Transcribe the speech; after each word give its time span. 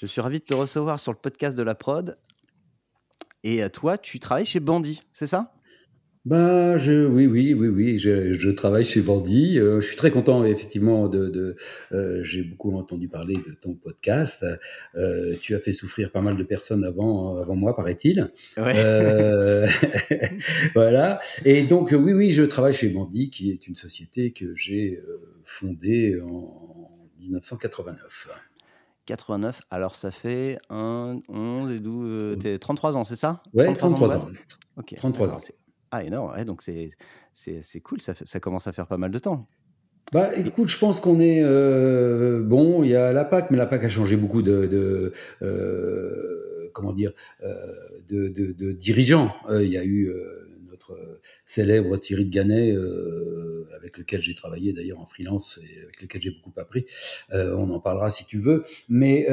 Je 0.00 0.06
suis 0.06 0.20
ravi 0.20 0.38
de 0.38 0.44
te 0.44 0.54
recevoir 0.54 1.00
sur 1.00 1.10
le 1.10 1.18
podcast 1.18 1.58
de 1.58 1.62
la 1.64 1.74
prod. 1.74 2.16
Et 3.42 3.64
euh, 3.64 3.68
toi, 3.68 3.98
tu 3.98 4.20
travailles 4.20 4.46
chez 4.46 4.60
Bandit, 4.60 5.02
c'est 5.12 5.26
ça? 5.26 5.52
Bah, 6.24 6.76
je, 6.76 7.04
oui, 7.04 7.26
oui, 7.26 7.52
oui, 7.52 7.66
oui, 7.66 7.98
je, 7.98 8.32
je 8.32 8.50
travaille 8.50 8.84
chez 8.84 9.00
Bandit. 9.00 9.58
Euh, 9.58 9.80
je 9.80 9.86
suis 9.88 9.96
très 9.96 10.12
content, 10.12 10.44
effectivement, 10.44 11.08
de. 11.08 11.30
de 11.30 11.56
euh, 11.90 12.22
J'ai 12.22 12.42
beaucoup 12.42 12.76
entendu 12.76 13.08
parler 13.08 13.34
de 13.34 13.54
ton 13.54 13.74
podcast. 13.74 14.46
Euh, 14.94 15.34
tu 15.40 15.56
as 15.56 15.58
fait 15.58 15.72
souffrir 15.72 16.12
pas 16.12 16.20
mal 16.20 16.36
de 16.36 16.44
personnes 16.44 16.84
avant, 16.84 17.38
avant 17.38 17.56
moi, 17.56 17.74
paraît-il. 17.74 18.30
Ouais. 18.56 19.66
Voilà. 20.74 21.20
Et 21.44 21.64
donc, 21.64 21.90
oui, 21.90 22.12
oui, 22.12 22.30
je 22.30 22.44
travaille 22.44 22.74
chez 22.74 22.88
Bandit, 22.88 23.30
qui 23.30 23.50
est 23.50 23.66
une 23.66 23.74
société 23.74 24.30
que 24.30 24.54
j'ai 24.54 25.00
fondée 25.44 26.20
en 26.20 26.88
1989. 27.20 28.28
89, 29.08 29.62
alors 29.70 29.96
ça 29.96 30.10
fait 30.10 30.58
1, 30.68 31.20
11 31.28 31.72
et 31.72 31.80
12, 31.80 32.06
euh, 32.06 32.36
t'es 32.36 32.58
33 32.58 32.96
ans, 32.98 33.04
c'est 33.04 33.16
ça? 33.16 33.42
Ouais, 33.54 33.64
33 33.64 33.88
33 33.88 34.08
de 34.08 34.14
ans. 34.14 34.18
boîte? 34.26 34.34
Ok. 34.76 34.94
33 34.96 35.26
d'accord, 35.28 35.40
ans. 35.42 35.46
Ah, 35.90 36.04
énorme, 36.04 36.32
ouais, 36.34 36.44
donc 36.44 36.60
c'est 36.60 36.90
cool, 37.82 38.00
ça, 38.02 38.12
fait- 38.14 38.26
ça 38.26 38.38
commence 38.38 38.66
à 38.66 38.72
faire 38.72 38.86
pas 38.86 38.98
mal 38.98 39.10
de 39.10 39.18
temps. 39.18 39.48
Bah, 40.12 40.34
écoute, 40.36 40.68
je 40.68 40.78
pense 40.78 41.00
qu'on 41.00 41.20
est 41.20 41.42
euh, 41.42 42.42
bon. 42.42 42.82
Il 42.82 42.88
y 42.90 42.96
a 42.96 43.12
la 43.12 43.24
PAC, 43.26 43.50
mais 43.50 43.58
la 43.58 43.66
PAC 43.66 43.84
a 43.84 43.88
changé 43.90 44.16
beaucoup 44.16 44.40
de, 44.40 44.66
de 44.66 45.12
euh, 45.42 46.70
comment 46.72 46.92
dire, 46.94 47.12
euh, 47.42 47.56
de, 48.08 48.28
de- 48.28 48.52
de 48.52 48.72
dirigeants. 48.72 49.32
Euh, 49.50 49.62
il 49.62 49.70
y 49.70 49.76
a 49.76 49.84
eu 49.84 50.08
euh, 50.08 50.47
notre 50.88 51.00
euh, 51.00 51.20
célèbre 51.44 51.96
Thierry 51.96 52.26
de 52.26 52.30
Gannet, 52.30 52.72
euh, 52.72 53.68
avec 53.76 53.98
lequel 53.98 54.20
j'ai 54.20 54.34
travaillé 54.34 54.72
d'ailleurs 54.72 55.00
en 55.00 55.06
freelance 55.06 55.58
et 55.62 55.82
avec 55.82 56.02
lequel 56.02 56.22
j'ai 56.22 56.30
beaucoup 56.30 56.52
appris. 56.58 56.86
Euh, 57.32 57.54
on 57.56 57.70
en 57.70 57.80
parlera 57.80 58.10
si 58.10 58.24
tu 58.24 58.38
veux, 58.38 58.64
mais 58.88 59.24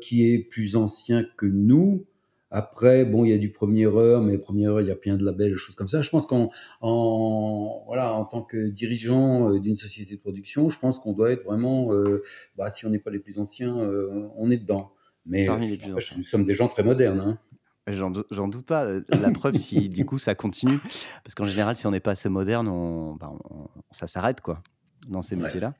qui 0.00 0.32
est 0.32 0.38
plus 0.38 0.76
ancien 0.76 1.24
que 1.36 1.46
nous. 1.46 2.06
Après, 2.54 3.06
bon, 3.06 3.24
il 3.24 3.30
y 3.30 3.34
a 3.34 3.38
du 3.38 3.50
premier 3.50 3.86
heure, 3.86 4.20
mais 4.20 4.36
premier 4.36 4.66
heure, 4.66 4.82
il 4.82 4.86
y 4.86 4.90
a 4.90 4.96
plein 4.96 5.16
de 5.16 5.24
labels, 5.24 5.52
des 5.52 5.56
choses 5.56 5.74
comme 5.74 5.88
ça. 5.88 6.02
Je 6.02 6.10
pense 6.10 6.26
qu'en 6.26 6.50
en, 6.82 7.82
voilà, 7.86 8.12
en 8.12 8.26
tant 8.26 8.42
que 8.42 8.68
dirigeant 8.68 9.58
d'une 9.58 9.78
société 9.78 10.16
de 10.16 10.20
production, 10.20 10.68
je 10.68 10.78
pense 10.78 10.98
qu'on 10.98 11.14
doit 11.14 11.32
être 11.32 11.44
vraiment, 11.44 11.94
euh, 11.94 12.22
bah, 12.56 12.68
si 12.68 12.84
on 12.84 12.90
n'est 12.90 12.98
pas 12.98 13.10
les 13.10 13.20
plus 13.20 13.38
anciens, 13.38 13.78
euh, 13.78 14.28
on 14.36 14.50
est 14.50 14.58
dedans. 14.58 14.92
Mais 15.24 15.46
Parmi 15.46 15.70
les 15.70 15.78
plus 15.78 15.86
après, 15.86 15.96
anciens. 16.02 16.18
nous 16.18 16.24
sommes 16.24 16.44
des 16.44 16.54
gens 16.54 16.68
très 16.68 16.82
modernes. 16.82 17.20
Hein. 17.20 17.38
J'en 17.88 18.10
dou- 18.10 18.24
j'en 18.30 18.46
doute 18.48 18.64
pas. 18.66 18.86
La 19.08 19.32
preuve, 19.32 19.56
si 19.56 19.88
du 19.88 20.04
coup 20.04 20.18
ça 20.18 20.34
continue, 20.36 20.78
parce 21.24 21.34
qu'en 21.34 21.46
général, 21.46 21.74
si 21.76 21.86
on 21.86 21.90
n'est 21.90 22.00
pas 22.00 22.12
assez 22.12 22.28
moderne, 22.28 22.68
on, 22.68 23.18
on- 23.20 23.68
ça 23.90 24.06
s'arrête 24.06 24.40
quoi 24.40 24.62
dans 25.08 25.20
ces 25.22 25.34
Ouais. 25.36 25.42
métiers-là. 25.42 25.74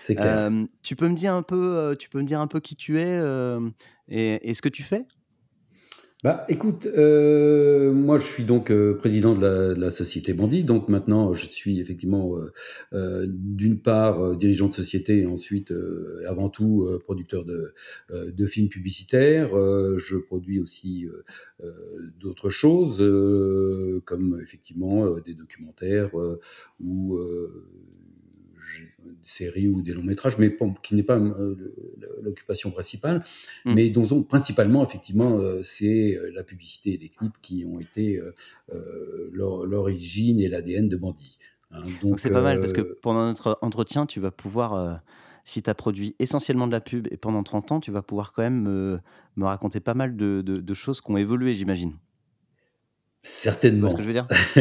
C'est 0.00 0.14
clair. 0.14 0.38
Euh, 0.38 0.66
tu 0.82 0.96
peux 0.96 1.08
me 1.08 1.14
dire 1.14 1.34
un 1.34 1.42
peu, 1.42 1.76
euh, 1.76 1.94
tu 1.94 2.08
peux 2.08 2.18
me 2.20 2.24
dire 2.26 2.40
un 2.40 2.46
peu 2.46 2.60
qui 2.60 2.74
tu 2.74 2.98
es 3.00 3.18
euh, 3.18 3.68
et, 4.08 4.48
et 4.48 4.54
ce 4.54 4.62
que 4.62 4.68
tu 4.70 4.82
fais? 4.82 5.06
Bah, 6.22 6.44
écoute, 6.50 6.84
euh, 6.84 7.92
moi 7.94 8.18
je 8.18 8.26
suis 8.26 8.44
donc 8.44 8.70
euh, 8.70 8.94
président 8.94 9.34
de 9.34 9.74
la, 9.74 9.90
société 9.90 10.34
Bandit, 10.34 10.64
donc 10.64 10.90
maintenant 10.90 11.32
je 11.32 11.46
suis 11.46 11.80
effectivement 11.80 12.36
euh, 12.92 13.26
d'une 13.26 13.80
part 13.80 14.36
dirigeant 14.36 14.68
de 14.68 14.74
société 14.74 15.20
et 15.20 15.26
ensuite 15.26 15.72
avant 16.26 16.50
tout 16.50 16.86
producteur 17.04 17.46
de, 17.46 17.72
films 18.46 18.68
publicitaires. 18.68 19.50
Je 19.96 20.16
produis 20.18 20.60
aussi 20.60 21.08
d'autres 22.20 22.50
choses 22.50 22.98
comme 24.04 24.38
effectivement 24.42 25.18
des 25.20 25.32
documentaires 25.34 26.10
ou 26.84 27.18
séries 29.22 29.68
ou 29.68 29.82
des 29.82 29.92
longs 29.92 30.02
métrages, 30.02 30.38
mais 30.38 30.56
qui 30.82 30.94
n'est 30.94 31.02
pas 31.02 31.18
euh, 31.18 31.54
l'occupation 32.22 32.70
principale 32.70 33.24
Mm. 33.64 33.74
mais 33.74 33.90
dont 33.90 34.06
on- 34.10 34.22
principalement, 34.22 34.84
effectivement, 34.86 35.38
euh, 35.38 35.62
c'est 35.62 36.16
euh, 36.16 36.30
la 36.34 36.42
publicité 36.44 36.94
et 36.94 36.98
les 36.98 37.08
clips 37.08 37.36
qui 37.42 37.64
ont 37.66 37.78
été 37.80 38.20
l'or- 39.32 39.66
l'origine 39.66 40.40
et 40.40 40.48
l'ADN 40.48 40.88
de 40.88 40.96
Bandit. 40.96 41.38
Hein, 41.72 41.82
Donc 42.02 42.18
c'est 42.20 42.30
pas 42.30 42.42
mal 42.42 42.58
parce 42.60 42.72
que 42.72 42.80
pendant 43.02 43.24
notre 43.24 43.58
entretien, 43.62 44.06
tu 44.06 44.20
vas 44.20 44.30
pouvoir, 44.30 45.00
si 45.44 45.62
tu 45.62 45.70
as 45.70 45.74
produit 45.74 46.16
essentiellement 46.18 46.66
de 46.66 46.72
la 46.72 46.80
pub 46.80 47.06
et 47.10 47.16
pendant 47.16 47.42
30 47.42 47.72
ans, 47.72 47.80
tu 47.80 47.90
vas 47.90 48.02
pouvoir 48.02 48.32
quand 48.32 48.42
même 48.42 48.60
me, 48.62 48.98
me 49.36 49.44
raconter 49.44 49.80
pas 49.80 49.94
mal 49.94 50.16
de, 50.16 50.42
de- 50.42 50.58
de 50.58 50.74
choses 50.74 51.00
qui 51.00 51.10
ont 51.10 51.16
évolué, 51.16 51.54
j'imagine. 51.54 51.92
Certainement. 53.22 53.88
ce 53.88 53.94
que 53.94 54.02
je 54.02 54.06
veux 54.06 54.12
dire? 54.14 54.26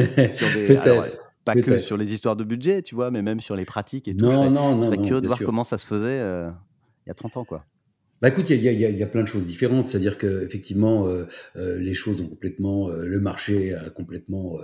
Peut-être. 0.67 1.17
Pas 1.55 1.61
que 1.61 1.77
sur 1.79 1.97
les 1.97 2.13
histoires 2.13 2.35
de 2.35 2.43
budget, 2.43 2.81
tu 2.81 2.95
vois, 2.95 3.11
mais 3.11 3.21
même 3.21 3.39
sur 3.39 3.55
les 3.55 3.65
pratiques 3.65 4.07
et 4.07 4.15
tout. 4.15 4.25
Non, 4.25 4.31
je 4.31 4.35
serais, 4.35 4.49
non, 4.49 4.71
je 4.71 4.75
non, 4.77 4.83
serais 4.83 4.97
non, 4.97 5.03
curieux 5.03 5.21
de 5.21 5.27
voir 5.27 5.37
sûr. 5.37 5.45
comment 5.45 5.63
ça 5.63 5.77
se 5.77 5.85
faisait 5.85 6.19
euh, 6.21 6.49
il 7.05 7.09
y 7.09 7.11
a 7.11 7.15
30 7.15 7.37
ans, 7.37 7.45
quoi. 7.45 7.65
Bah 8.22 8.28
écoute, 8.28 8.50
il 8.50 8.62
y 8.62 9.03
a, 9.03 9.07
plein 9.07 9.24
de 9.24 9.28
choses 9.30 9.46
différentes. 9.46 9.88
C'est-à-dire 9.88 10.18
que 10.18 10.44
effectivement, 10.44 11.07
euh, 11.07 11.25
euh, 11.56 11.78
les 11.80 11.94
choses 11.94 12.19
ont 12.22 12.28
complètement, 12.28 12.90
euh, 12.90 13.06
le 13.06 13.19
marché 13.19 13.74
a 13.74 13.90
complètement 13.90 14.59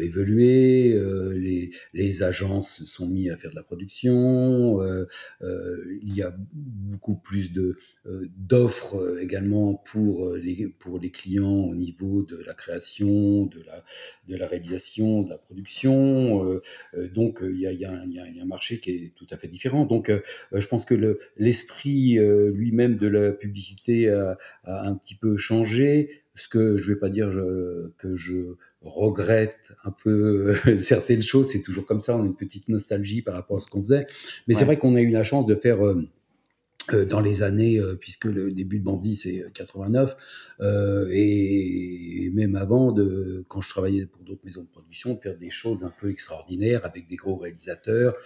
évolué. 0.00 0.92
les, 1.38 1.70
les 1.94 2.22
agences 2.22 2.84
sont 2.84 3.06
mis 3.06 3.30
à 3.30 3.36
faire 3.36 3.50
de 3.50 3.56
la 3.56 3.62
production. 3.62 4.80
il 5.42 6.14
y 6.14 6.22
a 6.22 6.34
beaucoup 6.56 7.16
plus 7.16 7.52
de 7.52 7.76
d'offres 8.04 9.18
également 9.20 9.74
pour 9.90 10.36
les 10.36 10.68
pour 10.78 10.98
les 10.98 11.10
clients 11.10 11.64
au 11.70 11.74
niveau 11.74 12.22
de 12.22 12.42
la 12.46 12.54
création, 12.54 13.46
de 13.46 13.62
la 13.66 13.84
de 14.28 14.36
la 14.36 14.46
réalisation, 14.46 15.22
de 15.22 15.30
la 15.30 15.38
production. 15.38 16.60
donc 17.14 17.40
il 17.42 17.58
y 17.58 17.66
a, 17.66 17.72
y 17.72 17.84
a 17.84 17.92
un- 17.92 18.44
marché 18.46 18.80
qui 18.80 18.90
est 18.90 19.12
tout 19.14 19.26
à 19.30 19.36
fait 19.36 19.48
différent. 19.48 19.86
Donc 19.86 20.10
je 20.52 20.66
pense 20.66 20.84
que 20.84 20.94
le- 20.94 21.20
l'esprit 21.36 22.18
lui-même 22.52 22.79
de 22.88 23.06
la 23.08 23.32
publicité 23.32 24.08
a, 24.10 24.38
a 24.64 24.86
un 24.88 24.94
petit 24.94 25.14
peu 25.14 25.36
changé. 25.36 26.22
Ce 26.34 26.48
que 26.48 26.76
je 26.76 26.92
vais 26.92 26.98
pas 26.98 27.10
dire 27.10 27.30
je- 27.32 27.88
que 27.98 28.14
je 28.14 28.54
regrette 28.82 29.72
un 29.84 29.90
peu 29.90 30.54
euh, 30.66 30.78
certaines 30.80 31.22
choses, 31.22 31.50
c'est 31.50 31.60
toujours 31.62 31.84
comme 31.86 32.00
ça, 32.00 32.16
on 32.16 32.22
a 32.22 32.26
une 32.26 32.36
petite 32.36 32.68
nostalgie 32.68 33.20
par 33.22 33.34
rapport 33.34 33.58
à 33.58 33.60
ce 33.60 33.68
qu'on 33.68 33.80
faisait. 33.82 34.06
Mais 34.48 34.54
c'est 34.54 34.64
vrai 34.64 34.78
qu'on 34.78 34.94
a 34.94 35.00
eu 35.00 35.10
la 35.10 35.24
chance 35.24 35.44
de 35.46 35.54
faire 35.54 35.84
euh, 35.84 36.08
euh, 36.94 37.04
dans 37.04 37.20
les 37.20 37.42
années, 37.42 37.78
euh, 37.78 37.94
puisque 37.94 38.24
le 38.24 38.50
début 38.52 38.78
de 38.78 38.84
Bandit 38.84 39.16
c'est 39.16 39.44
89, 39.54 40.16
euh, 40.60 41.08
et, 41.10 42.24
et 42.24 42.30
même 42.30 42.56
avant, 42.56 42.90
de, 42.92 43.44
quand 43.48 43.60
je 43.60 43.68
travaillais 43.70 44.06
pour 44.06 44.22
d'autres 44.24 44.40
maisons 44.44 44.62
de 44.62 44.68
production, 44.68 45.14
de 45.14 45.20
faire 45.20 45.36
des 45.36 45.50
choses 45.50 45.84
un 45.84 45.92
peu 46.00 46.10
extraordinaires 46.10 46.84
avec 46.86 47.06
des 47.08 47.16
gros 47.16 47.36
réalisateurs, 47.36 48.16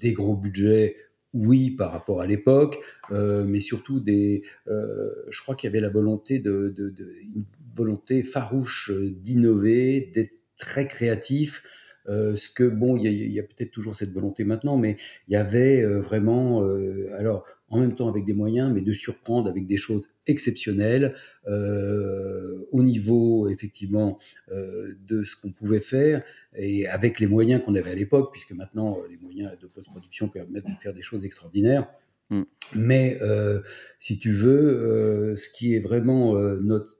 des 0.00 0.12
gros 0.12 0.36
budgets, 0.36 0.96
oui, 1.34 1.70
par 1.72 1.92
rapport 1.92 2.20
à 2.20 2.26
l'époque, 2.26 2.78
euh, 3.10 3.44
mais 3.44 3.60
surtout 3.60 4.00
des. 4.00 4.42
euh, 4.68 5.10
je 5.30 5.42
crois 5.42 5.54
qu'il 5.56 5.68
y 5.68 5.70
avait 5.70 5.80
la 5.80 5.90
volonté 5.90 6.38
de, 6.38 6.70
de, 6.70 6.88
de- 6.90 7.14
une 7.22 7.44
volonté 7.74 8.22
farouche 8.24 8.90
euh, 8.90 9.10
d'innover, 9.10 10.10
d'être 10.14 10.32
très 10.58 10.88
créatif. 10.88 11.62
Euh, 12.08 12.36
ce 12.36 12.48
que 12.48 12.64
bon, 12.64 12.96
il 12.96 13.12
y 13.32 13.38
a, 13.38 13.42
a 13.42 13.46
peut-être 13.46 13.70
toujours 13.70 13.94
cette 13.94 14.12
volonté 14.12 14.44
maintenant, 14.44 14.78
mais 14.78 14.96
il 15.28 15.34
y 15.34 15.36
avait 15.36 15.82
euh, 15.82 16.00
vraiment, 16.00 16.62
euh, 16.64 17.10
alors 17.18 17.44
en 17.70 17.80
même 17.80 17.94
temps 17.94 18.08
avec 18.08 18.24
des 18.24 18.32
moyens, 18.32 18.72
mais 18.72 18.80
de 18.80 18.92
surprendre 18.92 19.48
avec 19.48 19.66
des 19.66 19.76
choses 19.76 20.08
exceptionnelles 20.26 21.14
euh, 21.46 22.66
au 22.72 22.82
niveau 22.82 23.48
effectivement 23.48 24.18
euh, 24.50 24.94
de 25.06 25.24
ce 25.24 25.36
qu'on 25.36 25.52
pouvait 25.52 25.80
faire 25.80 26.22
et 26.56 26.86
avec 26.86 27.20
les 27.20 27.26
moyens 27.26 27.62
qu'on 27.62 27.74
avait 27.74 27.90
à 27.90 27.94
l'époque, 27.94 28.30
puisque 28.32 28.52
maintenant 28.52 28.98
euh, 28.98 29.08
les 29.10 29.18
moyens 29.18 29.56
de 29.60 29.66
post-production 29.66 30.28
permettent 30.28 30.66
de 30.66 30.80
faire 30.80 30.94
des 30.94 31.02
choses 31.02 31.24
extraordinaires. 31.24 31.88
Mm. 32.30 32.42
Mais 32.74 33.18
euh, 33.22 33.60
si 33.98 34.18
tu 34.18 34.30
veux, 34.30 35.34
ce 35.36 35.48
qui 35.50 35.74
est 35.74 35.80
vraiment 35.80 36.34
notre 36.60 36.96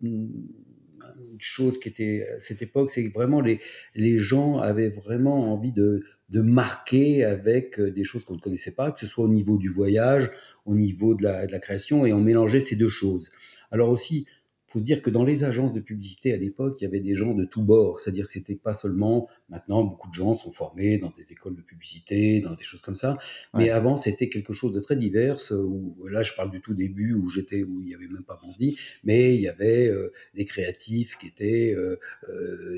une 1.38 1.44
chose 1.44 1.78
qui 1.78 1.88
était 1.88 2.26
à 2.36 2.40
cette 2.40 2.62
époque, 2.62 2.90
c'est 2.90 3.06
que 3.06 3.12
vraiment 3.12 3.40
les, 3.40 3.60
les 3.94 4.18
gens 4.18 4.58
avaient 4.58 4.88
vraiment 4.88 5.52
envie 5.52 5.72
de, 5.72 6.02
de 6.28 6.40
marquer 6.40 7.24
avec 7.24 7.80
euh, 7.80 7.90
des 7.90 8.04
choses 8.04 8.24
qu'on 8.24 8.34
ne 8.34 8.40
connaissait 8.40 8.74
pas, 8.74 8.92
que 8.92 9.00
ce 9.00 9.06
soit 9.06 9.24
au 9.24 9.28
niveau 9.28 9.56
du 9.56 9.68
voyage, 9.68 10.30
au 10.66 10.74
niveau 10.74 11.14
de 11.14 11.22
la, 11.22 11.58
création, 11.58 12.04
et 12.04 12.12
on 12.12 12.20
mélangeait 12.20 12.60
ces 12.60 12.76
deux 12.76 12.88
choses. 12.88 13.30
Alors 13.70 13.90
aussi, 13.90 14.26
faut 14.66 14.78
se 14.78 14.84
dire 14.84 15.00
que 15.00 15.10
dans 15.10 15.24
les 15.24 15.44
agences 15.44 15.72
de 15.72 15.80
publicité 15.80 16.32
à 16.34 16.36
l'époque, 16.36 16.80
il 16.80 16.84
y 16.84 16.86
avait 16.86 17.00
des 17.00 17.16
gens 17.16 17.34
de 17.34 17.44
tous 17.44 17.62
bords, 17.62 18.00
c'est-à-dire 18.00 18.26
que 18.26 18.32
c'était 18.32 18.56
pas 18.56 18.74
seulement 18.74 19.28
maintenant, 19.48 19.82
beaucoup 19.82 20.08
de 20.08 20.14
gens 20.14 20.34
sont 20.34 20.50
formés 20.50 20.98
dans 20.98 21.10
des 21.10 21.32
écoles 21.32 21.56
de 21.56 21.62
publicité, 21.62 22.40
dans 22.40 22.54
des 22.54 22.62
choses 22.62 22.80
comme 22.80 22.96
ça. 22.96 23.18
Mais 23.54 23.70
avant, 23.70 23.96
c'était 23.96 24.28
quelque 24.28 24.52
chose 24.52 24.72
de 24.72 24.80
très 24.80 24.96
divers. 24.96 25.36
Où, 25.50 25.96
là, 26.08 26.22
je 26.22 26.32
parle 26.34 26.50
du 26.50 26.60
tout 26.60 26.74
début 26.74 27.14
où 27.14 27.30
j'étais, 27.30 27.62
où 27.62 27.80
il 27.80 27.86
n'y 27.86 27.94
avait 27.94 28.08
même 28.08 28.24
pas 28.24 28.38
Bandit, 28.42 28.76
mais 29.04 29.34
il 29.34 29.40
y 29.40 29.48
avait 29.48 29.92
des 30.34 30.44
créatifs 30.44 31.16
qui 31.18 31.26
étaient 31.26 31.74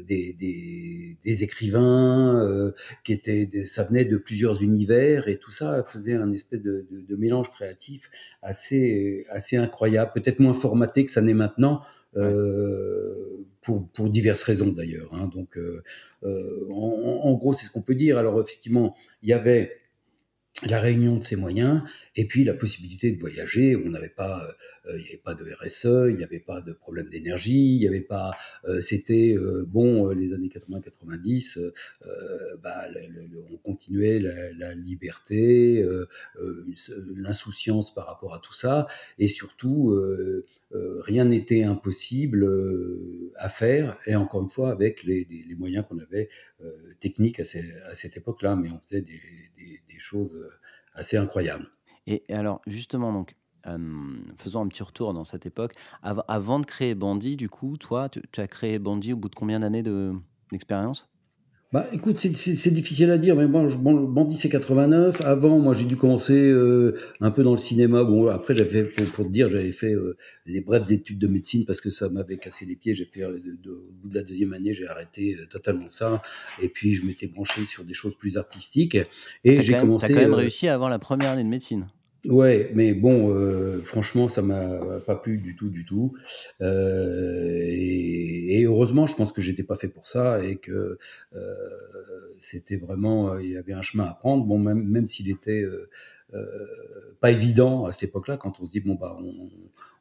des, 0.06 0.32
des, 0.32 1.16
des, 1.22 1.44
écrivains, 1.44 2.72
qui 3.04 3.12
étaient, 3.12 3.64
ça 3.64 3.84
venait 3.84 4.04
de 4.04 4.16
plusieurs 4.16 4.62
univers 4.62 5.28
et 5.28 5.38
tout 5.38 5.50
ça 5.50 5.84
faisait 5.86 6.14
un 6.14 6.32
espèce 6.32 6.62
de, 6.62 6.86
de, 6.90 7.00
de 7.00 7.16
mélange 7.16 7.50
créatif 7.50 8.10
assez, 8.42 9.26
assez 9.30 9.56
incroyable, 9.56 10.12
peut-être 10.14 10.40
moins 10.40 10.54
formaté 10.54 11.04
que 11.04 11.10
ça 11.10 11.20
n'est 11.20 11.34
maintenant. 11.34 11.82
Euh, 12.16 13.46
pour, 13.62 13.88
pour, 13.92 14.08
diverses 14.08 14.42
raisons 14.42 14.72
d'ailleurs. 14.72 15.12
Hein. 15.14 15.30
Donc, 15.34 15.56
euh, 15.58 15.82
euh, 16.24 16.66
en, 16.70 17.20
en, 17.22 17.34
gros, 17.34 17.52
c'est 17.52 17.66
ce 17.66 17.70
qu'on 17.70 17.82
peut 17.82 17.94
dire. 17.94 18.18
Alors, 18.18 18.40
effectivement, 18.40 18.96
il 19.22 19.28
y 19.28 19.32
avait 19.32 19.80
la 20.66 20.80
réunion 20.80 21.16
de 21.16 21.22
ces 21.22 21.36
moyens 21.36 21.82
et 22.16 22.26
puis 22.26 22.42
la 22.44 22.54
possibilité 22.54 23.12
de 23.12 23.20
voyager. 23.20 23.76
On 23.76 23.90
n'avait 23.90 24.08
pas, 24.08 24.56
il 24.88 25.02
n'y 25.02 25.08
avait 25.08 25.20
pas 25.22 25.34
de 25.34 25.44
RSE, 25.44 26.10
il 26.10 26.16
n'y 26.16 26.24
avait 26.24 26.40
pas 26.40 26.60
de 26.60 26.72
problème 26.72 27.08
d'énergie, 27.08 27.76
il 27.76 27.78
n'y 27.78 27.88
avait 27.88 28.00
pas, 28.00 28.32
euh, 28.64 28.80
c'était 28.80 29.36
euh, 29.36 29.64
bon 29.66 30.08
les 30.08 30.32
années 30.32 30.48
80-90, 30.48 31.72
bah, 32.62 32.86
on 33.50 33.56
continuait 33.58 34.18
la, 34.18 34.74
liberté, 34.74 35.84
l'insouciance 37.14 37.92
par 37.94 38.06
rapport 38.06 38.34
à 38.34 38.40
tout 38.40 38.52
ça. 38.52 38.86
Et 39.18 39.28
surtout 39.28 39.94
rien 40.72 41.24
n'était 41.24 41.62
impossible 41.62 42.46
à 43.36 43.48
faire. 43.48 43.98
Et 44.06 44.14
encore 44.14 44.42
une 44.42 44.50
fois 44.50 44.70
avec 44.70 45.02
les, 45.02 45.26
moyens 45.58 45.84
qu'on 45.86 45.98
avait 45.98 46.28
techniques 47.00 47.40
à, 47.40 47.44
cette 47.44 48.16
époque-là, 48.16 48.56
mais 48.56 48.70
on 48.70 48.80
faisait 48.80 49.02
des, 49.02 49.20
des 49.88 49.98
choses 49.98 50.48
assez 50.94 51.16
incroyables. 51.16 51.68
Et 52.06 52.24
alors, 52.30 52.60
justement, 52.66 53.12
donc, 53.12 53.36
faisons 54.38 54.62
un 54.62 54.68
petit 54.68 54.82
retour 54.82 55.12
dans 55.14 55.24
cette 55.24 55.46
époque. 55.46 55.72
avant 56.02 56.60
de 56.60 56.66
créer 56.66 56.94
Bandit, 56.94 57.36
du 57.36 57.48
coup, 57.48 57.76
toi, 57.76 58.08
tu, 58.08 58.40
as 58.40 58.48
créé 58.48 58.78
Bandit 58.78 59.12
au 59.12 59.16
bout 59.16 59.28
de 59.28 59.34
combien 59.34 59.60
d'années 59.60 59.82
d'expérience? 60.52 61.08
Bah, 61.72 61.88
écoute, 61.92 62.18
c'est 62.18 62.70
difficile 62.72 63.12
à 63.12 63.18
dire, 63.18 63.36
mais 63.36 63.46
bon, 63.46 63.64
bon 63.76 63.94
Bandit 64.02 64.34
c'est 64.34 64.48
89. 64.48 65.20
Avant, 65.24 65.60
moi, 65.60 65.72
j'ai 65.72 65.84
dû 65.84 65.96
commencer 65.96 66.34
euh, 66.34 66.98
un 67.20 67.30
peu 67.30 67.44
dans 67.44 67.52
le 67.52 67.60
cinéma. 67.60 68.02
Bon, 68.02 68.26
après, 68.26 68.56
j'avais 68.56 68.82
pour, 68.82 69.04
pour, 69.06 69.24
te 69.26 69.30
dire, 69.30 69.48
j'avais 69.48 69.70
fait 69.70 69.94
euh, 69.94 70.16
des 70.46 70.62
brèves 70.62 70.90
études 70.90 71.20
de 71.20 71.28
médecine 71.28 71.64
parce 71.66 71.80
que 71.80 71.90
ça 71.90 72.08
m'avait 72.08 72.38
cassé 72.38 72.66
les 72.66 72.74
pieds. 72.74 72.94
J'ai 72.94 73.04
fait 73.04 73.22
euh, 73.22 73.38
au 73.38 73.92
bout 74.02 74.08
de 74.08 74.14
la 74.16 74.24
deuxième 74.24 74.52
année, 74.52 74.74
j'ai 74.74 74.88
arrêté 74.88 75.36
totalement 75.48 75.88
ça. 75.88 76.22
Et 76.60 76.68
puis, 76.68 76.94
je 76.94 77.06
m'étais 77.06 77.28
branché 77.28 77.64
sur 77.66 77.84
des 77.84 77.94
choses 77.94 78.16
plus 78.16 78.36
artistiques. 78.36 78.98
Et 79.44 79.62
j'ai 79.62 79.74
commencé. 79.74 80.08
T'as 80.08 80.14
quand 80.14 80.20
même 80.22 80.34
réussi 80.34 80.66
à 80.66 80.74
avoir 80.74 80.90
la 80.90 80.98
première 80.98 81.30
année 81.30 81.44
de 81.44 81.48
médecine. 81.48 81.86
Ouais, 82.26 82.70
mais 82.74 82.92
bon, 82.92 83.34
euh, 83.34 83.80
franchement, 83.80 84.28
ça 84.28 84.42
m'a 84.42 85.00
pas 85.00 85.16
plu 85.16 85.38
du 85.38 85.56
tout, 85.56 85.70
du 85.70 85.86
tout. 85.86 86.12
Euh, 86.60 87.62
et, 87.66 88.62
heureusement, 88.64 89.06
je 89.06 89.16
pense 89.16 89.32
que 89.32 89.40
j'étais 89.40 89.62
pas 89.62 89.76
fait 89.76 89.88
pour 89.88 90.06
ça 90.06 90.44
et 90.44 90.56
que 90.56 90.98
euh, 91.34 91.56
c'était 92.38 92.76
vraiment, 92.76 93.38
il 93.38 93.50
y 93.50 93.56
avait 93.56 93.72
un 93.72 93.80
chemin 93.80 94.04
à 94.04 94.12
prendre. 94.12 94.44
Bon, 94.44 94.58
même, 94.58 94.86
même 94.86 95.06
s'il 95.06 95.30
était 95.30 95.64
pas 97.20 97.30
évident 97.30 97.86
à 97.86 97.92
cette 97.92 98.10
époque-là, 98.10 98.36
quand 98.36 98.60
on 98.60 98.64
se 98.64 98.70
dit 98.72 98.80
bon 98.80 98.94
bah 98.94 99.16
on, 99.18 99.48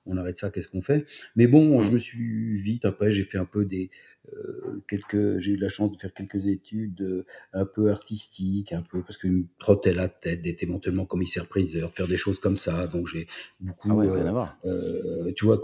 on 0.06 0.18
arrête 0.18 0.38
ça, 0.38 0.50
qu'est-ce 0.50 0.68
qu'on 0.68 0.82
fait? 0.82 1.06
Mais 1.36 1.48
bon, 1.48 1.82
je 1.82 1.92
me 1.92 2.00
suis 2.00 2.58
vite, 2.58 2.86
après 2.86 3.12
j'ai 3.12 3.24
fait 3.24 3.38
un 3.38 3.46
peu 3.46 3.66
des, 3.66 3.90
euh, 4.34 4.84
quelques, 4.88 5.40
j'ai 5.40 5.52
eu 5.52 5.58
la 5.58 5.70
chance 5.70 5.92
de 5.92 5.98
faire 5.98 6.14
quelques 6.14 6.48
études 6.48 7.02
euh, 7.02 7.26
un 7.54 7.66
peu 7.66 7.90
artistiques, 7.90 8.74
un 8.74 8.82
peu 8.82 9.02
parce 9.02 9.18
que 9.18 9.28
me 9.28 9.46
trottait 9.60 9.94
la 9.94 10.10
tête 10.10 10.42
d'être 10.42 10.64
éventuellement 10.64 11.06
commissaire-priseur, 11.06 11.94
faire 11.94 12.08
des 12.08 12.18
choses 12.18 12.40
comme 12.40 12.58
ça. 12.58 12.88
Donc 12.88 13.08
j'ai 13.08 13.28
beaucoup, 13.60 14.02
ah 14.02 14.58
euh, 14.66 15.32
tu 15.36 15.46
vois, 15.46 15.62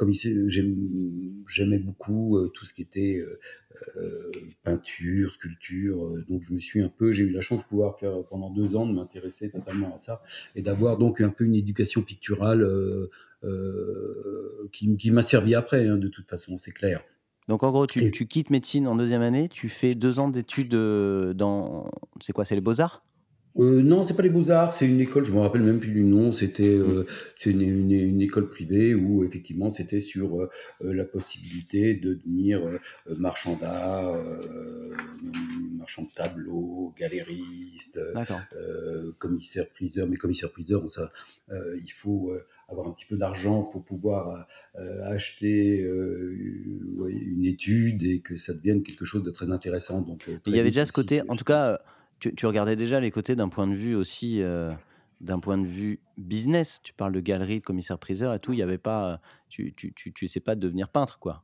j'aimais 1.47 1.79
beaucoup 1.79 2.39
tout 2.53 2.65
ce 2.65 2.73
qui 2.73 2.81
était 2.81 3.21
peinture, 4.63 5.33
sculpture. 5.33 6.23
donc 6.29 6.43
je 6.47 6.53
me 6.53 6.59
suis 6.59 6.81
un 6.81 6.89
peu, 6.89 7.11
j'ai 7.11 7.23
eu 7.23 7.29
la 7.29 7.41
chance 7.41 7.61
de 7.61 7.67
pouvoir 7.67 7.99
faire 7.99 8.23
pendant 8.29 8.49
deux 8.49 8.75
ans 8.75 8.85
de 8.87 8.93
m'intéresser 8.93 9.49
totalement 9.49 9.93
à 9.93 9.97
ça 9.97 10.21
et 10.55 10.61
d'avoir 10.61 10.97
donc 10.97 11.21
un 11.21 11.29
peu 11.29 11.43
une 11.43 11.55
éducation 11.55 12.01
picturale 12.01 12.61
euh, 12.61 13.09
qui, 14.71 15.11
m'a 15.11 15.21
servi 15.21 15.55
après, 15.55 15.87
hein, 15.87 15.97
de 15.97 16.07
toute 16.07 16.29
façon, 16.29 16.57
c'est 16.57 16.71
clair. 16.71 17.03
Donc 17.47 17.63
en 17.63 17.71
gros, 17.71 17.85
tu, 17.85 18.11
quittes 18.11 18.49
médecine 18.49 18.87
en 18.87 18.95
deuxième 18.95 19.21
année, 19.21 19.49
tu 19.49 19.69
fais 19.69 19.93
deux 19.93 20.19
ans 20.19 20.29
d'études 20.29 20.73
euh, 20.73 21.33
dans. 21.33 21.91
C'est 22.19 22.33
quoi 22.33 22.43
C'est 22.43 22.55
les 22.55 22.61
beaux-arts? 22.61 23.03
Euh, 23.57 23.81
non, 23.81 24.03
c'est 24.03 24.15
pas 24.15 24.23
les 24.23 24.29
Beaux-Arts, 24.29 24.73
c'est 24.73 24.85
une 24.85 24.99
école, 24.99 25.23
je 25.23 25.31
me 25.31 25.39
rappelle 25.39 25.61
même 25.61 25.79
plus 25.79 25.93
du 25.93 26.03
nom, 26.03 26.33
c'était 26.33 26.75
mmh. 26.75 27.05
une, 27.45 28.21
école 28.21 28.49
privée 28.49 28.93
où 28.93 29.23
effectivement 29.23 29.71
c'était 29.71 30.01
sur 30.01 30.49
la 30.81 31.05
possibilité 31.05 31.93
de 31.93 32.15
devenir 32.15 32.59
marchand 33.07 33.55
d'art, 33.55 34.13
marchand 35.77 36.01
de 36.01 36.11
tableaux, 36.13 36.93
galériste, 36.99 37.97
commissaire-priseur. 39.19 40.05
Mais 40.05 40.17
commissaire-priseur, 40.17 40.83
il 41.49 41.91
faut 41.93 42.33
avoir 42.69 42.87
un 42.87 42.91
petit 42.91 43.05
peu 43.05 43.17
d'argent 43.17 43.63
pour 43.63 43.83
pouvoir 43.83 44.47
euh, 44.75 45.03
acheter 45.05 45.81
euh, 45.81 46.35
une 47.07 47.45
étude 47.45 48.03
et 48.03 48.21
que 48.21 48.37
ça 48.37 48.53
devienne 48.53 48.83
quelque 48.83 49.05
chose 49.05 49.23
de 49.23 49.31
très 49.31 49.51
intéressant. 49.51 50.01
Donc, 50.01 50.27
euh, 50.27 50.37
il 50.45 50.55
y 50.55 50.59
avait 50.59 50.69
déjà 50.69 50.85
ce 50.85 50.91
côté, 50.91 51.21
en 51.29 51.35
tout 51.35 51.43
cas, 51.43 51.79
tu, 52.19 52.45
regardais 52.45 52.75
déjà 52.75 52.99
les 52.99 53.11
côtés 53.11 53.35
d'un 53.35 53.49
point 53.49 53.67
de 53.67 53.75
vue 53.75 53.95
aussi, 53.95 54.41
d'un 55.21 55.39
point 55.39 55.57
de 55.57 55.67
vue 55.67 55.99
business. 56.17 56.81
Tu 56.83 56.93
parles 56.93 57.13
de 57.13 57.19
galerie, 57.19 57.59
de 57.59 57.65
commissaire-priseur 57.65 58.33
et 58.33 58.39
tout. 58.39 58.53
Il 58.53 58.55
n'y 58.55 58.63
avait 58.63 58.77
pas, 58.77 59.21
tu, 59.49 59.73
tu, 59.75 59.93
tu, 59.93 60.11
tu 60.11 60.27
sais 60.27 60.39
pas 60.39 60.55
de 60.55 60.61
devenir 60.61 60.89
peintre, 60.89 61.19
quoi. 61.19 61.43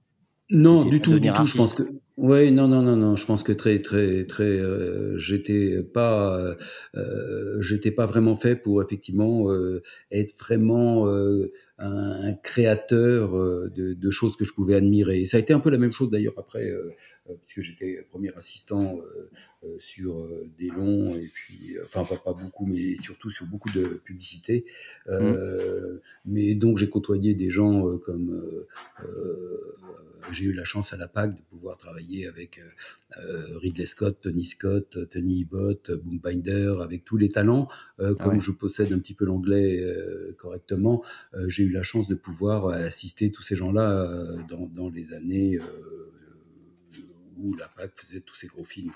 Non, 0.51 0.83
du 0.83 1.01
tout, 1.01 1.19
du 1.19 1.31
tout. 1.31 1.45
Je 1.45 1.57
pense 1.57 1.75
que 1.75 1.83
oui, 2.17 2.51
non, 2.51 2.67
non, 2.67 2.83
non, 2.83 2.97
non. 2.97 3.15
Je 3.15 3.25
pense 3.25 3.41
que 3.41 3.51
très, 3.51 3.81
très, 3.81 4.25
très. 4.25 4.43
Euh, 4.43 5.17
j'étais 5.17 5.81
pas, 5.81 6.55
euh, 6.95 7.61
j'étais 7.61 7.89
pas 7.89 8.05
vraiment 8.05 8.37
fait 8.37 8.55
pour 8.55 8.83
effectivement 8.83 9.49
euh, 9.49 9.81
être 10.11 10.37
vraiment 10.37 11.07
euh, 11.07 11.51
un, 11.79 12.33
créateur 12.33 13.35
euh, 13.35 13.71
de, 13.73 13.93
de, 13.93 14.11
choses 14.11 14.35
que 14.35 14.45
je 14.45 14.53
pouvais 14.53 14.75
admirer. 14.75 15.21
Et 15.21 15.25
ça 15.25 15.37
a 15.37 15.39
été 15.39 15.53
un 15.53 15.59
peu 15.59 15.71
la 15.71 15.79
même 15.79 15.91
chose 15.91 16.11
d'ailleurs 16.11 16.35
après, 16.37 16.69
puisque 17.47 17.61
j'étais 17.61 18.05
premier 18.11 18.31
assistant 18.35 18.99
sur 19.79 20.27
des 20.57 20.69
longs 20.69 21.15
et 21.15 21.27
puis, 21.27 21.75
enfin 21.85 22.03
pas, 22.03 22.17
pas, 22.17 22.33
beaucoup, 22.33 22.65
mais 22.65 22.95
surtout 22.95 23.29
sur 23.29 23.45
beaucoup 23.45 23.69
de 23.69 24.01
publicités. 24.03 24.65
Mmh. 25.07 25.35
Mais 26.25 26.55
donc 26.55 26.77
j'ai 26.77 26.89
côtoyé 26.89 27.35
des 27.35 27.51
gens 27.51 27.97
comme 27.99 28.65
j'ai 30.31 30.45
eu 30.45 30.53
la 30.53 30.63
chance 30.63 30.93
à 30.93 30.97
la 30.97 31.07
PAC 31.07 31.35
de 31.35 31.41
pouvoir 31.41 31.77
travailler 31.77 32.27
avec 32.27 32.59
euh, 32.59 33.19
euh, 33.19 33.57
Ridley 33.57 33.85
Scott, 33.85 34.19
Tony 34.21 34.45
Scott, 34.45 35.09
Tony 35.09 35.43
Abbott, 35.43 35.91
Boom 35.91 36.19
Binder, 36.19 36.75
avec 36.81 37.03
tous 37.03 37.17
les 37.17 37.29
talents. 37.29 37.67
Euh, 37.99 38.15
comme 38.15 38.39
je 38.39 38.51
possède 38.51 38.93
un 38.93 38.99
petit 38.99 39.13
peu 39.13 39.25
l'anglais 39.25 39.85
correctement, 40.37 41.03
j'ai 41.47 41.63
eu 41.63 41.71
la 41.71 41.83
chance 41.83 42.07
de 42.07 42.15
pouvoir 42.15 42.67
assister 42.67 43.31
tous 43.31 43.43
ces 43.43 43.55
gens-là 43.55 44.07
dans, 44.49 44.67
dans, 44.67 44.89
les 44.89 45.13
années 45.13 45.59
où 47.37 47.55
la 47.55 47.67
PAC 47.67 47.91
faisait 47.95 48.21
tous 48.21 48.35
ces 48.35 48.47
gros 48.47 48.65
films. 48.65 48.91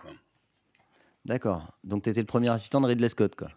D'accord. 1.25 1.77
Donc 1.83 2.03
tu 2.03 2.09
étais 2.09 2.21
le 2.21 2.27
premier 2.27 2.49
assistant 2.49 2.81
de 2.81 2.87
Ridley 2.87 3.09
Scott, 3.09 3.35
quoi. 3.35 3.47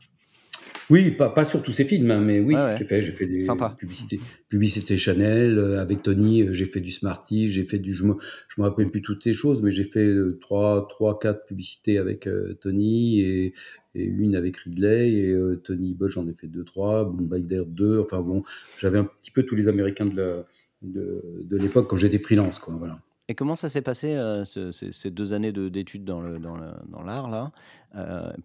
Oui, 0.91 1.11
pas, 1.11 1.29
pas 1.29 1.45
sur 1.45 1.63
tous 1.63 1.73
ces 1.73 1.85
films, 1.85 2.11
hein, 2.11 2.21
mais 2.21 2.41
oui, 2.41 2.55
j'ai 2.79 2.85
fait, 2.85 3.03
j'ai 3.03 3.13
fait 3.13 3.27
des 3.27 3.45
publicités, 3.79 4.19
publicité 4.49 4.97
Chanel 4.97 5.59
euh, 5.59 5.81
avec 5.81 6.03
Tony. 6.03 6.43
Euh, 6.43 6.55
j'ai 6.55 6.65
fait 6.65 6.81
du 6.81 6.91
Smarty, 6.91 7.47
j'ai 7.47 7.65
fait 7.65 7.79
du, 7.79 7.93
je 7.93 8.05
me, 8.05 8.15
je 8.49 8.61
me 8.61 8.67
rappelle 8.67 8.91
plus 8.91 9.03
toutes 9.03 9.25
les 9.27 9.35
choses, 9.35 9.61
mais 9.61 9.71
j'ai 9.71 9.85
fait 9.85 10.07
euh, 10.07 10.39
trois, 10.41 10.89
trois, 10.89 11.19
quatre 11.19 11.45
publicités 11.45 11.99
avec 11.99 12.27
Tony 12.63 13.21
et, 13.21 13.55
et, 13.95 14.03
une 14.03 14.35
avec 14.35 14.57
Ridley 14.57 15.13
et 15.13 15.37
Tony 15.63 15.93
Bush, 15.93 16.15
j'en 16.15 16.27
ai 16.27 16.33
fait 16.33 16.47
deux, 16.47 16.65
trois, 16.65 17.05
Boom 17.05 17.29
Bider 17.29 17.65
deux. 17.67 18.01
Enfin 18.01 18.21
bon, 18.21 18.43
j'avais 18.79 18.99
un 18.99 19.05
petit 19.05 19.31
peu 19.31 19.43
tous 19.43 19.57
les 19.57 19.69
Américains 19.69 20.07
de, 20.07 20.17
la, 20.17 20.47
de, 20.81 21.43
de 21.45 21.57
l'époque 21.59 21.89
quand 21.89 21.99
j'étais 21.99 22.19
freelance, 22.19 22.59
quoi. 22.59 22.75
Voilà. 22.79 22.99
Et 23.29 23.35
comment 23.35 23.55
ça 23.55 23.69
s'est 23.69 23.83
passé 23.83 24.15
ce, 24.45 24.73
ces, 24.73 25.11
deux 25.11 25.35
années 25.35 25.53
d'études 25.53 26.05
dans, 26.05 26.21
le, 26.21 26.39
dans, 26.39 26.57
le, 26.57 26.69
dans 26.91 27.03
l'art 27.03 27.29
là, 27.29 27.53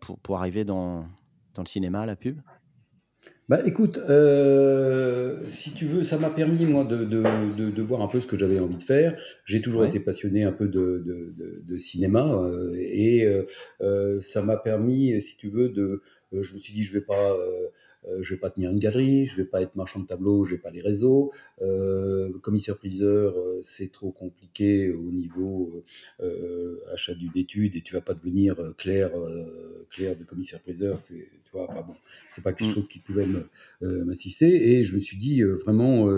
pour, 0.02 0.20
pour 0.20 0.38
arriver 0.38 0.66
dans 0.66 1.06
dans 1.54 1.64
le 1.64 1.68
cinéma, 1.68 2.06
la 2.06 2.16
pub? 2.16 2.40
Bah 3.50 3.62
écoute, 3.66 3.98
euh, 3.98 5.42
si 5.50 5.74
tu 5.74 5.86
veux, 5.86 6.04
ça 6.04 6.18
m'a 6.18 6.30
permis 6.30 6.66
moi 6.66 6.86
de, 6.86 7.04
de, 7.04 7.70
de, 7.72 7.82
voir 7.82 8.02
un 8.02 8.08
peu 8.08 8.22
ce 8.22 8.28
que 8.28 8.38
j'avais 8.38 8.60
envie 8.60 8.78
de 8.78 8.84
faire. 8.84 9.20
J'ai 9.46 9.62
toujours 9.62 9.84
été 9.84 10.00
passionné 10.00 10.44
un 10.44 10.54
peu 10.54 10.70
de, 10.70 11.04
de 11.66 11.78
cinéma 11.78 12.34
euh, 12.34 12.74
et 12.78 13.26
euh, 13.82 14.22
ça 14.22 14.42
m'a 14.42 14.56
permis, 14.56 15.20
si 15.22 15.36
tu 15.36 15.50
veux, 15.50 15.70
de. 15.70 16.02
je 16.32 16.54
me 16.54 16.60
suis 16.60 16.74
dit, 16.74 16.84
je 16.84 16.94
vais 16.94 17.02
pas 17.02 17.36
je 18.08 18.34
ne 18.34 18.36
vais 18.36 18.40
pas 18.40 18.50
tenir 18.50 18.72
une 18.72 18.80
galerie, 18.80 19.28
je 19.28 19.34
ne 19.34 19.38
vais 19.38 19.50
pas 19.50 19.62
être 19.62 19.76
marchand 19.76 20.00
de 20.00 20.06
tableau, 20.06 20.46
je 20.46 20.54
n'ai 20.54 20.60
pas 20.60 20.72
les 20.72 20.82
réseaux. 20.82 21.32
Commissaire-priseur, 22.42 23.36
c'est 23.62 23.92
trop 23.92 24.12
compliqué 24.12 24.92
au 24.92 25.12
niveau 25.12 25.84
achat 26.92 27.14
d'une 27.14 27.36
étude 27.36 27.76
et 27.76 27.82
tu 27.82 27.94
ne 27.94 28.00
vas 28.00 28.06
pas 28.06 28.14
devenir 28.14 28.56
clair, 28.78 29.12
clair 29.92 30.16
de 30.18 30.24
commissaire-priseur. 30.24 31.00
C'est 31.00 31.28
tu 31.46 31.52
vois, 31.52 31.68
bon, 31.68 31.96
c'est 32.32 32.44
pas 32.44 32.54
quelque 32.54 32.72
mm. 32.72 32.74
chose 32.74 32.88
qui 32.88 33.00
pouvait 33.00 33.28
m'assister. 33.82 34.72
Et 34.72 34.84
je 34.84 34.96
me 34.96 35.00
suis 35.00 35.18
dit 35.18 35.42
vraiment 35.42 36.10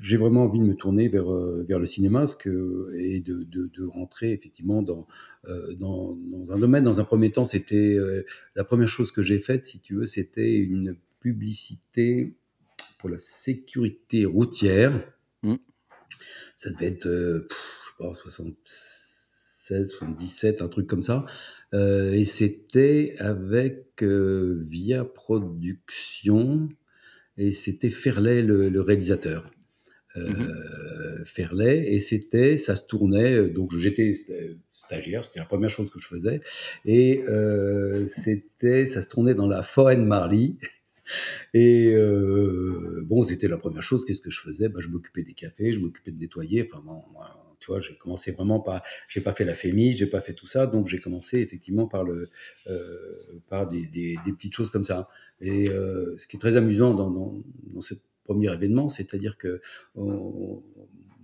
j'ai 0.00 0.16
vraiment 0.16 0.44
envie 0.44 0.58
de 0.58 0.64
me 0.64 0.74
tourner 0.74 1.08
vers, 1.08 1.30
euh, 1.30 1.64
vers 1.68 1.78
le 1.78 1.86
cinéma 1.86 2.26
ce 2.26 2.34
que, 2.36 2.90
et 2.96 3.20
de, 3.20 3.44
de, 3.44 3.66
de, 3.66 3.84
rentrer 3.84 4.32
effectivement 4.32 4.82
dans, 4.82 5.06
euh, 5.46 5.74
dans, 5.74 6.16
dans, 6.16 6.52
un 6.52 6.58
domaine. 6.58 6.84
Dans 6.84 7.00
un 7.00 7.04
premier 7.04 7.30
temps, 7.30 7.44
c'était 7.44 7.94
euh, 7.96 8.24
la 8.56 8.64
première 8.64 8.88
chose 8.88 9.12
que 9.12 9.22
j'ai 9.22 9.38
faite, 9.38 9.66
si 9.66 9.78
tu 9.80 9.94
veux, 9.94 10.06
c'était 10.06 10.56
une 10.56 10.96
publicité 11.20 12.34
pour 12.98 13.08
la 13.08 13.18
sécurité 13.18 14.24
routière. 14.24 15.00
Mmh. 15.42 15.56
Ça 16.56 16.70
devait 16.70 16.88
être, 16.88 17.08
je 17.08 17.46
sais 17.48 17.94
pas, 17.98 18.14
76, 18.14 19.90
77, 19.90 20.62
un 20.62 20.68
truc 20.68 20.86
comme 20.86 21.02
ça. 21.02 21.24
et 21.72 22.24
c'était 22.24 23.14
avec 23.18 24.02
Via 24.02 25.04
Production 25.04 26.68
et 27.36 27.52
c'était 27.52 27.90
Ferlet 27.90 28.42
le, 28.42 28.68
le 28.68 28.80
réalisateur. 28.80 29.50
Mmh 30.16 30.20
euh, 30.20 31.24
Ferlet, 31.24 31.94
et 31.94 32.00
c'était, 32.00 32.58
ça 32.58 32.74
se 32.74 32.84
tournait, 32.84 33.32
euh, 33.32 33.50
donc 33.50 33.76
j'étais 33.76 34.12
stagiaire, 34.72 35.24
c'était 35.24 35.38
la 35.38 35.44
première 35.44 35.70
chose 35.70 35.88
que 35.90 36.00
je 36.00 36.06
faisais, 36.08 36.40
et 36.84 37.22
euh, 37.28 38.06
c'était, 38.08 38.86
ça 38.86 39.02
se 39.02 39.08
tournait 39.08 39.34
dans 39.34 39.46
la 39.46 39.62
forêt 39.62 39.94
de 39.94 40.02
Marly, 40.02 40.56
et 41.54 41.94
bon, 43.02 43.22
c'était 43.22 43.48
la 43.48 43.58
première 43.58 43.82
chose, 43.82 44.04
qu'est-ce 44.04 44.20
que 44.20 44.30
je 44.30 44.40
faisais? 44.40 44.68
Bah, 44.68 44.80
Je 44.82 44.88
m'occupais 44.88 45.22
des 45.22 45.34
cafés, 45.34 45.72
je 45.72 45.80
m'occupais 45.80 46.12
de 46.12 46.18
nettoyer, 46.18 46.68
enfin 46.70 46.82
bon, 46.84 47.02
tu 47.58 47.66
vois, 47.66 47.80
j'ai 47.80 47.94
commencé 47.96 48.32
vraiment 48.32 48.60
par, 48.60 48.82
j'ai 49.08 49.20
pas 49.20 49.34
fait 49.34 49.44
la 49.44 49.54
fémis, 49.54 49.92
j'ai 49.92 50.06
pas 50.06 50.20
fait 50.20 50.32
tout 50.34 50.46
ça, 50.46 50.66
donc 50.66 50.88
j'ai 50.88 50.98
commencé 50.98 51.38
effectivement 51.40 51.86
par 51.86 52.04
le, 52.04 52.30
par 53.48 53.68
des, 53.68 53.86
des, 53.86 54.16
petites 54.32 54.54
choses 54.54 54.70
comme 54.70 54.84
ça. 54.84 55.08
Et 55.40 55.66
ce 55.66 56.26
qui 56.26 56.36
est 56.36 56.40
très 56.40 56.56
amusant 56.56 56.94
dans, 56.94 57.10
dans, 57.10 57.42
dans 57.74 57.82
cette 57.82 58.02
premier 58.24 58.52
événement, 58.52 58.88
c'est-à-dire 58.88 59.36
que 59.36 59.60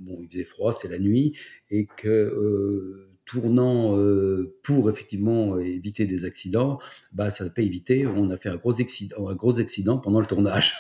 bon, 0.01 0.19
il 0.23 0.29
faisait 0.29 0.45
froid, 0.45 0.73
c'est 0.73 0.89
la 0.89 0.99
nuit, 0.99 1.35
et 1.71 1.87
que 1.87 2.09
euh, 2.09 3.09
tournant 3.27 3.99
euh, 3.99 4.57
pour 4.63 4.89
effectivement 4.89 5.59
éviter 5.59 6.07
des 6.07 6.25
accidents, 6.25 6.79
bah, 7.13 7.31
ça 7.31 7.45
n'a 7.45 7.51
pas 7.51 7.63
évité. 7.63 8.07
On 8.07 8.31
a 8.31 8.37
fait 8.37 8.49
un 8.49 8.57
gros 8.57 8.81
accident, 8.81 9.29
un 9.29 9.35
gros 9.35 9.61
accident 9.61 9.99
pendant 9.99 10.21
le 10.21 10.27
tournage. 10.27 10.75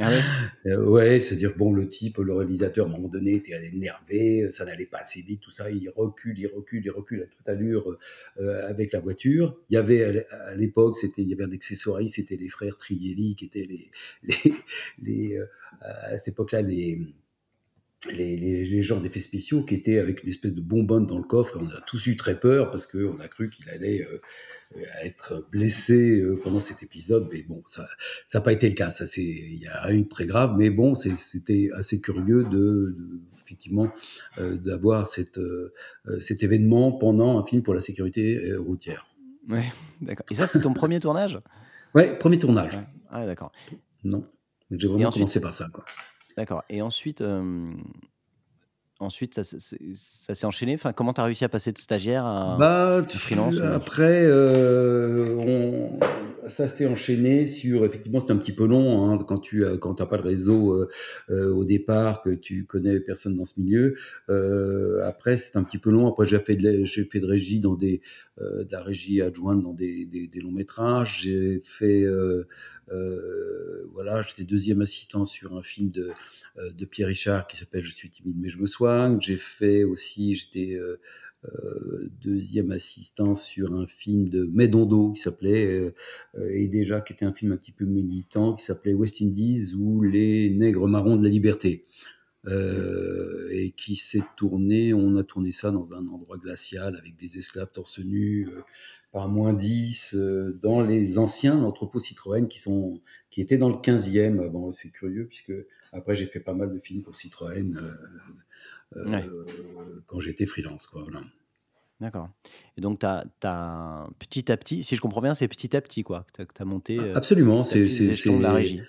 Ah 0.00 0.10
ouais, 0.10 0.20
euh, 0.72 0.84
ouais 0.84 1.20
c'est-à-dire, 1.20 1.54
bon, 1.56 1.72
le 1.72 1.88
type, 1.88 2.18
le 2.18 2.34
réalisateur, 2.34 2.86
à 2.86 2.88
un 2.88 2.92
moment 2.92 3.08
donné, 3.08 3.34
était 3.34 3.52
énervé, 3.64 4.50
ça 4.50 4.64
n'allait 4.64 4.86
pas 4.86 4.98
assez 4.98 5.22
vite, 5.22 5.40
tout 5.40 5.52
ça, 5.52 5.70
il 5.70 5.88
recule, 5.88 6.36
il 6.36 6.48
recule, 6.48 6.82
il 6.84 6.90
recule 6.90 7.22
à 7.22 7.26
toute 7.26 7.48
allure 7.48 7.96
euh, 8.40 8.68
avec 8.68 8.92
la 8.92 8.98
voiture. 8.98 9.56
Il 9.70 9.74
y 9.74 9.76
avait, 9.76 10.26
à 10.30 10.56
l'époque, 10.56 10.98
c'était, 10.98 11.22
il 11.22 11.28
y 11.28 11.32
avait 11.32 11.44
un 11.44 11.52
accessoire, 11.52 12.00
c'était 12.08 12.36
les 12.36 12.48
frères 12.48 12.76
Trielli, 12.76 13.36
qui 13.36 13.44
étaient 13.44 13.68
les, 13.68 13.90
les, 14.24 14.54
les 14.98 15.36
euh, 15.36 15.46
à 15.80 16.16
cette 16.18 16.28
époque-là, 16.28 16.62
les, 16.62 16.98
les, 18.12 18.36
les, 18.36 18.82
gens 18.82 19.00
d'effets 19.00 19.20
spéciaux 19.20 19.62
qui 19.62 19.74
étaient 19.74 19.98
avec 19.98 20.22
une 20.22 20.30
espèce 20.30 20.52
de 20.54 20.60
bonbonne 20.60 21.06
dans 21.06 21.18
le 21.18 21.24
coffre. 21.24 21.58
on 21.60 21.66
a 21.68 21.80
tous 21.86 22.06
eu 22.06 22.16
très 22.16 22.38
peur 22.38 22.70
parce 22.70 22.86
qu'on 22.86 23.18
a 23.20 23.28
cru 23.28 23.50
qu'il 23.50 23.68
allait 23.70 24.06
à 24.94 25.04
être 25.04 25.46
blessé 25.50 26.20
euh, 26.20 26.38
pendant 26.42 26.60
cet 26.60 26.82
épisode, 26.82 27.28
mais 27.32 27.42
bon, 27.42 27.62
ça 27.66 27.86
n'a 28.32 28.40
pas 28.40 28.52
été 28.52 28.68
le 28.68 28.74
cas. 28.74 28.90
Ça, 28.90 29.06
c'est, 29.06 29.22
il 29.22 29.58
y 29.58 29.66
a 29.66 29.80
rien 29.82 30.00
de 30.00 30.08
très 30.08 30.26
grave, 30.26 30.54
mais 30.56 30.70
bon, 30.70 30.94
c'était 30.94 31.70
assez 31.74 32.00
curieux 32.00 32.44
de, 32.44 32.96
effectivement 33.44 33.92
euh, 34.38 34.56
d'avoir 34.56 35.08
euh, 35.18 36.20
cet 36.20 36.42
événement 36.42 36.92
pendant 36.92 37.38
un 37.38 37.46
film 37.46 37.62
pour 37.62 37.74
la 37.74 37.80
sécurité 37.80 38.54
routière. 38.56 39.06
Ouais, 39.48 39.64
d'accord. 40.00 40.26
Et 40.30 40.34
ça, 40.34 40.46
c'est 40.46 40.60
ton 40.60 40.72
premier 40.74 41.00
tournage? 41.00 41.38
Ouais, 41.94 42.16
premier 42.18 42.38
tournage. 42.38 42.78
Ah, 43.10 43.26
d'accord. 43.26 43.52
Non, 44.02 44.26
j'ai 44.70 44.88
vraiment 44.88 45.10
commencé 45.10 45.40
par 45.40 45.54
ça, 45.54 45.68
quoi. 45.72 45.84
D'accord. 46.36 46.64
Et 46.68 46.82
ensuite, 46.82 47.22
Ensuite, 49.00 49.42
ça, 49.42 50.34
s'est 50.34 50.46
enchaîné? 50.46 50.74
Enfin, 50.74 50.92
comment 50.92 51.12
tu 51.12 51.20
as 51.20 51.24
réussi 51.24 51.44
à 51.44 51.48
passer 51.48 51.72
de 51.72 51.78
stagiaire 51.78 52.24
à, 52.24 52.56
bah, 52.58 53.04
freelance 53.08 53.60
Après, 53.60 54.24
euh, 54.24 55.34
on, 55.36 55.98
ça 56.48 56.68
s'est 56.68 56.86
enchaîné 56.86 57.48
sur. 57.48 57.84
Effectivement, 57.84 58.20
c'était 58.20 58.32
un 58.34 58.36
petit 58.36 58.52
peu 58.52 58.66
long 58.66 59.10
hein, 59.10 59.18
quand 59.26 59.40
tu 59.40 59.62
n'as 59.62 59.78
quand 59.78 59.96
pas 60.06 60.16
de 60.16 60.22
réseau 60.22 60.72
euh, 60.72 60.88
euh, 61.30 61.52
au 61.52 61.64
départ, 61.64 62.22
que 62.22 62.30
tu 62.30 62.66
connais 62.66 63.00
personne 63.00 63.34
dans 63.34 63.44
ce 63.44 63.58
milieu. 63.58 63.96
après, 65.02 65.38
c'est 65.38 65.56
un 65.56 65.64
petit 65.64 65.78
peu 65.78 65.90
long. 65.90 66.06
Après, 66.06 66.24
j'ai 66.24 66.38
fait 66.38 66.54
de, 66.54 66.84
j'ai 66.84 67.04
fait 67.04 67.18
de 67.18 67.26
régie 67.26 67.58
dans 67.58 67.74
des, 67.74 68.00
de 68.38 68.68
la 68.70 68.80
régie 68.80 69.22
adjointe 69.22 69.60
dans 69.60 69.74
des, 69.74 70.06
des, 70.06 70.28
des 70.28 70.40
longs 70.40 70.52
métrages. 70.52 71.22
J'ai 71.24 71.60
fait 71.64 72.02
euh, 72.04 72.46
voilà, 72.88 74.22
j'étais 74.22 74.44
deuxième 74.44 74.82
assistant 74.82 75.24
sur 75.24 75.56
un 75.56 75.62
film 75.62 75.90
de, 75.90 76.10
euh, 76.58 76.86
Pierre 76.90 77.08
Richard 77.08 77.46
qui 77.46 77.56
s'appelle 77.56 77.82
Je 77.82 77.94
suis 77.94 78.10
timide 78.10 78.36
mais 78.38 78.48
je 78.48 78.58
me 78.58 78.66
soigne. 78.66 79.20
J'ai 79.20 79.36
fait 79.36 79.84
aussi, 79.84 80.34
j'étais 80.34 80.74
euh, 80.74 80.98
deuxième 82.22 82.70
assistant 82.70 83.36
sur 83.36 83.74
un 83.74 83.86
film 83.86 84.28
de 84.28 84.44
Medondo 84.44 85.12
qui 85.12 85.20
s'appelait, 85.20 85.92
et 86.48 86.68
déjà 86.68 87.02
qui 87.02 87.12
était 87.12 87.26
un 87.26 87.34
film 87.34 87.52
un 87.52 87.56
petit 87.56 87.72
peu 87.72 87.84
militant, 87.84 88.54
qui 88.54 88.64
s'appelait 88.64 88.94
West 88.94 89.20
Indies 89.20 89.74
ou 89.78 90.02
Les 90.02 90.50
Nègres 90.50 90.88
Marrons 90.88 91.16
de 91.16 91.24
la 91.24 91.28
Liberté. 91.28 91.84
et 92.46 93.72
qui 93.76 93.96
s'est 93.96 94.24
tourné, 94.36 94.94
on 94.94 95.16
a 95.16 95.24
tourné 95.24 95.52
ça 95.52 95.70
dans 95.70 95.92
un 95.92 96.06
endroit 96.08 96.38
glacial 96.38 96.96
avec 96.96 97.16
des 97.16 97.38
esclaves 97.38 97.70
torse 97.72 97.98
nu, 97.98 98.48
par 99.14 99.28
moins 99.28 99.52
10 99.52 100.14
euh, 100.14 100.58
dans 100.60 100.82
les 100.82 101.18
anciens 101.18 101.62
entrepôts 101.62 102.00
Citroën 102.00 102.48
qui, 102.48 102.58
sont, 102.58 103.00
qui 103.30 103.40
étaient 103.40 103.58
dans 103.58 103.68
le 103.68 103.76
15e. 103.76 104.48
Bon, 104.48 104.72
c'est 104.72 104.90
curieux 104.90 105.26
puisque 105.28 105.52
après 105.92 106.16
j'ai 106.16 106.26
fait 106.26 106.40
pas 106.40 106.52
mal 106.52 106.72
de 106.72 106.80
films 106.80 107.02
pour 107.02 107.14
Citroën 107.14 107.76
euh, 108.96 109.06
euh, 109.06 110.02
quand 110.08 110.18
j'étais 110.18 110.46
freelance. 110.46 110.88
Quoi, 110.88 111.06
D'accord. 112.00 112.28
Et 112.76 112.80
donc, 112.80 112.98
tu 112.98 113.06
as, 113.06 114.08
petit 114.18 114.50
à 114.50 114.56
petit, 114.56 114.82
si 114.82 114.96
je 114.96 115.00
comprends 115.00 115.22
bien, 115.22 115.36
c'est 115.36 115.46
petit 115.46 115.76
à 115.76 115.80
petit 115.80 116.02
quoi, 116.02 116.26
que 116.34 116.42
tu 116.42 116.62
as, 116.62 116.64
monté. 116.64 116.98
Absolument, 117.14 117.62
c'est 117.62 117.84
de 117.84 118.42
la 118.42 118.52
régie. 118.52 118.82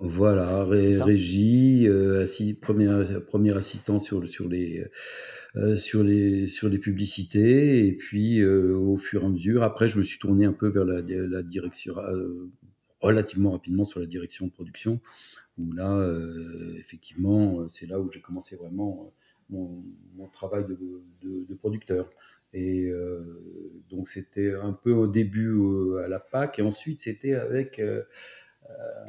Voilà, 0.00 0.64
régie, 0.64 1.88
assis, 2.22 2.54
premier, 2.54 2.88
premier 3.26 3.56
assistant 3.56 3.98
sur, 3.98 4.26
sur 4.28 4.48
les 4.48 4.86
euh, 5.56 5.76
sur, 5.76 6.04
les, 6.04 6.46
sur 6.46 6.68
les 6.68 6.78
publicités. 6.78 7.86
Et 7.86 7.92
puis, 7.92 8.40
euh, 8.40 8.76
au 8.76 8.98
fur 8.98 9.22
et 9.22 9.26
à 9.26 9.28
mesure, 9.28 9.62
après, 9.62 9.88
je 9.88 9.98
me 9.98 10.04
suis 10.04 10.18
tourné 10.18 10.44
un 10.44 10.52
peu 10.52 10.68
vers 10.68 10.84
la, 10.84 11.00
la 11.00 11.42
direction, 11.42 11.98
euh, 11.98 12.50
relativement 13.00 13.52
rapidement 13.52 13.84
sur 13.84 13.98
la 13.98 14.06
direction 14.06 14.46
de 14.46 14.52
production, 14.52 15.00
où 15.58 15.72
là, 15.72 16.06
effectivement, 16.78 17.66
c'est 17.70 17.86
là 17.86 17.98
où 18.00 18.10
j'ai 18.12 18.20
commencé 18.20 18.56
vraiment 18.56 19.12
mon, 19.50 19.82
mon, 20.16 20.28
travail 20.28 20.64
de, 20.66 20.78
de, 21.22 21.44
de 21.48 21.54
producteur. 21.54 22.08
Et 22.54 22.90
donc 23.90 24.08
c'était 24.08 24.54
un 24.54 24.72
peu 24.72 24.92
au 24.92 25.06
début 25.06 25.58
à 26.04 26.08
la 26.08 26.20
PAC, 26.20 26.60
et 26.60 26.62
ensuite 26.62 27.00
c'était 27.00 27.34
avec 27.34 27.80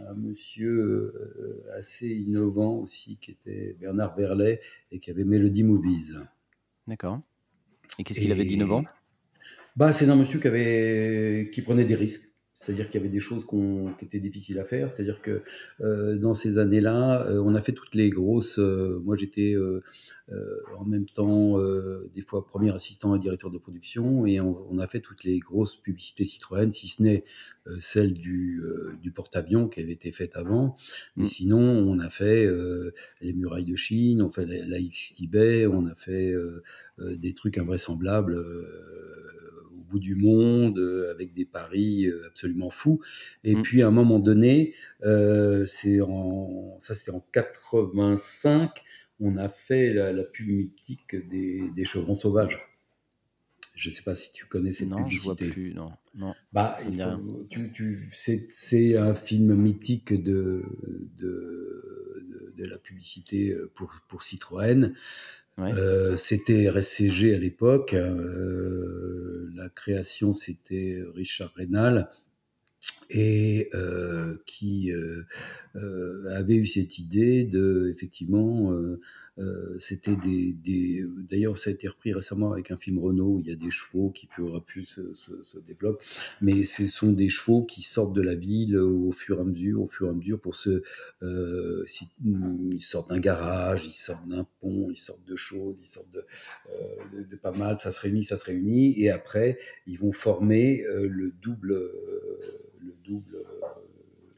un 0.10 0.14
monsieur 0.14 1.64
assez 1.76 2.08
innovant 2.08 2.78
aussi, 2.78 3.18
qui 3.22 3.32
était 3.32 3.76
Bernard 3.80 4.16
Verlet, 4.16 4.62
et 4.92 5.00
qui 5.00 5.12
avait 5.12 5.24
Melody 5.24 5.64
Movies. 5.64 6.16
D'accord. 6.88 7.22
Et 7.98 8.04
qu'est-ce 8.04 8.22
qu'il 8.22 8.32
avait 8.32 8.46
d'innovant? 8.46 8.84
Bah, 9.76 9.94
C'est 9.94 10.10
un 10.10 10.16
monsieur 10.16 10.40
qui, 10.40 10.48
avait, 10.48 11.50
qui 11.54 11.62
prenait 11.62 11.86
des 11.86 11.96
risques. 11.96 12.29
C'est-à-dire 12.60 12.90
qu'il 12.90 13.00
y 13.00 13.04
avait 13.04 13.12
des 13.12 13.22
choses 13.22 13.46
qui 13.48 14.06
étaient 14.06 14.20
difficiles 14.20 14.60
à 14.60 14.66
faire. 14.66 14.92
C'est-à-dire 14.92 15.22
que 15.22 15.44
euh, 15.80 16.18
dans 16.18 16.34
ces 16.34 16.58
années-là, 16.58 17.26
euh, 17.26 17.42
on 17.42 17.56
a 17.56 17.62
fait 17.62 17.72
toutes 17.72 17.96
les 17.96 18.10
grosses. 18.10 18.60
Euh, 18.60 19.02
moi, 19.06 19.16
j'étais 19.16 19.56
en 20.78 20.86
même 20.86 21.08
temps, 21.08 21.58
des 22.14 22.22
fois, 22.22 22.46
premier 22.46 22.72
assistant 22.72 23.16
et 23.16 23.20
directeur 23.20 23.50
de 23.50 23.58
production, 23.58 24.28
et 24.28 24.40
on, 24.40 24.78
a 24.78 24.86
fait 24.86 25.00
toutes 25.00 25.24
les 25.24 25.40
grosses 25.40 25.76
publicités 25.76 26.24
Citroën, 26.24 26.72
si 26.72 26.88
ce 26.88 27.02
n'est 27.02 27.24
celle 27.80 28.14
du, 28.14 28.62
du 29.02 29.10
porte-avions 29.12 29.68
qui 29.68 29.80
avait 29.80 29.94
été 29.94 30.12
faite 30.12 30.36
avant. 30.36 30.76
Mais 31.16 31.24
mm. 31.24 31.28
sinon, 31.28 31.60
on 31.60 31.98
a 31.98 32.12
fait 32.12 32.48
les 33.22 33.34
murailles 33.34 33.66
de 33.66 33.76
Chine, 33.76 34.22
on 34.22 34.30
fait 34.30 34.46
la, 34.46 34.64
la 34.66 34.80
XTB, 34.80 35.68
on 35.68 35.88
a 35.88 35.96
fait 35.96 36.36
des 37.00 37.34
trucs 37.34 37.58
invraisemblables 37.58 38.38
bout 39.90 40.00
du 40.00 40.16
monde, 40.16 40.78
euh, 40.78 41.12
avec 41.12 41.34
des 41.34 41.46
paris 41.46 42.06
euh, 42.06 42.28
absolument 42.28 42.70
fous. 42.70 43.02
Et 43.44 43.56
mm. 43.56 43.62
puis 43.62 43.82
à 43.82 43.88
un 43.88 43.92
moment 43.92 44.20
donné, 44.20 44.74
euh, 45.04 45.66
c'est 45.66 46.02
en, 46.02 46.78
ça 46.80 46.96
c'était 46.96 47.12
en 47.12 47.26
85, 47.32 48.84
on 49.20 49.38
a 49.38 49.50
fait 49.50 49.94
la, 49.94 50.24
pub 50.24 50.48
mythique 50.48 51.16
des, 51.28 51.86
chevrons 51.86 52.16
sauvages. 52.16 52.66
Je 53.76 53.90
ne 53.90 53.94
sais 53.94 54.02
pas 54.02 54.16
si 54.16 54.32
tu 54.34 54.46
connais 54.46 54.74
cette 54.74 54.90
non, 54.90 54.98
publicité. 54.98 55.28
Non, 55.28 55.36
je 55.36 55.44
vois 55.44 55.54
plus. 55.54 55.74
Non, 55.74 55.92
non. 56.16 56.34
Bah, 56.52 56.78
tu, 57.50 57.72
tu, 57.72 58.10
c'est 58.12 58.98
un 58.98 59.14
film 59.14 59.56
mythique 59.56 60.14
de, 60.14 60.64
de, 61.18 62.54
de, 62.58 62.66
la 62.66 62.78
publicité 62.78 63.56
pour, 63.76 63.94
pour 64.10 64.24
Citroën. 64.24 64.94
Euh, 65.62 66.16
c'était 66.16 66.70
RSCG 66.70 67.36
à 67.36 67.40
l'époque. 67.40 67.94
Euh, 67.94 69.50
la 69.56 69.70
création, 69.70 70.34
c'était 70.34 71.02
Richard 71.14 71.54
Reynal 71.56 72.10
et 73.10 73.70
euh, 73.74 74.36
qui 74.46 74.92
avait 75.76 76.56
eu 76.56 76.68
cette 76.68 76.98
idée 77.00 77.44
de 77.44 77.92
effectivement 77.96 78.74
c'était 79.80 80.16
des, 80.16 81.06
D'ailleurs, 81.30 81.58
ça 81.58 81.70
a 81.70 81.74
été 81.74 81.88
repris 81.88 82.14
récemment 82.14 82.52
avec 82.52 82.72
un 82.72 82.78
film 82.78 83.00
Renault 83.00 83.36
où 83.36 83.40
il 83.40 83.48
y 83.48 83.52
a 83.52 83.56
des 83.56 83.72
chevaux 83.72 84.10
qui 84.10 84.28
à 84.56 84.60
plus 84.60 84.86
se, 84.86 85.14
se, 85.14 85.60
développent, 85.60 86.02
mais 86.42 86.64
ce 86.64 86.88
sont 86.88 87.12
des 87.12 87.30
chevaux 87.30 87.64
qui 87.64 87.82
sortent 87.82 88.14
de 88.14 88.22
la 88.22 88.36
ville 88.36 88.78
au 88.78 89.12
fur 89.12 89.38
et 89.38 89.42
à 89.42 89.44
mesure, 89.44 89.82
au 89.82 89.88
fur 89.88 90.08
et 90.08 90.10
à 90.10 90.14
mesure 90.14 90.40
pour 90.40 90.56
se. 90.56 90.84
Euh, 91.22 91.86
ils 92.24 92.84
sortent 92.84 93.10
d'un 93.10 93.20
garage, 93.20 93.86
ils 93.88 93.94
sortent 93.94 94.28
d'un 94.28 94.46
pont, 94.62 94.90
ils 94.92 94.98
sortent 94.98 95.26
de 95.26 95.36
choses, 95.36 95.78
ils 95.82 95.88
sortent 95.88 96.12
de, 96.12 96.26
euh, 96.72 97.24
de, 97.30 97.36
pas 97.36 97.52
mal, 97.52 97.80
ça 97.80 97.92
se 97.92 98.02
réunit, 98.02 98.24
ça 98.24 98.38
se 98.38 98.46
réunit, 98.46 99.00
et 99.02 99.10
après, 99.10 99.60
ils 99.88 100.00
vont 100.00 100.12
former 100.12 100.84
le 100.88 101.32
double. 101.42 101.74
le 102.80 102.94
double 103.04 103.46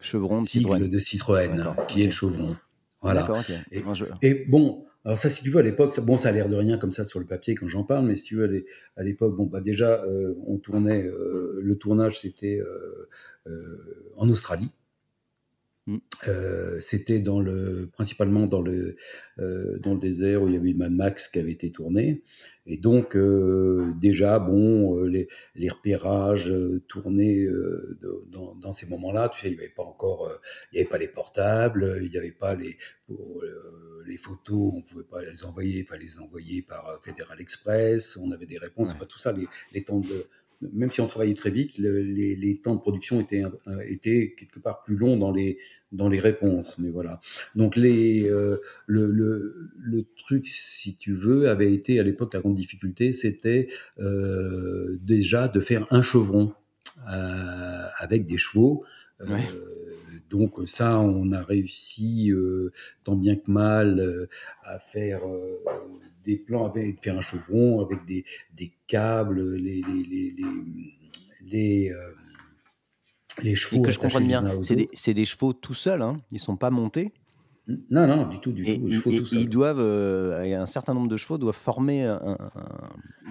chevron 0.02 0.42
de 0.42 0.48
Citroën, 0.48 0.90
de 0.90 1.00
Citroën 1.00 1.76
qui 1.88 2.02
est 2.02 2.06
le 2.06 2.12
chevron. 2.12 2.58
Voilà. 3.02 3.28
Et, 3.72 3.82
et, 4.22 4.46
bon, 4.48 4.86
alors 5.04 5.18
ça, 5.18 5.30
si 5.30 5.44
tu 5.44 5.50
veux, 5.50 5.60
à 5.60 5.64
l'époque, 5.64 6.00
bon, 6.02 6.18
ça 6.18 6.30
a 6.30 6.32
l'air 6.32 6.48
de 6.48 6.56
rien 6.56 6.78
comme 6.78 6.92
ça 6.92 7.06
sur 7.06 7.20
le 7.20 7.26
papier 7.26 7.56
quand 7.56 7.68
j'en 7.68 7.84
parle, 7.84 8.06
mais 8.06 8.16
si 8.16 8.24
tu 8.24 8.36
veux, 8.36 8.66
à 8.96 9.04
l'époque, 9.04 9.36
bon, 9.36 9.46
bah 9.48 9.60
déjà, 9.60 10.04
euh, 10.04 10.36
on 10.46 10.58
tournait, 10.58 11.04
euh, 11.04 11.60
le 11.62 11.76
tournage, 11.78 12.20
c'était 12.20 12.60
euh, 12.60 14.14
en 14.16 14.30
Australie. 14.30 14.72
Mm. 15.88 15.98
c'était 16.80 17.20
dans 17.20 17.40
le, 17.40 17.90
principalement 17.92 18.46
dans 18.46 18.62
le, 18.62 18.98
dans 19.38 19.94
le 19.96 20.00
désert 20.00 20.44
où 20.44 20.48
il 20.48 20.54
y 20.54 20.58
avait 20.58 20.74
Mad 20.74 20.92
Max 20.92 21.28
qui 21.28 21.40
avait 21.40 21.52
été 21.52 21.72
tourné. 21.72 22.24
Et 22.68 22.78
donc, 22.78 23.18
déjà, 24.00 24.38
bon, 24.38 25.04
les, 25.04 25.28
les, 25.56 25.70
repérages 25.70 26.54
tournés 26.88 27.48
dans, 28.30 28.54
dans, 28.54 28.72
ces 28.72 28.86
moments-là, 28.86 29.30
tu 29.30 29.42
sais, 29.42 29.48
il 29.48 29.54
n'y 29.54 29.60
avait 29.60 29.70
pas 29.70 29.84
encore, 29.84 30.32
il 30.72 30.76
n'y 30.76 30.82
avait 30.82 30.90
pas 30.90 31.00
les 31.00 31.08
portables, 31.08 32.00
il 32.04 32.12
n'y 32.12 32.18
avait 32.18 32.32
pas 32.32 32.54
les, 32.54 32.78
les 34.06 34.18
photos, 34.18 34.74
on 34.74 34.78
ne 34.78 34.84
pouvait 34.84 35.04
pas 35.04 35.24
les 35.24 35.44
envoyer, 35.44 35.80
il 35.80 35.86
fallait 35.86 36.06
les 36.06 36.20
envoyer 36.20 36.62
par 36.62 37.00
Fédéral 37.04 37.42
Express, 37.42 38.18
on 38.18 38.32
avait 38.32 38.46
des 38.46 38.58
réponses, 38.58 38.94
pas 38.94 39.06
tout 39.06 39.20
ça, 39.20 39.32
les, 39.32 39.48
les 39.72 39.82
temps 39.82 40.00
de 40.00 40.28
même 40.74 40.92
si 40.92 41.02
on 41.02 41.08
travaillait 41.08 41.34
très 41.34 41.52
vite, 41.52 41.78
les, 41.78 42.60
temps 42.64 42.76
de 42.76 42.80
production 42.80 43.20
étaient, 43.20 43.44
étaient 43.88 44.36
quelque 44.38 44.60
part 44.60 44.84
plus 44.84 44.96
longs 44.96 45.18
dans 45.18 45.32
les, 45.32 45.58
dans 45.92 46.10
les 46.10 46.20
réponses. 46.20 46.78
Mais 46.78 46.90
voilà. 46.90 47.20
Donc 47.56 47.76
les, 47.76 48.30
euh, 48.30 48.58
le, 48.88 49.12
le, 49.12 50.06
truc, 50.18 50.48
si 50.48 50.96
tu 50.96 51.14
veux, 51.14 51.50
avait 51.50 51.74
été 51.74 52.00
à 52.00 52.04
l'époque 52.04 52.34
la 52.34 52.40
grande 52.40 52.56
difficulté, 52.56 53.14
c'était 53.14 53.68
euh, 54.00 54.98
déjà 55.02 55.48
de 55.48 55.60
faire 55.60 55.86
un 55.92 56.02
chevron 56.02 56.54
euh, 57.12 57.86
avec 57.98 58.26
des 58.26 58.38
chevaux. 58.38 58.84
Donc 60.32 60.56
ça, 60.66 61.00
on 61.00 61.32
a 61.32 61.44
réussi 61.44 62.32
tant 63.04 63.16
bien 63.16 63.36
que 63.36 63.52
mal 63.52 64.28
à 64.64 64.80
faire 64.80 65.22
des 66.26 66.38
plans, 66.38 66.66
avec, 66.66 67.04
faire 67.04 67.18
un 67.18 67.22
chevron 67.22 67.82
avec 67.86 68.06
des, 68.06 68.26
des 68.56 68.72
câbles, 68.88 69.56
les, 69.56 69.82
les, 69.82 70.04
les, 70.04 70.36
les 71.42 71.94
les 73.42 73.56
chevaux. 73.56 73.82
Et 73.82 73.86
que 73.86 73.92
je 73.92 74.00
comprenne 74.00 74.28
bien, 74.28 74.62
c'est 74.62 74.76
des, 74.76 75.14
des, 75.14 75.26
chevaux 75.26 75.54
tout 75.54 75.74
seuls, 75.74 76.02
hein 76.02 76.22
ils 76.32 76.36
ne 76.36 76.40
sont 76.40 76.58
pas 76.58 76.70
montés? 76.70 77.14
Non, 77.90 78.08
non, 78.08 78.28
du 78.28 78.40
tout, 78.40 78.52
du 78.52 78.64
et, 78.66 78.80
tout. 78.80 79.10
Et, 79.10 79.22
ils 79.32 79.50
doivent, 79.50 79.80
euh, 79.80 80.60
un 80.60 80.66
certain 80.66 80.94
nombre 80.94 81.08
de 81.08 81.18
chevaux 81.18 81.38
doivent 81.38 81.56
former 81.56 82.04
un, 82.04 82.38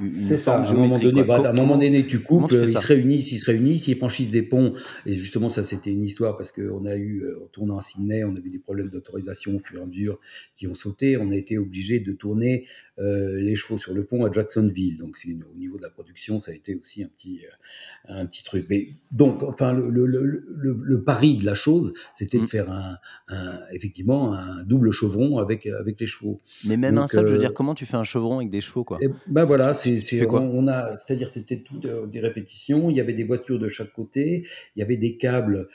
une 0.01 0.15
C'est 0.15 0.37
ça. 0.37 0.57
À 0.59 0.69
un 0.69 0.73
moment 0.73 0.99
donné, 0.99 1.23
bah, 1.25 1.43
à 1.45 1.51
un 1.51 1.53
moment 1.53 1.77
donné, 1.77 2.07
tu 2.07 2.21
coupes, 2.21 2.49
tu 2.49 2.57
ils 2.57 2.69
se 2.69 2.87
réunissent, 2.87 3.33
ils 3.33 3.39
se 3.39 3.51
réunissent, 3.51 3.89
ils 3.89 3.97
franchissent 3.97 4.31
des 4.31 4.43
ponts. 4.43 4.75
Et 5.07 5.15
justement, 5.15 5.49
ça, 5.49 5.65
c'était 5.65 5.91
une 5.91 6.03
histoire 6.03 6.37
parce 6.37 6.53
qu'on 6.53 6.85
a 6.87 6.97
eu, 6.97 7.23
euh, 7.23 7.45
en 7.45 7.47
tournant 7.49 7.79
à 7.79 7.83
Sydney, 7.83 8.25
on 8.25 8.35
a 8.35 8.39
eu 8.39 8.51
des 8.51 8.59
problèmes 8.59 8.89
d'autorisation 8.89 9.57
au 9.57 9.59
fur 9.59 9.79
et 9.79 9.83
à 9.83 9.87
mesure 9.87 10.19
qui 10.57 10.67
ont 10.67 10.75
sauté. 10.75 11.17
On 11.17 11.31
a 11.31 11.37
été 11.37 11.59
obligé 11.59 12.01
de 12.01 12.13
tourner 12.13 12.67
les 13.01 13.55
chevaux 13.55 13.79
sur 13.79 13.95
le 13.95 14.05
pont 14.05 14.25
à 14.25 14.31
Jacksonville. 14.31 14.99
Donc, 14.99 15.17
au 15.27 15.59
niveau 15.59 15.79
de 15.79 15.83
la 15.83 15.91
production, 15.91 16.39
ça 16.39 16.53
a 16.53 16.55
été 16.55 16.75
aussi 16.75 17.03
un 17.03 17.09
petit, 17.09 17.41
euh, 17.45 18.13
un 18.21 18.27
petit 18.27 18.45
truc. 18.45 18.67
Mais 18.69 18.89
donc, 19.11 19.43
enfin, 19.43 19.73
le, 19.73 19.89
le, 19.89 20.07
le, 20.07 20.81
le 20.83 21.03
pari 21.03 21.37
de 21.37 21.47
la 21.47 21.55
chose, 21.55 21.95
c'était 22.15 22.39
de 22.39 22.45
mm. 22.45 22.49
faire 22.49 22.71
un, 22.71 22.97
un, 23.29 23.61
effectivement 23.73 24.35
un 24.35 24.63
double 24.65 24.93
chevron 24.93 25.39
avec, 25.39 25.67
avec 25.67 26.01
les 26.01 26.07
chevaux. 26.07 26.41
Mais 26.67 26.77
même 26.77 26.99
un 26.99 27.07
seul, 27.07 27.27
je 27.27 27.33
veux 27.33 27.39
euh, 27.39 27.41
dire, 27.41 27.55
comment 27.55 27.75
tu 27.75 27.87
fais 27.87 27.97
un 27.97 28.05
chevron 28.05 28.39
avec 28.39 28.51
des 28.51 28.61
chevaux, 28.61 28.85
quoi? 28.85 28.99
Ben 29.27 29.45
voilà, 29.45 29.75
c'est, 29.75 30.27
on, 30.27 30.37
on, 30.37 30.69
a, 30.69 30.97
c'est-à-dire 30.99 31.29
c'était 31.29 31.59
tout 31.59 31.79
des 31.79 32.21
répétitions. 32.21 32.91
Il 32.91 32.97
y 32.97 33.01
avait 33.01 33.15
des 33.15 33.25
voitures 33.25 33.59
de 33.59 33.69
chaque 33.69 33.93
côté, 33.93 34.47
il 34.77 34.81
y 34.81 34.83
avait 34.83 34.97
des 34.97 35.17
câbles 35.17 35.69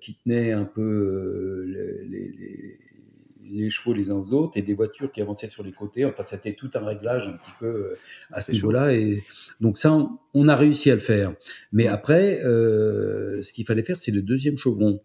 qui 0.00 0.16
tenaient 0.16 0.52
un 0.52 0.64
peu 0.64 1.64
les 1.66 2.28
les 2.30 2.78
chevaux 3.70 3.92
les 3.92 4.10
uns 4.10 4.14
aux 4.14 4.32
autres 4.32 4.56
et 4.56 4.62
des 4.62 4.74
voitures 4.74 5.10
qui 5.12 5.20
avançaient 5.20 5.48
sur 5.48 5.62
les 5.62 5.72
côtés. 5.72 6.04
Enfin, 6.04 6.22
c'était 6.22 6.54
tout 6.54 6.70
un 6.74 6.84
réglage 6.84 7.26
un 7.28 7.32
petit 7.32 7.50
peu 7.58 7.66
euh, 7.66 7.98
à 8.32 8.40
ce 8.40 8.52
niveau-là. 8.52 8.92
Et 8.92 9.22
donc 9.60 9.78
ça, 9.78 9.96
on, 10.34 10.48
a 10.48 10.56
réussi 10.56 10.90
à 10.90 10.94
le 10.94 11.00
faire. 11.00 11.34
Mais 11.72 11.86
après, 11.86 12.42
euh, 12.44 13.42
ce 13.42 13.52
qu'il 13.52 13.64
fallait 13.64 13.82
faire, 13.82 13.96
c'est 13.96 14.12
le 14.12 14.22
deuxième 14.22 14.56
chevron. 14.56 15.00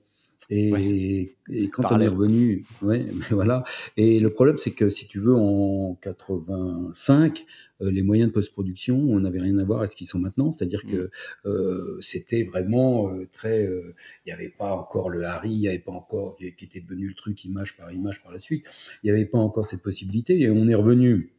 Et, 0.51 1.35
quand 1.71 1.91
on 1.91 1.99
est 1.99 2.07
revenu, 2.07 2.65
ouais, 2.81 3.05
mais 3.13 3.25
voilà. 3.31 3.63
Et 3.97 4.19
le 4.19 4.29
problème, 4.31 4.57
c'est 4.57 4.71
que 4.71 4.89
si 4.89 5.07
tu 5.07 5.19
veux, 5.19 5.35
en 5.35 5.95
85, 6.01 7.45
euh, 7.81 7.91
les 7.91 8.01
moyens 8.01 8.29
de 8.29 8.33
post-production, 8.33 8.97
on 8.97 9.19
n'avait 9.19 9.41
rien 9.41 9.57
à 9.59 9.63
voir 9.63 9.79
avec 9.79 9.91
ce 9.91 9.95
qu'ils 9.95 10.07
sont 10.07 10.19
maintenant. 10.19 10.51
C'est-à-dire 10.51 10.83
que 10.83 11.05
mm. 11.05 11.09
euh, 11.45 11.97
c'était 12.01 12.43
vraiment 12.43 13.13
euh, 13.13 13.27
très. 13.31 13.63
Il 13.63 13.93
n'y 14.27 14.31
avait 14.31 14.49
pas 14.49 14.73
encore 14.73 15.09
le 15.09 15.23
Harry, 15.23 15.51
il 15.51 15.59
n'y 15.59 15.67
avait 15.67 15.79
pas 15.79 15.91
encore 15.91 16.35
qui, 16.35 16.51
qui, 16.55 16.65
était 16.65 16.81
devenu 16.81 17.07
le 17.07 17.13
truc 17.13 17.45
image 17.45 17.77
par 17.77 17.91
image 17.91 18.21
par 18.23 18.31
la 18.31 18.39
suite. 18.39 18.65
Il 19.03 19.11
n'y 19.11 19.11
avait 19.11 19.25
pas 19.25 19.37
encore 19.37 19.65
cette 19.65 19.83
possibilité. 19.83 20.39
Et 20.39 20.49
on 20.49 20.67
est 20.67 20.75
revenu 20.75 21.29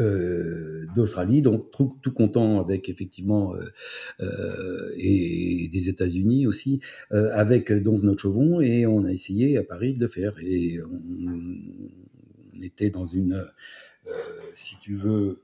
euh, 0.00 0.71
d'Australie, 0.94 1.42
donc 1.42 1.70
tout, 1.70 1.96
tout, 2.02 2.12
content 2.12 2.60
avec 2.60 2.88
effectivement 2.88 3.54
euh, 3.54 3.60
euh, 4.20 4.92
et 4.96 5.68
des 5.72 5.88
États-Unis 5.88 6.46
aussi, 6.46 6.80
avec 7.10 7.72
donc 7.72 8.02
notre 8.02 8.20
chevron 8.20 8.60
et 8.60 8.86
on 8.86 9.04
a 9.04 9.12
essayé 9.12 9.56
à 9.58 9.62
Paris 9.62 9.94
de 9.94 10.00
le 10.00 10.08
faire. 10.08 10.36
Et 10.42 10.80
on, 10.82 12.62
était 12.62 12.90
dans 12.90 13.06
une, 13.06 13.44
si 14.54 14.76
tu 14.80 14.94
veux, 14.94 15.40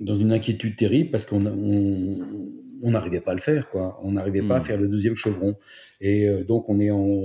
dans 0.00 0.16
une 0.16 0.32
inquiétude 0.32 0.76
terrible 0.76 1.10
parce 1.10 1.24
qu'on 1.24 1.46
on 1.46 2.90
n'arrivait 2.90 3.20
pas 3.20 3.30
à 3.30 3.34
le 3.34 3.40
faire 3.40 3.68
quoi, 3.68 4.00
on 4.02 4.12
n'arrivait 4.12 4.42
pas 4.42 4.56
à 4.56 4.60
hmm. 4.60 4.64
faire 4.64 4.80
le 4.80 4.88
deuxième 4.88 5.14
chevron 5.14 5.56
et 6.00 6.28
donc 6.42 6.68
on 6.68 6.80
est 6.80 6.90
en 6.90 7.22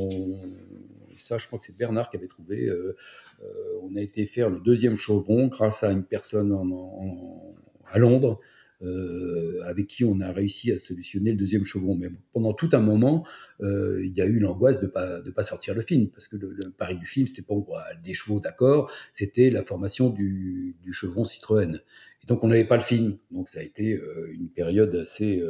ça 1.22 1.38
je 1.38 1.48
crois 1.48 1.60
que 1.60 1.66
c'est 1.66 1.76
Bernard 1.76 2.10
qui 2.10 2.18
avait 2.18 2.28
trouvé 2.28 2.70
euh, 3.44 3.80
on 3.84 3.96
a 3.96 4.02
été 4.02 4.26
faire 4.26 4.50
le 4.50 4.60
deuxième 4.60 4.96
chevron 4.96 5.48
grâce 5.48 5.84
à 5.84 5.92
une 5.92 6.04
personne 6.04 6.52
à 7.88 8.00
Londres. 8.00 8.40
Euh, 8.84 9.60
avec 9.64 9.86
qui 9.86 10.04
on 10.04 10.20
a 10.22 10.32
réussi 10.32 10.72
à 10.72 10.78
solutionner 10.80 11.34
le 11.34 11.38
deuxième 11.38 11.64
chevron. 11.64 11.96
Mais 11.96 12.08
pendant 12.34 12.52
tout 12.52 12.70
un 12.74 12.80
moment, 12.80 13.28
euh, 13.62 14.04
il 14.04 14.12
y 14.18 14.22
a 14.22 14.26
eu 14.26 14.40
l'angoisse 14.40 14.80
de 14.80 14.88
ne 14.88 14.92
pas, 14.92 15.22
de 15.22 15.30
pas 15.30 15.44
sortir 15.44 15.76
le 15.76 15.82
film, 15.82 16.10
parce 16.10 16.28
que 16.28 16.36
le, 16.36 16.58
pari 16.76 16.98
du 16.98 17.06
film, 17.06 17.28
c'était 17.28 17.44
pas 17.44 17.54
des 18.04 18.16
chevaux, 18.16 18.40
d'accord, 18.40 18.92
c'était 19.14 19.52
la 19.52 19.64
formation 19.64 20.10
du, 20.10 20.76
chevron 20.92 21.26
Citroën. 21.26 21.76
Et 22.24 22.26
donc 22.26 22.44
on 22.44 22.48
n'avait 22.48 22.66
pas 22.66 22.78
le 22.78 22.82
film, 22.82 23.18
donc 23.30 23.50
ça 23.50 23.60
a 23.60 23.64
été 23.64 24.00
une 24.32 24.50
période 24.50 24.96
assez 24.96 25.44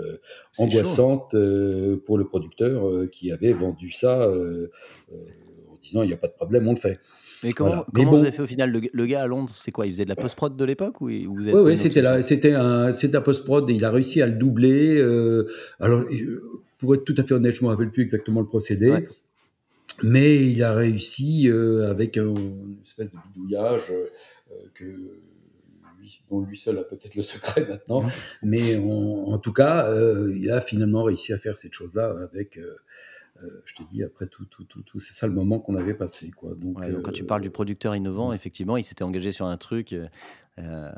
angoissante 0.58 1.34
pour 2.06 2.18
le 2.18 2.26
producteur 2.26 3.10
qui 3.12 3.32
avait 3.32 3.54
vendu 3.54 3.92
ça 3.92 4.30
disant 5.82 6.04
il 6.04 6.08
n'y 6.08 6.14
a 6.14 6.18
pas 6.18 6.28
de 6.28 6.34
problème, 6.34 6.68
on 6.68 6.74
le 6.74 6.80
fait. 6.80 7.00
Mais 7.44 7.52
comment, 7.52 7.86
comment 7.94 8.12
vous 8.12 8.22
avez 8.22 8.32
fait 8.32 8.44
au 8.44 8.48
final 8.48 8.72
le, 8.72 9.06
gars 9.06 9.24
à 9.24 9.28
Londres, 9.28 9.50
c'est 9.52 9.72
quoi 9.72 9.88
Il 9.88 9.94
faisait 9.94 10.04
de 10.04 10.10
la 10.10 10.16
post-prod 10.16 10.56
de 10.56 10.66
l'époque 10.66 11.02
ou 11.02 11.08
vous 11.08 11.50
êtes 11.50 11.56
Oui, 11.56 11.76
c'était 11.76 12.02
la, 12.02 12.22
c'était 12.22 12.54
un, 12.54 12.92
c'était 12.92 13.20
post-prod 13.20 13.68
et 13.70 13.74
il 13.74 13.84
a 13.84 13.90
réussi 13.90 14.22
à 14.22 14.28
le 14.28 14.34
doubler. 14.34 15.00
Euh, 15.00 15.50
alors, 15.80 16.04
pour 16.78 16.94
être 16.94 17.04
tout 17.04 17.16
à 17.18 17.24
fait 17.24 17.34
honnête, 17.34 17.56
je 17.56 17.62
ne 17.62 17.68
me 17.68 17.72
rappelle 17.72 17.92
plus 17.92 18.04
exactement 18.04 18.42
le 18.42 18.48
procédé. 18.48 19.08
Mais 20.04 20.48
il 20.48 20.64
a 20.64 20.74
réussi 20.74 21.48
euh, 21.50 21.90
avec 21.90 22.18
une 22.18 22.78
espèce 22.84 23.12
de 23.12 23.18
bidouillage 23.28 23.92
euh, 23.92 24.56
que 24.74 24.86
dont 26.30 26.42
lui 26.42 26.58
seul 26.58 26.80
a 26.80 26.84
peut-être 26.84 27.16
le 27.16 27.22
secret 27.22 27.66
maintenant. 27.70 28.04
Mais 28.42 28.78
en, 28.78 29.38
tout 29.38 29.54
cas, 29.54 29.94
il 30.36 30.50
a 30.50 30.60
finalement 30.60 31.04
réussi 31.04 31.32
à 31.32 31.38
faire 31.38 31.58
cette 31.58 31.74
chose-là 31.74 32.16
avec 32.24 32.58
euh, 32.58 32.76
je 33.66 33.74
te 33.76 33.84
dis, 33.92 34.04
après 34.04 34.28
tout, 34.28 34.46
tout, 34.46 34.64
tout, 34.64 34.82
tout 34.82 35.00
c'est 35.00 35.14
ça 35.14 35.28
le 35.28 35.34
moment 35.34 35.60
qu'on 35.60 35.76
avait 35.76 35.94
passé. 35.94 36.32
Quoi. 36.32 36.56
Donc, 36.56 36.78
quand 37.04 37.12
tu 37.12 37.24
parles 37.24 37.42
du 37.42 37.50
producteur 37.50 37.96
innovant, 37.96 38.34
effectivement, 38.34 38.78
il 38.78 38.84
s'était 38.84 39.04
engagé 39.04 39.32
sur 39.32 39.46
un 39.46 39.58
truc. 39.58 39.96
Euh, 40.60 40.90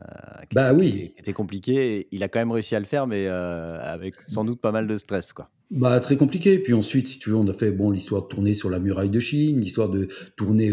qui, 0.49 0.55
bah 0.55 0.73
était, 0.73 0.79
oui. 0.79 1.13
était, 1.17 1.33
compliqué. 1.33 2.07
Il 2.11 2.23
a 2.23 2.27
quand 2.27 2.39
même 2.39 2.51
réussi 2.51 2.75
à 2.75 2.79
le 2.79 2.85
faire, 2.85 3.07
mais 3.07 3.27
avec 3.27 4.15
sans 4.15 4.45
doute 4.45 4.59
pas 4.59 4.71
mal 4.71 4.87
de 4.87 4.97
stress. 4.97 5.31
Quoi. 5.31 5.49
Bah, 5.71 5.99
très 5.99 6.17
compliqué. 6.17 6.57
Puis 6.59 6.73
ensuite, 6.73 7.07
si 7.07 7.19
tu 7.19 7.29
veux, 7.29 7.35
on 7.35 7.47
a 7.47 7.53
fait 7.53 7.71
bon, 7.71 7.91
l'histoire 7.91 8.23
de 8.23 8.27
tourner 8.27 8.55
sur 8.55 8.69
la 8.69 8.79
muraille 8.79 9.09
de 9.09 9.19
Chine, 9.19 9.61
l'histoire 9.61 9.89
de 9.89 10.09
tourner, 10.35 10.71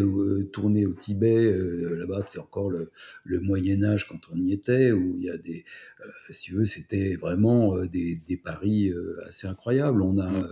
tourner 0.52 0.86
au 0.86 0.92
Tibet. 0.92 1.52
Là-bas, 1.52 2.22
c'était 2.22 2.38
encore 2.38 2.70
le, 2.70 2.90
le, 3.24 3.40
Moyen-Âge 3.40 4.08
quand 4.08 4.20
on 4.32 4.40
y 4.40 4.52
était, 4.52 4.92
où 4.92 5.16
il 5.18 5.24
y 5.24 5.30
a 5.30 5.36
des. 5.36 5.64
si 6.30 6.42
tu 6.42 6.54
veux, 6.54 6.64
c'était 6.64 7.16
vraiment 7.16 7.78
des, 7.84 8.20
des, 8.26 8.36
paris 8.36 8.92
assez 9.26 9.46
incroyables. 9.46 10.02
On 10.02 10.18
a. 10.18 10.46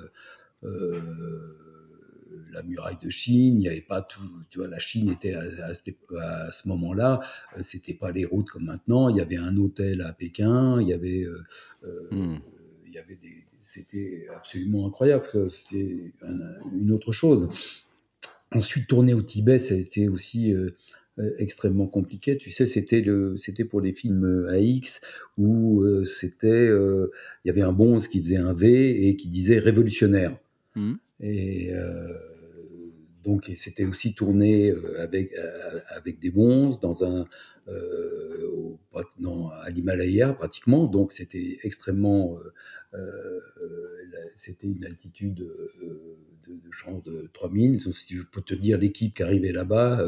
la 2.53 2.63
muraille 2.63 2.99
de 3.03 3.11
Chine, 3.11 3.57
il 3.57 3.61
n'y 3.61 3.69
avait 3.69 3.81
pas 3.81 4.03
tout, 4.03 4.21
tu 4.51 4.59
vois, 4.59 4.69
la 4.69 4.79
Chine 4.79 5.11
était 5.11 5.35
à, 5.35 5.75
ce 5.75 6.69
moment-là, 6.69 7.21
euh, 7.57 7.63
c'était 7.63 7.95
pas 7.95 8.13
les 8.13 8.25
routes 8.25 8.51
comme 8.51 8.65
maintenant, 8.65 9.09
il 9.09 9.17
y 9.17 9.21
avait 9.21 9.37
un 9.37 9.57
hôtel 9.57 10.03
à 10.03 10.13
Pékin, 10.13 10.81
il 10.81 10.89
y 10.89 10.93
avait, 10.93 11.23
euh, 11.23 11.43
euh, 11.85 12.09
hmm. 12.11 12.39
il 12.87 12.93
y 12.93 12.99
avait 12.99 13.17
des, 13.17 13.45
c'était 13.61 14.27
absolument 14.35 14.87
incroyable, 14.87 15.51
c'était 15.51 16.13
une 16.73 16.91
autre 16.91 17.13
chose. 17.13 17.49
Ensuite, 18.51 18.87
tourner 18.87 19.13
au 19.13 19.21
Tibet, 19.21 19.59
ça 19.59 19.75
a 19.75 19.77
été 19.77 20.09
aussi 20.09 20.55
extrêmement 21.37 21.87
compliqué. 21.87 22.39
Tu 22.39 22.51
sais, 22.51 22.67
c'était 22.67 23.03
le, 23.03 23.37
c'était 23.37 23.65
pour 23.65 23.83
les 23.83 23.93
films 23.93 24.49
AX 24.49 25.03
où 25.37 25.85
c'était, 26.07 26.69
il 26.69 27.47
y 27.47 27.51
avait 27.51 27.61
un 27.61 27.73
bonze 27.73 28.09
qui 28.09 28.23
faisait 28.23 28.37
un 28.37 28.55
V 28.55 29.09
et 29.09 29.17
qui 29.17 29.29
disait 29.29 29.59
révolutionnaire. 29.59 30.39
Hmm. 30.79 30.95
Et 31.21 31.73
donc 33.29 33.51
c'était 33.57 33.85
aussi 33.85 34.15
tourné 34.15 34.71
euh, 34.71 35.03
avec, 35.03 35.35
euh, 35.35 35.81
avec 35.89 36.19
des 36.19 36.31
bonzes 36.31 36.81
dans 36.81 37.05
un, 37.05 37.27
euh, 37.69 38.77
à 38.95 39.71
l'Himalaya 39.71 40.33
pratiquement, 40.33 40.87
donc 40.87 41.13
c'était 41.13 41.59
extrêmement, 41.63 42.39
c'était 44.35 44.67
une 44.67 44.85
altitude 44.85 45.47
de, 46.49 47.11
de, 47.11 47.23
de 47.23 47.29
3000. 47.33 47.81
Si 47.93 48.07
tu 48.07 48.25
peux 48.25 48.41
te 48.41 48.55
dire 48.55 48.79
l'équipe 48.79 49.15
qui 49.15 49.23
arrivait 49.23 49.53
là-bas, 49.53 50.05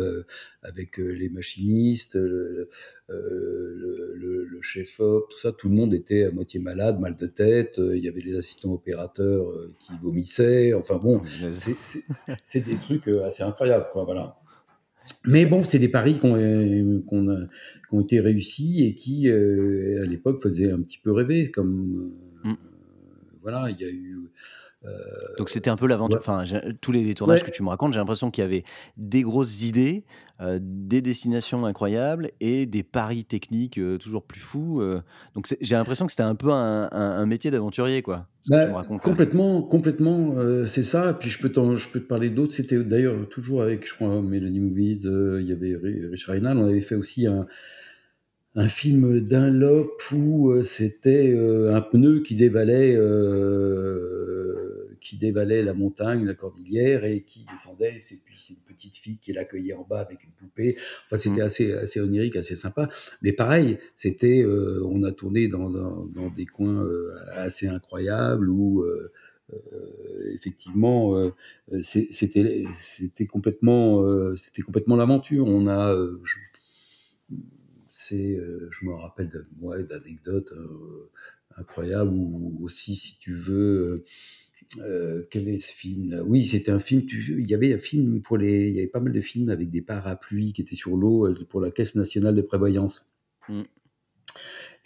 avec 0.62 0.98
les 0.98 1.29
machinistes, 1.29 2.14
le, 2.16 2.68
le, 3.09 4.61
chef-op, 4.62 5.31
tout 5.31 5.38
ça, 5.38 5.53
tout 5.53 5.68
le 5.68 5.74
monde 5.74 5.94
était 5.94 6.24
à 6.24 6.31
moitié 6.31 6.61
malade, 6.61 7.00
mal 7.00 7.16
de 7.16 7.26
tête. 7.26 7.76
Il 7.79 7.98
y 7.98 8.09
avait 8.09 8.20
les 8.20 8.37
assistants 8.37 8.72
opérateurs 8.72 9.46
qui 9.81 9.92
vomissaient. 10.03 10.74
Enfin 10.74 10.96
bon, 10.96 11.22
c'est 11.50 12.64
des 12.64 12.76
trucs 12.76 13.09
assez 13.09 13.42
incroyables, 13.42 13.87
quoi. 13.92 14.05
Voilà. 14.05 14.40
Mais 15.24 15.46
bon, 15.46 15.62
c'est 15.62 15.79
des 15.79 15.88
paris 15.88 16.18
qui 16.18 16.26
ont, 16.26 18.00
été 18.00 18.20
réussis 18.20 18.85
et 18.85 18.94
qui, 18.94 19.29
à 19.31 20.05
l'époque, 20.05 20.42
faisaient 20.42 20.70
un 20.70 20.81
petit 20.81 20.98
peu 20.98 21.12
rêver. 21.12 21.50
Comme 21.50 22.12
mmh. 22.44 22.55
voilà, 23.42 23.70
il 23.70 23.81
y 23.81 23.85
a 23.85 23.88
eu 23.88 24.16
euh, 24.16 24.31
Donc 25.38 25.50
c'était 25.50 25.70
un 25.70 25.76
peu 25.76 25.86
l'aventure. 25.86 26.18
Enfin, 26.18 26.44
tous 26.80 26.92
les, 26.92 27.14
tournages 27.14 27.44
que 27.44 27.50
tu 27.50 27.62
me 27.62 27.68
racontes, 27.68 27.92
j'ai 27.92 27.98
l'impression 27.98 28.30
qu'il 28.30 28.42
y 28.42 28.46
avait 28.46 28.64
des 28.96 29.22
grosses 29.22 29.62
idées, 29.62 30.04
euh, 30.40 30.58
des 30.60 31.02
destinations 31.02 31.66
incroyables 31.66 32.30
et 32.40 32.64
des 32.64 32.82
paris 32.82 33.24
techniques 33.24 33.78
euh, 33.78 33.98
toujours 33.98 34.24
plus 34.24 34.40
fous. 34.40 34.82
donc 35.34 35.54
j'ai 35.60 35.74
l'impression 35.74 36.06
que 36.06 36.12
c'était 36.12 36.22
un 36.22 36.34
peu 36.34 36.50
un, 36.50 37.26
métier 37.26 37.50
d'aventurier, 37.50 38.02
quoi. 38.02 38.26
Bah, 38.48 38.82
complètement, 39.02 39.62
complètement, 39.62 40.34
c'est 40.66 40.84
ça. 40.84 41.12
Puis 41.12 41.28
je 41.28 41.38
peux, 41.38 41.52
je 41.76 41.88
peux 41.88 42.00
te 42.00 42.06
parler 42.06 42.30
d'autres. 42.30 42.54
C'était 42.54 42.82
d'ailleurs 42.82 43.28
toujours 43.28 43.62
avec, 43.62 43.86
je 43.86 43.94
crois, 43.94 44.22
Melanie 44.22 44.60
Movies. 44.60 45.02
il 45.04 45.46
y 45.46 45.52
avait 45.52 45.76
Richard 46.10 46.34
Reynal. 46.34 46.56
On 46.56 46.66
avait 46.66 46.80
fait 46.80 46.94
aussi 46.94 47.26
un 47.26 47.46
un 48.56 48.68
film 48.68 49.20
Dunlop 49.20 49.96
où 50.12 50.62
c'était 50.62 51.36
un 51.70 51.80
pneu 51.80 52.20
qui 52.20 52.34
dévalait 52.34 52.96
qui 55.00 55.16
dévalait 55.16 55.62
la 55.62 55.74
montagne, 55.74 56.24
la 56.24 56.34
cordillère, 56.34 57.04
et 57.04 57.22
qui 57.22 57.44
descendait. 57.50 57.98
C'est 58.00 58.22
puis 58.22 58.36
c'est 58.38 58.54
une 58.54 58.60
petite 58.60 58.96
fille 58.96 59.18
qui 59.18 59.32
l'accueillait 59.32 59.72
en 59.72 59.82
bas 59.82 60.00
avec 60.00 60.22
une 60.22 60.30
poupée. 60.30 60.76
Enfin, 61.06 61.16
c'était 61.16 61.40
mmh. 61.40 61.46
assez, 61.46 61.72
assez 61.72 62.00
onirique, 62.00 62.36
assez 62.36 62.56
sympa. 62.56 62.88
Mais 63.22 63.32
pareil, 63.32 63.78
c'était, 63.96 64.42
euh, 64.42 64.82
on 64.84 65.02
a 65.02 65.12
tourné 65.12 65.48
dans, 65.48 65.70
dans, 65.70 66.30
des 66.30 66.46
coins 66.46 66.84
euh, 66.84 67.12
assez 67.32 67.66
incroyables 67.66 68.48
où 68.48 68.82
euh, 68.82 69.10
effectivement, 70.32 71.32
c'était, 71.80 72.64
c'était 72.78 73.26
complètement, 73.26 74.36
c'était 74.36 74.62
complètement 74.62 74.94
l'aventure. 74.94 75.48
On 75.48 75.66
a, 75.66 75.96
c'est, 78.06 78.40
je 78.70 78.84
me 78.84 78.94
rappelle 78.94 79.28
de, 79.28 79.46
ouais, 79.60 79.82
d'anecdotes 79.84 80.52
incroyables 81.56 82.12
ou 82.12 82.58
aussi, 82.62 82.96
si 82.96 83.18
tu 83.18 83.34
veux, 83.34 84.04
euh, 84.78 85.26
quel 85.30 85.48
est 85.48 85.60
ce 85.60 85.72
film 85.72 86.22
Oui, 86.26 86.44
c'était 86.44 86.70
un 86.70 86.78
film. 86.78 87.02
il 87.10 87.46
y 87.46 87.54
avait 87.54 87.74
un 87.74 87.78
film 87.78 88.22
pour 88.22 88.36
les. 88.36 88.68
Il 88.68 88.74
y 88.74 88.78
avait 88.78 88.86
pas 88.86 89.00
mal 89.00 89.12
de 89.12 89.20
films 89.20 89.48
avec 89.48 89.70
des 89.70 89.82
parapluies 89.82 90.52
qui 90.52 90.62
étaient 90.62 90.76
sur 90.76 90.96
l'eau 90.96 91.26
euh, 91.26 91.34
pour 91.48 91.60
la 91.60 91.70
Caisse 91.70 91.96
nationale 91.96 92.36
de 92.36 92.42
prévoyance. 92.42 93.10
Mm. 93.48 93.62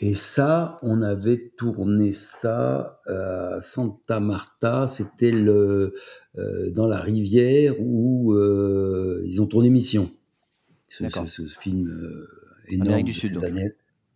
Et 0.00 0.14
ça, 0.14 0.78
on 0.82 1.02
avait 1.02 1.52
tourné 1.56 2.14
ça 2.14 3.00
à 3.06 3.60
Santa 3.60 4.20
Marta. 4.20 4.88
C'était 4.88 5.30
le 5.30 5.94
euh, 6.38 6.70
dans 6.70 6.88
la 6.88 7.00
rivière 7.00 7.74
où 7.78 8.34
ils 9.24 9.40
ont 9.40 9.46
tourné 9.46 9.68
Mission. 9.68 10.10
Ce, 10.88 11.04
ce, 11.26 11.42
film 11.60 12.26
énorme 12.68 13.02
du 13.02 13.12
Sud. 13.12 13.38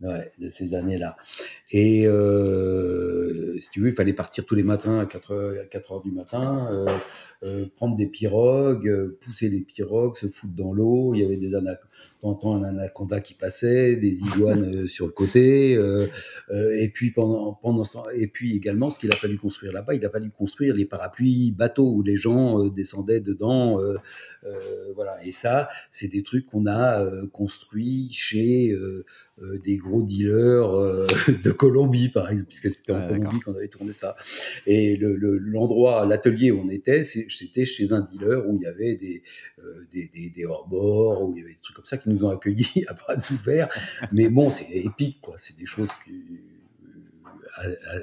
Ouais, 0.01 0.33
de 0.39 0.49
ces 0.49 0.75
années-là. 0.75 1.17
Et 1.73 2.07
euh, 2.07 3.59
si 3.59 3.69
tu 3.69 3.81
veux, 3.81 3.89
il 3.89 3.97
fallait 3.97 4.13
partir 4.13 4.47
tous 4.47 4.55
les 4.55 4.63
matins 4.63 5.01
à 5.01 5.07
4 5.07 5.33
heures, 5.33 5.61
à 5.61 5.67
4 5.67 5.93
heures 5.93 6.03
du 6.03 6.13
matin, 6.13 6.69
euh, 6.71 6.99
euh, 7.43 7.67
prendre 7.75 7.97
des 7.97 8.07
pirogues, 8.07 9.17
pousser 9.21 9.49
les 9.49 9.59
pirogues, 9.59 10.15
se 10.15 10.29
foutre 10.29 10.55
dans 10.55 10.73
l'eau. 10.73 11.15
Il 11.15 11.21
y 11.21 11.25
avait 11.25 11.37
des 11.37 11.53
t'entends 12.21 12.57
un 12.57 12.65
anaconda 12.65 13.21
qui 13.21 13.35
passait, 13.35 13.97
des 13.97 14.21
iguanes 14.21 14.87
sur 14.87 15.07
le 15.07 15.13
côté. 15.13 15.73
et 16.53 16.89
puis 16.89 17.11
pendant, 17.11 17.55
pendant 17.55 17.85
ce 17.85 17.95
temps, 17.95 18.05
et 18.15 18.27
puis 18.27 18.57
également, 18.57 18.91
ce 18.91 18.99
qu'il 18.99 19.13
a 19.13 19.17
fallu 19.17 19.39
construire 19.39 19.73
là-bas, 19.73 19.95
il 19.95 20.05
a 20.05 20.11
fallu 20.11 20.31
construire 20.31 20.75
les 20.75 20.85
parapluies 20.85 21.53
bateaux 21.53 21.93
où 21.93 22.03
les 22.03 22.17
gens 22.17 22.65
descendaient 22.67 23.21
dedans. 23.21 23.81
voilà. 24.95 25.25
Et 25.25 25.33
ça, 25.33 25.69
c'est 25.93 26.09
des 26.09 26.23
trucs 26.23 26.47
qu'on 26.47 26.67
a 26.67 27.05
construits 27.33 28.09
chez 28.13 28.77
euh, 29.43 29.59
des 29.59 29.77
gros 29.77 30.03
dealers 30.03 30.77
euh, 30.77 31.07
de 31.45 31.51
Colombie, 31.53 32.09
par 32.09 32.31
exemple, 32.31 32.49
puisque 32.49 32.71
c'était 32.71 32.93
en 32.93 33.07
Colombie 33.07 33.41
qu'on 33.41 33.55
avait 33.55 33.69
tourné 33.69 33.93
ça. 33.93 34.17
Et 34.67 34.97
l'endroit, 34.97 36.07
l'atelier 36.07 36.51
où 36.51 36.61
on 36.61 36.69
était, 36.69 37.05
c'était 37.05 37.65
chez 37.65 37.93
un 37.93 38.01
dealer 38.01 38.49
où 38.49 38.57
il 38.57 38.63
y 38.63 38.67
avait 38.67 38.97
des, 38.97 39.23
euh, 39.61 39.85
des, 39.93 40.33
des, 40.35 40.45
hors-bords, 40.45 41.23
où 41.23 41.33
il 41.37 41.41
y 41.41 41.45
avait 41.45 41.53
des 41.53 41.61
trucs 41.63 41.77
comme 41.77 41.85
ça 41.85 41.99
qui 41.99 42.08
nous 42.09 42.25
ont 42.25 42.31
accueillis 42.31 42.85
à 42.89 42.95
bras 42.95 43.17
ouverts. 43.31 43.69
Mais 44.13 44.29
bon, 44.29 44.51
c'est 44.51 44.69
épique, 44.71 45.21
quoi. 45.21 45.35
C'est 45.39 45.57
des 45.57 45.67
choses 45.67 45.91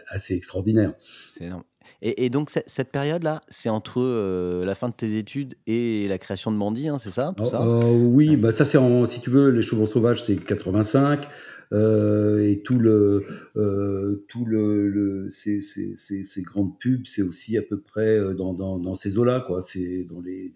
assez 0.07 0.35
extraordinaires. 0.35 0.93
C'est 1.33 1.45
énorme. 1.45 1.63
Et, 2.01 2.29
donc, 2.29 2.49
cette 2.49 2.91
période-là, 2.91 3.41
c'est 3.47 3.69
entre 3.69 4.01
euh, 4.01 4.65
la 4.65 4.75
fin 4.75 4.89
de 4.89 4.93
tes 4.93 5.17
études 5.17 5.55
et 5.65 6.07
la 6.07 6.17
création 6.17 6.51
de 6.51 6.57
Mandy, 6.57 6.87
hein, 6.87 6.97
c'est 6.99 7.11
ça, 7.11 7.33
tout 7.37 7.45
ça? 7.45 7.61
Oh, 7.65 7.81
oh, 7.83 7.95
Oui, 8.11 8.37
bah 8.37 8.51
ça, 8.51 8.65
c'est 8.65 8.77
si 9.05 9.21
tu 9.21 9.29
veux, 9.29 9.49
Les 9.49 9.61
Chevaux 9.61 9.85
Sauvages, 9.85 10.23
c'est 10.23 10.35
85. 10.35 11.27
Euh, 11.73 12.47
et 12.47 12.61
tout 12.61 12.77
le, 12.77 13.25
euh, 13.55 14.23
tout 14.29 14.45
le, 14.45 15.27
ces, 15.31 15.61
ces, 15.61 15.95
ces, 15.95 16.41
grandes 16.43 16.77
pubs, 16.79 17.07
c'est 17.07 17.23
aussi 17.23 17.57
à 17.57 17.63
peu 17.63 17.79
près 17.79 18.19
dans, 18.35 18.53
dans, 18.53 18.77
dans 18.77 18.95
ces 18.95 19.17
eaux-là, 19.17 19.43
quoi. 19.47 19.61
C'est 19.61 20.05
dans 20.09 20.21
les, 20.21 20.53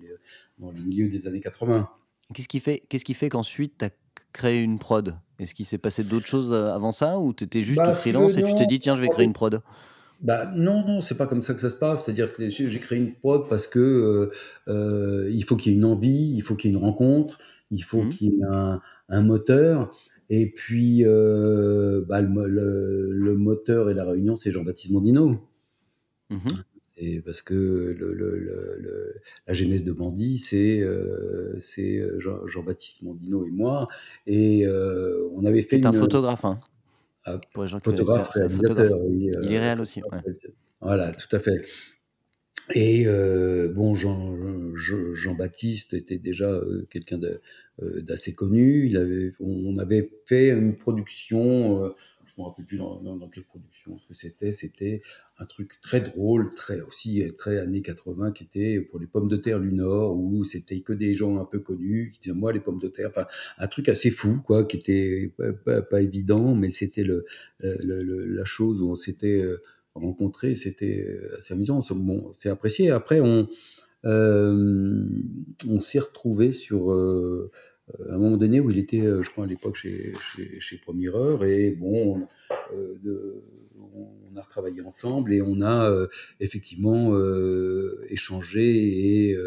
dans 0.59 0.71
le 0.71 0.79
milieu 0.87 1.07
des 1.07 1.27
années 1.27 1.41
80. 1.41 1.89
Qu'est-ce 2.33 2.47
qui 2.47 2.59
fait, 2.59 2.83
qu'est-ce 2.89 3.05
qui 3.05 3.13
fait 3.13 3.29
qu'ensuite 3.29 3.77
tu 3.79 3.85
as 3.85 3.89
créé 4.33 4.61
une 4.61 4.79
prod? 4.79 5.15
Est-ce 5.39 5.55
qu'il 5.55 5.65
s'est 5.65 5.77
passé 5.77 6.03
d'autres 6.03 6.27
choses 6.27 6.53
avant 6.53 6.91
ça 6.91 7.19
ou 7.19 7.33
tu 7.33 7.45
étais 7.45 7.63
juste 7.63 7.77
bah, 7.77 7.91
freelance 7.91 8.37
et 8.37 8.43
tu 8.43 8.53
t'es 8.55 8.65
dit 8.65 8.79
tiens 8.79 8.95
je 8.95 9.01
vais 9.01 9.07
créer 9.07 9.25
une 9.25 9.33
prod? 9.33 9.61
bah, 10.21 10.51
non, 10.53 10.85
non, 10.85 11.01
c'est 11.01 11.15
pas 11.15 11.27
comme 11.27 11.41
ça 11.41 11.53
que 11.53 11.61
ça 11.61 11.69
se 11.69 11.75
passe. 11.75 12.03
C'est-à-dire 12.03 12.33
que 12.33 12.49
j'ai 12.49 12.79
créé 12.79 12.99
une 12.99 13.13
prod 13.13 13.47
parce 13.47 13.67
que 13.67 13.79
euh, 13.79 14.31
euh, 14.67 15.29
il 15.31 15.43
faut 15.45 15.55
qu'il 15.55 15.71
y 15.71 15.75
ait 15.75 15.77
une 15.77 15.85
envie, 15.85 16.33
il 16.35 16.41
faut 16.41 16.55
qu'il 16.55 16.71
y 16.71 16.73
ait 16.73 16.77
une 16.77 16.83
rencontre, 16.83 17.39
il 17.71 17.83
faut 17.83 18.03
mmh. 18.03 18.09
qu'il 18.09 18.33
y 18.33 18.39
ait 18.39 18.43
un, 18.43 18.81
un, 19.07 19.21
moteur. 19.21 19.95
Et 20.29 20.51
puis, 20.51 21.05
euh, 21.05 22.03
bah, 22.07 22.21
le, 22.21 23.11
le, 23.11 23.35
moteur 23.35 23.89
et 23.89 23.93
la 23.93 24.03
réunion, 24.05 24.35
c'est 24.35 24.51
Jean-Baptiste 24.51 24.91
Mondino. 24.91 25.39
Mmh 26.29 26.37
et 26.99 27.21
parce 27.21 27.41
que 27.41 27.53
le, 27.97 28.13
le, 28.13 29.21
la 29.47 29.53
genèse 29.53 29.83
de 29.85 29.93
Bandit, 29.93 30.37
c'est 30.37 30.79
euh, 30.81 31.57
Jean-Baptiste 32.45 33.01
Mondino 33.01 33.45
et 33.45 33.51
moi. 33.51 33.87
Et 34.27 34.67
on 35.33 35.45
avait 35.45 35.61
fait. 35.61 35.77
C'est 35.77 35.85
un 35.85 35.93
photographe, 35.93 36.45
hein 36.45 36.59
pour 37.53 37.63
les 37.63 37.69
gens 37.69 37.79
qui 37.79 37.91
photographe, 37.91 38.29
réalisateur. 38.29 38.99
il 39.07 39.53
est 39.53 39.59
réel 39.59 39.79
aussi. 39.79 40.01
Voilà, 40.81 41.11
tout 41.13 41.33
à 41.35 41.39
fait. 41.39 41.61
Et 42.73 43.05
bon, 43.05 43.95
Jean-Baptiste 43.95 45.93
était 45.93 46.17
déjà 46.17 46.59
quelqu'un 46.89 47.19
d'assez 47.79 48.33
connu. 48.33 48.87
Il 48.87 48.97
avait, 48.97 49.33
on 49.39 49.77
avait 49.77 50.09
fait 50.25 50.49
une 50.49 50.75
production 50.75 51.93
je 52.39 52.43
me 52.43 52.47
rappelle 52.47 52.65
plus 52.65 52.77
dans, 52.77 53.29
quelle 53.29 53.43
production 53.43 53.99
c'était. 54.11 54.53
C'était 54.53 55.01
un 55.37 55.45
truc 55.45 55.79
très 55.81 55.99
drôle, 55.99 56.49
très 56.51 56.79
aussi 56.81 57.21
très 57.37 57.59
années 57.59 57.81
80, 57.81 58.31
qui 58.31 58.45
était 58.45 58.79
pour 58.79 58.99
les 58.99 59.07
pommes 59.07 59.27
de 59.27 59.35
terre 59.35 59.59
du 59.59 59.73
Nord, 59.73 60.17
où 60.17 60.45
c'était 60.45 60.79
que 60.79 60.93
des 60.93 61.15
gens 61.15 61.37
un 61.37 61.45
peu 61.45 61.59
connus 61.59 62.11
qui 62.13 62.19
disaient 62.21 62.35
moi 62.35 62.53
les 62.53 62.61
pommes 62.61 62.79
de 62.79 62.87
terre. 62.87 63.09
Enfin, 63.09 63.25
un 63.57 63.67
truc 63.67 63.89
assez 63.89 64.09
fou, 64.09 64.41
quoi, 64.41 64.63
qui 64.63 64.77
était 64.77 65.33
pas, 65.65 66.01
évident, 66.01 66.55
mais 66.55 66.69
c'était 66.71 67.03
le, 67.03 67.25
la 67.59 68.45
chose 68.45 68.81
où 68.81 68.89
on 68.89 68.95
s'était 68.95 69.41
euh, 69.41 69.61
rencontrés. 69.93 70.55
C'était 70.55 71.19
assez 71.37 71.53
amusant. 71.53 71.81
Bon, 71.91 72.31
c'est 72.31 72.49
apprécié. 72.49 72.89
Après, 72.89 73.19
on 73.19 73.49
euh, 74.05 75.05
s'est 75.81 75.99
retrouvé 75.99 76.51
sur 76.53 76.91
euh, 76.91 77.51
à 78.09 78.13
un 78.13 78.17
moment 78.17 78.37
donné 78.37 78.59
où 78.59 78.69
il 78.69 78.77
était, 78.77 79.01
euh, 79.01 79.23
je 79.23 79.29
crois 79.29 79.45
à 79.45 79.47
l'époque 79.47 79.75
chez, 79.75 80.13
chez, 80.35 80.59
chez 80.59 80.77
Premier 80.77 81.09
Heure, 81.09 81.43
et 81.43 81.71
bon, 81.71 82.17
on, 82.17 82.75
euh, 82.75 82.95
de, 83.03 83.43
on 83.95 84.37
a 84.37 84.41
retravaillé 84.41 84.81
ensemble 84.81 85.33
et 85.33 85.41
on 85.41 85.61
a 85.61 85.89
euh, 85.89 86.07
effectivement 86.39 87.17
échangé 88.09 89.31
et 89.31 89.37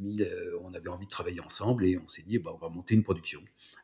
mis, 0.00 0.22
on 0.62 0.72
avait 0.74 0.88
envie 0.88 1.06
de 1.06 1.10
travailler 1.10 1.40
ensemble 1.40 1.84
et 1.84 1.98
on 1.98 2.06
s'est 2.06 2.22
dit, 2.26 2.38
bah, 2.38 2.52
on 2.54 2.58
va 2.58 2.72
monter 2.72 2.94
une 2.94 3.02
production. 3.02 3.40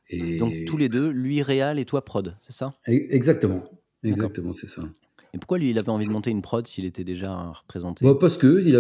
Et... 0.09 0.39
Donc 0.39 0.53
tous 0.67 0.77
les 0.77 0.89
deux, 0.89 1.09
lui 1.09 1.43
réal 1.43 1.79
et 1.79 1.85
toi 1.85 2.05
prod, 2.05 2.37
c'est 2.43 2.53
ça? 2.53 2.75
Exactement, 2.87 3.65
exactement, 4.05 4.53
c'est 4.53 4.69
ça. 4.69 4.83
Et 5.33 5.39
pourquoi 5.39 5.59
lui, 5.59 5.71
il 5.71 5.79
avait 5.79 5.91
envie 5.91 6.07
de 6.07 6.11
monter 6.11 6.31
une 6.31 6.43
prod 6.43 6.67
s'il 6.67 6.85
était 6.85 7.05
déjà 7.05 7.53
représenté 7.53 8.05
bah 8.05 8.17
Parce 8.21 8.37
que 8.37 8.61
il, 8.61 8.75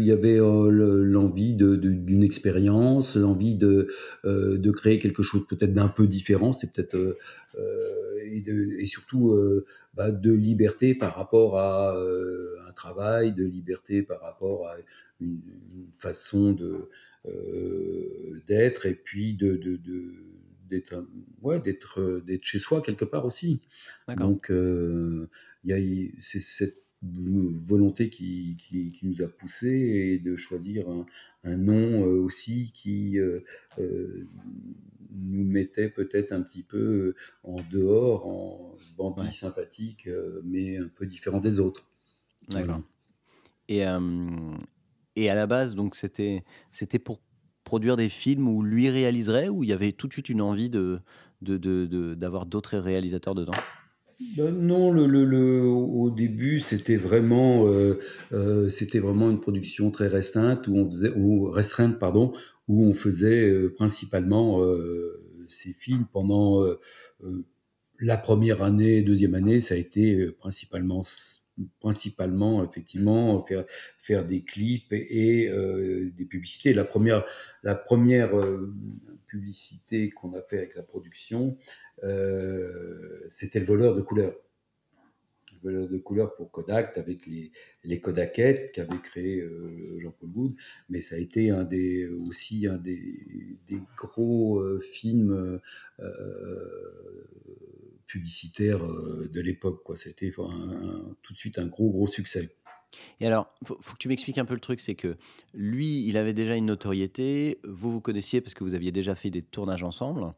il 0.00 0.06
y 0.06 0.12
avait 0.12 0.38
euh, 0.38 0.70
l'envie 1.04 1.54
d'une 1.54 2.22
expérience, 2.22 3.16
l'envie 3.16 3.56
de, 3.56 3.88
euh, 4.24 4.56
de 4.58 4.70
créer 4.70 4.98
quelque 5.00 5.22
chose 5.22 5.46
peut-être 5.48 5.74
d'un 5.74 5.88
peu 5.88 6.06
différent, 6.06 6.52
c'est 6.52 6.72
peut-être 6.72 6.94
euh, 6.94 7.16
et, 8.24 8.86
surtout 8.86 9.36
bah, 9.94 10.12
de 10.12 10.32
liberté 10.32 10.94
par 10.94 11.14
rapport 11.16 11.58
à 11.58 11.94
un 11.94 12.72
travail, 12.72 13.32
de 13.32 13.44
liberté 13.44 14.02
par 14.02 14.20
rapport 14.20 14.68
à 14.68 14.76
une, 15.20 15.40
façon 15.98 16.52
de 16.52 16.88
d'être 18.48 18.86
et 18.86 18.94
puis 18.94 19.34
de 19.34 19.56
d'être 20.72 21.06
ouais, 21.42 21.60
d'être 21.60 22.00
euh, 22.00 22.20
d'être 22.26 22.44
chez 22.44 22.58
soi 22.58 22.82
quelque 22.82 23.04
part 23.04 23.24
aussi. 23.24 23.60
Donc 24.16 24.50
euh, 24.50 25.28
il 25.64 25.70
y 25.70 25.74
a 25.74 26.10
c'est 26.20 26.40
cette 26.40 26.78
volonté 27.02 28.10
qui, 28.10 28.56
qui, 28.58 29.00
nous 29.02 29.22
a 29.22 29.28
poussé 29.28 29.68
et 29.68 30.18
de 30.20 30.36
choisir 30.36 30.88
un, 30.88 31.56
nom 31.56 32.06
euh, 32.06 32.20
aussi 32.20 32.70
qui 32.72 33.18
nous 35.10 35.44
mettait 35.44 35.88
peut-être 35.88 36.30
un 36.30 36.42
petit 36.42 36.62
peu 36.62 37.16
en 37.42 37.56
dehors, 37.72 38.26
en 38.28 38.78
bandit 38.96 39.32
sympathique, 39.32 40.08
mais 40.44 40.76
un 40.78 40.86
peu 40.86 41.06
différent 41.06 41.40
des 41.40 41.58
autres. 41.58 41.84
D'accord. 42.50 42.82
Et, 43.68 43.82
et 45.16 45.28
à 45.28 45.34
la 45.34 45.46
base, 45.48 45.74
donc 45.74 45.96
c'était 45.96 46.44
c'était 46.70 47.00
pour 47.00 47.20
produire 47.64 47.96
des 47.96 48.08
films 48.08 48.48
où 48.48 48.62
lui 48.62 48.88
réaliserait, 48.90 49.48
ou 49.48 49.64
il 49.64 49.70
y 49.70 49.72
avait 49.72 49.92
tout 49.92 50.08
de 50.08 50.12
suite 50.12 50.28
une 50.28 50.42
envie 50.42 50.70
de, 50.70 51.00
d'avoir 51.40 52.46
d'autres 52.46 52.78
réalisateurs 52.78 53.34
dedans? 53.34 53.52
Ben 54.36 54.54
non, 54.54 54.90
au 54.90 56.10
début, 56.10 56.60
c'était 56.60 56.96
vraiment, 56.96 57.66
euh, 57.66 57.98
euh, 58.32 58.68
vraiment 58.94 59.30
une 59.30 59.40
production 59.40 59.90
très 59.90 60.06
restreinte 60.06 60.68
où 60.68 60.76
on 60.76 60.86
faisait, 60.86 61.12
ou 61.16 61.50
restreinte 61.50 61.98
pardon, 61.98 62.32
où 62.68 62.84
on 62.84 62.94
faisait 62.94 63.48
euh, 63.48 63.74
principalement 63.74 64.60
ces 65.48 65.72
films 65.72 66.06
pendant 66.12 66.64
la 68.00 68.16
première 68.16 68.62
année, 68.62 69.02
deuxième 69.02 69.34
année, 69.34 69.60
ça 69.60 69.74
a 69.74 69.76
été 69.76 70.30
principalement 70.38 71.02
principalement 71.80 72.64
effectivement 72.64 73.44
faire, 73.44 73.64
faire 73.98 74.24
des 74.24 74.42
clips 74.42 74.92
et, 74.92 75.48
euh, 75.48 76.10
des 76.16 76.24
publicités. 76.24 76.72
La 76.72 76.84
première, 76.84 77.24
la 77.62 77.80
euh, 77.94 78.74
publicité 79.26 80.10
qu'on 80.10 80.34
a 80.34 80.42
fait 80.42 80.58
avec 80.58 80.74
la 80.74 80.82
production, 80.82 81.56
euh, 82.04 83.20
c'était 83.28 83.60
le 83.60 83.66
voleur 83.66 83.94
de 83.94 84.00
couleurs. 84.00 84.34
De 85.62 85.98
couleurs 85.98 86.34
pour 86.34 86.50
Kodak 86.50 86.98
avec 86.98 87.26
les, 87.26 87.52
les 87.84 88.00
Kodakettes 88.00 88.72
qu'avait 88.72 89.00
créé 89.00 89.44
Jean-Paul 89.98 90.30
Goud, 90.30 90.54
mais 90.88 91.00
ça 91.00 91.14
a 91.14 91.18
été 91.18 91.50
un 91.50 91.68
aussi 92.28 92.66
un 92.66 92.78
des, 92.78 93.58
des 93.68 93.80
gros 93.96 94.60
films 94.80 95.60
publicitaire 98.12 98.84
euh, 98.84 99.28
de 99.32 99.40
l'époque. 99.40 99.82
Quoi. 99.82 99.96
C'était 99.96 100.30
tout 100.30 101.32
de 101.32 101.38
suite 101.38 101.58
un 101.58 101.66
gros, 101.66 101.90
gros 101.90 102.06
succès. 102.06 102.50
Et 103.20 103.26
alors, 103.26 103.54
faut, 103.64 103.78
faut 103.80 103.94
que 103.94 103.98
tu 103.98 104.08
m'expliques 104.08 104.36
un 104.36 104.44
peu 104.44 104.52
le 104.52 104.60
truc, 104.60 104.80
c'est 104.80 104.94
que 104.94 105.16
lui, 105.54 106.06
il 106.06 106.18
avait 106.18 106.34
déjà 106.34 106.56
une 106.56 106.66
notoriété, 106.66 107.58
vous 107.64 107.90
vous 107.90 108.02
connaissiez 108.02 108.42
parce 108.42 108.52
que 108.52 108.64
vous 108.64 108.74
aviez 108.74 108.92
déjà 108.92 109.14
fait 109.14 109.30
des 109.30 109.40
tournages 109.40 109.82
ensemble. 109.82 110.34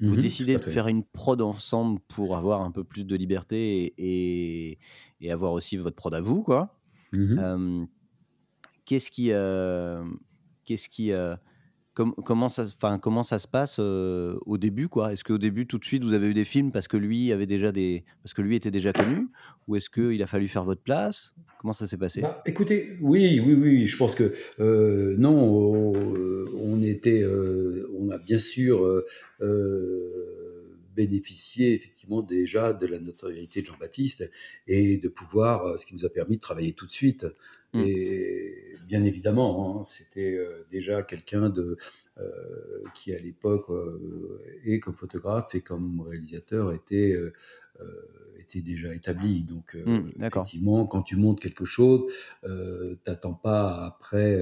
Vous 0.00 0.14
mhm, 0.14 0.20
décidez 0.20 0.54
de 0.56 0.62
faire 0.62 0.88
une 0.88 1.04
prod 1.04 1.40
ensemble 1.40 2.00
pour 2.08 2.36
avoir 2.36 2.62
un 2.62 2.72
peu 2.72 2.82
plus 2.82 3.04
de 3.04 3.14
liberté 3.14 3.94
et, 3.96 4.78
et, 5.20 5.30
avoir 5.30 5.52
aussi 5.52 5.76
votre 5.76 5.94
prod 5.94 6.12
à 6.14 6.20
vous, 6.20 6.42
quoi. 6.42 6.80
Euh, 7.14 7.86
qu'est-ce 8.84 9.10
qui, 9.12 9.30
euh, 9.30 10.04
qu'est-ce 10.64 10.88
qui, 10.88 11.12
comment, 11.94 12.48
ça, 12.48 12.66
se 12.66 13.48
passe 13.48 13.78
au 13.78 14.58
début 14.58 14.88
quoi? 14.88 15.12
Est-ce 15.12 15.24
qu'au 15.24 15.38
début, 15.38 15.66
tout 15.66 15.78
de 15.78 15.84
suite, 15.84 16.04
vous 16.04 16.12
avez 16.12 16.28
eu 16.28 16.34
des 16.34 16.44
films 16.44 16.72
parce 16.72 16.88
que 16.88 16.96
lui 16.96 17.32
avait 17.32 17.46
déjà 17.46 17.72
des, 17.72 18.04
parce 18.22 18.34
que 18.34 18.42
lui 18.42 18.56
était 18.56 18.70
déjà 18.70 18.92
connu, 18.92 19.28
ou 19.68 19.76
est-ce 19.76 19.88
qu'il 19.88 20.22
a 20.22 20.26
fallu 20.26 20.48
faire 20.48 20.64
votre 20.64 20.82
place? 20.82 21.34
Comment 21.58 21.72
ça 21.72 21.86
s'est 21.86 21.96
passé? 21.96 22.22
Bah, 22.22 22.42
Écoutez, 22.46 22.98
oui, 23.00 23.40
oui, 23.44 23.54
oui, 23.54 23.86
je 23.86 23.96
pense 23.96 24.14
que 24.14 24.34
non, 24.58 25.92
on 26.56 26.82
était, 26.82 27.24
on 27.98 28.10
a 28.10 28.18
bien 28.18 28.38
sûr 28.38 29.02
bénéficié 30.94 31.74
effectivement 31.74 32.22
déjà 32.22 32.72
de 32.72 32.86
la 32.86 32.98
notoriété 32.98 33.60
de 33.60 33.66
Jean-Baptiste 33.66 34.30
et 34.66 34.96
de 34.98 35.08
pouvoir, 35.08 35.78
ce 35.78 35.86
qui 35.86 35.94
nous 35.94 36.04
a 36.04 36.08
permis 36.08 36.36
de 36.36 36.40
travailler 36.40 36.72
tout 36.72 36.86
de 36.86 36.92
suite. 36.92 37.26
Mmh. 37.74 37.80
Et 37.86 38.72
bien 38.86 39.04
évidemment, 39.04 39.80
hein, 39.80 39.84
c'était 39.84 40.34
euh, 40.34 40.64
déjà 40.70 41.02
quelqu'un 41.02 41.50
de 41.50 41.76
euh, 42.18 42.84
qui 42.94 43.12
à 43.12 43.18
l'époque 43.18 43.68
euh, 43.70 44.40
et 44.64 44.78
comme 44.78 44.94
photographe 44.94 45.54
et 45.54 45.60
comme 45.60 46.00
réalisateur 46.00 46.72
était 46.72 47.14
était 48.38 48.60
déjà 48.60 48.94
établi. 48.94 49.44
Donc 49.44 49.74
mmh, 49.74 50.22
effectivement, 50.22 50.86
quand 50.86 51.02
tu 51.02 51.16
montes 51.16 51.40
quelque 51.40 51.64
chose, 51.64 52.04
euh, 52.44 52.96
t'attends 53.04 53.34
pas 53.34 53.84
après 53.84 54.38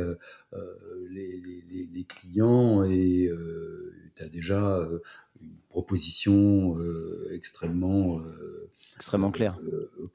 les, 1.11 2.07
clients 2.09 2.85
et 2.85 3.31
tu 4.16 4.23
as 4.23 4.29
déjà 4.29 4.87
une 5.40 5.57
proposition 5.68 6.77
extrêmement 7.31 8.21
extrêmement 8.97 9.31
claire. 9.31 9.59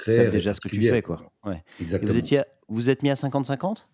C'est 0.05 0.29
déjà 0.29 0.53
ce 0.53 0.61
que 0.61 0.69
tu 0.69 0.81
fais, 0.81 1.01
quoi. 1.01 1.31
Ouais. 1.45 1.63
Exactement. 1.79 2.11
vous 2.11 2.17
étiez 2.17 2.41
vous 2.67 2.89
êtes 2.89 3.03
mis 3.03 3.09
à 3.09 3.13
50-50 3.13 3.85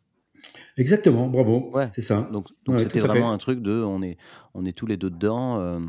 Exactement, 0.77 1.27
bravo. 1.27 1.69
Ouais. 1.73 1.89
C'est 1.93 2.01
ça. 2.01 2.27
Donc, 2.31 2.47
donc 2.65 2.79
c'était 2.79 2.99
vraiment 2.99 3.31
un 3.31 3.37
truc 3.37 3.61
de 3.61 3.71
on 3.71 4.01
est, 4.01 4.17
on 4.53 4.65
est 4.65 4.75
tous 4.75 4.87
les 4.87 4.97
deux 4.97 5.09
dedans. 5.09 5.79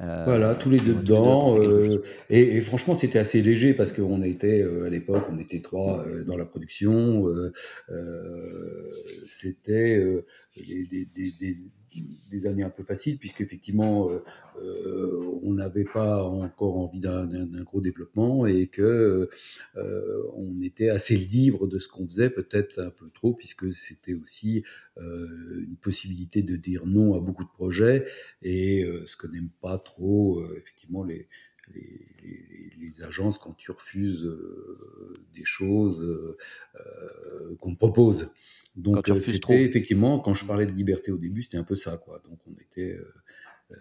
Euh, 0.00 0.04
euh, 0.04 0.24
voilà, 0.24 0.54
tous 0.54 0.70
les 0.70 0.78
deux 0.78 0.94
dedans. 0.94 1.56
Euh, 1.58 2.02
et, 2.30 2.60
franchement, 2.60 2.94
c'était 2.94 3.18
assez 3.18 3.42
léger 3.42 3.74
parce 3.74 3.92
qu'on 3.92 4.22
était, 4.22 4.62
à 4.62 4.88
l'époque, 4.88 5.24
on 5.30 5.38
était 5.38 5.60
trois 5.60 6.04
dans 6.26 6.36
la 6.36 6.44
production. 6.44 7.32
c'était 9.26 10.24
des, 10.56 11.06
des 11.14 11.58
années 12.46 12.64
un 12.64 12.70
peu 12.70 12.82
faciles, 12.82 13.18
puisqu'effectivement, 13.18 14.10
euh, 14.10 14.22
euh, 14.60 15.38
on 15.42 15.54
n'avait 15.54 15.84
pas 15.84 16.24
encore 16.24 16.76
envie 16.76 17.00
d'un 17.00 17.62
gros 17.62 17.80
développement 17.80 18.46
et 18.46 18.66
que 18.66 19.28
euh, 19.76 20.22
on 20.34 20.60
était 20.62 20.88
assez 20.88 21.16
libre 21.16 21.66
de 21.66 21.78
ce 21.78 21.88
qu'on 21.88 22.06
faisait, 22.06 22.30
peut-être 22.30 22.80
un 22.80 22.90
peu 22.90 23.08
trop, 23.10 23.34
puisque 23.34 23.72
c'était 23.72 24.14
aussi 24.14 24.64
une 24.96 25.76
possibilité 25.82 26.42
de 26.42 26.54
dire 26.54 26.86
non 26.86 27.16
à 27.16 27.20
beaucoup 27.20 27.42
de 27.42 27.48
projets 27.48 28.06
et 28.42 28.86
ce 29.06 29.16
que 29.16 29.26
n'aiment 29.26 29.50
pas 29.60 29.78
trop, 29.78 30.40
effectivement, 30.56 31.02
les, 31.02 31.28
les, 31.74 33.02
agences 33.02 33.38
quand 33.38 33.54
tu 33.54 33.72
refuses 33.72 34.24
des 35.34 35.44
choses 35.44 36.36
qu'on 37.58 37.72
te 37.72 37.78
propose. 37.78 38.30
Donc 38.76 39.08
c'était 39.18 39.64
effectivement, 39.64 40.18
quand 40.18 40.34
je 40.34 40.44
parlais 40.44 40.66
de 40.66 40.72
liberté 40.72 41.10
au 41.12 41.18
début, 41.18 41.42
c'était 41.42 41.56
un 41.58 41.64
peu 41.64 41.76
ça, 41.76 41.96
quoi. 41.96 42.20
Donc 42.24 42.38
on 42.46 42.52
était, 42.60 42.98
euh, 43.70 43.76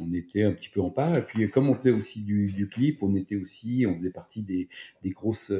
on 0.00 0.12
était 0.12 0.42
un 0.42 0.52
petit 0.52 0.68
peu 0.68 0.80
en 0.80 0.90
part. 0.90 1.16
Et 1.16 1.24
puis, 1.24 1.48
comme 1.48 1.68
on 1.68 1.74
faisait 1.74 1.92
aussi 1.92 2.22
du, 2.22 2.68
clip, 2.72 3.02
on 3.02 3.14
était 3.14 3.36
aussi, 3.36 3.84
on 3.88 3.96
faisait 3.96 4.10
partie 4.10 4.42
des, 4.42 4.68
grosses 5.06 5.52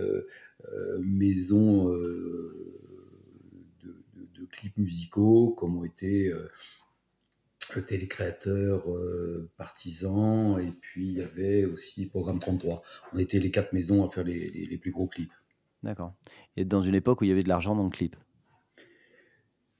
maisons 1.00 1.88
de, 1.88 2.76
clips 4.53 4.79
musicaux, 4.79 5.50
comme 5.57 5.79
ont 5.79 5.85
été 5.85 6.33
télécréateurs, 7.78 8.85
partisans, 9.56 10.61
et 10.61 10.72
puis 10.80 11.09
il 11.09 11.18
y 11.18 11.22
avait 11.22 11.64
aussi 11.64 12.06
Programme 12.06 12.38
33. 12.38 12.83
On 13.12 13.18
était 13.18 13.38
les 13.38 13.50
quatre 13.50 13.72
maisons 13.72 14.04
à 14.04 14.11
faire 14.11 14.24
les 14.24 14.78
plus 14.80 14.90
gros 14.90 15.06
clips. 15.06 15.33
D'accord. 15.83 16.14
Et 16.56 16.64
dans 16.64 16.83
une 16.83 16.94
époque 16.94 17.20
où 17.20 17.24
il 17.24 17.28
y 17.28 17.33
avait 17.33 17.42
de 17.42 17.48
l'argent 17.48 17.74
dans 17.74 17.85
le 17.85 17.90
clip? 17.90 18.16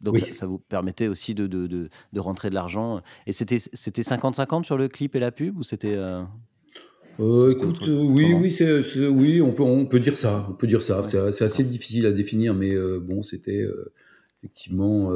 Donc 0.01 0.19
ça, 0.19 0.47
vous 0.47 0.59
permettait 0.59 1.09
aussi 1.09 1.35
de, 1.35 1.47
de, 1.47 1.67
de, 1.67 2.21
rentrer 2.21 2.49
de 2.49 2.55
l'argent. 2.55 3.03
Et 3.27 3.33
c'était 3.33 3.57
50-50 3.59 4.65
sur 4.65 4.79
le 4.79 4.89
clip 4.89 5.15
et 5.15 5.21
la 5.21 5.31
pub 5.31 5.59
ou 5.59 5.63
c'était 5.63 5.95
euh, 5.95 6.23
euh, 7.19 7.51
écoute, 7.51 7.87
euh, 7.87 8.03
oui, 8.03 8.33
oui, 8.33 8.57
oui, 9.11 9.43
on 9.43 9.53
peut, 9.53 9.63
on 9.63 9.85
peut 9.85 10.01
dire 10.01 10.17
ça, 10.17 10.47
on 10.49 10.55
peut 10.55 10.67
dire 10.67 10.81
ça. 10.81 11.05
c'est, 11.05 11.45
assez 11.45 11.65
difficile 11.65 12.07
à 12.07 12.13
définir, 12.13 12.55
mais 12.55 12.75
bon, 13.01 13.23
c'était 13.23 13.67
effectivement 14.39 15.13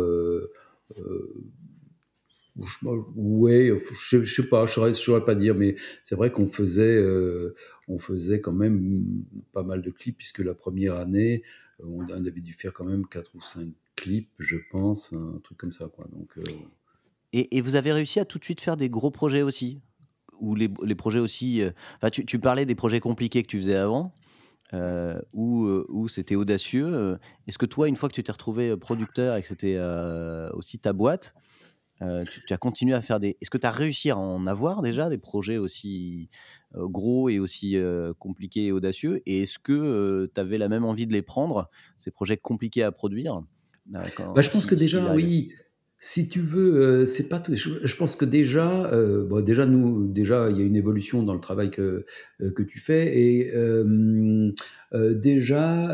ouais, 2.56 3.76
je, 3.92 4.24
je 4.24 4.34
sais 4.34 4.48
pas, 4.48 4.66
je 4.66 4.72
saurais, 4.72 4.94
saurais 4.94 5.24
pas 5.24 5.34
dire, 5.34 5.54
mais 5.54 5.76
c'est 6.04 6.14
vrai 6.14 6.30
qu'on 6.30 6.48
faisait, 6.48 6.96
euh, 6.96 7.54
on 7.88 7.98
faisait 7.98 8.40
quand 8.40 8.52
même 8.52 9.24
pas 9.52 9.62
mal 9.62 9.82
de 9.82 9.90
clips, 9.90 10.16
puisque 10.16 10.38
la 10.38 10.54
première 10.54 10.96
année, 10.96 11.42
euh, 11.80 11.86
on 11.86 12.08
avait 12.08 12.40
dû 12.40 12.52
faire 12.52 12.72
quand 12.72 12.84
même 12.84 13.06
4 13.06 13.34
ou 13.34 13.40
5 13.40 13.68
clips, 13.96 14.30
je 14.38 14.56
pense, 14.70 15.12
un 15.12 15.40
truc 15.42 15.58
comme 15.58 15.72
ça. 15.72 15.88
Quoi. 15.88 16.06
Donc, 16.12 16.38
euh, 16.38 16.42
et, 17.32 17.60
vous 17.60 17.74
avez 17.74 17.92
réussi 17.92 18.20
à 18.20 18.24
tout 18.24 18.38
de 18.38 18.44
suite 18.44 18.60
faire 18.60 18.76
des 18.76 18.88
gros 18.88 19.10
projets 19.10 19.42
aussi? 19.42 19.80
Ou 20.40 20.54
les, 20.54 20.68
projets 20.94 21.20
aussi. 21.20 21.62
Enfin, 21.96 22.10
tu, 22.10 22.38
parlais 22.38 22.66
des 22.66 22.74
projets 22.74 23.00
compliqués 23.00 23.42
que 23.42 23.48
tu 23.48 23.58
faisais 23.58 23.76
avant 23.76 24.12
où 25.32 26.08
c'était 26.08 26.34
audacieux. 26.34 27.18
Est-ce 27.46 27.56
que 27.56 27.66
toi, 27.66 27.88
une 27.88 27.96
fois 27.96 28.08
que 28.08 28.14
tu 28.14 28.22
t'es 28.22 28.32
retrouvé 28.32 28.76
producteur 28.76 29.36
et 29.36 29.42
que 29.42 29.48
c'était 29.48 29.78
aussi 30.52 30.78
ta 30.78 30.92
boîte, 30.92 31.34
euh, 32.02 32.24
tu, 32.46 32.52
as 32.52 32.56
continué 32.56 32.94
à 32.94 33.02
faire 33.02 33.20
des. 33.20 33.36
Est-ce 33.40 33.50
que 33.50 33.58
tu 33.58 33.66
as 33.66 33.70
réussi 33.70 34.10
à 34.10 34.18
en 34.18 34.46
avoir 34.46 34.82
déjà 34.82 35.08
des 35.08 35.18
projets 35.18 35.58
aussi 35.58 36.28
euh, 36.74 36.88
gros 36.88 37.28
et 37.28 37.38
aussi 37.38 37.76
euh, 37.76 38.12
compliqués 38.18 38.66
et 38.66 38.72
audacieux? 38.72 39.22
Et 39.26 39.42
est-ce 39.42 39.58
que 39.58 40.28
tu 40.34 40.40
avais 40.40 40.58
la 40.58 40.68
même 40.68 40.84
envie 40.84 41.06
de 41.06 41.12
les 41.12 41.22
prendre, 41.22 41.70
ces 41.96 42.10
projets 42.10 42.36
compliqués 42.36 42.82
à 42.82 42.90
produire 42.90 43.42
bah, 43.86 44.02
Je 44.36 44.50
pense 44.50 44.66
que 44.66 44.74
déjà, 44.74 45.14
oui. 45.14 45.52
Si 46.00 46.28
tu 46.28 46.42
veux, 46.42 47.06
c'est 47.06 47.30
pas. 47.30 47.42
Je, 47.48 47.96
pense 47.96 48.14
que 48.16 48.26
déjà, 48.26 48.90
bon, 49.22 49.40
déjà 49.40 49.64
nous, 49.64 50.06
déjà, 50.06 50.50
il 50.50 50.58
y 50.58 50.60
a 50.60 50.64
une 50.64 50.76
évolution 50.76 51.22
dans 51.22 51.32
le 51.32 51.40
travail 51.40 51.70
que 51.70 52.04
que 52.40 52.62
tu 52.62 52.78
fais 52.78 53.18
et 53.18 53.50
déjà 54.92 55.88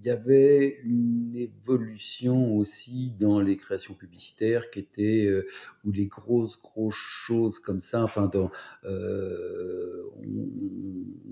il 0.00 0.06
y 0.06 0.10
avait 0.10 0.78
une 0.84 1.34
évolution 1.34 2.56
aussi 2.56 3.12
dans 3.18 3.40
les 3.40 3.56
créations 3.56 3.94
publicitaires 3.94 4.70
qui 4.70 4.78
étaient 4.78 5.26
euh, 5.26 5.46
où 5.84 5.92
les 5.92 6.06
grosses 6.06 6.58
grosses 6.58 6.94
choses 6.94 7.58
comme 7.58 7.80
ça 7.80 8.02
enfin 8.02 8.26
dans, 8.32 8.50
euh, 8.84 10.02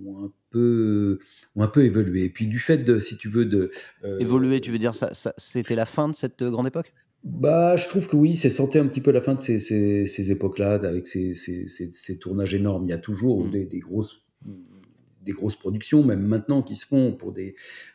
ont, 0.05 0.25
un 0.25 0.33
peu 0.51 1.19
ont 1.57 1.63
un 1.63 1.69
peu 1.69 1.85
évolué 1.85 2.25
et 2.25 2.31
puis 2.31 2.47
du 2.47 2.59
fait 2.59 2.79
de 2.79 2.99
si 2.99 3.17
tu 3.17 3.29
veux 3.29 3.47
de 3.47 3.71
euh, 4.05 4.19
évoluer 4.19 4.61
tu 4.61 4.71
veux 4.71 4.79
dire 4.79 4.95
ça, 4.95 5.11
c'était 5.37 5.75
la 5.75 5.87
fin 5.87 6.09
de 6.09 6.15
cette 6.15 6.45
grande 6.45 6.67
époque? 6.67 6.93
Bah, 7.25 7.77
je 7.77 7.89
trouve 7.89 8.07
que 8.07 8.17
oui, 8.17 8.37
c'est 8.37 8.49
sentait 8.49 8.79
un 8.79 8.87
petit 8.87 9.01
peu 9.01 9.11
la 9.11 9.21
fin 9.21 9.35
de 9.35 9.41
ces, 9.41 9.59
ces, 9.59 10.31
époques-là, 10.31 10.75
avec 10.75 11.09
ces, 11.09 11.35
ces, 11.35 12.19
tournages 12.19 12.55
énormes. 12.55 12.85
Il 12.85 12.91
y 12.91 12.93
a 12.93 12.99
toujours 12.99 13.45
mmh. 13.45 13.51
des, 13.51 13.65
des 13.65 13.81
grosses 13.81 14.23
des 15.23 15.33
grosses 15.33 15.57
productions, 15.57 16.03
même 16.05 16.27
maintenant, 16.27 16.63
qui 16.63 16.75
se 16.75 16.87
font 16.87 17.13
pour 17.13 17.33
des, 17.33 17.55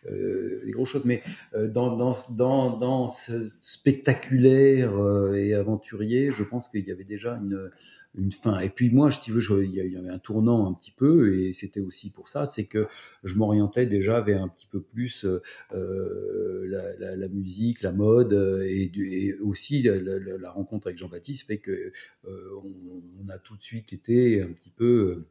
euh, 0.10 0.64
des 0.66 0.72
grosses 0.72 0.90
choses. 0.90 1.06
Mais 1.06 1.24
euh, 1.56 1.68
dans, 1.68 1.96
dans, 1.96 2.14
dans, 2.32 2.78
dans, 2.78 3.08
ce 3.08 3.52
spectaculaire 3.62 4.96
euh, 4.96 5.34
et 5.34 5.54
aventurier, 5.54 6.32
je 6.32 6.44
pense 6.44 6.68
qu'il 6.68 6.86
y 6.88 6.92
avait 6.92 7.04
déjà 7.04 7.34
une, 7.36 7.72
une 8.16 8.32
fin. 8.32 8.60
Et 8.60 8.70
puis 8.70 8.90
moi, 8.90 9.10
je, 9.10 9.32
veux, 9.32 9.66
il 9.66 9.74
y 9.74 9.98
avait 9.98 10.10
un 10.10 10.20
tournant 10.20 10.68
un 10.68 10.74
petit 10.74 10.92
peu, 10.92 11.36
et 11.36 11.54
c'était 11.54 11.80
aussi 11.80 12.12
pour 12.12 12.30
ça, 12.30 12.46
c'est 12.46 12.66
que 12.66 12.88
je 13.24 13.36
m'orientais 13.36 13.88
déjà 13.88 14.22
vers 14.22 14.44
un 14.44 14.48
petit 14.48 14.68
peu 14.68 14.82
plus 14.82 15.26
la, 15.72 17.16
la, 17.16 17.28
musique, 17.28 17.82
la 17.82 17.92
mode, 17.92 18.34
et, 18.34 19.36
aussi 19.42 19.82
la, 19.82 20.52
rencontre 20.52 20.88
avec 20.88 21.00
Jean-Baptiste 21.00 21.48
fait 21.48 21.58
que 21.58 21.92
on, 22.28 23.30
a 23.30 23.40
tout 23.40 23.58
de 23.58 23.64
suite 23.64 23.94
été 23.94 24.42
un 24.42 24.52
petit 24.52 24.70
peu 24.70 24.86
euh, 24.86 25.16
euh, 25.16 25.26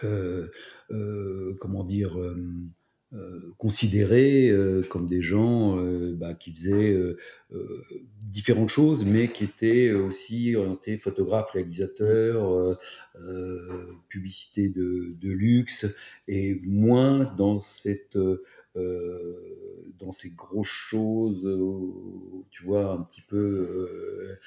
comment 0.00 1.84
dire, 1.84 2.18
euh, 2.18 3.54
considérés 3.58 4.52
comme 4.88 5.06
des 5.06 5.22
gens 5.22 5.76
bah, 6.14 6.34
qui 6.34 6.52
faisaient 6.52 6.96
différentes 8.22 8.70
choses, 8.70 9.04
mais 9.04 9.28
qui 9.28 9.44
étaient 9.44 9.92
aussi 9.92 10.56
orientés 10.56 10.98
photographes, 10.98 11.52
réalisateurs, 11.52 12.78
publicité 14.08 14.68
de, 14.68 15.14
de, 15.20 15.30
luxe, 15.30 15.86
et 16.26 16.60
moins 16.64 17.32
dans 17.36 17.60
cette 17.60 18.18
dans 18.74 20.12
ces 20.12 20.30
grosses 20.30 20.66
choses, 20.66 21.48
tu 22.50 22.64
vois, 22.64 22.92
un 22.92 23.02
petit 23.02 23.22
peu 23.22 24.38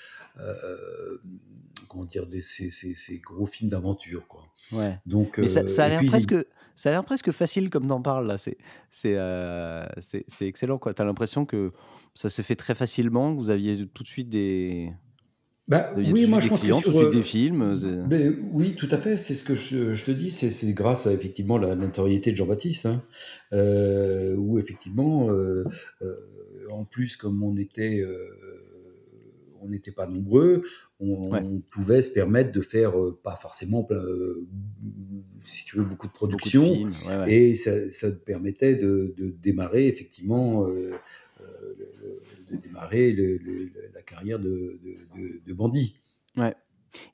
comment 1.87 2.05
dire, 2.05 2.27
des, 2.27 2.41
ces, 2.41 2.69
ces, 2.69 3.19
gros 3.19 3.45
films 3.45 3.69
d'aventure. 3.69 4.27
Quoi. 4.27 4.47
Ouais. 4.71 4.99
Donc, 5.05 5.37
Mais 5.37 5.47
ça, 5.47 5.61
euh, 5.61 5.79
a 5.79 5.89
l'air 5.89 6.05
presque, 6.05 6.35
ça 6.75 6.89
a 6.89 6.91
l'air 6.91 7.03
presque 7.03 7.31
facile 7.31 7.69
comme 7.69 7.87
t'en 7.87 8.01
parles 8.01 8.27
là. 8.27 8.37
C'est, 8.37 8.57
c'est, 8.91 9.15
euh, 9.15 9.85
c'est, 9.99 10.47
excellent 10.47 10.77
quoi. 10.77 10.93
T'as 10.93 11.05
l'impression 11.05 11.45
que 11.45 11.71
ça 12.13 12.29
s'est 12.29 12.43
fait 12.43 12.55
très 12.55 12.75
facilement, 12.75 13.33
que 13.33 13.39
vous 13.39 13.49
aviez 13.49 13.87
tout 13.87 14.03
de 14.03 14.07
suite 14.07 14.29
des, 14.29 14.91
bah, 15.67 15.91
oui, 15.95 16.27
moi 16.27 16.39
je 16.39 16.47
pense 16.47 16.61
clients, 16.61 16.79
que 16.79 16.89
sur, 16.89 16.93
de 16.93 16.97
suite 16.97 17.13
des 17.13 17.23
films. 17.23 17.75
Mais, 18.09 18.29
oui, 18.51 18.75
tout 18.75 18.87
à 18.91 18.97
fait. 18.97 19.17
C'est 19.17 19.35
ce 19.35 19.43
que 19.43 19.55
je, 19.55 19.93
je 19.93 20.05
te 20.05 20.11
dis. 20.11 20.31
C'est, 20.31 20.73
grâce 20.73 21.07
à 21.07 21.13
effectivement 21.13 21.57
la 21.57 21.75
notoriété 21.75 22.31
de 22.31 22.37
Jean-Baptiste, 22.37 22.85
hein, 22.85 23.03
euh, 23.53 24.35
où 24.37 24.59
effectivement, 24.59 25.29
euh, 25.29 25.65
en 26.71 26.85
plus 26.85 27.17
comme 27.17 27.43
on 27.43 27.55
était 27.57 28.03
on 29.61 29.69
n'était 29.69 29.91
pas 29.91 30.07
nombreux, 30.07 30.63
on, 30.99 31.61
pouvait 31.69 32.01
se 32.01 32.11
permettre 32.11 32.51
de 32.51 32.61
faire 32.61 32.99
euh, 32.99 33.19
pas 33.23 33.35
forcément, 33.35 33.87
euh, 33.91 34.47
si 35.45 35.63
tu 35.65 35.77
veux, 35.77 35.83
beaucoup 35.83 36.07
de 36.07 36.11
production, 36.11 36.89
et 37.27 37.55
ça, 37.55 37.89
ça, 37.91 38.11
permettait 38.11 38.75
de, 38.75 39.13
démarrer 39.41 39.87
effectivement, 39.87 40.67
euh, 40.67 40.91
de 42.49 42.55
démarrer 42.55 43.13
la 43.93 44.01
carrière 44.01 44.39
de, 44.39 44.79
de, 45.45 45.53
bandit. 45.53 45.95
Ouais. 46.35 46.55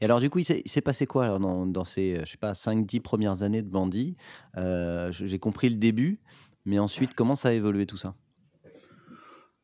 Et 0.01 0.05
alors, 0.05 0.19
du 0.19 0.29
coup, 0.29 0.39
il 0.39 0.45
s'est 0.45 0.81
passé 0.81 1.05
quoi 1.05 1.25
alors, 1.25 1.39
dans, 1.39 1.65
dans, 1.65 1.83
ces, 1.83 2.19
je 2.25 2.31
sais 2.31 2.37
pas, 2.37 2.53
5-10 2.53 3.01
premières 3.01 3.43
années 3.43 3.61
de 3.61 3.69
bandit 3.69 4.15
J'ai 5.11 5.39
compris 5.39 5.69
le 5.69 5.75
début, 5.75 6.19
mais 6.65 6.79
ensuite, 6.79 7.13
comment 7.13 7.35
ça 7.35 7.49
a 7.49 7.53
évolué 7.53 7.85
tout 7.85 7.97
ça? 7.97 8.15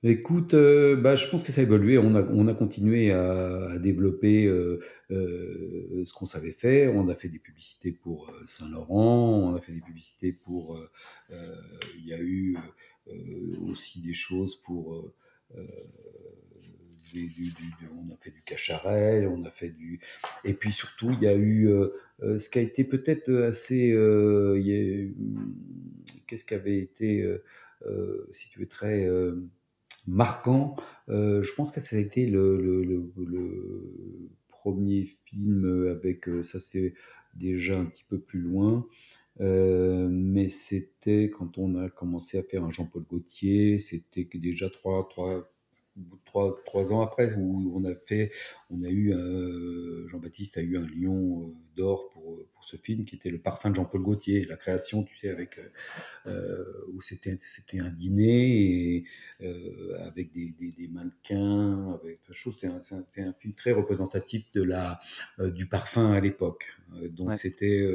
Écoute, 0.01 0.53
euh, 0.53 0.95
bah, 0.95 1.15
je 1.15 1.27
pense 1.27 1.43
que 1.43 1.51
ça 1.51 1.59
a 1.59 1.63
évolué. 1.65 1.97
On 1.97 2.15
a, 2.15 2.23
on 2.31 2.47
a 2.47 2.53
continué 2.53 3.11
à, 3.11 3.77
développer 3.79 4.45
euh, 4.45 4.79
euh, 5.11 6.05
ce 6.05 6.13
qu'on 6.13 6.25
savait 6.25 6.53
faire. 6.53 6.95
On 6.95 7.09
a 7.09 7.15
fait 7.15 7.27
des 7.27 7.39
publicités 7.39 7.91
pour 7.91 8.33
Saint-Laurent, 8.45 9.51
on 9.51 9.55
a 9.55 9.61
fait 9.61 9.73
des 9.73 9.81
publicités 9.81 10.31
pour. 10.31 10.79
Il 11.29 12.05
y 12.05 12.13
a 12.13 12.19
eu 12.19 12.55
aussi 13.69 14.01
des 14.01 14.13
choses 14.13 14.55
pour. 14.63 15.13
on 15.55 15.57
a 18.11 18.17
fait 18.21 18.31
du 18.31 18.41
cacharel, 18.43 19.27
on 19.27 19.43
a 19.43 19.51
fait 19.51 19.69
du. 19.69 19.99
Et 20.43 20.53
puis 20.53 20.71
surtout, 20.71 21.11
il 21.11 21.21
y 21.21 21.27
a 21.27 21.35
eu 21.35 21.69
ce 22.21 22.49
qui 22.49 22.59
a 22.59 22.61
été 22.61 22.83
peut-être 22.83 23.31
assez. 23.43 23.89
Qu'est-ce 26.27 26.45
qui 26.45 26.53
avait 26.53 26.79
été, 26.79 27.25
si 28.31 28.49
tu 28.49 28.59
veux, 28.59 28.67
très 28.67 29.07
marquant. 30.09 30.75
Euh, 31.09 31.41
je 31.41 31.53
pense 31.53 31.71
que 31.71 31.79
ça 31.79 31.95
a 31.95 31.99
été 31.99 32.25
le, 32.25 33.11
premier 34.49 35.05
film 35.25 35.87
avec, 35.89 36.27
euh, 36.27 36.43
ça 36.43 36.59
c'était 36.59 36.93
déjà 37.33 37.79
un 37.79 37.85
petit 37.85 38.03
peu 38.03 38.19
plus 38.19 38.41
loin, 38.41 38.85
euh, 39.41 40.07
mais 40.09 40.49
c'était 40.49 41.29
quand 41.29 41.57
on 41.57 41.75
a 41.75 41.89
commencé 41.89 42.37
à 42.37 42.43
faire 42.43 42.63
un 42.63 42.71
Jean-Paul 42.71 43.03
Gaultier, 43.03 43.79
c'était 43.79 44.27
déjà 44.33 44.69
trois, 44.69 45.07
trois, 45.09 45.49
trois, 46.25 46.61
trois 46.65 46.91
ans 46.91 47.01
après, 47.01 47.33
où 47.35 47.73
on 47.73 47.85
a 47.85 47.95
fait, 47.95 48.31
on 48.69 48.83
a 48.83 48.89
eu, 48.89 49.13
Jean-Baptiste 50.09 50.57
a 50.57 50.61
eu 50.61 50.77
un 50.77 50.87
lion 50.87 51.53
d'or 51.77 52.09
pour, 52.09 52.37
pour 52.53 52.65
ce 52.65 52.75
film 52.75 53.05
qui 53.05 53.15
était 53.15 53.29
le 53.29 53.39
parfum 53.39 53.69
de 53.69 53.75
Jean-Paul 53.75 54.01
Gaultier, 54.01 54.43
la 54.43 54.57
création, 54.57 55.03
tu 55.03 55.15
sais, 55.15 55.29
avec 55.29 55.57
où 56.25 57.01
c'était 57.01 57.37
c'était 57.39 57.79
un 57.79 57.89
dîner 57.89 59.05
avec 59.39 60.33
des, 60.33 60.53
des, 60.59 60.87
mannequins, 60.89 61.93
avec 61.93 62.19
chose. 62.33 62.55
C'était 62.55 62.67
un, 62.67 63.29
un, 63.29 63.33
film 63.33 63.53
très 63.53 63.71
représentatif 63.71 64.51
de 64.51 64.63
la 64.63 64.99
du 65.39 65.65
parfum 65.65 66.11
à 66.11 66.19
l'époque. 66.19 66.65
donc 67.11 67.37
c'était 67.37 67.85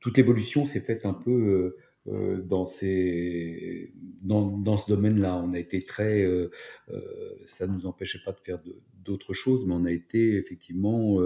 toute 0.00 0.16
l'évolution 0.16 0.66
s'est 0.66 0.80
faite 0.80 1.06
un 1.06 1.14
peu 1.14 1.74
euh, 2.08 2.40
dans, 2.42 2.64
ces, 2.64 3.92
dans, 4.22 4.46
dans 4.46 4.76
ce 4.76 4.88
domaine-là. 4.88 5.36
On 5.36 5.52
a 5.52 5.58
été 5.58 5.82
très. 5.82 6.22
Euh, 6.22 6.50
euh, 6.90 7.34
ça 7.46 7.66
ne 7.66 7.72
nous 7.72 7.86
empêchait 7.86 8.20
pas 8.24 8.32
de 8.32 8.40
faire 8.40 8.58
d'autres 9.04 9.34
choses, 9.34 9.66
mais 9.66 9.74
on 9.74 9.84
a 9.84 9.92
été 9.92 10.36
effectivement 10.36 11.18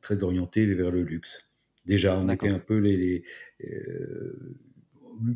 très 0.00 0.22
orienté 0.22 0.66
vers 0.66 0.90
le 0.90 1.02
luxe. 1.02 1.50
Déjà, 1.86 2.18
on 2.18 2.28
était 2.28 2.48
un 2.48 2.58
peu 2.58 2.78
les. 2.78 3.24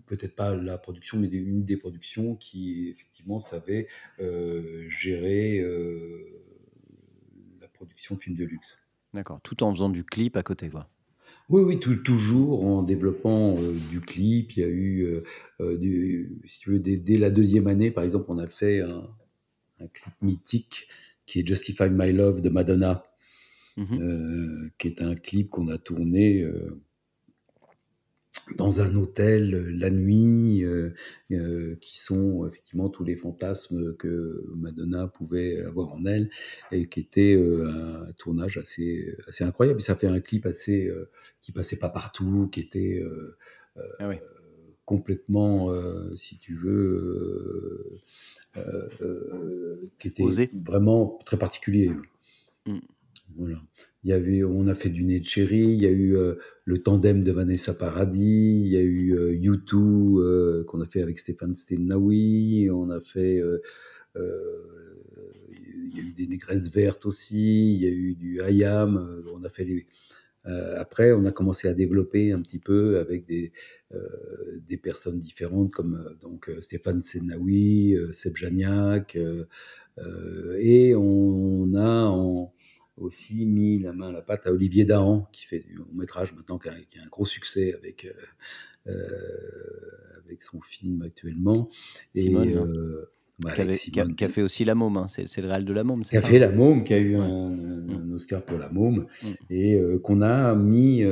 peut-être 0.06 0.34
pas 0.34 0.54
la 0.54 0.78
production, 0.78 1.18
mais 1.18 1.28
une 1.28 1.64
des 1.64 1.76
productions 1.76 2.36
qui 2.36 2.88
effectivement 2.88 3.40
savait 3.40 3.88
gérer 4.88 5.62
la 7.61 7.68
production 7.68 8.14
de 8.14 8.20
films 8.20 8.36
de 8.36 8.44
luxe. 8.44 8.78
D'accord, 9.14 9.40
tout 9.42 9.62
en 9.62 9.72
faisant 9.72 9.88
du 9.88 10.04
clip 10.04 10.36
à 10.36 10.42
côté, 10.42 10.68
quoi. 10.68 10.88
Oui, 11.49 11.62
oui, 11.62 11.80
toujours 11.80 12.66
en 12.66 12.82
développant 12.82 13.57
euh, 13.57 13.72
du 13.90 14.01
clip. 14.01 14.53
Il 14.53 14.61
y 14.61 14.64
a 14.64 14.68
eu, 14.68 15.05
euh, 15.05 15.24
euh, 15.61 16.26
si 16.44 16.61
tu 16.61 16.70
veux, 16.72 16.78
dès, 16.78 17.16
la 17.16 17.30
deuxième 17.30 17.68
année, 17.68 17.90
par 17.90 18.05
exemple, 18.05 18.26
on 18.28 18.38
a 18.38 18.46
fait 18.46 18.80
un, 18.80 19.09
clip 19.94 20.14
mythique 20.20 20.88
qui 21.24 21.40
est 21.40 21.46
Justify 21.46 21.88
My 21.88 22.12
Love 22.12 22.42
de 22.42 22.49
Madonna, 22.49 23.05
mmh 23.76 24.68
qui 24.76 24.88
est 24.88 25.01
un 25.01 25.14
clip 25.14 25.51
qu'on 25.51 25.68
a 25.68 25.78
tourné 25.78 26.44
dans 28.57 28.80
un 28.80 28.94
hôtel 28.94 29.55
euh, 29.55 29.70
la 29.74 29.90
nuit, 29.90 30.64
euh, 30.64 30.94
euh, 31.32 31.76
qui 31.80 31.99
sont 31.99 32.46
effectivement 32.46 32.88
tous 32.88 33.05
les 33.05 33.16
fantasmes 33.16 33.94
que 33.96 34.44
Madonna 34.57 35.07
pouvait 35.09 35.61
avoir 35.61 35.92
en 35.92 36.05
elle, 36.05 36.30
et 36.72 36.88
qui 36.88 37.01
était 37.01 37.36
un 37.38 38.12
tournage 38.14 38.57
assez, 38.57 39.16
assez 39.26 39.44
incroyable. 39.44 39.80
ça 39.80 39.94
fait 39.94 40.07
un 40.07 40.20
clip 40.20 40.46
assez 40.46 40.90
qui 41.40 41.53
passait 41.53 41.78
pas 41.78 41.88
partout, 41.88 42.49
qui 42.51 42.61
était 42.61 43.03
ah 43.99 44.11
complètement, 44.84 45.70
si 46.16 46.38
tu 46.38 46.55
veux, 46.55 48.01
qui 49.99 50.09
était 50.09 50.51
vraiment 50.64 51.18
très 51.24 51.36
particulier. 51.36 51.90
Mmh. 52.66 52.78
Voilà. 53.36 53.61
On 54.07 54.68
a 54.68 54.74
fait 54.74 54.90
du 54.90 55.05
nez 55.05 55.18
de 55.18 55.26
il 55.26 55.82
y 55.82 55.86
a 55.86 55.90
eu 55.90 56.16
euh, 56.16 56.36
le 56.64 56.78
tandem 56.78 57.24
de 57.24 57.32
Vanessa 57.32 57.74
Paradis, 57.74 58.62
il 58.64 58.68
y 58.68 58.76
a 58.76 58.80
eu 58.80 59.12
euh, 59.14 59.34
U2 59.34 59.74
euh, 60.20 60.64
qu'on 60.64 60.80
a 60.80 60.86
fait 60.86 61.03
avec 61.03 61.18
Stéphane 61.18 61.57
Stenawi, 61.57 62.68
on 62.70 62.90
a 62.90 63.01
fait, 63.01 63.42
il 64.14 64.22
y 65.96 66.01
a 66.01 66.03
eu 66.03 66.12
des 66.12 66.28
négresses 66.28 66.70
vertes 66.70 67.07
aussi, 67.07 67.74
il 67.74 67.82
y 67.82 67.86
a 67.86 67.90
eu 67.90 68.14
du 68.14 68.40
Hayam, 68.40 69.24
on 69.34 69.42
a 69.42 69.49
fait 69.49 69.64
les, 69.64 69.86
après, 70.44 71.12
on 71.12 71.26
a 71.26 71.32
commencé 71.32 71.68
à 71.68 71.74
développer 71.74 72.32
un 72.32 72.40
petit 72.40 72.61
peu 72.61 72.99
avec 73.01 73.26
des, 73.26 73.53
personnes 74.80 75.18
différentes 75.18 75.72
comme 75.72 76.16
donc 76.20 76.51
Stéphane 76.61 77.03
Senaoui, 77.03 77.96
Seb 78.12 78.36
Janiak, 78.36 79.18
et 80.61 80.94
on 80.94 81.74
a 81.74 82.05
en, 82.07 82.55
aussi 83.01 83.46
mis 83.46 83.78
la 83.78 83.92
main 83.92 84.09
à 84.09 84.12
la 84.12 84.22
pâte 84.22 84.46
à 84.46 84.53
Olivier 84.53 84.84
Dahan, 84.84 85.26
qui 85.32 85.46
fait 85.46 85.61
du 85.61 85.74
long 85.74 85.86
métrage 85.94 86.34
maintenant, 86.34 86.59
qui 86.59 86.68
a, 86.68 86.72
un 86.72 87.09
gros 87.11 87.24
succès 87.24 87.74
avec, 87.74 88.05
euh, 88.05 88.92
euh, 88.92 90.22
avec 90.24 90.42
son 90.42 90.61
film 90.61 91.03
actuellement. 91.03 91.68
Simone, 92.14 92.55
euh, 92.57 93.11
qui, 93.55 94.01
a, 94.01 94.28
fait 94.28 94.42
aussi 94.42 94.64
La 94.64 94.74
Môme, 94.74 94.96
hein. 94.96 95.07
c'est 95.09 95.40
le 95.40 95.49
réel 95.49 95.64
de 95.64 95.72
La 95.72 95.84
Môme. 95.84 96.03
Qui 96.03 96.16
a 96.16 96.22
fait 96.22 96.38
La 96.38 96.51
Môme, 96.51 96.82
qui 96.82 96.92
a 96.92 96.99
eu 96.99 97.16
un, 97.16 97.51
mm. 97.51 98.12
Oscar 98.14 98.42
pour 98.42 98.59
La 98.59 98.68
Môme, 98.68 99.07
mm. 99.22 99.26
et 99.51 99.80
qu'on 100.03 100.20
a 100.22 100.55
mis, 100.55 101.03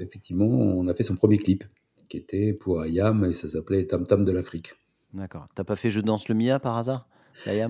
effectivement, 0.00 0.46
on 0.46 0.88
a 0.88 0.94
fait 0.94 1.04
son 1.04 1.14
premier 1.14 1.38
clip, 1.38 1.64
qui 2.08 2.16
était 2.16 2.52
pour 2.52 2.80
Ayam, 2.80 3.24
et 3.24 3.32
ça 3.32 3.48
s'appelait 3.48 3.86
Tam 3.86 4.06
Tam 4.06 4.24
de 4.24 4.32
l'Afrique. 4.32 4.74
D'accord. 5.14 5.48
T'as 5.54 5.64
pas 5.64 5.76
fait 5.76 5.90
Je 5.90 6.00
danse 6.00 6.28
le 6.28 6.34
Mia 6.34 6.58
par 6.58 6.76
hasard? 6.76 7.08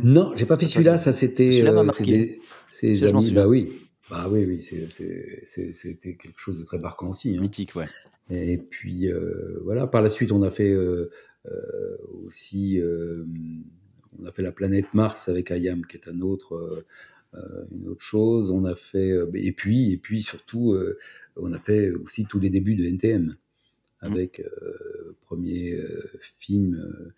Non, 0.03 0.33
j'ai 0.37 0.47
pas 0.47 0.57
fait 0.57 0.67
celui-là. 0.67 0.99
Ça, 0.99 1.13
c'était. 1.13 1.51
Celui-là 1.51 1.73
m'a 1.73 1.81
euh, 1.81 1.85
marqué. 1.85 2.41
C'est 2.71 3.03
amis. 3.05 3.33
Bah 3.33 3.49
oui. 3.49 3.73
Bah 4.11 4.29
oui, 4.31 4.45
oui. 4.45 4.63
C'était 4.63 6.15
quelque 6.15 6.39
chose 6.39 6.59
de 6.59 6.65
très 6.65 6.79
marquant 6.79 7.11
aussi. 7.11 7.37
Hein. 7.37 7.41
Mythique, 7.41 7.75
ouais. 7.77 7.87
Et 8.31 8.59
puis 8.59 9.09
euh, 9.09 9.61
voilà. 9.65 9.87
Par 9.87 10.03
la 10.03 10.09
suite, 10.09 10.33
on 10.33 10.43
a 10.43 10.51
fait 10.51 10.71
euh, 10.71 11.11
aussi. 12.25 12.81
on 14.19 14.25
a 14.25 14.33
fait 14.33 14.43
la 14.43 14.53
planète 14.53 14.93
Mars 14.95 15.29
avec 15.29 15.51
Ayam, 15.51 15.87
qui 15.87 15.97
est 15.97 16.09
un 16.09 16.21
autre. 16.21 16.85
une 17.35 17.89
autre 17.89 18.03
chose, 18.03 18.51
on 18.51 18.65
a 18.65 18.75
fait 18.75 19.13
et 19.35 19.53
puis 19.53 19.93
et 19.93 19.97
puis 19.97 20.23
surtout 20.23 20.77
on 21.37 21.53
a 21.53 21.59
fait 21.59 21.91
aussi 21.93 22.27
tous 22.27 22.41
les 22.41 22.51
débuts 22.51 22.75
de 22.75 22.85
NTM 22.85 23.23
mmh. 23.23 23.37
avec 24.01 24.43
premier 25.27 25.79
film 26.41 27.13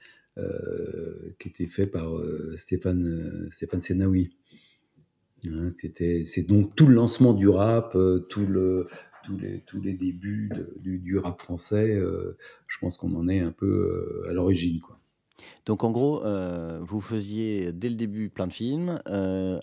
qui 1.39 1.49
était 1.49 1.67
fait 1.67 1.87
par 1.87 2.17
euh, 2.17 2.55
Stéphane, 2.57 3.07
euh, 3.07 3.49
Stéphane 3.51 3.83
Senaoui. 3.83 4.31
Hein, 5.47 5.73
c'est 6.25 6.47
donc 6.47 6.77
tout 6.77 6.87
le 6.87 6.95
lancement 6.95 7.35
du 7.35 7.49
rap, 7.49 7.97
tout 8.29 8.47
le, 8.47 8.87
tous, 9.25 9.37
les, 9.37 9.61
tous 9.67 9.81
les 9.81 9.93
débuts 9.93 10.51
du, 10.79 11.01
du, 11.01 11.19
rap 11.19 11.41
français. 11.41 12.01
je 12.69 12.79
pense 12.79 12.97
qu'on 12.97 13.13
en 13.17 13.29
est 13.29 13.41
un 13.41 13.51
peu 13.51 14.25
à 14.29 14.33
l'origine. 14.35 14.79
quoi. 14.79 15.01
Donc 15.67 15.83
en 15.83 15.91
gros, 15.91 16.23
vous 16.81 17.01
faisiez 17.01 17.73
dès 17.73 17.89
le 17.89 17.97
début 17.97 18.31
plein 18.31 18.47
de 18.47 18.53
films, 18.53 19.01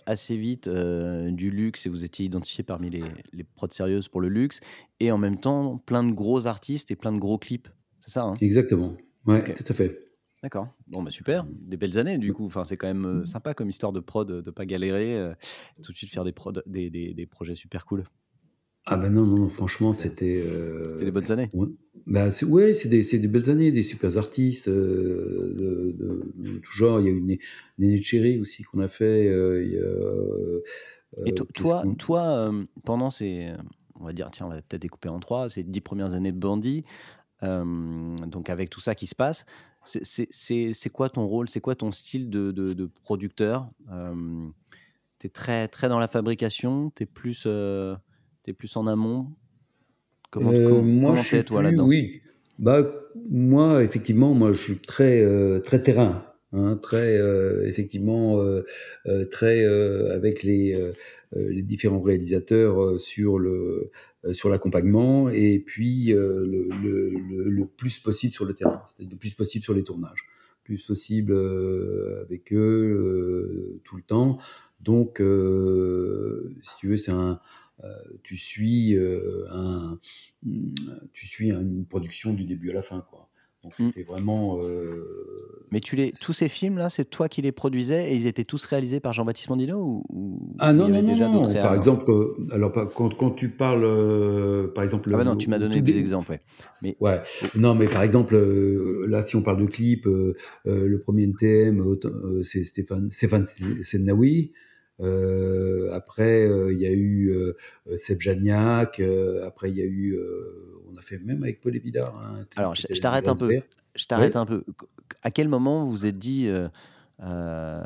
assez 0.05 0.36
vite 0.36 0.67
du 0.67 1.49
luxe 1.49 1.86
et 1.86 1.89
vous 1.89 2.03
étiez 2.03 2.26
identifié 2.26 2.65
parmi 2.65 2.89
les, 2.89 3.03
les 3.32 3.45
prods 3.45 3.70
sérieuses 3.70 4.09
pour 4.09 4.20
le 4.20 4.28
luxe, 4.28 4.59
et 4.99 5.13
en 5.13 5.17
même 5.17 5.39
temps 5.39 5.78
plein 5.78 6.03
de 6.03 6.11
gros 6.11 6.45
artistes 6.45 6.91
et 6.91 6.97
plein 6.97 7.13
de 7.13 7.20
gros 7.20 7.38
clips. 7.38 7.70
C'est 8.05 8.15
ça 8.15 8.24
hein? 8.24 8.34
Exactement, 8.41 8.97
ouais, 9.28 9.45
tout 9.53 9.63
à 9.65 9.74
fait. 9.74 10.09
D'accord. 10.42 10.70
Bon, 10.88 11.04
bah 11.04 11.12
super. 11.12 11.46
Des 11.46 11.76
belles 11.76 11.98
années, 11.98 12.18
du 12.18 12.34
coup. 12.34 12.46
Enfin, 12.46 12.64
c'est 12.64 12.78
quand 12.78 12.88
même 12.88 13.26
sympa 13.26 13.54
comme 13.54 13.70
histoire 13.70 13.92
de 13.92 14.00
prod, 14.00 14.42
de 14.42 14.52
pas 14.52 14.66
galérer, 14.66 15.34
tout 15.84 15.92
de 15.92 15.98
suite 15.98 16.12
faire 16.12 16.24
des, 16.24 16.32
prod, 16.32 16.64
des, 16.66 16.90
des, 16.90 17.26
projets 17.26 17.56
super 17.56 17.86
cool. 17.86 18.06
Ah 18.86 18.96
ben 18.96 19.10
non, 19.10 19.26
non, 19.26 19.50
franchement, 19.50 19.92
c'était... 19.92 20.44
C'était 20.92 21.06
des 21.06 21.12
bonnes 21.12 21.32
années. 21.32 21.50
Ouais, 21.54 21.68
bah, 22.08 22.32
c'est, 22.32 22.46
c'est 22.74 22.88
des, 22.88 23.20
des, 23.20 23.28
belles 23.28 23.50
années, 23.50 23.72
des 23.72 23.84
super 23.84 24.18
artistes, 24.18 24.70
de, 24.70 25.96
tout 26.64 26.72
genre. 26.72 27.02
Il 27.02 27.06
y 27.06 27.10
a 27.10 27.12
eu 27.12 27.40
Néné 27.78 28.02
Cherry 28.02 28.40
aussi 28.40 28.64
qu'on 28.64 28.80
a 28.80 28.88
fait. 28.88 29.26
il 29.26 29.74
y 29.74 29.78
a, 29.78 31.28
Et 31.28 31.34
toi, 31.34 31.84
toi 31.98 32.52
pendant 32.86 33.10
ces... 33.10 33.52
On 34.02 34.06
va 34.06 34.14
dire, 34.14 34.30
tiens, 34.32 34.46
on 34.46 34.50
va 34.50 34.62
peut-être 34.62 34.82
découper 34.82 35.10
en 35.10 35.20
trois, 35.20 35.50
ces 35.50 35.64
dix 35.64 35.82
premières 35.82 36.14
années 36.14 36.32
de 36.32 36.40
Bandit, 36.40 36.86
donc 37.42 38.50
avec 38.50 38.70
tout 38.70 38.80
ça 38.80 38.96
qui 38.96 39.08
se 39.08 39.16
passe, 39.16 39.46
c'est 39.84 40.90
quoi 40.92 41.10
ton 41.10 41.26
rôle? 41.26 41.50
C'est 41.50 41.62
quoi 41.62 41.76
ton 41.76 41.92
style 41.92 42.30
de, 42.30 42.52
de, 42.52 42.90
producteur? 43.04 43.70
Tu 45.20 45.28
es 45.28 45.30
très, 45.30 45.68
très 45.68 45.90
dans 45.90 46.00
la 46.00 46.08
fabrication? 46.08 46.92
Tu 46.96 47.04
es, 47.04 47.06
plus, 47.06 47.46
es 47.46 48.54
plus 48.54 48.76
en 48.78 48.88
amont? 48.88 49.28
Comment 50.32 50.54
tu 50.54 51.36
es, 51.36 51.44
toi, 51.44 51.64
là-dedans? 51.64 51.86
Oui. 51.88 52.22
Bah, 52.58 52.86
moi, 53.30 53.84
effectivement, 53.84 54.34
moi, 54.34 54.54
je 54.54 54.62
suis 54.62 54.80
très, 54.80 55.26
très 55.62 55.82
terrain. 55.82 56.26
Hein, 56.52 56.78
très, 56.82 57.20
effectivement, 57.66 58.44
très 59.32 59.66
avec 60.12 60.44
les, 60.44 60.94
les 61.34 61.62
différents 61.62 62.02
réalisateurs 62.02 63.00
sur 63.00 63.40
le 63.40 63.52
euh, 63.52 63.92
sur 64.34 64.49
l'accompagnement 64.49 65.30
et 65.30 65.59
puis 65.59 66.13
euh, 66.13 66.45
le, 66.45 67.65
plus 67.65 67.99
possible 67.99 68.34
sur 68.34 68.45
le 68.45 68.53
terrain, 68.53 68.84
c'est-à-dire 68.86 69.13
le 69.13 69.17
plus 69.17 69.34
possible 69.34 69.63
sur 69.63 69.74
les 69.74 69.84
tournages, 69.84 70.24
le 70.24 70.63
plus 70.63 70.86
possible 70.86 71.32
euh, 71.32 72.24
avec 72.24 72.51
eux 72.53 73.80
tout 73.84 73.95
le 73.95 74.03
temps. 74.03 74.39
Donc, 74.82 75.17
si 75.17 76.78
tu 76.78 76.88
veux, 76.88 76.97
c'est 76.97 77.11
un, 77.11 77.39
tu 78.24 78.38
suis 78.38 78.97
un, 78.97 79.99
tu 81.13 81.28
suis 81.28 81.51
une 81.51 81.86
production 81.86 82.34
du 82.34 82.45
début 82.45 82.70
à 82.72 82.74
la 82.74 82.82
fin, 82.82 83.01
quoi. 83.01 83.29
Donc 83.70 83.80
mmh. 83.80 83.91
c'était 83.93 84.11
vraiment. 84.11 84.59
Mais 85.72 85.82
tu 85.82 85.95
les, 85.95 86.11
tous 86.11 86.34
ces 86.34 86.49
films-là, 86.49 86.89
c'est 86.89 87.05
toi 87.05 87.30
qui 87.30 87.43
les 87.43 87.51
produisais 87.51 88.11
et 88.11 88.15
ils 88.15 88.26
étaient 88.26 88.43
tous 88.43 88.65
réalisés 88.65 88.99
par 88.99 89.13
Jean-Baptiste 89.13 89.49
Mondino 89.49 90.03
ou, 90.09 90.55
Ah 90.57 90.74
non, 90.74 90.89
non, 90.89 91.03
déjà 91.03 91.28
non, 91.28 91.43
Par 91.53 91.76
exemple, 91.76 92.11
alors 92.51 92.72
quand, 92.72 93.15
quand, 93.15 93.32
tu 93.32 93.49
parles, 93.49 94.72
par 94.74 94.84
exemple. 94.84 95.11
Ah 95.13 95.17
bah 95.17 95.24
non, 95.24 95.36
tu 95.36 95.49
m'as 95.49 95.59
donné 95.59 95.82
des 95.82 95.97
exemples, 95.99 96.32
ouais. 96.32 96.41
Mais... 96.82 96.97
ouais. 96.99 97.22
Non, 97.55 97.76
mais 97.76 97.88
par 97.88 98.01
exemple, 98.01 98.36
là, 99.07 99.24
si 99.26 99.36
on 99.36 99.43
parle 99.43 99.61
de 99.61 99.67
clip, 99.67 100.05
le 100.65 100.97
premier 100.99 101.24
NTM, 101.24 101.84
c'est 102.41 102.63
Stéphane, 102.63 103.11
Stéphane. 103.11 103.45
Euh, 105.00 105.89
après, 105.91 106.50
il 106.72 106.78
y 106.78 106.86
a 106.86 106.91
eu 106.91 107.34
Seb 107.95 108.22
Janiak. 108.22 109.02
après, 109.43 109.72
il 109.72 109.78
y 109.78 109.82
a 109.82 109.86
eu 109.86 110.18
on 110.91 110.97
a 110.97 111.02
fait 111.02 111.20
même 111.20 111.43
avec 111.43 111.62
Paul 111.62 111.76
Évidard. 111.76 112.18
Hein, 112.18 112.45
Alors, 112.56 112.76
je, 112.76 113.00
t'arrête 113.00 113.28
un 113.28 113.36
peu. 113.36 113.62
Je 113.95 114.06
t'arrête 114.06 114.36
un 114.36 114.45
peu. 114.45 114.64
À 115.22 115.32
quel 115.32 115.47
moment 115.47 115.84
vous 115.84 115.89
vous 115.89 116.06
êtes 116.06 116.18
dit. 116.18 116.47
Euh, 116.47 116.68
euh, 117.22 117.84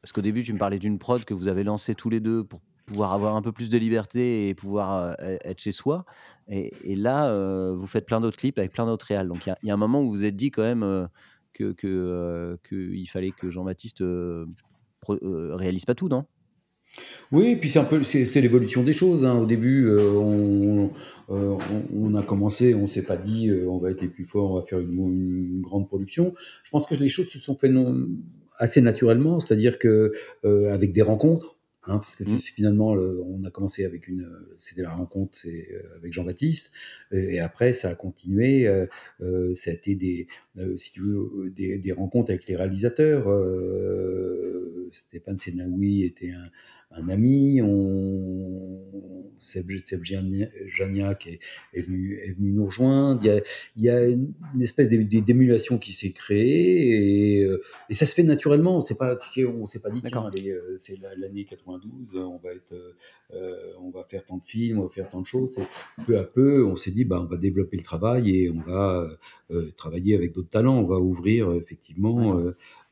parce 0.00 0.12
qu'au 0.12 0.20
début, 0.20 0.42
tu 0.42 0.52
me 0.52 0.58
parlais 0.58 0.78
d'une 0.78 0.98
prod 0.98 1.24
que 1.24 1.34
vous 1.34 1.48
avez 1.48 1.64
lancée 1.64 1.94
tous 1.94 2.10
les 2.10 2.20
deux 2.20 2.44
pour 2.44 2.60
pouvoir 2.86 3.12
avoir 3.12 3.36
un 3.36 3.42
peu 3.42 3.52
plus 3.52 3.70
de 3.70 3.78
liberté 3.78 4.48
et 4.48 4.54
pouvoir 4.54 5.14
euh, 5.20 5.36
être 5.44 5.60
chez 5.60 5.72
soi. 5.72 6.04
Et, 6.48 6.96
là, 6.96 7.32
vous 7.72 7.86
faites 7.86 8.04
plein 8.04 8.20
d'autres 8.20 8.36
clips 8.36 8.58
avec 8.58 8.72
plein 8.72 8.84
d'autres 8.84 9.06
réals. 9.06 9.28
Donc 9.28 9.46
il 9.46 9.68
y, 9.68 9.70
a 9.70 9.74
un 9.74 9.78
moment 9.78 10.02
où 10.02 10.06
vous 10.06 10.10
vous 10.10 10.24
êtes 10.24 10.36
dit 10.36 10.50
quand 10.50 10.62
même 10.62 11.08
qu'il 11.54 11.74
que, 11.74 12.58
que 12.62 13.04
fallait 13.06 13.30
que 13.30 13.48
Jean-Baptiste 13.48 14.02
réalise 15.08 15.84
pas 15.84 15.94
tout, 15.94 16.08
non? 16.08 16.24
Oui, 17.30 17.56
puis 17.56 17.70
c'est 17.70 17.78
un 17.78 17.84
peu 17.84 18.04
c'est 18.04 18.40
l'évolution 18.40 18.82
des 18.82 18.92
choses. 18.92 19.24
Hein. 19.24 19.38
Au 19.38 19.46
début, 19.46 19.88
on, 19.88 20.90
euh, 21.32 21.56
on, 21.94 22.14
a 22.14 22.22
commencé, 22.22 22.74
on 22.74 22.86
s'est 22.86 23.04
pas 23.04 23.16
dit 23.16 23.48
euh, 23.48 23.66
on 23.68 23.78
va 23.78 23.90
être 23.90 24.02
les 24.02 24.08
plus 24.08 24.24
forts, 24.24 24.52
on 24.52 24.56
va 24.56 24.66
faire 24.66 24.80
une, 24.80 25.62
grande 25.62 25.88
production. 25.88 26.34
Je 26.62 26.70
pense 26.70 26.86
que 26.86 26.94
les 26.94 27.08
choses 27.08 27.28
se 27.28 27.38
sont 27.38 27.56
faites 27.56 27.72
assez 28.58 28.80
naturellement, 28.80 29.40
c'est-à-dire 29.40 29.78
que 29.78 30.12
euh, 30.44 30.72
avec 30.72 30.92
des 30.92 31.02
rencontres. 31.02 31.56
Hein, 31.84 31.98
parce 31.98 32.14
que 32.14 32.24
mmh. 32.24 32.38
finalement, 32.38 32.90
on 32.90 33.42
a 33.44 33.50
commencé 33.50 33.84
avec 33.84 34.06
une, 34.06 34.30
c'était 34.58 34.82
la 34.82 34.94
rencontre, 34.94 35.36
c'est 35.36 35.68
avec 35.96 36.12
Jean-Baptiste, 36.12 36.70
et, 37.10 37.40
après 37.40 37.72
ça 37.72 37.90
a 37.90 37.94
continué. 37.94 38.66
ça 39.18 39.70
a 39.70 39.74
été 39.74 39.94
des, 39.96 40.28
si 40.76 40.92
tu 40.92 41.00
veux, 41.00 41.50
des, 41.50 41.78
des, 41.78 41.92
rencontres 41.92 42.30
avec 42.30 42.46
les 42.46 42.56
réalisateurs. 42.56 43.26
Stéphane 44.92 45.38
Senaoui 45.38 46.04
était 46.04 46.30
un, 46.30 46.50
un 46.94 47.08
ami, 47.08 47.60
on, 47.62 48.82
Seb, 49.42 49.70
Janiak 50.66 51.26
est, 51.26 51.40
est, 51.74 51.82
venu, 51.82 52.18
est, 52.24 52.32
venu, 52.32 52.52
nous 52.52 52.66
rejoindre. 52.66 53.20
Il 53.22 53.26
y 53.26 53.30
a, 53.30 53.40
il 53.76 53.82
y 53.82 53.90
a 53.90 54.06
une, 54.06 54.34
espèce 54.60 54.88
d'émulation 54.88 55.78
qui 55.78 55.92
s'est 55.92 56.12
créée 56.12 57.40
et, 57.40 57.44
euh, 57.44 57.62
et, 57.90 57.94
ça 57.94 58.06
se 58.06 58.14
fait 58.14 58.22
naturellement. 58.22 58.80
C'est 58.80 58.96
pas, 58.96 59.16
on 59.48 59.66
s'est 59.66 59.80
pas 59.80 59.90
dit 59.90 60.00
euh, 60.50 60.76
c'est 60.76 60.98
l'année 61.16 61.44
92, 61.44 62.16
on 62.16 62.38
va 62.38 62.52
être, 62.52 62.72
euh, 63.34 63.72
on 63.80 63.90
va 63.90 64.04
faire 64.04 64.24
tant 64.24 64.36
de 64.36 64.44
films, 64.44 64.78
on 64.78 64.84
va 64.84 64.90
faire 64.90 65.08
tant 65.08 65.20
de 65.20 65.26
choses. 65.26 65.58
Peu 66.06 66.18
à 66.18 66.24
peu, 66.24 66.64
on 66.64 66.76
s'est 66.76 66.92
dit 66.92 67.04
bah 67.04 67.20
on 67.20 67.26
va 67.26 67.36
développer 67.36 67.76
le 67.76 67.82
travail 67.82 68.36
et 68.36 68.50
on 68.50 68.60
va 68.60 69.10
travailler 69.76 70.14
avec 70.14 70.32
d'autres 70.32 70.50
talents. 70.50 70.78
On 70.78 70.86
va 70.86 70.98
ouvrir 70.98 71.52
effectivement 71.52 72.40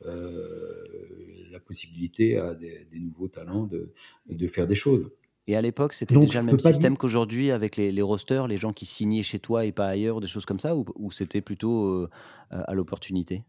la 0.04 1.60
possibilité 1.60 2.38
à 2.38 2.54
des, 2.54 2.86
nouveaux 3.00 3.28
talents 3.28 3.64
de, 3.64 3.92
de, 4.28 4.46
faire 4.48 4.66
des 4.66 4.74
choses. 4.74 5.10
Et 5.46 5.56
à 5.56 5.62
l'époque, 5.62 5.94
c'était 5.94 6.16
déjà 6.16 6.40
le 6.40 6.46
même 6.46 6.58
système 6.60 6.96
qu'aujourd'hui 6.96 7.50
avec 7.50 7.76
les, 7.76 7.90
les, 7.90 8.02
rosters, 8.02 8.46
les 8.46 8.56
gens 8.56 8.72
qui 8.72 8.86
signaient 8.86 9.22
chez 9.22 9.40
toi 9.40 9.64
et 9.64 9.72
pas 9.72 9.88
ailleurs, 9.88 10.20
des 10.20 10.28
choses 10.28 10.46
comme 10.46 10.60
ça, 10.60 10.76
ou, 10.76 11.10
c'était 11.10 11.40
plutôt 11.40 11.88
euh, 11.88 12.08
à 12.50 12.74
l'opportunité? 12.74 13.42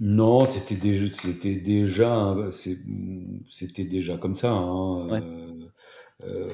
Non, 0.00 0.44
c'était 0.46 0.74
déjà, 0.74 1.04
c'était 1.14 1.54
déjà, 1.54 2.36
c'était 3.48 3.84
déjà 3.84 4.18
comme 4.18 4.34
ça. 4.34 4.52
Hein, 4.52 5.08
euh, 5.10 5.54
euh, 6.24 6.50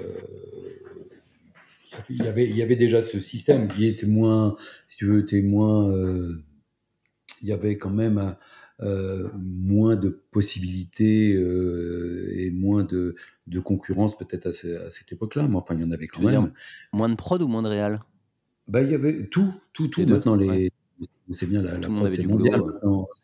il 2.11 2.22
y 2.22 2.28
avait, 2.28 2.48
il 2.48 2.57
y 2.57 2.62
avait 2.62 2.76
déjà 2.76 3.03
ce 3.03 3.20
système 3.20 3.68
qui 3.68 3.86
était 3.86 4.07
moins, 4.07 4.57
si 4.88 4.98
tu 4.98 5.07
veux, 5.07 5.20
était 5.20 5.42
moins. 5.42 5.92
il 7.42 7.48
y 7.48 7.53
avait 7.53 7.78
quand 7.78 7.90
même 7.90 8.36
euh, 8.81 9.29
moins 9.37 9.97
de 9.97 10.09
possibilités 10.31 11.35
euh, 11.35 12.33
et 12.35 12.51
moins 12.51 12.85
de, 12.85 13.14
de 13.47 13.61
concurrence 13.61 14.16
peut-être 14.16 14.47
à, 14.47 14.91
cette 14.91 15.12
époque-là, 15.12 15.47
mais 15.47 15.57
enfin 15.57 15.75
il 15.75 15.83
y 15.83 15.85
en 15.85 15.91
avait 15.91 16.09
quand 16.09 16.23
même. 16.23 16.53
moins 16.93 17.09
de 17.09 17.14
prod 17.14 17.41
ou 17.43 17.49
moins 17.49 17.62
de 17.62 17.68
réal? 17.68 18.01
Bah, 18.68 18.83
Il 18.83 18.91
y 18.91 18.95
avait 18.95 19.27
tout, 19.27 19.53
tout, 19.73 19.89
tout. 19.89 20.07
Maintenant, 20.07 20.37
les, 20.37 20.73
c'est 21.31 21.47
bien 21.47 21.62
la, 21.62 21.75
la 21.75 21.79
prod, 21.79 22.12
c'est 22.12 22.27
mondial. 22.27 22.61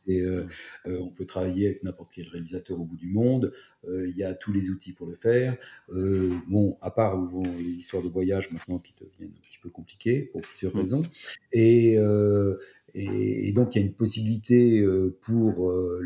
Euh, 0.08 0.46
on 0.86 1.10
peut 1.10 1.26
travailler 1.26 1.66
avec 1.66 1.82
n'importe 1.82 2.12
quel 2.14 2.28
réalisateur 2.28 2.80
au 2.80 2.84
bout 2.84 2.96
du 2.96 3.08
monde. 3.08 3.52
il 3.88 4.16
y 4.16 4.22
a 4.22 4.34
tous 4.34 4.52
les 4.52 4.70
outils 4.70 4.92
pour 4.92 5.06
le 5.06 5.14
faire. 5.14 5.56
bon, 5.88 6.76
à 6.80 6.90
part 6.90 7.18
les 7.58 7.70
histoires 7.70 8.02
de 8.02 8.08
voyage 8.08 8.50
maintenant 8.52 8.78
qui 8.78 8.94
deviennent 9.00 9.34
un 9.36 9.40
petit 9.40 9.58
peu 9.60 9.70
compliquées 9.70 10.20
pour 10.32 10.42
plusieurs 10.42 10.74
mmh. 10.74 10.78
raisons. 10.78 11.02
Et, 11.52 11.98
et, 12.94 13.52
donc, 13.52 13.74
il 13.74 13.80
y 13.80 13.82
a 13.82 13.86
une 13.86 13.92
possibilité 13.92 14.80
euh, 14.80 15.16
pour 15.22 15.70
euh, 15.70 16.00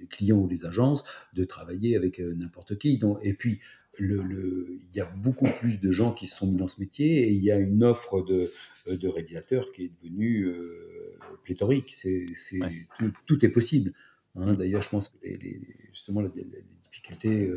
les 0.00 0.06
clients 0.06 0.38
ou 0.38 0.48
les 0.48 0.64
agences 0.64 1.04
de 1.34 1.44
travailler 1.44 1.96
avec 1.96 2.20
euh, 2.20 2.34
n'importe 2.34 2.78
qui. 2.78 2.98
Donc, 2.98 3.18
et 3.22 3.34
puis, 3.34 3.60
le, 3.98 4.80
il 4.92 4.96
y 4.96 5.00
a 5.00 5.04
beaucoup 5.16 5.48
plus 5.60 5.78
de 5.78 5.90
gens 5.90 6.12
qui 6.12 6.26
se 6.26 6.36
sont 6.36 6.46
mis 6.46 6.56
dans 6.56 6.68
ce 6.68 6.80
métier 6.80 7.28
et 7.28 7.32
il 7.32 7.44
y 7.44 7.50
a 7.50 7.58
une 7.58 7.84
offre 7.84 8.22
de, 8.22 8.50
de 8.86 9.08
réalisateurs 9.08 9.70
qui 9.72 9.84
est 9.84 9.90
devenue 10.02 10.50
pléthorique. 11.44 11.92
C'est, 11.94 12.24
tout, 13.26 13.44
est 13.44 13.50
possible. 13.50 13.92
Hein. 14.34 14.54
D'ailleurs, 14.54 14.80
je 14.80 14.88
pense 14.88 15.08
que 15.08 15.18
les, 15.22 15.60
justement, 15.92 16.22
les, 16.22 16.30
difficultés 16.84 17.50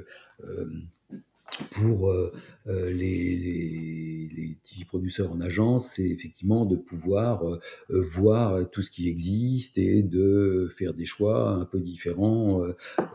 pour 1.72 2.10
euh, 2.10 2.34
euh, 2.68 2.92
les, 2.92 4.30
les, 4.34 4.58
TV 4.64 4.86
producteurs 4.86 5.32
en 5.32 5.42
agence, 5.42 5.94
c'est 5.96 6.08
effectivement 6.08 6.66
de 6.66 6.76
pouvoir 6.76 7.48
euh, 7.48 7.60
voir 7.90 8.70
tout 8.72 8.82
ce 8.82 8.90
qui 8.90 9.08
existe 9.08 9.78
et 9.78 10.02
de 10.02 10.70
faire 10.76 10.94
des 10.94 11.06
choix 11.06 11.52
un 11.52 11.66
peu 11.66 11.80
différents 11.80 12.64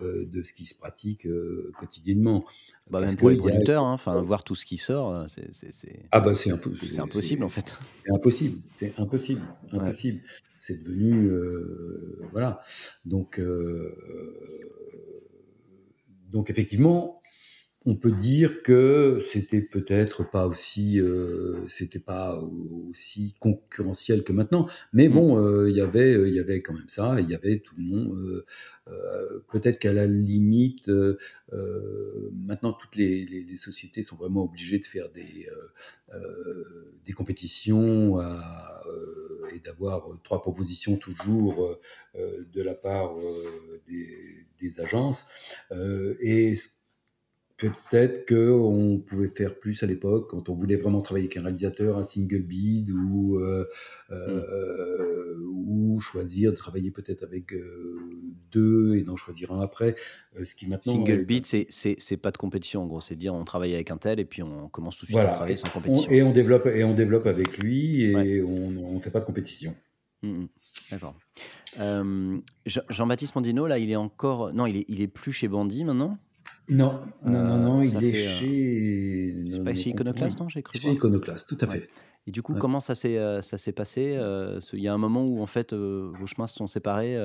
de 0.00 0.42
ce 0.42 0.52
qui 0.52 0.66
se 0.66 0.74
pratique 0.74 1.26
quotidiennement. 1.78 2.44
Bah, 2.90 3.00
même 3.00 3.16
pour 3.16 3.30
les 3.30 3.36
producteurs, 3.36 3.84
hein, 3.84 3.92
enfin 3.92 4.20
voir 4.20 4.42
tout 4.42 4.54
ce 4.54 4.64
qui 4.64 4.76
sort, 4.76 5.26
c'est 5.28 6.08
ah 6.10 6.20
bah 6.20 6.34
c'est 6.34 6.50
impossible 6.50 7.44
en 7.44 7.48
fait. 7.48 7.78
C'est 8.04 8.12
impossible, 8.12 8.62
c'est 8.68 8.98
impossible, 8.98 9.42
impossible. 9.72 10.20
C'est 10.56 10.82
devenu 10.82 11.30
voilà. 12.32 12.60
Donc 13.04 13.40
donc 16.30 16.50
effectivement, 16.50 17.19
on 17.86 17.94
peut 17.94 18.10
dire 18.10 18.62
que 18.62 19.20
c'était 19.32 19.62
peut-être 19.62 20.22
pas 20.22 20.46
aussi, 20.46 21.00
euh, 21.00 21.66
c'était 21.68 21.98
pas 21.98 22.38
aussi 22.90 23.34
concurrentiel 23.40 24.22
que 24.22 24.32
maintenant, 24.32 24.68
mais 24.92 25.08
mmh. 25.08 25.12
bon, 25.12 25.38
euh, 25.38 25.70
il 25.70 25.76
y 25.76 25.80
avait, 25.80 26.12
il 26.28 26.34
y 26.34 26.40
avait 26.40 26.60
quand 26.60 26.74
même 26.74 26.88
ça, 26.88 27.20
il 27.20 27.30
y 27.30 27.34
avait 27.34 27.60
tout 27.60 27.74
le 27.76 27.82
monde. 27.82 28.44
Euh, 28.88 29.40
peut-être 29.50 29.78
qu'à 29.78 29.92
la 29.92 30.06
limite, 30.06 30.90
maintenant 32.32 32.72
toutes 32.74 32.96
les, 32.96 33.56
sociétés 33.56 34.02
sont 34.02 34.16
vraiment 34.16 34.44
obligées 34.44 34.78
de 34.78 34.86
faire 34.86 35.10
des 35.10 35.46
des 37.04 37.12
compétitions 37.12 38.20
et 39.54 39.60
d'avoir 39.64 40.08
trois 40.22 40.42
propositions 40.42 40.96
toujours 40.96 41.78
de 42.14 42.62
la 42.62 42.74
part 42.74 43.14
des, 43.86 44.46
des 44.58 44.80
agences. 44.80 45.26
et 46.20 46.54
Peut-être 47.60 48.26
qu'on 48.26 49.02
pouvait 49.06 49.28
faire 49.28 49.58
plus 49.58 49.82
à 49.82 49.86
l'époque 49.86 50.30
quand 50.30 50.48
on 50.48 50.54
voulait 50.54 50.76
vraiment 50.76 51.02
travailler 51.02 51.26
avec 51.26 51.36
un 51.36 51.42
réalisateur, 51.42 51.98
un 51.98 52.04
single 52.04 52.40
bid 52.40 52.90
ou, 52.90 53.38
euh, 53.38 53.66
euh, 54.10 55.36
ou 55.54 56.00
choisir 56.00 56.52
de 56.52 56.56
travailler 56.56 56.90
peut-être 56.90 57.22
avec 57.22 57.52
euh, 57.52 57.98
deux 58.50 58.96
et 58.96 59.02
d'en 59.02 59.16
choisir 59.16 59.52
un 59.52 59.60
après. 59.60 59.94
ce 60.42 60.54
qui 60.54 60.68
maintenant 60.68 60.94
single 60.94 61.24
bid, 61.26 61.44
c'est 61.44 62.16
pas 62.16 62.30
de 62.30 62.38
compétition 62.38 62.82
en 62.82 62.86
gros, 62.86 63.02
c'est 63.02 63.16
dire 63.16 63.34
on 63.34 63.44
travaille 63.44 63.74
avec 63.74 63.90
un 63.90 63.98
tel 63.98 64.20
et 64.20 64.24
puis 64.24 64.42
on 64.42 64.68
commence 64.70 64.96
tout 64.96 65.04
de 65.04 65.10
suite 65.10 65.20
à 65.20 65.26
travailler 65.26 65.56
sans 65.56 65.68
compétition. 65.68 66.10
et 66.10 66.22
on 66.22 66.32
développe 66.32 66.66
et 66.66 66.84
on 66.84 66.94
développe 66.94 67.26
avec 67.26 67.58
lui 67.58 68.04
et 68.04 68.42
on 68.42 68.94
ne 68.94 69.00
fait 69.00 69.10
pas 69.10 69.20
de 69.20 69.26
compétition. 69.26 69.74
Mmh, 70.22 70.28
mmh. 70.28 70.48
D'accord. 70.92 71.14
Jean-Baptiste 72.66 73.34
Mondino, 73.34 73.66
là, 73.66 73.78
il 73.78 73.90
est 73.90 73.96
encore. 73.96 74.52
Non, 74.52 74.66
il 74.66 74.78
est, 74.78 74.84
il 74.88 75.00
est 75.00 75.08
plus 75.08 75.32
chez 75.32 75.48
Bandit 75.48 75.84
maintenant? 75.84 76.18
Non, 76.70 77.00
non, 77.24 77.44
non, 77.44 77.58
non, 77.58 77.80
il 77.82 78.04
est 78.04 78.14
euh, 78.14 78.38
chez. 78.38 79.36
C'est 79.50 79.64
pas 79.64 79.74
chez 79.74 79.90
Iconoclast, 79.90 80.38
non 80.38 80.48
J'ai 80.48 80.62
cru. 80.62 80.78
Chez 80.78 80.92
Iconoclast, 80.92 81.48
tout 81.48 81.58
à 81.60 81.66
fait. 81.66 81.88
Et 82.26 82.30
du 82.30 82.42
coup, 82.42 82.54
comment 82.54 82.80
ça 82.80 82.94
s'est 82.94 83.18
euh, 83.18 83.42
ça 83.42 83.58
s'est 83.58 83.72
passé 83.72 84.14
euh, 84.16 84.60
Il 84.72 84.80
y 84.80 84.88
a 84.88 84.94
un 84.94 84.98
moment 84.98 85.24
où 85.24 85.42
en 85.42 85.46
fait 85.46 85.74
vos 85.74 86.26
chemins 86.26 86.46
se 86.46 86.56
sont 86.56 86.66
séparés. 86.66 87.16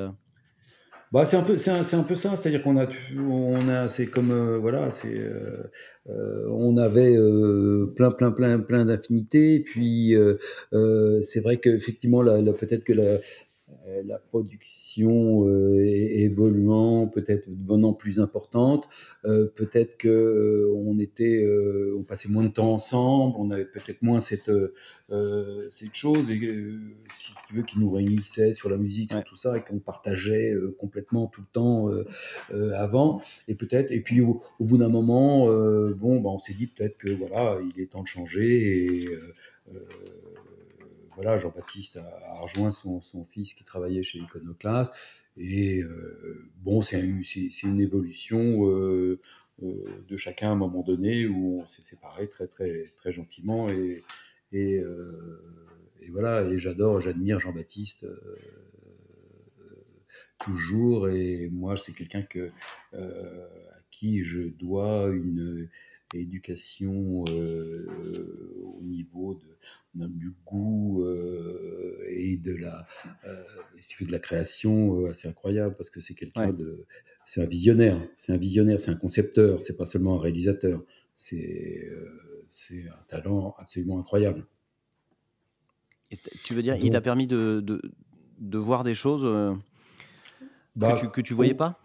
Bah, 1.12 1.24
c'est 1.24 1.38
un 1.38 1.44
peu, 1.44 1.56
c'est 1.56 1.72
un, 1.72 1.82
un, 1.82 2.04
peu 2.04 2.16
ça, 2.16 2.36
c'est-à-dire 2.36 2.64
qu'on 2.64 2.78
a, 2.78 2.88
on 3.18 3.70
a, 3.70 3.88
c'est 3.88 4.08
comme, 4.08 4.32
euh, 4.32 4.58
voilà, 4.58 4.92
c'est, 4.92 5.18
euh, 5.18 5.64
euh, 6.10 6.46
on 6.50 6.78
avait 6.78 7.16
plein, 7.96 8.12
plein, 8.12 8.32
plein, 8.32 8.60
plein 8.60 8.86
d'affinités. 8.86 9.60
Puis 9.60 10.16
c'est 11.22 11.40
vrai 11.40 11.58
qu'effectivement, 11.58 12.22
la, 12.22 12.42
peut-être 12.54 12.84
que 12.84 12.94
la, 12.94 13.18
la 14.06 14.20
production 14.20 15.50
évoluant, 15.80 17.08
peut-être 17.08 17.50
devenant 17.50 17.94
plus 17.94 18.20
importante, 18.20 18.88
peut-être 19.24 19.98
que 19.98 20.72
on 20.76 21.00
était, 21.00 21.44
on 21.98 22.04
passait 22.04 22.30
moins 22.30 22.44
de 22.44 22.50
temps 22.50 22.74
ensemble, 22.74 23.36
on 23.38 23.50
avait 23.50 23.66
peut-être 23.66 24.02
moins 24.04 24.20
cette 24.20 24.52
euh, 25.12 25.68
cette 25.70 25.94
chose, 25.94 26.32
et, 26.32 26.40
euh, 26.44 26.80
si 27.12 27.32
tu 27.48 27.56
veux, 27.56 27.62
qui 27.62 27.78
nous 27.78 27.92
réunissait 27.92 28.54
sur 28.54 28.72
la 28.72 28.78
musique, 28.78 29.12
sur 29.12 29.24
tout 29.24 29.36
ça, 29.36 29.56
et 29.56 29.64
qu'on 29.64 29.78
partageait 29.78 30.52
euh, 30.52 30.76
complètement 30.80 31.28
tout 31.28 31.42
le 31.42 31.48
temps 31.52 31.90
avant. 32.74 33.22
Et 33.48 33.56
peut-être, 33.56 33.92
et 33.92 34.02
puis 34.02 34.22
au, 34.22 34.42
bout 34.60 34.78
d'un 34.78 34.90
moment, 34.90 35.46
bon, 35.96 36.22
bah, 36.22 36.30
on 36.30 36.40
s'est 36.40 36.54
dit 36.54 36.68
peut-être 36.68 36.98
que 36.98 37.10
voilà, 37.10 37.60
il 37.76 37.82
est 37.82 37.92
temps 37.92 38.02
de 38.02 38.08
changer. 38.08 38.86
Et, 38.86 39.10
voilà, 41.16 41.38
Jean-Baptiste 41.38 41.98
a, 41.98 42.40
rejoint 42.42 42.72
son, 42.72 43.02
fils 43.32 43.54
qui 43.54 43.64
travaillait 43.64 44.04
chez 44.04 44.20
Iconoclast. 44.20 44.94
Et 45.38 45.84
bon, 46.58 46.82
c'est 46.82 47.02
une, 47.02 47.80
évolution 47.82 48.66
de 49.62 50.18
chacun 50.18 50.50
à 50.50 50.52
un 50.52 50.56
moment 50.56 50.82
donné 50.82 51.26
où 51.28 51.62
on 51.62 51.68
s'est 51.68 51.82
séparés 51.82 52.30
très, 52.30 52.48
très, 52.48 52.94
très 52.96 53.12
gentiment. 53.12 53.70
Et, 53.70 54.04
euh, 54.56 55.42
et, 56.02 56.10
voilà, 56.12 56.44
et 56.44 56.60
j'adore, 56.60 57.00
j'admire 57.02 57.40
Jean-Baptiste 57.40 58.04
euh, 58.06 58.18
toujours. 60.44 61.10
Et 61.10 61.50
moi, 61.50 61.78
c'est 61.78 61.94
quelqu'un 61.94 62.24
que, 62.24 62.52
euh, 62.94 63.48
à 63.72 63.80
qui 63.92 64.24
je 64.24 64.42
dois 64.42 65.10
une 65.10 65.70
éducation 66.14 67.24
au 67.24 68.82
niveau 68.84 69.36
de, 69.36 69.55
du 69.96 70.34
goût 70.46 71.06
et 72.08 72.38
de 72.38 72.56
la, 72.56 72.88
de 73.26 74.12
la 74.12 74.20
création 74.20 75.06
assez 75.06 75.28
incroyable 75.28 75.76
parce 75.76 75.90
que 75.90 76.00
c'est 76.00 76.14
quelqu'un 76.14 76.54
de. 76.54 76.86
C'est 77.28 77.42
un 77.42 77.46
visionnaire, 77.46 78.00
c'est 78.18 78.34
un 78.34 78.38
visionnaire, 78.38 78.80
c'est 78.80 78.92
un 78.92 78.96
concepteur, 78.96 79.62
c'est 79.62 79.76
pas 79.76 79.86
seulement 79.88 80.20
un 80.20 80.22
réalisateur. 80.22 80.84
C'est 81.16 81.90
un 82.88 83.04
talent 83.08 83.56
absolument 83.58 84.00
incroyable. 84.00 84.46
tu 86.44 86.54
veux 86.54 86.62
dire, 86.62 86.76
il 86.76 86.92
t'a 86.92 87.02
permis 87.02 87.26
de, 87.28 87.62
de, 87.62 87.82
de, 88.40 88.58
voir 88.58 88.84
des 88.84 88.94
choses 88.94 89.24
euh, 89.26 89.54
bah, 90.76 90.96
que 90.96 91.22
tu 91.22 91.34
ne 91.34 91.36
voyais 91.36 91.56
pas? 91.56 91.80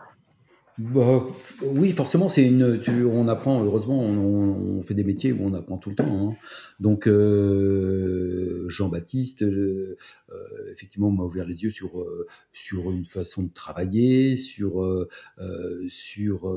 Bah, 0.81 1.27
oui, 1.63 1.93
forcément, 1.93 2.31
c'est 2.31 2.47
une. 2.47 2.81
on 3.05 3.29
apprend. 3.29 3.63
Heureusement, 3.63 4.01
on, 4.01 4.83
fait 4.83 4.95
des 4.95 5.05
métiers 5.05 5.31
où 5.31 5.41
on 5.43 5.53
apprend 5.53 5.77
tout 5.77 5.91
le 5.91 5.97
temps. 5.97 6.31
Hein. 6.31 6.37
Donc, 6.81 7.07
euh, 7.07 8.65
Jean-Baptiste, 8.69 9.43
euh, 9.43 9.99
effectivement, 10.73 11.11
m'a 11.11 11.25
ouvert 11.25 11.45
les 11.45 11.65
yeux 11.65 11.71
sur 11.71 12.07
sur 12.55 12.91
une 12.91 13.05
façon 13.05 13.43
de 13.43 13.53
travailler, 13.53 14.39
sur 14.39 15.07
sur 15.89 16.51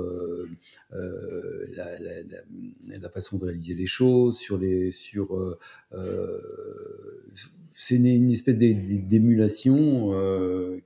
la, 0.91 1.99
la, 1.99 3.09
façon 3.09 3.37
de 3.37 3.43
réaliser 3.43 3.75
les 3.75 3.87
choses, 3.87 4.37
sur 4.37 4.57
les 4.57 4.93
sur 4.93 5.57
c'est 7.75 7.95
une, 7.95 8.29
espèce 8.29 8.57
d'émulation 8.57 10.11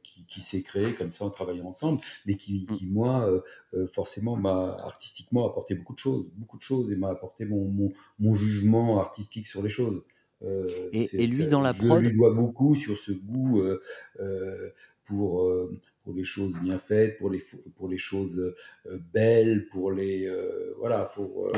qui, 0.04 0.18
qui 0.28 0.42
s'est 0.42 0.62
créée 0.62 0.94
comme 0.94 1.12
ça 1.12 1.26
en 1.26 1.30
travaillant 1.30 1.66
ensemble, 1.66 2.02
mais 2.26 2.36
qui, 2.36 2.66
qui 2.68 2.86
moi, 2.86 3.28
euh, 3.28 3.42
euh, 3.74 3.88
forcément, 3.88 4.36
m'a 4.36 4.78
artistiquement 4.80 5.50
apporté 5.50 5.76
beaucoup 5.76 5.94
de 5.94 6.00
choses, 6.00 6.26
beaucoup 6.36 6.58
de 6.58 6.62
choses, 6.62 6.92
et 6.92 6.96
m'a 6.96 7.10
apporté 7.10 7.46
mon, 7.46 7.92
mon, 8.20 8.36
jugement 8.36 9.00
artistique 9.00 9.48
sur 9.48 9.64
les 9.64 9.70
choses. 9.70 10.04
Euh, 10.44 10.90
et, 10.92 11.28
lui, 11.28 11.48
dans 11.48 11.62
la 11.62 11.74
prod 11.74 12.04
Je 12.04 12.10
lui 12.10 12.18
dois 12.18 12.34
beaucoup 12.34 12.76
sur 12.76 12.98
ce 12.98 13.12
goût 13.12 13.64
pour, 15.06 15.52
pour 16.04 16.14
les 16.14 16.24
choses 16.24 16.54
bien 16.62 16.78
faites, 16.78 17.18
pour 17.18 17.30
les, 17.30 17.42
pour 17.76 17.88
les 17.88 17.98
choses 17.98 18.54
belles, 19.14 19.68
pour 19.70 19.92
les... 19.92 20.30
voilà, 20.78 21.06
pour 21.16 21.52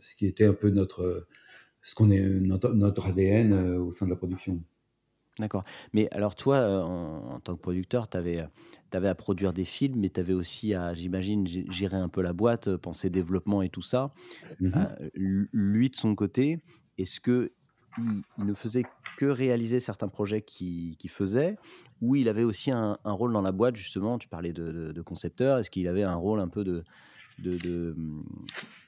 ce 0.00 0.14
qui 0.14 0.26
était 0.26 0.44
un 0.44 0.54
peu 0.54 0.70
notre... 0.70 1.26
ce 1.82 1.94
qu'on 1.94 2.10
est 2.10 2.20
notre, 2.20 2.70
notre 2.70 3.06
ADN 3.06 3.52
au 3.78 3.90
sein 3.92 4.06
de 4.06 4.10
la 4.10 4.16
production. 4.16 4.62
D'accord. 5.38 5.64
Mais 5.92 6.08
alors 6.10 6.34
toi, 6.34 6.56
euh, 6.56 6.82
en, 6.82 7.40
tant 7.40 7.54
que 7.54 7.60
producteur, 7.60 8.08
tu 8.08 8.16
avais, 8.16 8.44
à 8.92 9.14
produire 9.14 9.52
des 9.52 9.64
films, 9.64 10.00
mais 10.00 10.08
tu 10.08 10.20
avais 10.20 10.32
aussi 10.32 10.74
à, 10.74 10.94
j'imagine, 10.94 11.46
gérer 11.46 11.96
un 11.96 12.08
peu 12.08 12.22
la 12.22 12.32
boîte, 12.32 12.68
euh, 12.68 12.78
penser 12.78 13.08
développement 13.08 13.62
et 13.62 13.68
tout 13.68 13.82
ça. 13.82 14.12
Euh, 14.62 15.08
lui, 15.14 15.90
de 15.90 15.96
son 15.96 16.14
côté, 16.14 16.60
est-ce 16.98 17.20
que 17.20 17.52
il, 17.98 18.44
ne 18.44 18.54
faisait 18.54 18.84
que 19.16 19.26
réaliser 19.26 19.80
certains 19.80 20.08
projets 20.08 20.42
qu'il 20.42 20.96
faisait, 21.08 21.56
ou 22.00 22.14
il 22.14 22.28
avait 22.28 22.44
aussi 22.44 22.70
un, 22.70 22.96
rôle 23.04 23.32
dans 23.32 23.42
la 23.42 23.50
boîte, 23.50 23.76
justement, 23.76 24.18
tu 24.18 24.28
parlais 24.28 24.52
de, 24.52 25.02
concepteur, 25.02 25.58
est-ce 25.58 25.70
qu'il 25.70 25.88
avait 25.88 26.04
un 26.04 26.14
rôle 26.14 26.38
un 26.38 26.48
peu 26.48 26.62
de... 26.64 26.84
de, 27.38 27.96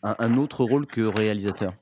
un 0.03 0.37
autre 0.37 0.65
rôle 0.65 0.87
que 0.87 1.01
réalisateur? 1.01 1.75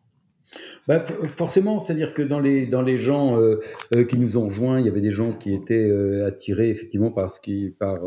Bah, 0.86 1.05
forcément, 1.36 1.80
c'est-à-dire 1.80 2.14
que 2.14 2.22
dans 2.22 2.40
les, 2.40 2.66
dans 2.66 2.82
les 2.82 2.99
gens 2.99 3.38
euh, 3.38 3.61
euh, 3.94 4.05
qui 4.05 4.18
nous 4.18 4.38
ont 4.38 4.46
rejoints, 4.46 4.80
il 4.80 4.86
y 4.86 4.88
avait 4.88 5.03
des 5.03 5.12
gens 5.12 5.32
qui 5.32 5.53
étaient 5.53 5.88
euh, 5.88 6.26
attirés 6.26 6.70
effectivement 6.70 7.11
par, 7.11 7.30
qui, 7.40 7.74
par 7.78 8.01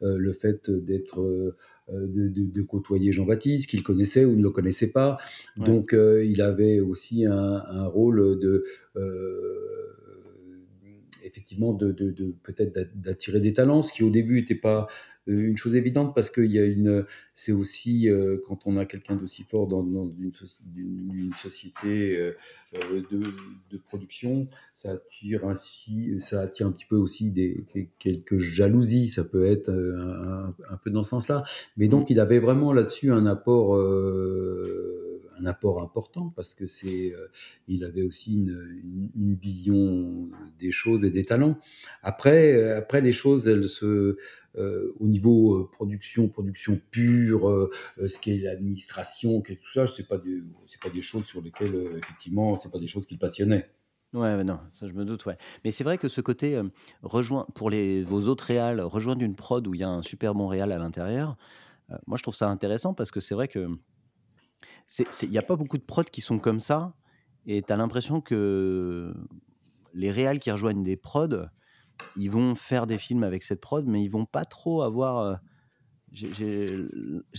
le 0.00 0.32
fait 0.32 0.70
d'être, 0.70 1.20
de, 1.90 2.28
de, 2.28 2.62
côtoyer 2.62 3.12
Jean-Baptiste, 3.12 3.68
qu'ils 3.68 3.82
connaissaient 3.82 4.24
ou 4.24 4.36
ne 4.36 4.42
le 4.42 4.50
connaissaient 4.50 4.92
pas. 4.92 5.18
Donc 5.56 5.92
il 5.92 6.40
avait 6.40 6.80
aussi 6.80 7.26
un, 7.26 7.62
un 7.68 7.86
rôle 7.86 8.38
de 8.38 8.64
effectivement 11.22 11.72
de, 11.72 11.92
de 11.92 12.34
peut-être 12.42 12.72
d'attirer 12.94 13.40
des 13.40 13.52
talents, 13.52 13.82
ce 13.82 13.92
qui 13.92 14.02
au 14.02 14.10
début 14.10 14.40
n'était 14.40 14.54
pas 14.54 14.88
une 15.26 15.56
chose 15.56 15.76
évidente 15.76 16.14
parce 16.14 16.30
qu'il 16.30 16.50
y 16.50 16.58
a 16.58 16.64
une, 16.64 17.04
c'est 17.34 17.52
aussi 17.52 18.08
euh, 18.08 18.38
quand 18.46 18.60
on 18.66 18.76
a 18.76 18.84
quelqu'un 18.84 19.16
d'aussi 19.16 19.44
fort 19.44 19.66
dans, 19.66 19.82
une, 19.82 20.32
société 21.40 22.18
euh, 22.18 22.32
euh, 22.74 23.02
de, 23.10 23.78
production, 23.88 24.48
ça 24.74 24.92
attire 24.92 25.46
ainsi, 25.46 26.20
ça 26.20 26.40
attire 26.40 26.66
un 26.66 26.72
petit 26.72 26.86
peu 26.86 26.96
aussi 26.96 27.30
des 27.30 27.64
quelques 27.98 28.38
jalousies, 28.38 29.08
ça 29.08 29.24
peut 29.24 29.46
être 29.46 29.70
un, 29.70 30.76
peu 30.82 30.90
dans 30.90 31.04
ce 31.04 31.10
sens-là. 31.10 31.44
Mais 31.76 31.88
donc 31.88 32.10
il 32.10 32.20
avait 32.20 32.40
vraiment 32.40 32.72
là-dessus 32.72 33.12
un 33.12 33.26
apport 33.26 33.76
un 35.40 35.46
apport 35.46 35.82
important 35.82 36.32
parce 36.36 36.54
que 36.54 36.66
c'est, 36.66 37.12
il 37.68 37.84
avait 37.84 38.02
aussi 38.02 38.34
une, 38.34 39.36
vision 39.40 40.28
des 40.58 40.72
choses 40.72 41.04
et 41.04 41.10
des 41.10 41.24
talents. 41.24 41.58
Après, 42.02 42.72
après 42.72 43.00
les 43.00 43.12
choses, 43.12 43.48
elles 43.48 43.68
se, 43.68 44.16
euh, 44.56 44.92
au 44.98 45.06
niveau 45.06 45.54
euh, 45.54 45.70
production, 45.70 46.28
production 46.28 46.80
pure, 46.90 47.48
euh, 47.48 47.70
ce 48.08 48.18
qui 48.18 48.32
est 48.32 48.38
l'administration, 48.38 49.40
tout 49.42 49.72
ça, 49.72 49.86
c'est 49.86 50.08
pas 50.08 50.20
c'est 50.66 50.80
pas 50.80 50.90
des 50.90 51.02
choses 51.02 51.24
sur 51.26 51.40
lesquelles 51.40 51.76
effectivement, 51.96 52.56
c'est 52.56 52.70
pas 52.70 52.80
des 52.80 52.88
choses 52.88 53.06
qui 53.06 53.14
le 53.14 53.20
passionnaient. 53.20 53.70
Ouais, 54.12 54.42
non, 54.42 54.58
ça 54.72 54.88
je 54.88 54.92
me 54.92 55.04
doute, 55.04 55.24
ouais. 55.26 55.36
Mais 55.64 55.70
c'est 55.70 55.84
vrai 55.84 55.98
que 55.98 56.08
ce 56.08 56.20
côté 56.20 56.60
rejoint 57.02 57.46
pour 57.54 57.70
les 57.70 58.02
vos 58.02 58.22
autres 58.22 58.44
réals, 58.44 58.80
rejoindre 58.80 59.22
une 59.22 59.36
prod 59.36 59.64
où 59.68 59.74
il 59.74 59.80
y 59.80 59.84
a 59.84 59.88
un 59.88 60.02
super 60.02 60.34
bon 60.34 60.48
réal 60.48 60.72
à 60.72 60.78
l'intérieur, 60.78 61.36
moi 62.08 62.16
je 62.16 62.22
trouve 62.24 62.34
ça 62.34 62.48
intéressant 62.48 62.92
parce 62.92 63.12
que 63.12 63.20
c'est 63.20 63.36
vrai 63.36 63.46
que 63.46 63.68
il 65.22 65.30
y 65.30 65.38
a 65.38 65.42
pas 65.42 65.56
beaucoup 65.56 65.78
de 65.78 65.82
prods 65.82 66.04
qui 66.04 66.20
sont 66.20 66.38
comme 66.38 66.60
ça 66.60 66.94
et 67.46 67.62
tu 67.62 67.72
as 67.72 67.76
l'impression 67.76 68.20
que 68.20 69.14
les 69.94 70.10
réals 70.10 70.38
qui 70.38 70.50
rejoignent 70.50 70.82
des 70.82 70.96
prods, 70.96 71.46
ils 72.16 72.30
vont 72.30 72.54
faire 72.54 72.86
des 72.86 72.98
films 72.98 73.22
avec 73.22 73.42
cette 73.42 73.60
prod, 73.60 73.86
mais 73.86 74.02
ils 74.02 74.10
vont 74.10 74.26
pas 74.26 74.44
trop 74.44 74.82
avoir. 74.82 75.18
Euh, 75.18 75.34
j'ai 76.12 76.88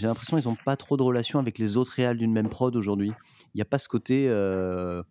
l'impression 0.01 0.37
qu'ils 0.37 0.47
n'ont 0.47 0.57
pas 0.63 0.77
trop 0.77 0.97
de 0.97 1.03
relation 1.03 1.39
avec 1.39 1.57
les 1.57 1.77
autres 1.77 1.91
réals 1.91 2.17
d'une 2.17 2.31
même 2.31 2.49
prod 2.49 2.75
aujourd'hui. 2.75 3.11
Il 3.53 3.57
n'y 3.57 3.61
a 3.61 3.65
pas 3.65 3.77
ce 3.77 3.87
côté. 3.87 4.27
Euh, 4.29 5.03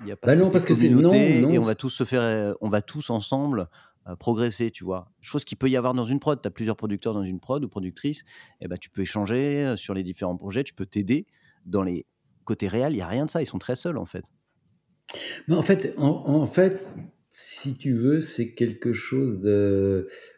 il 0.00 0.08
y 0.08 0.12
a 0.12 0.16
pas 0.16 0.28
bah 0.28 0.36
non, 0.36 0.50
parce 0.50 0.64
que 0.64 0.74
c'est 0.74 0.88
non, 0.88 1.08
et 1.12 1.58
on 1.58 1.62
va 1.62 1.74
tous 1.74 1.90
se 1.90 2.04
faire, 2.04 2.56
on 2.60 2.68
va 2.68 2.82
tous 2.82 3.10
ensemble 3.10 3.68
euh, 4.08 4.16
progresser, 4.16 4.70
tu 4.70 4.84
vois. 4.84 5.12
Chose 5.20 5.44
qu'il 5.44 5.56
peut 5.56 5.70
y 5.70 5.76
avoir 5.76 5.94
dans 5.94 6.04
une 6.04 6.18
prod. 6.18 6.40
Tu 6.40 6.48
as 6.48 6.50
plusieurs 6.50 6.76
producteurs 6.76 7.14
dans 7.14 7.22
une 7.22 7.40
prod 7.40 7.62
ou 7.62 7.68
productrices, 7.68 8.20
et 8.60 8.64
eh 8.64 8.68
ben 8.68 8.76
tu 8.76 8.90
peux 8.90 9.02
échanger 9.02 9.76
sur 9.76 9.94
les 9.94 10.02
différents 10.02 10.36
projets, 10.36 10.64
tu 10.64 10.74
peux 10.74 10.86
t'aider. 10.86 11.26
Dans 11.64 11.82
les 11.82 12.06
côtés 12.44 12.68
réels, 12.68 12.92
il 12.92 12.98
y 12.98 13.02
a 13.02 13.08
rien 13.08 13.26
de 13.26 13.30
ça. 13.30 13.42
Ils 13.42 13.46
sont 13.46 13.58
très 13.58 13.76
seuls 13.76 13.98
en 13.98 14.06
fait. 14.06 14.24
Mais 15.48 15.54
en 15.54 15.62
fait, 15.62 15.94
en 15.98 16.46
fait, 16.46 16.84
si 17.34 17.74
tu 17.74 17.94
veux, 17.94 18.20
c'est 18.20 18.54
quelque 18.54 18.92
chose 18.92 19.40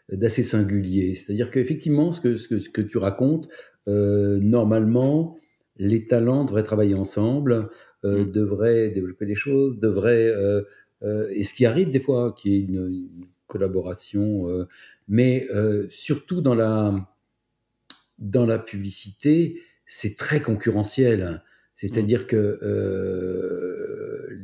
d'assez 0.09 0.43
singulier. 0.43 1.15
C'est-à-dire 1.15 1.51
qu'effectivement, 1.51 2.11
ce 2.11 2.21
que, 2.23 2.37
ce, 2.37 2.49
que, 2.49 2.81
tu 2.81 2.97
racontes, 2.97 3.49
euh, 3.87 4.41
normalement, 4.41 5.37
les 5.77 6.07
talents 6.07 6.47
devraient 6.47 6.63
travailler 6.63 6.95
ensemble, 6.95 7.69
euh, 8.05 8.25
mmh. 8.25 8.33
devraient 8.33 8.91
développer 8.91 9.27
des 9.27 9.35
choses, 9.35 9.79
devraient... 9.79 10.29
Euh, 10.29 10.63
et 11.31 11.45
ce 11.45 11.53
qui 11.53 11.67
arrive 11.67 11.91
des 11.91 12.01
fois, 12.01 12.35
qui 12.37 12.57
est 12.57 12.61
une, 12.61 13.11
collaboration 13.47 14.49
Mais 15.07 15.47
surtout 15.89 16.41
dans 16.41 16.57
la, 16.57 17.09
dans 18.19 18.45
la 18.45 18.59
publicité, 18.59 19.61
c'est 19.87 20.17
très 20.17 20.43
concurrentiel. 20.43 21.43
C'est-à-dire 21.75 22.23
mmh. 22.23 22.27
que 22.27 22.59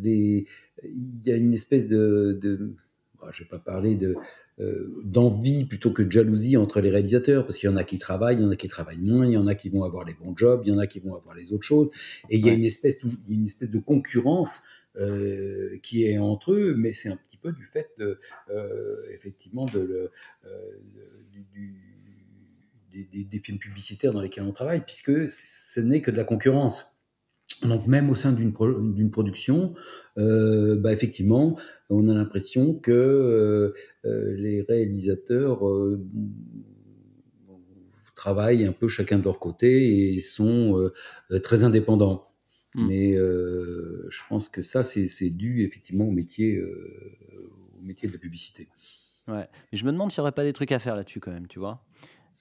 les, 0.01 0.47
il 0.85 1.27
y 1.27 1.33
a 1.33 1.37
une 1.37 1.55
espèce 1.55 1.89
de, 1.89 2.39
de 2.41 2.75
je 3.31 3.43
ne 3.43 3.45
vais 3.45 3.51
pas 3.51 3.59
parler 3.59 3.95
de, 3.95 4.17
euh, 4.61 5.01
d'envie 5.05 5.65
plutôt 5.65 5.93
que 5.93 6.03
de 6.03 6.11
jalousie 6.11 6.57
entre 6.57 6.81
les 6.81 6.91
réalisateurs, 6.91 7.45
parce 7.47 7.59
qu'il 7.59 7.71
y 7.71 7.73
en 7.73 7.77
a 7.77 7.85
qui 7.85 7.99
travaillent, 7.99 8.37
il 8.37 8.43
y 8.43 8.45
en 8.45 8.51
a 8.51 8.57
qui 8.57 8.69
travaillent 8.69 9.01
moins, 9.01 9.27
il 9.27 9.33
y 9.33 9.37
en 9.37 9.47
a 9.47 9.55
qui 9.55 9.69
vont 9.69 9.85
avoir 9.85 10.05
les 10.05 10.15
bons 10.15 10.37
jobs, 10.37 10.63
il 10.65 10.71
y 10.71 10.75
en 10.75 10.79
a 10.79 10.87
qui 10.87 11.01
vont 11.01 11.15
avoir 11.15 11.35
les 11.35 11.53
autres 11.53 11.65
choses, 11.65 11.91
et 12.31 12.37
il 12.39 12.47
y 12.47 12.51
a 12.51 12.53
une 12.53 12.65
espèce, 12.65 12.99
une 13.29 13.45
espèce 13.45 13.71
de 13.71 13.79
concurrence 13.79 14.63
euh, 14.97 15.79
qui 15.83 16.05
est 16.05 16.19
entre 16.19 16.53
eux, 16.53 16.75
mais 16.77 16.93
c'est 16.93 17.09
un 17.09 17.17
petit 17.17 17.37
peu 17.37 17.53
du 17.53 17.65
fait, 17.65 17.91
de, 17.99 18.19
euh, 18.51 18.97
effectivement, 19.15 19.67
de 19.67 19.81
le, 19.81 20.11
des, 22.93 23.25
des, 23.25 23.39
films 23.39 23.59
publicitaires 23.59 24.13
dans 24.13 24.21
lesquels 24.21 24.45
on 24.45 24.53
travaille, 24.53 24.85
puisque 24.85 25.31
ce 25.31 25.81
n'est 25.81 26.03
que 26.03 26.11
de 26.11 26.17
la 26.17 26.25
concurrence. 26.25 26.93
Donc 27.63 27.87
même 27.87 28.11
au 28.11 28.15
sein 28.15 28.33
d'une 28.33 29.11
production, 29.11 29.75
euh, 30.19 30.77
bah 30.77 30.93
effectivement, 30.93 31.59
on 31.91 32.09
a 32.09 32.15
l'impression 32.15 32.75
que 32.75 32.91
euh, 32.91 33.75
euh, 34.05 34.37
les 34.37 34.63
réalisateurs 34.63 35.61
travaillent 38.17 38.67
un 38.67 38.73
peu 38.73 38.89
chacun 38.89 39.19
de 39.19 39.25
leur 39.25 39.39
côté 39.39 40.15
et 40.15 40.21
sont 40.21 40.91
très 41.43 41.65
indépendants. 41.65 42.29
Mmh. 42.75 42.87
Mais 42.87 43.15
je 43.15 44.21
pense 44.29 44.49
que 44.49 44.63
ça, 44.63 44.83
c'est 44.83 45.31
dû 45.31 45.65
effectivement 45.65 46.07
au 46.07 46.13
métier, 46.13 46.61
au 46.61 47.83
métier 47.83 48.09
de 48.09 48.13
la 48.13 48.19
publicité. 48.19 48.69
Ouais. 49.29 49.47
Mais 49.71 49.79
je 49.79 49.85
me 49.85 49.93
demande 49.93 50.11
s'il 50.11 50.21
n'y 50.21 50.23
aurait 50.23 50.33
pas 50.33 50.43
des 50.43 50.53
trucs 50.53 50.73
à 50.73 50.81
faire 50.81 50.97
là-dessus 50.97 51.21
quand 51.21 51.31
même, 51.31 51.47
tu 51.47 51.61
vois 51.61 51.85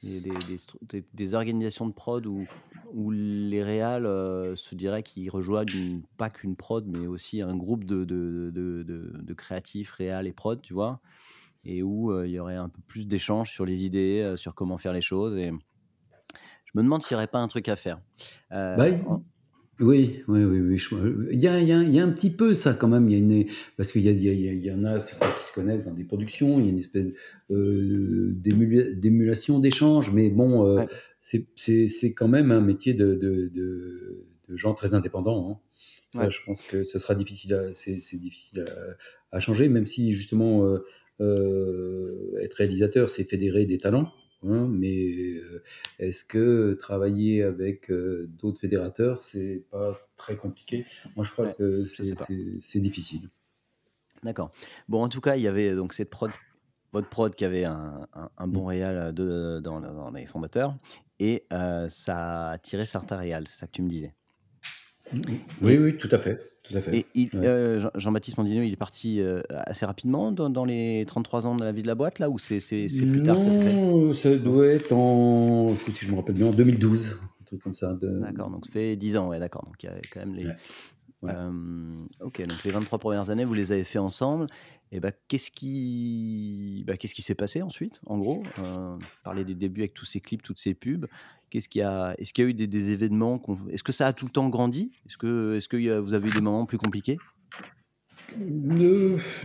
des, 0.04 1.34
organisations 1.34 1.88
de 1.88 1.94
prod 1.94 2.26
où, 2.26 2.48
où 2.94 3.12
les 3.12 3.64
réals 3.64 4.06
euh, 4.06 4.56
se 4.56 4.74
diraient 4.74 5.04
qu'ils 5.04 5.30
rejoignent 5.30 6.02
pas 6.18 6.30
qu'une 6.30 6.56
prod, 6.56 6.86
mais 6.88 7.08
aussi 7.08 7.42
un 7.42 7.56
groupe 7.56 7.84
de, 7.86 8.04
de, 8.04 8.52
de, 8.52 8.84
de 8.84 9.34
créatifs, 9.34 9.92
réals 9.92 10.28
et 10.28 10.34
prod, 10.34 10.62
tu 10.62 10.74
vois, 10.74 11.00
et 11.64 11.84
où 11.84 12.12
euh, 12.12 12.28
il 12.28 12.34
y 12.34 12.40
aurait 12.40 12.56
un 12.56 12.70
peu 12.70 12.82
plus 12.88 13.08
d'échanges 13.08 13.52
sur 13.52 13.66
les 13.66 13.86
idées, 13.86 14.22
euh, 14.22 14.38
sur 14.38 14.56
comment 14.56 14.78
faire 14.78 14.94
les 14.94 15.02
choses. 15.02 15.38
Et 15.38 15.52
je 16.66 16.72
me 16.74 16.82
demande 16.82 17.04
s'il 17.04 17.16
n'y 17.16 17.20
aurait 17.20 17.28
pas 17.28 17.40
un 17.40 17.48
truc 17.48 17.70
à 17.70 17.76
faire. 17.76 18.00
Bah, 18.50 18.88
oui, 19.80 20.22
oui, 20.28 20.44
oui, 20.44 20.60
oui. 20.60 21.28
Il 21.32 21.40
y 21.40 21.48
a, 21.48 21.60
il 21.60 21.68
y, 21.68 21.72
a, 21.72 21.82
il 21.82 21.92
y 21.92 22.00
a 22.00 22.04
un 22.04 22.12
petit 22.12 22.30
peu 22.30 22.54
ça 22.54 22.74
quand 22.74 22.88
même. 22.88 23.10
Il 23.10 23.14
y 23.14 23.16
a 23.16 23.18
une, 23.18 23.46
parce 23.78 23.92
qu'il 23.92 24.06
y, 24.06 24.10
il 24.10 24.66
y, 24.66 24.72
en 24.72 24.84
a 24.84 25.00
qui 25.00 25.44
se 25.44 25.54
connaissent 25.54 25.84
dans 25.84 25.94
des 25.94 26.04
productions. 26.04 26.60
Il 26.60 26.66
y 26.66 26.68
a 26.68 26.72
une 26.72 26.80
espèce 26.80 27.08
euh, 27.50 28.32
d'émulation, 28.36 29.60
d'échange. 29.60 30.12
Mais 30.12 30.30
bon, 30.30 30.68
euh, 30.68 30.86
c'est 31.20 32.14
quand 32.14 32.28
même 32.28 32.52
un 32.52 32.62
métier 32.62 32.94
de, 32.94 33.16
de, 33.16 33.52
de, 33.54 34.56
gens 34.56 34.74
très 34.74 34.94
indépendants. 34.94 35.62
Hein. 36.16 36.30
Je 36.30 36.40
pense 36.46 36.62
que 36.62 36.84
ce 36.84 37.00
sera 37.00 37.16
difficile, 37.16 37.72
c'est 37.74 38.20
difficile 38.20 38.66
à, 39.32 39.40
changer, 39.40 39.68
même 39.70 39.88
si 39.88 40.14
justement 40.14 40.78
euh 41.22 42.40
être 42.42 42.56
réalisateur, 42.56 43.10
c'est 43.10 43.24
fédérer 43.24 43.66
des 43.66 43.78
talents. 43.78 44.12
Hein, 44.44 44.68
mais 44.68 45.36
euh, 45.36 45.64
est-ce 46.00 46.26
que 46.26 46.74
travailler 46.74 47.44
avec 47.44 47.92
euh, 47.92 48.28
d'autres 48.42 48.60
fédérateurs, 48.60 49.22
c'est 49.22 49.66
pas 49.70 50.00
très 50.16 50.36
compliqué? 50.36 50.86
Moi, 51.16 51.24
je 51.24 51.32
crois 51.32 51.54
que 51.54 51.86
c'est 51.86 52.80
difficile. 52.80 53.30
D'accord. 54.24 54.52
Bon, 54.88 55.04
en 55.04 55.10
tout 55.10 55.22
cas, 55.22 55.36
il 55.36 55.44
y 55.44 55.48
avait 55.48 55.76
donc 55.76 55.94
cette 55.94 56.10
prod, 56.10 56.32
votre 56.92 57.10
prod 57.10 57.34
qui 57.34 57.46
avait 57.46 57.66
un, 57.66 58.08
un, 58.38 58.48
bon 58.48 58.64
mmh. 58.64 58.68
réal 58.68 59.14
de, 59.14 59.60
dans, 59.60 59.80
dans, 59.80 60.12
les 60.12 60.26
formateurs, 60.26 60.76
et 61.20 61.46
euh, 61.54 61.88
ça 61.88 62.52
a 62.52 62.58
tiré 62.58 62.86
certains 62.86 63.18
réals, 63.18 63.48
c'est 63.48 63.60
ça 63.60 63.68
que 63.68 63.74
tu 63.74 63.84
me 63.84 63.90
disais? 63.90 64.14
Oui, 65.62 65.78
oui, 65.78 65.98
tout 65.98 66.10
à 66.12 66.20
fait. 66.20 66.40
Et 67.16 67.30
euh, 67.36 67.90
Jean-Baptiste 67.96 68.38
Mondino, 68.38 68.62
il 68.62 68.74
est 68.74 68.78
parti 68.78 69.20
euh, 69.20 69.42
assez 69.50 69.86
rapidement 69.86 70.32
dans, 70.32 70.66
les 70.66 71.04
33 71.08 71.48
ans 71.48 71.56
de 71.56 71.64
la 71.64 71.72
vie 71.72 71.82
de 71.82 71.88
la 71.88 71.96
boîte, 71.96 72.20
là, 72.20 72.30
ou 72.30 72.38
c'est 72.38 72.60
plus 72.60 73.24
tard 73.24 73.38
que 73.38 73.44
ça 73.44 73.52
se 73.52 73.62
fait? 73.62 74.14
Ça 74.14 74.36
doit 74.36 74.68
être 74.68 74.92
en, 74.92 75.76
si 75.76 76.06
je 76.06 76.12
me 76.12 76.18
rappelle 76.18 76.36
bien, 76.36 76.48
en 76.48 76.52
2012, 76.52 77.20
un 77.42 77.44
truc 77.46 77.62
comme 77.62 77.74
ça. 77.74 77.94
De... 77.94 78.20
D'accord, 78.20 78.50
donc 78.50 78.66
ça 78.66 78.72
fait 78.72 78.96
10 78.96 79.18
ans, 79.18 79.30
ouais, 79.30 79.40
d'accord. 79.40 79.66
Donc 79.66 79.76
il 79.84 79.88
y 79.88 79.90
a 79.90 79.96
quand 80.12 80.20
même 80.22 80.36
les. 80.36 80.48
Euh, 81.24 82.06
ok, 82.20 82.42
donc 82.48 82.64
les 82.64 82.72
23 82.72 83.00
premières 83.00 83.30
années, 83.30 83.46
vous 83.46 83.54
les 83.54 83.72
avez 83.72 83.84
fait 83.84 84.00
ensemble. 84.00 84.48
Et 84.92 85.00
bah, 85.00 85.12
qu'est-ce 85.28 85.52
qui, 85.52 86.84
bah, 86.86 86.98
qu'est-ce 86.98 87.16
qui 87.16 87.22
s'est 87.22 87.36
passé 87.36 87.62
ensuite, 87.62 88.02
en 88.06 88.18
gros 88.18 88.44
euh, 88.60 88.98
Parler 89.24 89.46
des 89.46 89.56
débuts 89.56 89.82
avec 89.82 89.94
tous 89.94 90.06
ces 90.06 90.20
clips, 90.20 90.42
toutes 90.42 90.60
ces 90.60 90.74
pubs. 90.74 91.08
Qu'est-ce 91.50 91.70
qu'il 91.70 91.80
y 91.80 91.84
a 91.84 92.14
Est-ce 92.18 92.34
qu'il 92.34 92.44
y 92.44 92.48
a 92.48 92.50
eu 92.50 92.54
des, 92.54 92.92
événements 92.92 93.42
Est-ce 93.70 93.84
que 93.84 93.92
ça 93.92 94.08
a 94.08 94.14
tout 94.14 94.26
le 94.26 94.32
temps 94.32 94.50
grandi? 94.50 94.92
Est-ce 95.06 95.18
que, 95.18 95.56
est-ce 95.56 95.70
que 95.70 96.00
vous 96.00 96.14
avez 96.14 96.28
eu 96.28 96.32
des 96.32 96.42
moments 96.42 96.66
plus 96.66 96.78
compliqués? 96.78 97.18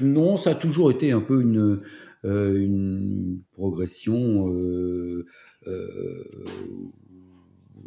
Non, 0.00 0.36
ça 0.36 0.50
a 0.50 0.54
toujours 0.54 0.90
été 0.90 1.12
un 1.12 1.20
peu 1.20 1.42
une, 1.42 1.80
euh, 2.24 2.58
une 2.58 3.42
progression 3.52 4.52
euh, 4.52 5.26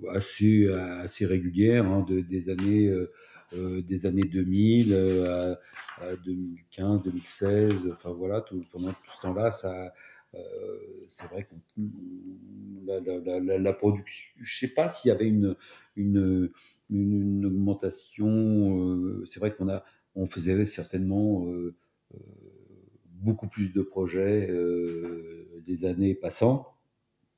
assez, 0.09 0.67
assez 0.67 1.25
régulière 1.25 1.85
hein, 1.85 2.05
de, 2.07 2.21
des 2.21 2.49
années 2.49 2.87
euh, 2.87 3.11
des 3.53 4.05
années 4.05 4.23
2000 4.23 4.93
euh, 4.93 5.55
à, 6.01 6.15
2015, 6.15 7.03
2016, 7.03 7.91
enfin 7.93 8.11
voilà, 8.11 8.41
tout, 8.41 8.63
pendant 8.71 8.89
tout 8.89 9.11
ce 9.17 9.21
temps-là, 9.21 9.51
ça, 9.51 9.93
euh, 10.35 10.39
c'est 11.07 11.27
vrai 11.27 11.43
que 11.43 11.55
la, 12.85 13.73
production, 13.73 14.33
je 14.37 14.43
ne 14.43 14.67
sais 14.67 14.73
pas 14.73 14.89
s'il 14.89 15.09
y 15.09 15.11
avait 15.11 15.27
une, 15.27 15.55
une, 15.95 16.51
une, 16.89 17.45
augmentation, 17.45 19.23
c'est 19.25 19.39
vrai 19.39 19.53
qu'on 19.53 19.69
a, 19.69 19.83
on 20.15 20.25
faisait 20.27 20.65
certainement 20.65 21.47
beaucoup 23.05 23.47
plus 23.47 23.73
de 23.73 23.81
projets 23.81 24.49
les 25.67 25.85
années 25.85 26.15
passant. 26.15 26.79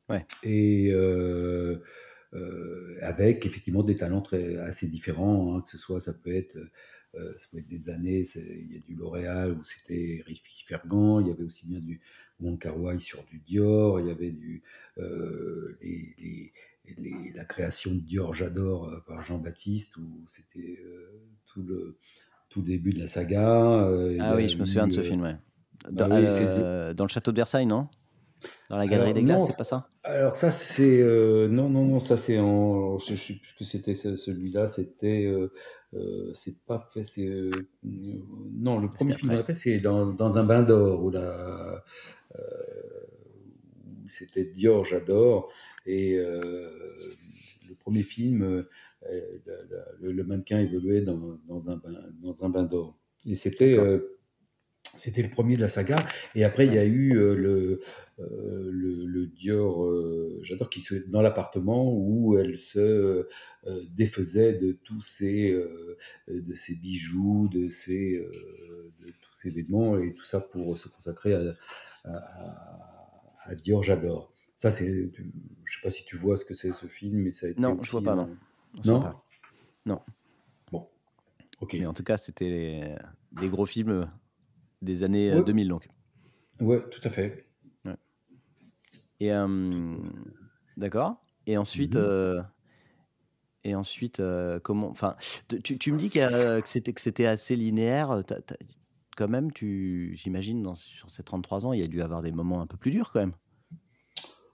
Ouais. 0.10 0.26
Et 0.44 0.90
euh, 0.92 1.78
avec 3.02 3.46
effectivement 3.46 3.84
des 3.84 3.96
talents 3.96 4.22
très, 4.22 4.56
assez 4.58 4.88
différents, 4.88 5.56
hein, 5.56 5.62
que 5.62 5.70
ce 5.70 5.78
soit, 5.78 6.00
ça 6.00 6.14
peut 6.14 6.34
être, 6.34 6.58
euh, 7.16 7.34
ça 7.38 7.48
peut 7.52 7.58
être 7.58 7.68
des 7.68 7.90
années, 7.90 8.26
il 8.36 8.74
y 8.74 8.78
a 8.78 8.80
du 8.80 8.96
L'Oréal 8.96 9.54
où 9.54 9.64
c'était 9.64 10.24
Riffy 10.26 10.64
Fergan, 10.66 11.20
il 11.20 11.28
y 11.28 11.32
avait 11.32 11.44
aussi 11.44 11.66
bien 11.66 11.80
du 11.80 12.00
Wong 12.40 12.58
Kar 12.58 12.76
sur 13.00 13.24
du 13.26 13.40
Dior, 13.40 14.00
il 14.00 14.08
y 14.08 14.12
avait 14.12 14.32
du, 14.32 14.64
euh, 14.98 15.78
les, 15.82 16.54
les, 16.98 17.32
la 17.36 17.46
création 17.46 17.94
de 17.94 18.00
Dior 18.00 18.34
J'adore 18.34 19.04
par 19.06 19.24
Jean-Baptiste 19.24 19.98
où 19.98 20.24
c'était 20.28 20.78
tout 21.46 21.64
le 21.64 21.98
tout 22.50 22.62
début 22.62 22.92
de 22.92 23.00
la 23.00 23.08
saga. 23.08 23.88
ah 24.20 24.36
oui, 24.36 24.50
je 24.50 24.58
me 24.58 24.66
souviens 24.66 24.88
de 24.88 24.94
ce 24.94 25.02
film, 25.04 25.22
ouais. 25.22 25.38
Bah 25.90 26.08
dans, 26.08 26.94
dans 26.94 27.04
le 27.06 27.10
château 27.10 27.32
de 27.32 27.38
Versailles, 27.38 27.66
non? 27.66 27.88
Dans 28.70 28.78
la 28.78 28.88
galerie 28.88 29.14
des 29.14 29.24
glaces, 29.24 29.48
c'est 29.48 29.58
pas 29.58 29.64
ça 29.64 29.88
Alors 30.04 30.36
ça, 30.36 30.52
c'est 30.52 31.00
euh, 31.00 31.48
non, 31.48 31.70
non, 31.70 31.86
non, 31.86 32.00
ça 32.00 32.18
c'est 32.18 32.40
en, 32.40 32.98
je, 32.98 33.16
sais 33.16 33.34
plus 33.34 33.56
que 33.58 33.64
c'était 33.64 33.94
celui-là, 33.94 34.68
c'était, 34.68 35.26
euh, 35.26 35.52
euh, 35.94 36.32
c'est 36.34 36.64
pas 36.66 36.90
fait, 36.94 37.04
c'est 37.04 37.30
non, 37.84 38.80
le 38.80 38.90
premier 38.90 39.14
film 39.14 39.32
qu'on 39.32 39.38
a 39.38 39.44
fait, 39.44 39.54
c'est 39.54 39.80
dans, 39.80 40.08
dans, 40.08 40.38
un 40.38 40.44
bain 40.44 40.64
d'or 40.64 41.04
où 41.04 41.10
la, 41.10 41.84
c'était 44.08 44.46
Dior, 44.46 44.86
j'adore, 44.86 45.50
et 45.86 46.16
le 46.16 47.76
premier 47.80 48.04
film, 48.04 48.66
le, 50.02 50.24
mannequin 50.24 50.60
évoluait 50.60 51.02
dans, 51.02 51.40
dans, 51.48 51.70
un 51.70 51.78
bain, 51.78 51.92
dans 52.22 52.46
un 52.46 52.50
bain 52.50 52.64
d'or, 52.64 52.98
et 53.26 53.36
c'était 53.36 53.78
c'était 54.98 55.22
le 55.22 55.30
premier 55.30 55.56
de 55.56 55.62
la 55.62 55.68
saga. 55.68 55.96
Et 56.36 56.44
après, 56.44 56.66
il 56.66 56.74
y 56.74 56.78
a 56.78 56.86
eu 56.86 57.18
euh, 57.18 57.36
le, 57.36 57.82
euh, 58.20 58.70
le, 58.72 59.28
Dior, 59.28 59.86
euh, 59.86 60.40
j'adore, 60.44 60.70
qui 60.70 60.82
se 60.82 60.96
dans 60.96 61.22
l'appartement 61.22 61.94
où 61.94 62.38
elle 62.38 62.58
se 62.58 63.28
défaisait 63.90 64.54
de 64.54 64.74
tous 64.74 65.02
ses, 65.02 65.56
de 66.28 66.56
ses 66.56 66.76
bijoux, 66.76 67.48
de, 67.52 67.68
ses, 67.70 68.18
de 68.18 69.12
tous 69.22 69.36
ses 69.36 69.50
vêtements 69.50 69.98
et 69.98 70.14
tout 70.14 70.26
ça 70.26 70.40
pour 70.42 70.78
se 70.78 70.90
consacrer 70.90 71.34
à, 71.34 71.56
à, 73.46 73.56
Dior, 73.56 73.84
j'adore. 73.84 74.34
Ça, 74.58 74.70
c'est, 74.70 74.88
je 74.88 75.74
sais 75.74 75.82
pas 75.82 75.90
si 75.90 76.06
tu 76.06 76.16
vois 76.16 76.38
ce 76.38 76.46
que 76.46 76.54
c'est 76.54 76.72
ce 76.72 76.86
film, 76.86 77.20
mais 77.20 77.32
ça 77.32 77.48
a 77.48 77.50
été 77.50 77.60
Non, 77.60 77.82
je 77.82 77.92
vois 77.92 78.04
pas, 78.04 78.16
non. 78.16 78.30
non? 78.86 79.02
pas. 79.02 79.26
Non. 79.86 80.02
Bon, 80.72 80.88
ok. 81.60 81.74
Mais 81.74 81.88
en 81.88 81.94
tout 81.94 82.04
cas, 82.04 82.18
c'était 82.18 82.96
des 83.32 83.50
gros 83.50 83.66
films 83.66 84.08
des 84.82 85.04
années 85.04 85.42
2000 85.42 85.68
euh, 85.68 85.70
donc. 85.70 85.90
Ouais, 86.60 86.82
tout 86.90 87.02
à 87.04 87.10
fait. 87.10 87.46
Et 89.20 89.32
d'accord. 90.78 91.24
Et 91.48 91.58
ensuite, 91.58 91.96
mhm. 91.96 92.04
euh, 92.04 92.42
et 93.64 93.76
ensuite, 93.76 94.20
euh, 94.20 94.60
comment, 94.60 94.90
enfin, 94.90 95.16
tu, 95.64 95.78
tu, 95.78 95.92
me 95.92 95.98
dis 95.98 96.10
que 96.10 96.62
c'était 96.66 96.94
que 96.94 97.02
c'était 97.02 97.28
assez 97.28 97.56
linéaire. 97.56 98.24
quand 99.16 99.28
même, 99.28 99.52
tu 99.52 100.14
j'imagine 100.16 100.76
sur 100.76 101.12
ces 101.12 101.24
33 101.24 101.68
ans, 101.68 101.74
il 101.74 101.80
y 101.80 101.84
a 101.84 101.88
dû 101.88 102.02
avoir 102.02 102.22
des 102.22 102.32
moments 102.32 102.62
un 102.62 102.68
peu 102.68 102.78
plus 102.78 102.92
durs 102.92 103.12
quand 103.12 103.20
même? 103.20 103.34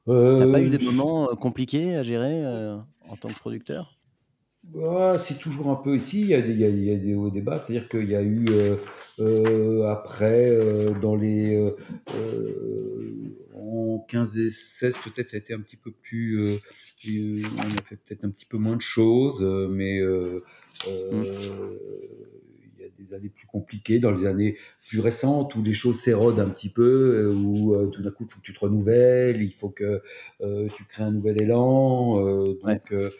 T'as 0.05 0.51
pas 0.51 0.61
eu 0.61 0.69
des 0.69 0.79
moments, 0.79 1.27
compliqués 1.35 1.95
à 1.95 2.03
gérer, 2.03 2.45
en 2.45 3.15
tant 3.17 3.29
que 3.29 3.39
producteur? 3.39 3.96
Bah, 4.73 5.17
c'est 5.17 5.37
toujours 5.39 5.69
un 5.69 5.75
peu 5.75 5.95
ici, 5.97 6.21
il 6.21 6.27
y 6.27 6.33
a 6.33 6.41
des 6.41 6.51
il 6.51 6.59
y 6.59 6.65
a 6.65 6.69
il 6.69 6.83
y 6.83 6.91
a 6.91 6.97
des 6.97 7.13
hauts 7.15 7.29
et 7.29 7.31
des 7.31 7.41
bas. 7.41 7.57
C'est-à-dire 7.57 7.87
qu'il 7.87 8.09
y 8.09 8.15
a 8.15 8.21
eu, 8.21 8.51
heu 8.51 8.81
heu, 9.19 9.85
après, 9.85 10.49
heu, 10.49 10.93
dans 11.01 11.15
les, 11.15 11.55
heu 11.55 11.75
heu, 12.13 13.37
en 13.53 13.99
15 14.07 14.37
et 14.37 14.49
16 14.49 14.97
peut-être 14.99 15.29
ça 15.29 15.37
a 15.37 15.39
été 15.39 15.53
un 15.53 15.61
petit 15.61 15.77
peu 15.77 15.91
plus, 15.91 16.37
heu, 16.39 16.61
on 17.57 17.75
a 17.77 17.81
fait 17.81 17.95
peut-être 17.97 18.25
un 18.25 18.29
petit 18.31 18.45
peu 18.45 18.57
moins 18.57 18.75
de 18.75 18.81
choses, 18.81 19.41
mais 19.71 19.99
Mmh. 21.11 21.27
heu, 21.27 21.79
il 22.77 22.81
y 22.81 22.85
a 22.85 22.89
des 22.89 23.13
années 23.13 23.29
plus 23.29 23.47
compliquées, 23.47 23.99
dans 23.99 24.11
les 24.11 24.25
années 24.25 24.57
plus 24.87 24.99
récentes 24.99 25.55
où 25.55 25.63
les 25.63 25.73
choses 25.73 25.99
s'érodent 26.01 26.39
un 26.39 26.49
petit 26.49 26.69
peu, 26.69 27.31
où, 27.33 27.73
heu, 27.75 27.89
tout 27.91 28.01
d'un 28.01 28.11
coup, 28.11 28.25
il 28.29 28.33
faut 28.33 28.39
que 28.41 28.45
tu 28.45 28.53
te 28.53 28.59
renouvelles, 28.59 29.41
il 29.41 29.53
faut 29.53 29.69
que, 29.69 30.01
heu, 30.41 30.67
tu 30.75 30.83
crées 30.85 31.03
un 31.03 31.11
nouvel 31.11 31.41
élan, 31.41 32.21
Ouais. 32.63 32.81
donc 32.81 32.91
heu 32.91 33.13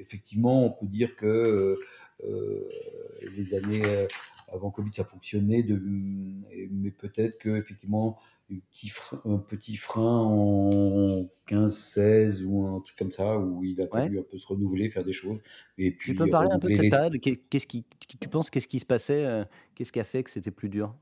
effectivement, 0.00 0.66
on 0.66 0.70
peut 0.70 0.86
dire 0.86 1.16
que 1.16 1.26
euh, 1.26 1.76
euh, 2.24 2.68
les 3.36 3.54
années 3.54 3.82
euh, 3.84 4.06
avant 4.52 4.70
Covid, 4.70 4.92
ça 4.92 5.04
fonctionnait, 5.04 5.62
de, 5.62 5.80
mais 6.70 6.90
peut-être 6.90 7.38
que 7.38 7.56
effectivement, 7.56 8.18
un 8.50 9.38
petit, 9.38 9.76
frein, 9.76 10.02
en 10.02 11.28
15-16 11.46 12.44
ou 12.44 12.66
un 12.66 12.80
truc 12.80 12.96
comme 12.98 13.12
ça, 13.12 13.38
où 13.38 13.62
il 13.62 13.80
a 13.80 13.84
Ouais. 13.84 14.02
fallu 14.02 14.18
un 14.18 14.22
peu 14.22 14.38
se 14.38 14.46
renouveler, 14.48 14.90
faire 14.90 15.04
des 15.04 15.12
choses, 15.12 15.38
et 15.78 15.94
Tu 15.96 16.14
peux 16.14 16.24
puis 16.24 16.30
parler 16.30 16.50
un 16.52 16.58
peu 16.58 16.68
de 16.68 16.74
cette 16.74 16.90
période? 16.90 17.18
Qu'est 17.20 17.36
qu'est-ce 17.48 17.66
qui 17.68 17.84
tu 18.20 18.28
penses 18.28 18.50
qu'est-ce 18.50 18.66
qui 18.68 18.80
se 18.80 18.86
passait, 18.86 19.44
qu'est-ce 19.74 19.92
qui 19.92 20.00
a 20.00 20.04
fait 20.04 20.24
que 20.24 20.30
c'était 20.30 20.50
plus 20.50 20.68
dur? 20.68 20.94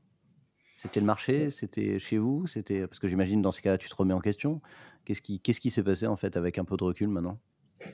C'était 0.75 0.99
le 1.01 1.07
marché? 1.07 1.49
C'était 1.49 1.99
chez 1.99 2.17
vous? 2.17 2.47
C'était 2.47 2.87
parce 2.87 2.99
que 2.99 3.07
j'imagine 3.07 3.41
dans 3.41 3.51
ce 3.51 3.61
cas-là, 3.61 3.77
tu 3.77 3.89
te 3.89 3.95
remets 3.95 4.13
en 4.13 4.21
question. 4.21 4.61
Qu'est-ce 5.05 5.21
qui 5.21 5.39
qu'est-ce 5.39 5.59
qui 5.59 5.71
s'est 5.71 5.83
passé 5.83 6.07
en 6.07 6.15
fait 6.15 6.37
avec 6.37 6.57
un 6.57 6.65
peu 6.65 6.77
de 6.77 6.83
recul 6.83 7.07
maintenant? 7.09 7.39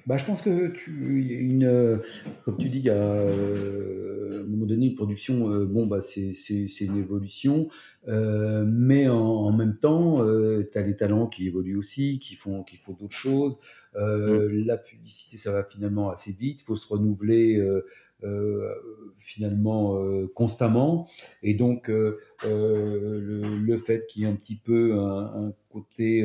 Bah, 0.07 0.17
je 0.17 0.25
pense 0.25 0.41
que 0.41 0.67
tu 0.69 1.21
il 1.21 1.31
y 1.31 1.35
a 1.35 1.39
une, 1.39 1.63
heu, 1.65 2.01
comme 2.43 2.57
tu 2.57 2.69
dis, 2.69 2.79
il 2.79 2.85
y 2.85 2.89
a, 2.89 2.95
heu, 2.95 4.29
à 4.33 4.39
un 4.41 4.43
moment 4.47 4.65
donné, 4.65 4.87
une 4.87 4.95
production, 4.95 5.49
heu, 5.51 5.65
bon, 5.65 5.85
bah, 5.87 6.01
c'est 6.01 6.33
c'est 6.33 6.67
c'est 6.67 6.85
une 6.85 6.97
évolution, 6.97 7.69
mais 8.07 9.07
en 9.07 9.15
en 9.17 9.51
même 9.51 9.75
temps, 9.77 10.23
tu 10.71 10.77
as 10.77 10.81
les 10.81 10.95
talents 10.95 11.27
qui 11.27 11.47
évoluent 11.47 11.77
aussi, 11.77 12.19
qui 12.19 12.35
font 12.35 12.63
qui 12.63 12.77
font 12.77 12.93
d'autres 12.93 13.15
choses. 13.15 13.57
Heu, 13.95 14.47
la 14.65 14.77
publicité, 14.77 15.37
ça 15.37 15.51
va 15.51 15.63
finalement 15.63 16.09
assez 16.09 16.31
vite. 16.31 16.61
Il 16.61 16.65
faut 16.65 16.75
se 16.75 16.87
renouveler, 16.87 17.63
finalement, 19.19 19.99
constamment 20.33 21.07
et 21.43 21.53
donc 21.53 21.87
le 21.89 22.19
le 22.43 23.77
fait 23.77 24.05
qu'il 24.07 24.23
y 24.23 24.25
ait 24.25 24.29
un 24.29 24.35
petit 24.35 24.55
peu 24.57 24.93
un 24.99 25.47
un 25.47 25.53
côté, 25.69 26.23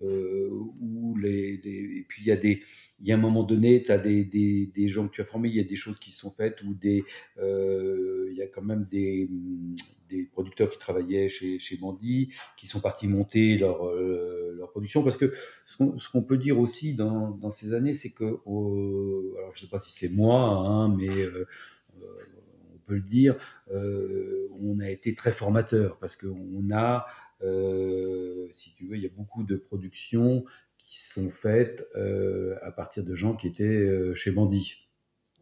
où 0.00 1.16
les 1.16 1.60
et 1.64 2.04
puis 2.08 2.22
il 2.22 2.28
y 2.28 2.32
a 2.32 2.36
des 2.36 2.62
il 3.00 3.08
y 3.08 3.12
a 3.12 3.16
un 3.16 3.18
moment 3.18 3.42
donné, 3.42 3.82
tu 3.82 3.92
as 3.92 3.98
des, 3.98 4.24
des, 4.24 4.70
des, 4.74 4.88
gens 4.88 5.08
que 5.08 5.14
tu 5.14 5.20
as 5.20 5.26
formés, 5.26 5.50
il 5.50 5.56
y 5.56 5.60
a 5.60 5.64
des 5.64 5.76
choses 5.76 5.98
qui 5.98 6.10
sont 6.10 6.30
faites 6.30 6.62
ou 6.62 6.72
des, 6.74 7.04
euh, 7.38 8.28
il 8.30 8.36
y 8.36 8.42
a 8.42 8.46
quand 8.46 8.62
même 8.62 8.86
des, 8.90 9.28
des 10.08 10.22
producteurs 10.24 10.70
qui 10.70 10.78
travaillaient 10.78 11.28
chez, 11.28 11.58
chez 11.58 11.76
Bandy, 11.76 12.30
qui 12.56 12.66
sont 12.66 12.80
partis 12.80 13.06
monter 13.08 13.58
leur, 13.58 13.86
euh, 13.86 14.54
leur 14.56 14.70
production. 14.70 15.02
Parce 15.02 15.16
que 15.16 15.32
ce 15.66 15.76
qu'on, 15.76 16.22
peut 16.22 16.38
dire 16.38 16.58
aussi 16.58 16.94
dans, 16.94 17.30
dans 17.30 17.50
ces 17.50 17.74
années, 17.74 17.94
c'est 17.94 18.10
que, 18.10 18.24
euh, 18.24 19.34
alors 19.36 19.52
je 19.54 19.60
ne 19.60 19.66
sais 19.66 19.70
pas 19.70 19.80
si 19.80 19.92
c'est 19.92 20.08
moi, 20.08 20.40
hein, 20.40 20.88
mais 20.88 21.10
euh, 21.10 21.46
on 22.74 22.78
peut 22.86 22.94
le 22.94 23.02
dire, 23.02 23.36
euh, 23.70 24.48
on 24.60 24.80
a 24.80 24.88
été 24.88 25.14
très 25.14 25.32
formateur 25.32 25.98
parce 25.98 26.16
qu'on 26.16 26.70
a, 26.72 27.04
euh, 27.04 27.23
si 28.52 28.72
tu 28.74 28.86
veux, 28.86 28.96
il 28.96 29.02
y 29.02 29.06
a 29.06 29.10
beaucoup 29.14 29.44
de 29.44 29.56
productions 29.56 30.44
qui 30.78 31.00
sont 31.02 31.30
faites 31.30 31.86
euh, 31.96 32.56
à 32.62 32.70
partir 32.72 33.04
de 33.04 33.14
gens 33.14 33.34
qui 33.34 33.48
étaient 33.48 33.64
euh, 33.64 34.14
chez 34.14 34.30
Bandy. 34.30 34.88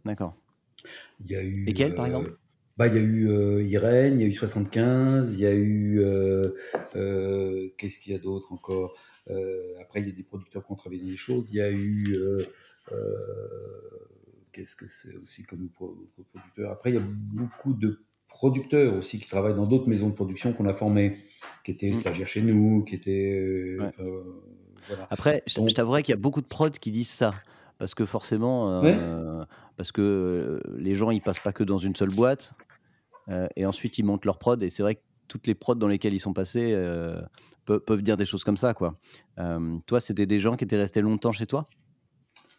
D'accord. 0.04 0.34
Il 1.20 1.30
y 1.30 1.36
a 1.36 1.42
eu, 1.44 1.66
Lesquels 1.66 1.94
par 1.94 2.06
euh, 2.06 2.06
exemple? 2.06 2.36
bah, 2.76 2.86
il 2.88 2.94
y 2.94 2.98
a 2.98 3.00
eu 3.02 3.28
euh, 3.30 3.62
Irène, 3.62 4.14
il 4.20 4.22
y 4.22 4.24
a 4.24 4.28
eu 4.28 4.32
75, 4.32 5.34
il 5.34 5.40
y 5.40 5.46
a 5.46 5.54
eu, 5.54 6.00
euh, 6.00 6.50
euh, 6.96 7.68
qu'est-ce 7.78 7.98
qu'il 7.98 8.12
y 8.12 8.14
a 8.16 8.18
d'autre 8.18 8.52
encore? 8.52 8.94
Euh, 9.30 9.74
Après, 9.80 10.00
il 10.00 10.08
y 10.08 10.12
a 10.12 10.14
des 10.14 10.22
producteurs 10.24 10.64
qui 10.66 10.72
ont 10.72 10.76
travaillé 10.76 11.00
dans 11.02 11.08
des 11.08 11.16
choses. 11.16 11.50
Il 11.50 11.56
y 11.56 11.60
a 11.60 11.70
eu, 11.70 12.14
euh, 12.16 12.38
euh, 12.92 14.06
qu'est-ce 14.52 14.76
que 14.76 14.86
c'est 14.88 15.16
aussi 15.16 15.44
comme 15.44 15.68
pro- 15.70 16.08
pro- 16.14 16.24
producteur? 16.24 16.70
Après, 16.70 16.90
il 16.90 16.94
y 16.94 16.98
a 16.98 17.04
beaucoup 17.06 17.74
de 17.74 18.04
producteurs 18.34 18.94
aussi 18.96 19.18
qui 19.18 19.28
travaillent 19.28 19.54
dans 19.56 19.66
d'autres 19.66 19.88
maisons 19.88 20.08
de 20.10 20.14
production 20.14 20.52
qu'on 20.52 20.66
a 20.66 20.74
formées, 20.74 21.18
qui 21.64 21.70
étaient 21.72 21.92
Mmh. 21.92 22.00
stagiaires 22.00 22.28
chez 22.28 22.42
nous, 22.42 22.84
qui 22.84 22.94
étaient, 22.96 23.32
euh, 23.40 23.84
Ouais. 23.84 23.92
euh, 24.00 24.22
voilà. 24.86 25.10
Après, 25.10 25.42
je 25.46 25.60
je 25.66 25.74
Donc, 25.74 25.74
t'avouerai 25.74 26.02
qu'il 26.02 26.12
y 26.12 26.18
a 26.18 26.20
beaucoup 26.20 26.40
de 26.42 26.46
prods 26.46 26.70
qui 26.70 26.90
disent 26.90 27.10
ça. 27.10 27.42
Parce 27.78 27.94
que 27.94 28.04
forcément, 28.04 28.70
ouais, 28.80 28.98
heu, 28.98 29.44
parce 29.76 29.92
que, 29.92 30.60
les 30.76 30.94
gens, 30.94 31.10
ils 31.10 31.22
passent 31.22 31.40
pas 31.40 31.52
que 31.52 31.64
dans 31.64 31.78
une 31.78 31.96
seule 31.96 32.10
boîte, 32.10 32.52
et 33.56 33.66
ensuite 33.66 33.98
ils 33.98 34.04
montent 34.04 34.24
leur 34.26 34.38
prod 34.38 34.62
et 34.62 34.68
c'est 34.70 34.82
vrai 34.82 34.96
que 34.96 35.02
toutes 35.28 35.46
les 35.46 35.54
prods 35.54 35.76
dans 35.76 35.88
lesquelles 35.88 36.14
ils 36.14 36.20
sont 36.20 36.34
passés, 36.34 36.74
heu, 36.74 37.22
peu 37.64 37.80
peuvent 37.80 38.02
dire 38.02 38.16
des 38.16 38.24
choses 38.26 38.44
comme 38.44 38.56
ça, 38.58 38.74
quoi. 38.74 38.98
Toi, 39.86 40.00
c'était 40.00 40.26
des 40.26 40.40
gens 40.40 40.56
qui 40.56 40.64
étaient 40.64 40.76
restés 40.78 41.00
longtemps 41.02 41.32
chez 41.32 41.46
toi? 41.46 41.68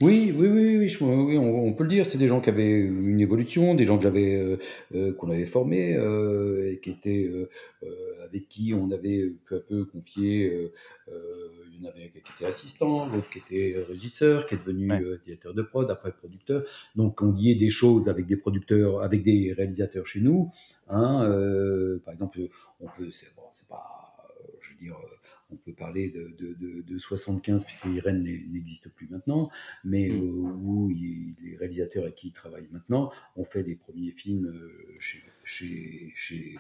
Oui, 0.02 0.34
oui, 0.36 0.48
oui, 0.48 0.78
oui, 0.78 0.90
je 0.90 1.04
oui, 1.04 1.38
on 1.38 1.66
on 1.68 1.74
peut 1.74 1.84
le 1.84 1.90
dire. 1.90 2.06
C'est 2.06 2.18
des 2.18 2.28
gens 2.28 2.42
qui 2.42 2.50
avaient 2.50 2.80
une 2.80 3.20
évolution, 3.20 3.76
des 3.76 3.84
gens 3.86 3.98
que 3.98 4.04
j'avais, 4.04 4.36
heu 4.42 4.58
heu, 4.96 5.14
qu'on 5.14 5.30
avait 5.30 5.46
formés, 5.46 5.96
heu 5.96 6.68
et 6.72 6.80
qui 6.80 6.90
étaient, 6.90 7.26
heu 7.32 7.50
heu, 7.84 8.16
avec 8.24 8.50
qui 8.50 8.74
on 8.74 8.90
avait, 8.90 9.20
heu, 9.20 9.38
peu 9.46 9.58
à 9.58 9.60
peu 9.60 9.86
confié, 9.86 10.52
heu 10.52 10.72
heu, 11.10 11.52
il 11.72 11.80
y 11.84 11.86
en 11.88 11.90
avait 11.92 12.12
qui 12.24 12.32
était 12.36 12.46
assistant, 12.46 13.06
l'autre 13.08 13.30
qui 13.30 13.38
était, 13.40 13.74
heu, 13.78 13.84
régisseur, 13.88 14.48
qui 14.48 14.56
est 14.56 14.58
devenu, 14.58 14.90
Ouais. 14.92 15.00
heu, 15.06 15.22
directeur 15.24 15.54
de 15.54 15.62
prod, 15.62 15.90
après 15.92 16.12
producteur. 16.12 16.64
Donc 16.96 17.22
on 17.22 17.32
liait 17.32 17.56
des 17.56 17.70
choses 17.70 18.10
avec 18.10 18.26
des 18.26 18.36
producteurs, 18.38 19.02
avec 19.04 19.22
des 19.24 19.54
réalisateurs 19.54 20.08
chez 20.08 20.22
nous, 20.22 20.50
hein, 20.88 21.24
heu, 21.30 22.02
par 22.04 22.14
exemple, 22.16 22.40
on 22.80 22.88
peut 22.98 23.12
c'est 23.12 23.34
bon, 23.36 23.44
c'est 23.54 23.68
pas, 23.68 24.16
heu, 24.40 24.54
je 24.62 24.70
veux 24.72 24.80
dire, 24.80 24.96
heu, 24.98 25.16
on 25.54 25.58
peut 25.58 25.74
parler 25.74 26.10
de 26.10 26.36
de 26.38 26.54
de 26.54 26.82
de 26.82 26.98
75 27.00 27.66
puisque 27.66 27.86
Irène 27.86 28.24
n'e 28.24 28.46
n'existe 28.52 28.90
plus 28.90 29.08
maintenant, 29.10 29.50
mais 29.84 30.10
euh, 30.10 30.14
Mmh. 30.16 30.66
où 30.66 30.92
il- 30.92 31.36
les 31.44 31.58
réalisateurs 31.58 32.04
avec 32.04 32.16
qui 32.16 32.28
il 32.30 32.34
travaille 32.34 32.68
maintenant 32.72 33.12
ont 33.36 33.44
fait 33.46 33.64
des 33.64 33.76
premiers 33.76 34.12
films 34.12 34.48
euh, 34.48 34.96
chez, 35.00 35.22
chez, 35.46 36.56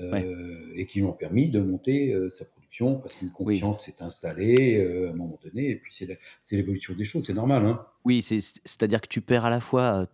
Ouais. 0.00 0.24
euh, 0.24 0.72
et 0.74 0.86
qui 0.86 0.98
lui 0.98 1.06
ont 1.06 1.12
permis 1.12 1.48
de 1.48 1.60
monter 1.60 2.12
euh, 2.12 2.28
sa 2.28 2.44
production 2.44 2.98
parce 2.98 3.14
qu'une 3.14 3.30
Oui. 3.38 3.54
confiance 3.60 3.84
s'est 3.84 4.02
installée 4.02 4.76
euh, 4.78 5.08
à 5.08 5.10
un 5.12 5.14
moment 5.14 5.38
donné 5.42 5.70
et 5.70 5.76
puis 5.76 5.94
c'est 5.94 6.56
l'évolution 6.56 6.94
des 6.94 7.04
choses, 7.04 7.26
c'est 7.26 7.34
normal. 7.34 7.64
Hein 7.64 7.86
Oui, 8.04 8.20
c'est-à-dire 8.22 9.00
que 9.00 9.06
tu 9.08 9.20
perds 9.20 9.44
à 9.44 9.50
la 9.50 9.60
fois, 9.60 10.06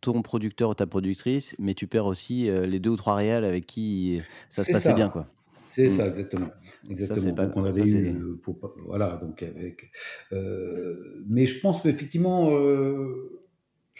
ton 0.00 0.22
producteur 0.22 0.70
ou 0.70 0.74
ta 0.74 0.86
productrice, 0.86 1.54
mais 1.58 1.74
tu 1.74 1.86
perds 1.86 2.06
aussi, 2.06 2.48
les 2.50 2.78
2 2.80 2.90
ou 2.90 2.96
3 2.96 3.14
réals 3.14 3.44
avec 3.44 3.66
qui 3.66 4.20
ça 4.48 4.64
se 4.64 4.72
passait 4.72 4.94
bien, 4.94 5.08
quoi. 5.08 5.28
C'est 5.68 5.88
Mmh. 5.88 5.90
ça 5.90 6.08
exactement, 6.08 6.50
Ça, 6.98 7.16
c'est 7.16 7.32
exactement. 7.32 7.34
pas 7.34 7.46
Donc 7.46 7.56
on 7.56 7.64
avait 7.64 7.86
ça, 7.86 7.98
eu, 7.98 8.36
pour, 8.42 8.58
pas- 8.58 8.74
voilà, 8.84 9.16
donc 9.16 9.42
avec, 9.42 9.90
euh, 10.32 11.24
mais 11.28 11.46
je 11.46 11.60
pense 11.60 11.82
qu'effectivement. 11.82 12.50
Euh, 12.56 13.34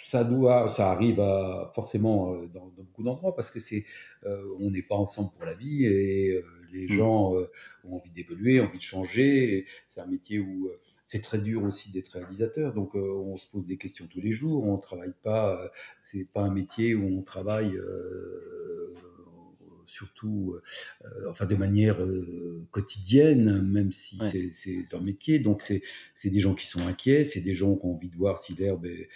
ça 0.00 0.22
doit, 0.24 0.68
ça 0.68 0.90
arrive 0.92 1.18
à, 1.20 1.72
forcément 1.74 2.32
euh, 2.32 2.46
dans, 2.46 2.68
dans 2.68 2.84
beaucoup 2.84 3.02
d'endroits 3.02 3.34
parce 3.34 3.50
que 3.50 3.58
c'est, 3.60 3.84
euh, 4.24 4.44
on 4.60 4.70
n'est 4.70 4.82
pas 4.82 4.94
ensemble 4.94 5.30
pour 5.32 5.44
la 5.44 5.54
vie 5.54 5.86
et 5.86 6.40
les 6.72 6.86
mmh. 6.86 6.92
gens 6.92 7.34
ont 7.84 7.96
envie 7.96 8.10
d'évoluer, 8.10 8.60
envie 8.60 8.78
de 8.78 8.82
changer. 8.82 9.66
C'est 9.88 10.00
un 10.00 10.06
métier 10.06 10.38
où 10.38 10.70
c'est 11.04 11.20
très 11.20 11.38
dur 11.38 11.64
aussi 11.64 11.90
d'être 11.90 12.08
réalisateur, 12.08 12.74
donc 12.74 12.94
euh, 12.94 13.00
on 13.00 13.36
se 13.36 13.48
pose 13.50 13.66
des 13.66 13.76
questions 13.78 14.06
tous 14.06 14.20
les 14.20 14.32
jours. 14.32 14.64
On 14.64 14.78
travaille 14.78 15.14
pas, 15.22 15.60
euh, 15.64 15.68
c'est 16.02 16.24
pas 16.32 16.42
un 16.42 16.52
métier 16.52 16.94
où 16.94 17.18
on 17.18 17.22
travaille. 17.22 17.76
euh, 17.76 18.94
surtout 19.88 20.56
euh, 21.04 21.30
enfin 21.30 21.46
de 21.46 21.54
manière 21.54 22.02
euh, 22.02 22.66
quotidienne, 22.70 23.62
même 23.62 23.92
si 23.92 24.18
Ouais. 24.20 24.50
c'est 24.52 24.94
un 24.94 25.00
métier. 25.00 25.38
Donc 25.38 25.62
c'est 25.62 26.30
des 26.30 26.40
gens 26.40 26.54
qui 26.54 26.66
sont 26.66 26.86
inquiets, 26.86 27.24
c'est 27.24 27.40
des 27.40 27.54
gens 27.54 27.74
qui 27.76 27.86
ont 27.86 27.94
envie 27.94 28.08
de 28.08 28.16
voir 28.16 28.38
si 28.38 28.54
l'herbe 28.54 28.86
est, 28.86 29.08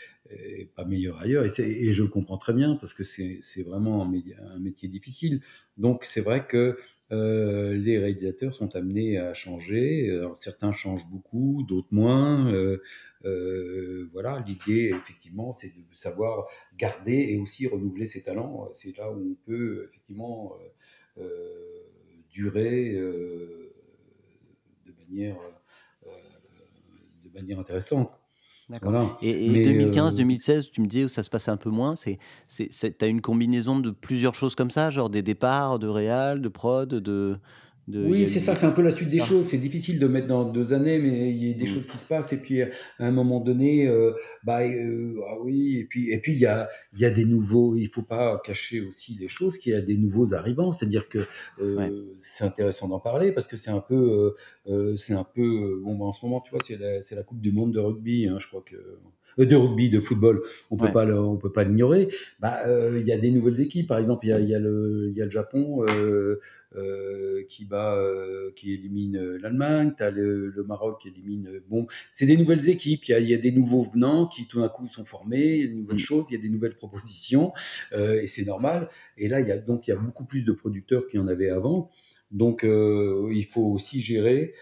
pas 0.75 0.85
meilleure 0.85 1.19
ailleurs. 1.21 1.45
Et, 1.45 1.93
je 1.93 2.03
le 2.03 2.09
comprends 2.09 2.39
très 2.39 2.55
bien 2.55 2.77
parce 2.77 2.95
que 2.95 3.05
c'est 3.05 3.63
vraiment 3.63 4.03
un, 4.03 4.09
métier- 4.09 4.37
un 4.39 4.59
métier 4.59 4.89
difficile. 4.89 5.43
Donc 5.77 6.05
c'est 6.05 6.21
vrai 6.21 6.47
que 6.47 6.79
euh, 7.13 7.75
les 7.77 7.99
réalisateurs 7.99 8.55
sont 8.55 8.75
amenés 8.75 9.19
à 9.19 9.35
changer. 9.35 10.11
Alors, 10.11 10.41
certains 10.41 10.73
changent 10.73 11.09
beaucoup, 11.11 11.65
d'autres 11.69 11.93
moins. 11.93 12.51
Euh, 12.53 12.83
euh, 13.25 14.09
voilà, 14.13 14.45
l'idée 14.47 14.93
effectivement, 14.95 15.53
c'est 15.53 15.69
de 15.69 15.95
savoir 15.95 16.47
garder 16.77 17.29
et 17.31 17.39
aussi 17.39 17.67
renouveler 17.67 18.07
ses 18.07 18.23
talents. 18.23 18.69
C'est 18.73 18.97
là 18.97 19.11
où 19.11 19.33
on 19.33 19.37
peut 19.47 19.89
effectivement 19.89 20.55
euh, 21.19 21.23
euh, 21.23 21.85
durer 22.31 22.95
euh, 22.95 23.75
de 24.87 24.93
manière, 24.99 25.37
de 27.25 27.31
manière 27.35 27.59
intéressante. 27.59 28.11
D'accord. 28.69 29.19
Et, 29.21 29.51
2015-2016, 29.51 30.71
tu 30.71 30.81
me 30.81 30.87
disais 30.87 31.05
où 31.05 31.09
ça 31.09 31.23
se 31.23 31.29
passait 31.29 31.51
un 31.51 31.57
peu 31.57 31.69
moins. 31.69 31.95
C'est, 31.95 32.19
c'est, 32.49 32.71
tu 32.71 33.05
as 33.05 33.09
une 33.09 33.21
combinaison 33.21 33.79
de 33.79 33.91
plusieurs 33.91 34.35
choses 34.35 34.55
comme 34.55 34.71
ça, 34.71 34.89
genre 34.89 35.11
des 35.11 35.23
départs 35.23 35.79
de 35.79 35.89
réal, 35.89 36.41
de 36.41 36.49
prod, 36.49 36.89
de 36.89 37.39
oui, 37.89 38.29
c'est 38.29 38.41
ça, 38.41 38.55
c'est 38.55 38.67
un 38.67 38.71
peu 38.71 38.83
la 38.83 38.93
suite 38.93 39.11
des 39.11 39.21
choses. 39.21 39.47
C'est 39.47 39.59
difficile 39.59 39.99
de 39.99 40.07
mettre 40.07 40.29
dans 40.29 40.45
deux 40.45 40.73
années, 40.73 40.99
mais 40.99 41.31
il 41.31 41.45
y 41.45 41.51
a 41.51 41.55
des 41.55 41.65
mmh. 41.65 41.67
choses 41.67 41.87
qui 41.87 41.99
se 41.99 42.07
passent. 42.07 42.33
Et 42.33 42.37
puis, 42.37 42.63
à 42.63 42.69
un 43.01 43.11
moment 43.11 43.41
donné, 43.41 43.89
euh, 43.89 44.13
bah, 44.45 44.63
euh, 44.63 45.21
ah 45.29 45.35
oui, 45.41 45.79
et 45.79 45.85
puis, 45.85 46.11
et 46.11 46.19
puis 46.19 46.33
il 46.33 46.39
y 46.39 46.47
a, 46.47 46.69
il 46.95 47.01
y 47.01 47.05
a 47.05 47.11
des 47.11 47.25
nouveaux. 47.25 47.75
Il 47.75 47.89
faut 47.89 48.03
pas 48.03 48.41
cacher 48.45 48.81
aussi 48.81 49.17
les 49.19 49.29
choses, 49.29 49.59
qu'il 49.59 49.73
y 49.73 49.77
a 49.77 49.81
des 49.81 49.97
nouveaux 49.97 50.33
arrivants. 50.33 50.71
C'est-à-dire 50.71 51.09
que 51.09 51.27
euh, 51.61 52.05
c'est 52.21 52.45
intéressant 52.45 52.89
d'en 52.89 53.01
parler 53.01 53.33
parce 53.33 53.49
que 53.49 53.57
c'est 53.57 53.71
un 53.71 53.81
peu, 53.81 54.37
c'est 54.97 55.15
un 55.15 55.25
peu. 55.25 55.81
Bon, 55.83 55.97
bah, 55.97 56.05
en 56.05 56.13
ce 56.13 56.25
moment, 56.25 56.41
tu 56.41 56.51
vois, 56.51 56.61
c'est 56.65 56.79
la, 56.79 57.01
la, 57.17 57.23
Coupe 57.25 57.41
du 57.41 57.53
Monde 57.53 57.73
de 57.73 57.81
rugby. 57.81 58.29
Hein, 58.29 58.39
je 58.39 58.47
crois 58.47 58.63
que 58.63 58.77
de 59.39 59.57
rugby, 59.57 59.91
de 59.91 60.01
football, 60.01 60.43
on 60.71 60.77
peut 60.77 60.93
pas, 60.93 61.07
on 61.07 61.37
peut 61.37 61.53
pas 61.53 61.65
l'ignorer. 61.65 62.09
Bah, 62.41 62.63
il 62.97 63.07
y 63.07 63.13
a 63.13 63.19
des 63.19 63.31
nouvelles 63.31 63.61
équipes. 63.61 63.89
Par 63.89 63.99
exemple, 63.99 64.27
il 64.27 64.31
y 64.31 64.33
a, 64.33 64.41
y 64.41 64.55
a, 64.55 64.59
le, 64.59 65.09
il 65.11 65.17
y 65.17 65.23
a 65.23 65.25
le 65.25 65.31
Japon. 65.31 65.85
Euh, 66.75 67.45
qui 67.51 67.67
bat, 67.67 67.97
euh, 67.97 68.51
qui 68.57 68.73
élimine 68.73 69.17
euh, 69.17 69.39
l'Allemagne, 69.43 69.93
as 69.99 70.11
le, 70.11 70.55
Maroc 70.67 71.03
qui 71.03 71.09
élimine. 71.09 71.61
Bon, 71.69 71.87
c'est 72.13 72.25
des 72.25 72.37
nouvelles 72.37 72.71
équipes, 72.71 73.05
il 73.05 73.29
y, 73.29 73.35
a, 73.35 73.37
des 73.37 73.53
nouveaux 73.53 73.83
venants 73.83 74.27
qui 74.27 74.47
tout 74.47 74.61
d'un 74.61 74.71
coup 74.71 74.87
sont 74.87 75.05
formés, 75.05 75.57
il 75.57 75.61
y 75.61 75.65
a 75.65 75.67
de 75.67 75.75
nouvelles 75.75 75.97
mm. 75.97 75.99
choses, 75.99 76.27
il 76.31 76.35
y 76.35 76.39
a 76.39 76.41
des 76.41 76.49
nouvelles 76.49 76.77
propositions, 76.77 77.53
et 77.95 78.27
c'est 78.27 78.47
normal. 78.47 78.89
Et 79.19 79.29
là, 79.29 79.41
il 79.41 79.49
y 79.49 79.53
a 79.53 79.59
donc 79.59 79.87
il 79.87 79.91
y 79.91 79.93
a 79.93 79.97
beaucoup 79.97 80.25
plus 80.25 80.45
de 80.45 80.53
producteurs 80.53 81.07
qu'il 81.07 81.21
y 81.21 81.23
en 81.23 81.27
avait 81.27 81.51
avant. 81.51 81.91
Donc, 82.31 82.63
il 82.65 83.47
faut 83.51 83.67
aussi 83.67 84.01
gérer 84.01 84.55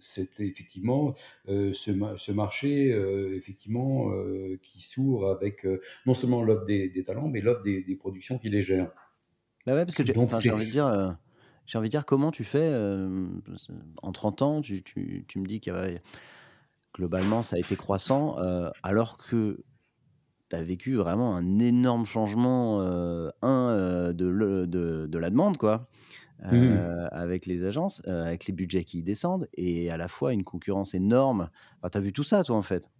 c'était 0.00 0.46
effectivement 0.46 1.14
euh, 1.48 1.72
ce, 1.74 2.32
marché 2.32 2.92
euh, 2.92 3.36
effectivement 3.36 4.10
euh, 4.12 4.58
qui 4.62 4.80
s'ouvre 4.82 5.30
avec 5.30 5.66
non 6.06 6.14
seulement 6.14 6.42
l'offre 6.42 6.64
des, 6.64 7.04
talents, 7.04 7.28
mais 7.28 7.40
l'offre 7.40 7.62
des, 7.62 7.96
productions 7.98 8.38
qui 8.38 8.48
les 8.48 8.62
gèrent. 8.62 8.90
Bah 9.66 9.74
ouais, 9.74 9.84
parce 9.84 9.96
que 9.96 10.04
j'ai 10.04 10.16
envie 10.50 10.66
de 10.66 10.70
dire, 10.70 11.16
j'ai 11.66 11.78
envie 11.78 11.88
de 11.88 11.90
dire 11.90 12.06
comment 12.06 12.30
tu 12.30 12.44
fais 12.44 12.72
en 14.02 14.12
30 14.12 14.42
ans, 14.42 14.60
tu, 14.60 14.82
me 15.36 15.46
dis 15.46 15.60
qu'il 15.60 15.74
globalement 16.94 17.42
ça 17.42 17.56
a 17.56 17.58
été 17.58 17.76
croissant, 17.76 18.36
alors 18.82 19.18
que 19.18 19.62
tu 20.48 20.56
as 20.56 20.62
vécu 20.62 20.94
vraiment 20.94 21.36
un 21.36 21.58
énorme 21.58 22.04
changement, 22.04 22.80
un, 23.42 24.12
de, 24.12 24.66
de, 24.66 25.18
la 25.18 25.30
demande, 25.30 25.58
quoi. 25.58 25.88
Mmh. 26.42 26.54
Euh, 26.54 27.06
avec 27.10 27.44
les 27.44 27.64
agences, 27.64 28.00
euh, 28.06 28.24
avec 28.24 28.46
les 28.46 28.54
budgets 28.54 28.84
qui 28.84 29.02
descendent 29.02 29.46
et 29.58 29.90
à 29.90 29.98
la 29.98 30.08
fois 30.08 30.32
une 30.32 30.42
concurrence 30.42 30.94
énorme. 30.94 31.50
tu 31.90 31.98
as 31.98 32.00
vu 32.00 32.12
tout 32.12 32.22
ça, 32.22 32.42
toi, 32.44 32.56
en 32.56 32.62
fait. 32.62 32.90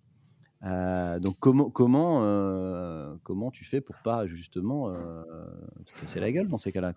Euh, 0.62 1.18
donc, 1.20 1.36
comment, 1.40 1.70
comment, 1.70 2.20
comment 3.22 3.50
tu 3.50 3.64
fais 3.64 3.80
pour 3.80 3.96
pas 4.04 4.26
justement 4.26 4.92
te 4.92 6.00
casser 6.00 6.20
la 6.20 6.30
gueule 6.32 6.48
dans 6.48 6.58
ces 6.58 6.70
cas-là 6.70 6.92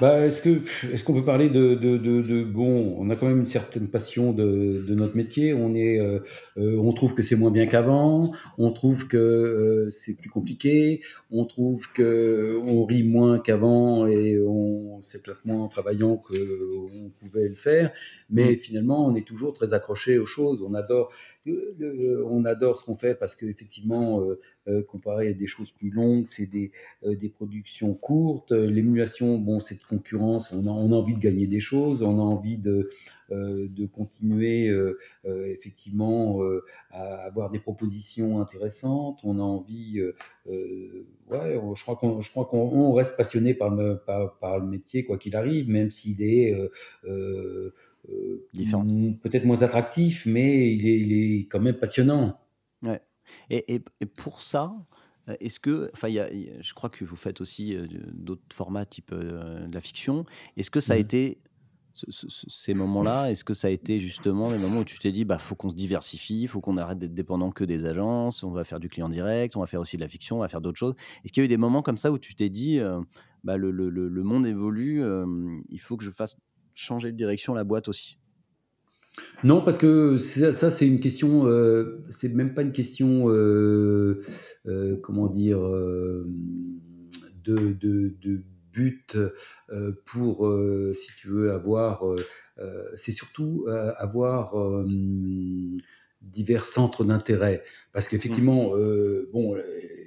bah, 0.00 0.26
est-ce 0.26 0.42
que 0.42 0.60
est-ce 0.92 1.04
qu'on 1.04 1.14
peut 1.14 1.24
parler 1.24 1.48
de, 1.48 1.74
de, 1.74 1.96
de, 1.96 2.42
bon 2.42 2.96
on 2.98 3.10
a 3.10 3.16
quand 3.16 3.26
même 3.26 3.40
une 3.40 3.48
certaine 3.48 3.88
passion 3.88 4.32
de, 4.32 4.84
de 4.86 4.94
notre 4.94 5.16
métier. 5.16 5.54
On 5.54 5.74
est 5.74 6.00
euh, 6.00 6.18
euh, 6.58 6.76
on 6.78 6.92
trouve 6.92 7.14
que 7.14 7.22
c'est 7.22 7.36
moins 7.36 7.52
bien 7.52 7.66
qu'avant. 7.66 8.32
On 8.58 8.72
trouve 8.72 9.06
que 9.06 9.16
euh, 9.16 9.90
c'est 9.90 10.16
plus 10.16 10.30
compliqué. 10.30 11.00
On 11.30 11.44
trouve 11.44 11.90
que 11.92 12.60
on 12.66 12.84
rit 12.84 13.04
moins 13.04 13.38
qu'avant 13.38 14.06
et 14.06 14.38
on 14.40 15.00
s'éclate 15.02 15.44
moins 15.44 15.62
en 15.62 15.68
travaillant 15.68 16.16
que 16.16 16.88
on 16.92 17.10
pouvait 17.20 17.48
le 17.48 17.54
faire. 17.54 17.92
Mais 18.30 18.52
mmh. 18.52 18.58
finalement 18.58 19.06
on 19.06 19.14
est 19.14 19.26
toujours 19.26 19.52
très 19.52 19.74
accroché 19.74 20.18
aux 20.18 20.26
choses. 20.26 20.62
On 20.62 20.74
adore 20.74 21.12
on 21.46 22.44
adore 22.44 22.78
ce 22.78 22.84
qu'on 22.84 22.94
fait 22.94 23.14
parce 23.14 23.36
qu'effectivement, 23.36 24.20
euh, 24.20 24.40
euh, 24.66 24.82
comparé 24.82 25.28
à 25.28 25.32
des 25.34 25.46
choses 25.46 25.70
plus 25.70 25.90
longues, 25.90 26.24
c'est 26.24 26.46
des, 26.46 26.72
euh, 27.04 27.14
productions 27.34 27.94
courtes. 27.94 28.52
L'émulation, 28.52 29.38
bon, 29.38 29.60
cette 29.60 29.84
concurrence, 29.84 30.52
on 30.52 30.66
a, 30.66 30.70
envie 30.70 31.14
de 31.14 31.20
gagner 31.20 31.46
des 31.46 31.60
choses, 31.60 32.02
on 32.02 32.18
a 32.18 32.22
envie 32.22 32.56
de, 32.56 32.90
de 33.30 33.86
continuer 33.86 34.70
effectivement 35.24 36.40
à 36.90 37.24
avoir 37.24 37.50
des 37.50 37.58
propositions 37.58 38.40
intéressantes, 38.40 39.18
on 39.24 39.38
a 39.38 39.42
envie, 39.42 40.00
ouais, 40.46 41.60
je 41.74 41.82
crois 41.82 41.96
qu'on, 42.46 42.92
reste 42.92 43.16
passionné 43.16 43.54
par 43.54 43.70
le, 43.70 43.98
par, 44.06 44.58
le 44.60 44.66
métier 44.66 45.04
quoi 45.04 45.18
qu'il 45.18 45.34
arrive, 45.34 45.68
même 45.68 45.90
s'il 45.90 46.22
est 46.22 46.54
euh, 47.06 47.72
Différent. 48.52 48.86
peut-être 49.22 49.44
moins 49.44 49.62
attractif, 49.62 50.26
mais 50.26 50.72
il 50.74 50.86
est, 50.86 51.00
il 51.00 51.12
est, 51.12 51.46
quand 51.46 51.60
même 51.60 51.78
passionnant. 51.78 52.38
Ouais. 52.82 53.00
Et, 53.50 53.74
et, 54.00 54.06
pour 54.06 54.42
ça, 54.42 54.74
euh, 55.28 55.36
est-ce 55.40 55.60
que, 55.60 55.90
enfin, 55.94 56.08
y 56.08 56.18
a, 56.18 56.28
je 56.60 56.74
crois 56.74 56.90
que 56.90 57.04
vous 57.04 57.16
faites 57.16 57.40
aussi 57.40 57.74
euh, 57.74 57.86
d'autres 58.12 58.42
formats 58.52 58.86
type 58.86 59.14
de 59.14 59.72
la 59.72 59.80
fiction. 59.80 60.24
Est-ce 60.56 60.70
que 60.70 60.80
ça 60.80 60.94
a 60.94 60.96
mmh. 60.96 61.00
été 61.00 61.38
ces 61.92 62.74
moments-là 62.74 63.30
Est-ce 63.30 63.44
que 63.44 63.54
ça 63.54 63.68
a 63.68 63.70
été 63.70 64.00
justement 64.00 64.50
les 64.50 64.58
moments 64.58 64.80
où 64.80 64.84
tu 64.84 64.98
t'es 64.98 65.12
dit, 65.12 65.24
bah, 65.24 65.38
faut 65.38 65.54
qu'on 65.54 65.68
se 65.68 65.76
diversifie, 65.76 66.48
faut 66.48 66.60
qu'on 66.60 66.76
arrête 66.76 66.98
d'être 66.98 67.14
dépendant 67.14 67.52
que 67.52 67.64
des 67.64 67.86
agences, 67.86 68.42
on 68.42 68.50
va 68.50 68.64
faire 68.64 68.80
du 68.80 68.88
client 68.88 69.08
direct, 69.08 69.56
on 69.56 69.60
va 69.60 69.66
faire 69.66 69.80
aussi 69.80 69.96
de 69.96 70.02
la 70.02 70.08
fiction, 70.08 70.38
on 70.38 70.40
va 70.40 70.48
faire 70.48 70.60
d'autres 70.60 70.78
choses. 70.78 70.94
Est-ce 71.24 71.32
qu'il 71.32 71.42
y 71.42 71.44
a 71.44 71.46
eu 71.46 71.48
des 71.48 71.56
moments 71.56 71.82
comme 71.82 71.96
ça 71.96 72.10
où 72.10 72.18
tu 72.18 72.34
t'es 72.34 72.48
dit, 72.48 72.80
bah, 73.44 73.56
le, 73.56 73.70
le, 73.70 73.90
le, 73.90 74.22
monde 74.24 74.44
évolue, 74.44 75.04
il 75.68 75.80
faut 75.80 75.96
que 75.96 76.02
je 76.04 76.10
fasse 76.10 76.36
changer 76.74 77.12
de 77.12 77.16
direction 77.16 77.54
la 77.54 77.64
boîte 77.64 77.88
aussi? 77.88 78.18
Non, 79.42 79.62
parce 79.62 79.78
que 79.78 80.16
ça, 80.18 80.70
c'est 80.70 80.86
une 80.86 81.00
question, 81.00 81.46
euh, 81.46 82.02
c'est 82.10 82.32
même 82.32 82.54
pas 82.54 82.62
une 82.62 82.72
question, 82.72 83.28
euh, 83.28 84.20
euh, 84.66 84.96
comment 85.02 85.28
dire, 85.28 85.60
de, 87.44 87.72
de, 87.72 88.42
but 88.72 89.16
pour, 90.04 90.52
si 90.92 91.10
tu 91.16 91.28
veux, 91.28 91.52
avoir, 91.52 92.02
c'est 92.96 93.12
surtout 93.12 93.66
avoir 93.68 94.54
divers 96.22 96.64
centres 96.64 97.04
d'intérêt. 97.04 97.62
Parce 97.92 98.08
qu'effectivement, 98.08 98.74
mmh. 98.74 99.26
bon, 99.32 99.56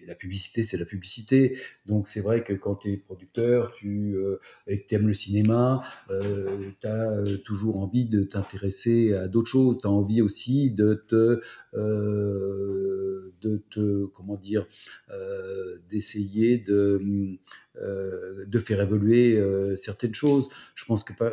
la 0.08 0.16
publicité, 0.16 0.64
c'est 0.64 0.78
la 0.78 0.86
publicité. 0.86 1.60
Donc 1.86 2.08
c'est 2.08 2.22
vrai 2.22 2.43
que 2.43 2.53
quand 2.53 2.76
tu 2.76 2.93
es 2.93 2.97
producteur 2.97 3.72
tu, 3.74 4.16
euh, 4.16 4.39
et 4.66 4.86
aimes 4.91 5.08
le 5.08 5.14
cinéma, 5.14 5.84
euh, 6.10 6.72
tu 6.80 6.88
as 6.88 7.12
euh, 7.12 7.38
toujours 7.38 7.78
envie 7.80 8.05
de 8.05 8.24
t'intéresser 8.24 9.14
à 9.14 9.28
d'autres 9.28 9.49
choses. 9.49 9.80
Tu 9.80 9.88
as 9.88 9.91
envie 9.91 10.22
aussi 10.22 10.72
de 10.72 11.03
te, 11.08 11.41
de 11.74 13.64
te 13.70 14.05
comment 14.08 14.38
dire, 14.38 14.66
d'essayer 15.89 16.58
de, 16.58 17.38
de 17.76 18.60
faire 18.60 18.82
évoluer 18.82 19.41
certaines 19.78 20.14
choses. 20.14 20.47
Je 20.76 20.86
pense 20.86 21.03
que 21.03 21.14
pas 21.14 21.32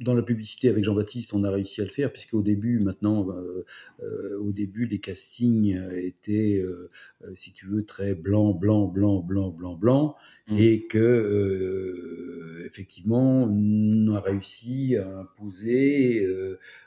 dans 0.00 0.14
la 0.14 0.22
publicité 0.22 0.68
avec 0.68 0.82
Jean-Baptiste, 0.82 1.34
on 1.34 1.44
a 1.44 1.50
réussi 1.50 1.80
à 1.82 1.84
le 1.84 1.90
faire, 1.90 2.10
puisque 2.10 2.32
au 2.32 2.42
début, 2.42 2.78
maintenant, 2.80 3.30
euh, 3.30 3.66
euh, 4.02 4.38
au 4.38 4.50
début, 4.50 4.86
les 4.86 4.98
castings 4.98 5.78
étaient, 5.92 6.58
euh, 6.58 6.90
si 7.34 7.52
tu 7.52 7.66
veux, 7.66 7.84
très 7.84 8.14
blanc, 8.14 8.52
blanc, 8.52 8.86
blanc, 8.86 9.20
blanc, 9.20 9.50
blanc, 9.50 9.74
blanc, 9.74 10.16
mmh. 10.48 10.56
et 10.58 10.86
que, 10.86 12.64
effectivement, 12.64 13.44
on 13.44 14.14
a 14.14 14.20
réussi 14.20 14.96
à 14.96 15.18
imposer 15.18 16.26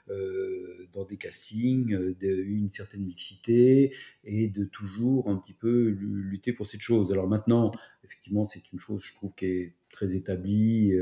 dans 0.08 1.06
des 1.06 1.18
castings 1.18 2.16
une 2.22 2.70
certaine 2.72 3.04
mixité 3.04 3.94
et 4.24 4.50
de 4.50 4.66
toujours 4.66 5.30
un 5.30 5.38
petit 5.38 5.54
peu 5.54 5.90
lutter 6.00 6.52
pour 6.52 6.68
cette 6.68 6.82
chose. 6.82 7.12
Alors 7.12 7.28
maintenant, 7.28 7.72
effectivement, 8.04 8.46
c'est 8.46 8.72
une 8.72 8.80
chose, 8.80 9.04
je 9.04 9.14
trouve, 9.14 9.34
qui 9.36 9.46
est 9.46 9.74
très 9.90 10.16
établie 10.16 10.94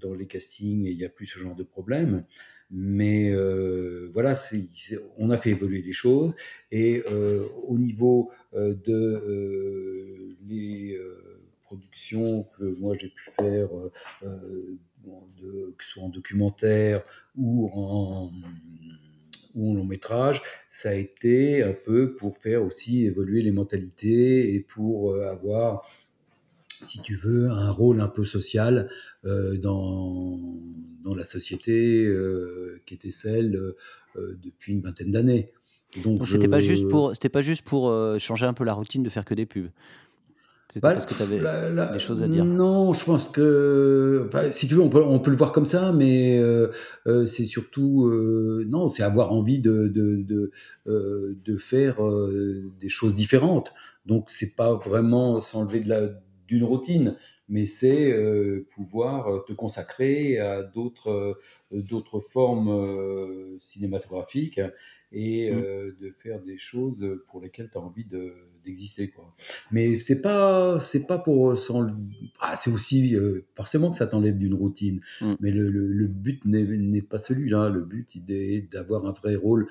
dans 0.00 0.14
les 0.14 0.26
castings 0.26 0.84
il 0.84 0.96
n'y 0.96 1.04
a 1.04 1.08
plus 1.08 1.26
ce 1.26 1.38
genre 1.38 1.54
de 1.54 1.62
problème. 1.62 2.24
Mais 2.70 3.30
euh, 3.30 4.10
voilà, 4.12 4.32
on 5.18 5.30
a 5.30 5.36
fait 5.36 5.50
évoluer 5.50 5.82
les 5.82 5.92
choses. 5.92 6.34
Et 6.72 7.02
euh, 7.10 7.46
au 7.66 7.78
niveau 7.78 8.32
euh, 8.54 8.74
de 8.84 10.36
les 10.48 10.98
productions 11.62 12.44
que 12.58 12.64
moi 12.64 12.96
j'ai 12.96 13.08
pu 13.08 13.30
faire, 13.38 13.68
que 14.20 15.84
ce 15.84 15.90
soit 15.90 16.02
en 16.02 16.08
documentaire 16.08 17.02
ou 17.36 17.68
en, 17.72 18.30
ou 19.54 19.70
en 19.70 19.74
long 19.74 19.84
métrage, 19.84 20.42
ça 20.70 20.90
a 20.90 20.94
été 20.94 21.62
un 21.62 21.72
peu 21.72 22.14
pour 22.14 22.36
faire 22.38 22.64
aussi 22.64 23.06
évoluer 23.06 23.42
les 23.42 23.50
mentalités 23.50 24.54
et 24.54 24.60
pour 24.60 25.16
avoir 25.16 25.84
si 26.84 27.00
tu 27.00 27.16
veux, 27.16 27.50
un 27.50 27.70
rôle 27.70 28.00
un 28.00 28.08
peu 28.08 28.24
social 28.24 28.88
euh, 29.24 29.56
dans, 29.56 30.38
dans 31.04 31.14
la 31.14 31.24
société 31.24 32.04
euh, 32.04 32.80
qui 32.86 32.94
était 32.94 33.10
celle 33.10 33.56
euh, 33.56 34.38
depuis 34.42 34.72
une 34.72 34.82
vingtaine 34.82 35.12
d'années. 35.12 35.52
Donc, 36.04 36.26
c'était 36.26 36.48
pas 36.48 36.60
juste 36.60 36.88
pour 36.88 37.14
c'était 37.14 37.28
pas 37.28 37.40
juste 37.40 37.64
pour 37.64 37.94
changer 38.18 38.44
un 38.44 38.52
peu 38.52 38.64
la 38.64 38.74
routine 38.74 39.02
de 39.02 39.08
faire 39.08 39.24
que 39.24 39.34
des 39.34 39.46
pubs. 39.46 39.68
C'était 40.68 40.80
bah, 40.80 40.92
parce 40.92 41.06
que 41.06 41.14
tu 41.14 41.22
avais 41.22 41.92
des 41.92 41.98
choses 41.98 42.24
à 42.24 42.28
dire 42.28 42.44
Non, 42.44 42.92
je 42.92 43.04
pense 43.04 43.28
que, 43.28 44.28
si 44.50 44.66
tu 44.66 44.74
veux, 44.74 44.82
on 44.82 44.90
peut, 44.90 45.02
on 45.02 45.20
peut, 45.20 45.30
le 45.30 45.36
voir 45.36 45.52
comme 45.52 45.64
ça, 45.64 45.92
mais 45.92 46.42
c'est 47.26 47.44
surtout, 47.44 48.10
non, 48.66 48.88
c'est 48.88 49.04
avoir 49.04 49.32
envie 49.32 49.60
de, 49.60 49.86
de, 49.86 50.16
de, 50.16 50.50
de 50.86 51.56
faire 51.56 51.98
des 52.80 52.88
choses 52.88 53.14
différentes. 53.14 53.72
Donc, 54.06 54.26
c'est 54.28 54.54
pas 54.54 54.74
vraiment 54.74 55.40
s'enlever 55.40 55.80
d'une 56.46 56.64
routine, 56.64 57.16
mais 57.48 57.66
c'est 57.66 58.14
pouvoir 58.74 59.44
te 59.44 59.52
consacrer 59.52 60.38
à 60.38 60.62
d'autres 60.62 61.38
d'autres 61.70 62.20
formes 62.20 63.58
cinématographiques 63.60 64.60
et 65.12 65.52
mmh. 65.52 65.62
de 66.00 66.10
faire 66.18 66.42
des 66.42 66.58
choses 66.58 67.20
pour 67.28 67.40
lesquelles 67.40 67.70
tu 67.70 67.78
as 67.78 67.80
envie 67.80 68.06
d'exister. 68.64 69.10
quoi. 69.10 69.32
Mais 69.70 70.00
c'est 70.00 70.20
pas 70.20 70.80
c'est 70.80 71.06
pas 71.06 71.18
pour 71.18 71.56
sans 71.56 71.86
ah, 72.40 72.56
c'est 72.56 72.72
aussi 72.72 73.14
forcément 73.54 73.90
que 73.90 73.96
ça 73.96 74.08
t'enlève 74.08 74.36
d'une 74.36 74.54
routine. 74.54 75.00
Mmh. 75.20 75.34
Mais 75.40 75.52
le, 75.52 75.68
le, 75.68 75.86
le 75.86 76.06
but 76.08 76.44
n'est 76.44 77.02
pas 77.02 77.18
celui-là. 77.18 77.70
Le 77.70 77.82
but 77.82 78.14
il 78.16 78.30
est 78.32 78.72
d'avoir 78.72 79.06
un 79.06 79.12
vrai 79.12 79.36
rôle 79.36 79.68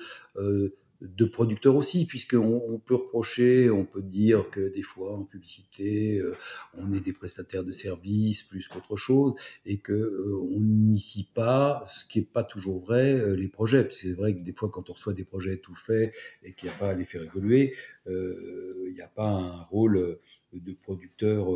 de 1.00 1.24
producteurs 1.26 1.76
aussi, 1.76 2.06
puisqu'on 2.06 2.62
on 2.68 2.78
peut 2.78 2.94
reprocher, 2.94 3.70
on 3.70 3.84
peut 3.84 4.02
dire 4.02 4.48
que 4.50 4.72
des 4.72 4.82
fois 4.82 5.14
en 5.14 5.24
publicité, 5.24 6.18
euh, 6.18 6.34
on 6.74 6.92
est 6.92 7.00
des 7.00 7.12
prestataires 7.12 7.64
de 7.64 7.70
services 7.70 8.42
plus 8.42 8.66
qu'autre 8.68 8.96
chose, 8.96 9.34
et 9.66 9.78
que 9.78 9.92
euh, 9.92 10.38
on 10.54 10.60
n'initie 10.60 11.28
pas, 11.34 11.84
ce 11.88 12.04
qui 12.06 12.20
n'est 12.20 12.24
pas 12.24 12.44
toujours 12.44 12.80
vrai, 12.80 13.12
euh, 13.12 13.34
les 13.34 13.48
projets. 13.48 13.86
C'est 13.90 14.14
vrai 14.14 14.34
que 14.34 14.40
des 14.40 14.52
fois, 14.52 14.70
quand 14.70 14.88
on 14.88 14.94
reçoit 14.94 15.12
des 15.12 15.24
projets 15.24 15.58
tout 15.58 15.74
faits 15.74 16.14
et 16.42 16.54
qu'il 16.54 16.68
n'y 16.68 16.74
a 16.74 16.78
pas 16.78 16.90
à 16.90 16.94
les 16.94 17.04
faire 17.04 17.22
évoluer, 17.22 17.74
il 18.08 18.92
n'y 18.94 19.00
a 19.00 19.08
pas 19.08 19.28
un 19.28 19.62
rôle 19.62 20.20
de 20.52 20.72
producteur 20.72 21.48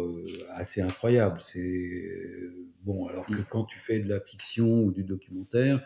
assez 0.48 0.80
incroyable. 0.80 1.40
C'est 1.40 2.50
bon, 2.82 3.06
alors 3.06 3.26
que 3.26 3.34
mmh. 3.34 3.46
quand 3.48 3.64
tu 3.66 3.78
fais 3.78 4.00
de 4.00 4.08
la 4.08 4.20
fiction 4.20 4.82
ou 4.82 4.90
du 4.90 5.04
documentaire, 5.04 5.80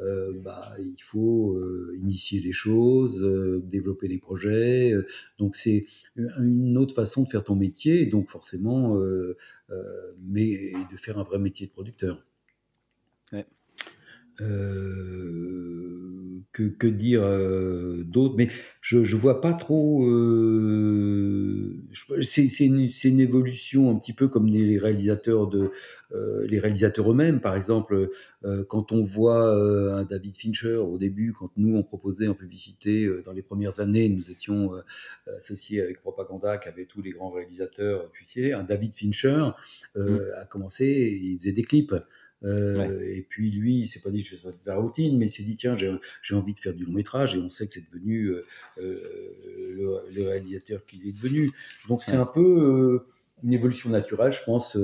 euh, 0.00 0.32
bah, 0.34 0.74
il 0.78 1.02
faut 1.02 1.54
euh, 1.56 1.96
initier 1.98 2.40
les 2.40 2.52
choses, 2.52 3.22
euh, 3.22 3.62
développer 3.64 4.08
des 4.08 4.18
projets. 4.18 4.92
donc 5.38 5.56
c'est 5.56 5.86
une 6.16 6.76
autre 6.76 6.94
façon 6.94 7.22
de 7.22 7.28
faire 7.28 7.44
ton 7.44 7.56
métier, 7.56 8.06
donc 8.06 8.28
forcément, 8.28 9.00
mais 10.20 10.72
de 10.90 10.96
faire 10.96 11.18
un 11.18 11.24
vrai 11.24 11.38
métier 11.38 11.66
de 11.66 11.72
producteur. 11.72 12.24
Euh, 14.40 16.02
que, 16.52 16.62
que, 16.64 16.86
dire 16.86 17.22
euh, 17.22 18.02
d'autre? 18.04 18.34
Mais 18.36 18.48
je 18.80 18.98
ne 18.98 19.20
vois 19.20 19.40
pas 19.40 19.52
trop. 19.52 20.06
Euh, 20.06 21.76
c'est 22.22 22.46
une, 22.60 22.88
une, 23.04 23.20
évolution 23.20 23.90
un 23.90 23.96
petit 23.98 24.14
peu 24.14 24.28
comme 24.28 24.46
les 24.46 24.78
réalisateurs 24.78 25.48
de 25.48 25.70
les 26.48 26.60
réalisateurs 26.60 27.10
eux-mêmes. 27.10 27.40
Par 27.40 27.56
exemple, 27.56 28.10
quand 28.68 28.92
on 28.92 29.02
voit 29.02 29.50
un 29.50 30.04
David 30.04 30.36
Fincher 30.36 30.76
au 30.76 30.98
début, 30.98 31.32
quand 31.32 31.50
nous 31.56 31.76
on 31.76 31.82
proposait 31.82 32.28
en 32.28 32.34
publicité 32.34 33.10
dans 33.24 33.32
les 33.32 33.42
premières 33.42 33.80
années, 33.80 34.08
nous 34.08 34.30
étions 34.30 34.70
associés 35.36 35.82
avec 35.82 36.00
Propaganda, 36.00 36.58
qui 36.58 36.68
avait 36.68 36.86
tous 36.86 37.02
les 37.02 37.10
grands 37.10 37.30
réalisateurs. 37.30 38.08
Puis 38.12 38.52
un 38.52 38.62
David 38.62 38.94
Fincher 38.94 39.50
mmh. 39.96 40.16
a 40.36 40.44
commencé, 40.44 41.20
il 41.22 41.38
faisait 41.38 41.52
des 41.52 41.64
clips. 41.64 41.94
Euh, 42.46 43.02
et 43.04 43.22
puis 43.22 43.50
lui, 43.50 43.80
il 43.80 43.86
s'est 43.86 44.00
pas 44.00 44.10
dit 44.10 44.22
je 44.22 44.30
fais 44.30 44.36
ça 44.36 44.50
de 44.50 44.56
la 44.66 44.76
routine, 44.76 45.18
mais 45.18 45.26
il 45.26 45.30
s'est 45.30 45.42
dit 45.42 45.56
tiens, 45.56 45.76
j'ai 45.76 46.34
envie 46.34 46.54
de 46.54 46.58
faire 46.58 46.74
du 46.74 46.84
long 46.84 46.92
métrage 46.92 47.34
et 47.34 47.38
on 47.38 47.50
sait 47.50 47.66
que 47.66 47.74
c'est 47.74 47.84
devenu 47.90 48.26
euh, 48.26 48.46
euh, 48.78 50.04
le, 50.10 50.22
réalisateur 50.22 50.84
qu'il 50.86 51.06
est 51.06 51.12
devenu. 51.12 51.50
Donc 51.88 52.02
c'est 52.02 52.16
un 52.16 52.26
peu 52.26 53.04
une 53.42 53.52
évolution 53.52 53.90
naturelle, 53.90 54.32
je 54.32 54.42
pense, 54.44 54.78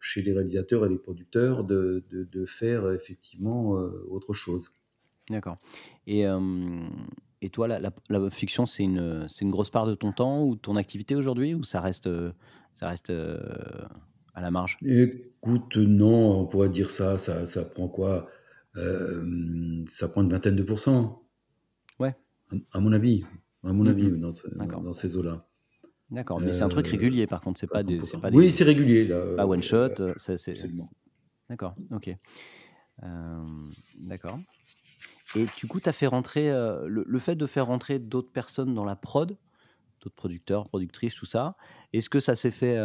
chez 0.00 0.22
les 0.22 0.32
réalisateurs 0.32 0.86
et 0.86 0.88
les 0.88 0.98
producteurs 0.98 1.64
de, 1.64 2.04
de, 2.10 2.46
faire 2.46 2.90
effectivement 2.92 3.72
autre 4.08 4.32
chose. 4.32 4.72
D'accord. 5.28 5.58
Et, 6.06 6.24
et 7.42 7.50
toi, 7.50 7.68
la, 7.68 7.80
la, 8.08 8.30
fiction, 8.30 8.64
c'est 8.64 8.84
une, 8.84 9.26
une 9.42 9.50
grosse 9.50 9.70
part 9.70 9.86
de 9.86 9.94
ton 9.94 10.12
temps 10.12 10.42
ou 10.42 10.54
de 10.54 10.60
ton 10.60 10.76
activité 10.76 11.16
aujourd'hui 11.16 11.54
ou 11.54 11.64
ça 11.64 11.80
reste, 11.82 12.08
ça 12.72 12.88
reste 12.88 13.12
à 14.38 14.42
la 14.42 14.50
marge? 14.50 14.78
Écoute, 14.82 15.76
non, 15.76 16.40
on 16.40 16.46
pourrait 16.46 16.68
dire 16.68 16.90
ça. 16.90 17.18
Ça, 17.18 17.46
ça 17.46 17.64
prend 17.64 17.88
quoi 17.88 18.28
euh, 18.76 19.84
Ça 19.90 20.08
prend 20.08 20.22
une 20.22 20.30
vingtaine 20.30 20.56
de 20.56 20.62
pourcents. 20.62 21.22
Ouais. 21.98 22.14
À, 22.72 22.80
mon 22.80 22.92
avis. 22.92 23.24
À 23.64 23.72
mon 23.72 23.86
avis, 23.86 24.10
dans, 24.10 24.32
dans, 24.80 24.92
ces 24.92 25.16
eaux-là. 25.16 25.44
D'accord, 26.10 26.40
mais 26.40 26.52
c'est 26.52 26.62
un 26.62 26.68
truc 26.68 26.86
euh, 26.86 26.92
régulier 26.92 27.26
par 27.26 27.42
contre, 27.42 27.60
c'est 27.60 27.66
pas, 27.66 27.82
des, 27.82 27.98
pas 28.22 28.30
Oui, 28.32 28.50
c'est 28.50 28.64
régulier. 28.64 29.06
Là, 29.06 29.36
pas 29.36 29.46
one 29.46 29.62
shot. 29.62 30.16
c'est, 30.16 30.38
D'accord, 31.50 31.74
ok. 31.90 32.16
Euh, 33.02 33.42
d'accord. 34.00 34.38
Et 35.36 35.46
du 35.58 35.66
coup, 35.66 35.80
tu 35.80 35.88
as 35.88 35.92
fait 35.92 36.06
rentrer 36.06 36.50
le, 36.50 37.04
le, 37.06 37.18
fait 37.18 37.36
de 37.36 37.46
faire 37.46 37.66
rentrer 37.66 37.98
d'autres 37.98 38.30
personnes 38.32 38.72
dans 38.72 38.84
la 38.84 38.96
prod, 38.96 39.36
d'autres 40.00 40.16
producteurs, 40.16 40.64
productrices, 40.64 41.14
tout 41.14 41.26
ça. 41.26 41.56
Est-ce 41.92 42.08
que 42.08 42.20
ça 42.20 42.36
s'est 42.36 42.50
fait 42.50 42.78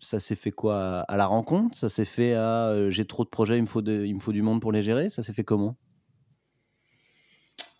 ça 0.00 0.18
s'est 0.18 0.34
fait 0.34 0.50
quoi 0.50 1.00
À 1.00 1.16
la 1.16 1.26
rencontre? 1.26 1.76
Ça 1.76 1.88
s'est 1.88 2.04
fait 2.04 2.34
à 2.34 2.90
j'ai 2.90 3.04
trop 3.04 3.24
de 3.24 3.28
projets, 3.28 3.56
il 3.56 3.62
me, 3.62 3.66
faut 3.66 3.82
il 3.82 4.14
me 4.14 4.20
faut 4.20 4.32
du 4.32 4.42
monde 4.42 4.60
pour 4.60 4.72
les 4.72 4.82
gérer? 4.82 5.10
Ça 5.10 5.22
s'est 5.22 5.32
fait 5.32 5.44
comment? 5.44 5.76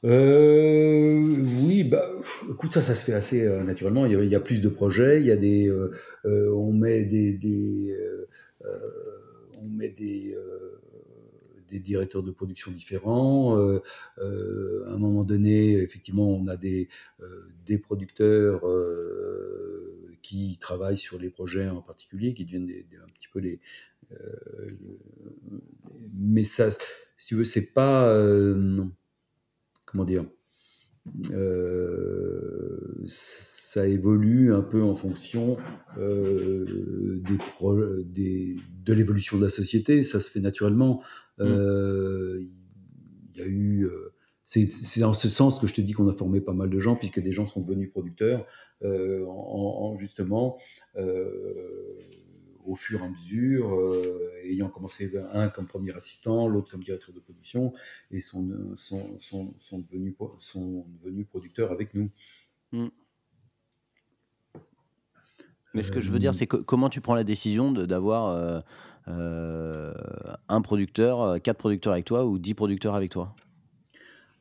Euh, 0.04 1.18
oui, 1.66 1.84
bah, 1.84 2.10
écoute, 2.50 2.72
ça, 2.72 2.80
ça 2.80 2.94
se 2.94 3.04
fait 3.04 3.12
assez 3.12 3.46
naturellement. 3.64 4.06
Il 4.06 4.28
y, 4.28 4.34
a, 4.34 4.40
plus 4.40 4.60
de 4.60 4.68
projets, 4.68 5.20
il 5.20 5.26
y 5.26 5.30
a 5.30 5.36
des, 5.36 5.70
on 6.24 6.72
met 6.72 7.04
des, 7.04 7.32
des 7.32 7.96
on 9.62 9.68
met 9.68 9.90
des, 9.90 10.36
des 11.70 11.78
directeurs 11.80 12.22
de 12.22 12.30
production 12.30 12.70
différents. 12.70 13.58
à 13.58 14.90
un 14.90 14.98
moment 14.98 15.24
donné, 15.24 15.72
effectivement, 15.74 16.28
on 16.30 16.46
a 16.46 16.56
des, 16.56 16.88
des 17.66 17.78
producteurs 17.78 18.62
qui 20.22 20.58
travaillent 20.60 20.98
sur 20.98 21.18
les 21.18 21.30
projets 21.30 21.68
en 21.68 21.82
particulier, 21.82 22.34
qui 22.34 22.44
deviennent 22.44 22.70
un 23.02 23.12
petit 23.12 23.28
peu 23.32 23.40
les. 23.40 23.60
Euh, 24.12 24.70
mais 26.14 26.44
ça, 26.44 26.70
si 26.70 27.28
tu 27.28 27.34
veux, 27.36 27.44
c'est 27.44 27.72
pas. 27.72 28.08
Euh, 28.08 28.84
comment 29.86 30.04
dire? 30.04 30.24
Euh, 31.32 33.02
ça 33.06 33.86
évolue 33.86 34.52
un 34.52 34.60
peu 34.60 34.82
en 34.82 34.94
fonction 34.94 35.56
des, 35.96 37.24
des, 38.04 38.56
de 38.84 38.92
l'évolution 38.92 39.38
de 39.38 39.44
la 39.44 39.50
société, 39.50 40.02
ça 40.02 40.20
se 40.20 40.30
fait 40.30 40.40
naturellement. 40.40 41.02
Mmh. 41.38 41.44
Il 43.34 43.40
y 43.40 43.42
a 43.42 43.46
eu. 43.46 43.88
c'est 44.44 45.00
dans 45.00 45.12
ce 45.12 45.28
sens 45.28 45.58
que 45.58 45.66
je 45.66 45.74
te 45.74 45.80
dis 45.80 45.92
qu'on 45.92 46.08
a 46.08 46.12
formé 46.12 46.40
pas 46.40 46.52
mal 46.52 46.68
de 46.68 46.78
gens, 46.78 46.96
puisque 46.96 47.20
des 47.20 47.32
gens 47.32 47.46
sont 47.46 47.60
devenus 47.60 47.90
producteurs. 47.90 48.46
Euh, 48.82 49.26
en, 49.26 49.94
justement 49.98 50.56
euh, 50.96 51.98
au 52.64 52.74
fur 52.74 53.00
et 53.00 53.04
à 53.04 53.08
mesure, 53.10 53.74
euh, 53.74 54.30
ayant 54.44 54.70
commencé 54.70 55.12
un 55.32 55.50
comme 55.50 55.66
premier 55.66 55.94
assistant, 55.94 56.48
l'autre 56.48 56.70
comme 56.70 56.82
directeur 56.82 57.14
de 57.14 57.20
production, 57.20 57.74
et 58.10 58.20
sont, 58.22 58.48
sont, 58.76 59.18
sont, 59.18 59.54
sont, 59.60 59.78
devenus, 59.80 60.14
sont 60.40 60.86
devenus 61.02 61.26
producteurs 61.26 61.72
avec 61.72 61.92
nous. 61.92 62.10
Hmm. 62.72 62.88
Mais 65.74 65.82
ce 65.82 65.92
que 65.92 66.00
je 66.00 66.10
veux 66.10 66.18
dire, 66.18 66.32
c'est 66.34 66.46
que, 66.46 66.56
comment 66.56 66.88
tu 66.88 67.02
prends 67.02 67.14
la 67.14 67.24
décision 67.24 67.72
d'avoir 67.72 68.62
un 69.06 70.60
producteur, 70.62 71.40
quatre 71.42 71.58
producteurs 71.58 71.92
avec 71.92 72.06
toi 72.06 72.24
ou 72.24 72.38
dix 72.38 72.54
producteurs 72.54 72.94
avec 72.94 73.10
toi? 73.10 73.34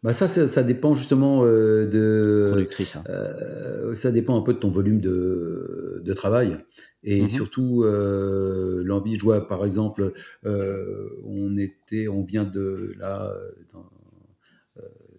Bah 0.02 0.14
ça, 0.14 0.28
ça, 0.28 0.64
dépend 0.64 0.93
justement 0.93 1.43
euh, 1.43 1.86
de. 1.86 2.45
Productrice. 2.47 2.95
Hein. 2.95 3.04
Euh, 3.10 3.93
ça 3.95 4.12
dépend 4.12 4.38
un 4.38 4.41
peu 4.41 4.54
de 4.54 4.60
ton 4.60 4.70
volume 4.70 5.02
de, 5.02 6.02
de 6.04 6.14
travail. 6.14 6.58
Et 7.04 7.24
mmh 7.24 7.28
surtout, 7.28 7.84
euh, 7.84 8.82
l'envie, 8.86 9.18
je 9.18 9.24
vois 9.24 9.47
par 9.47 9.66
exemple, 9.66 10.14
on, 10.43 11.58
était, 11.58 12.08
on 12.08 12.24
vient 12.24 12.45
de 12.45 12.93
là 12.97 13.34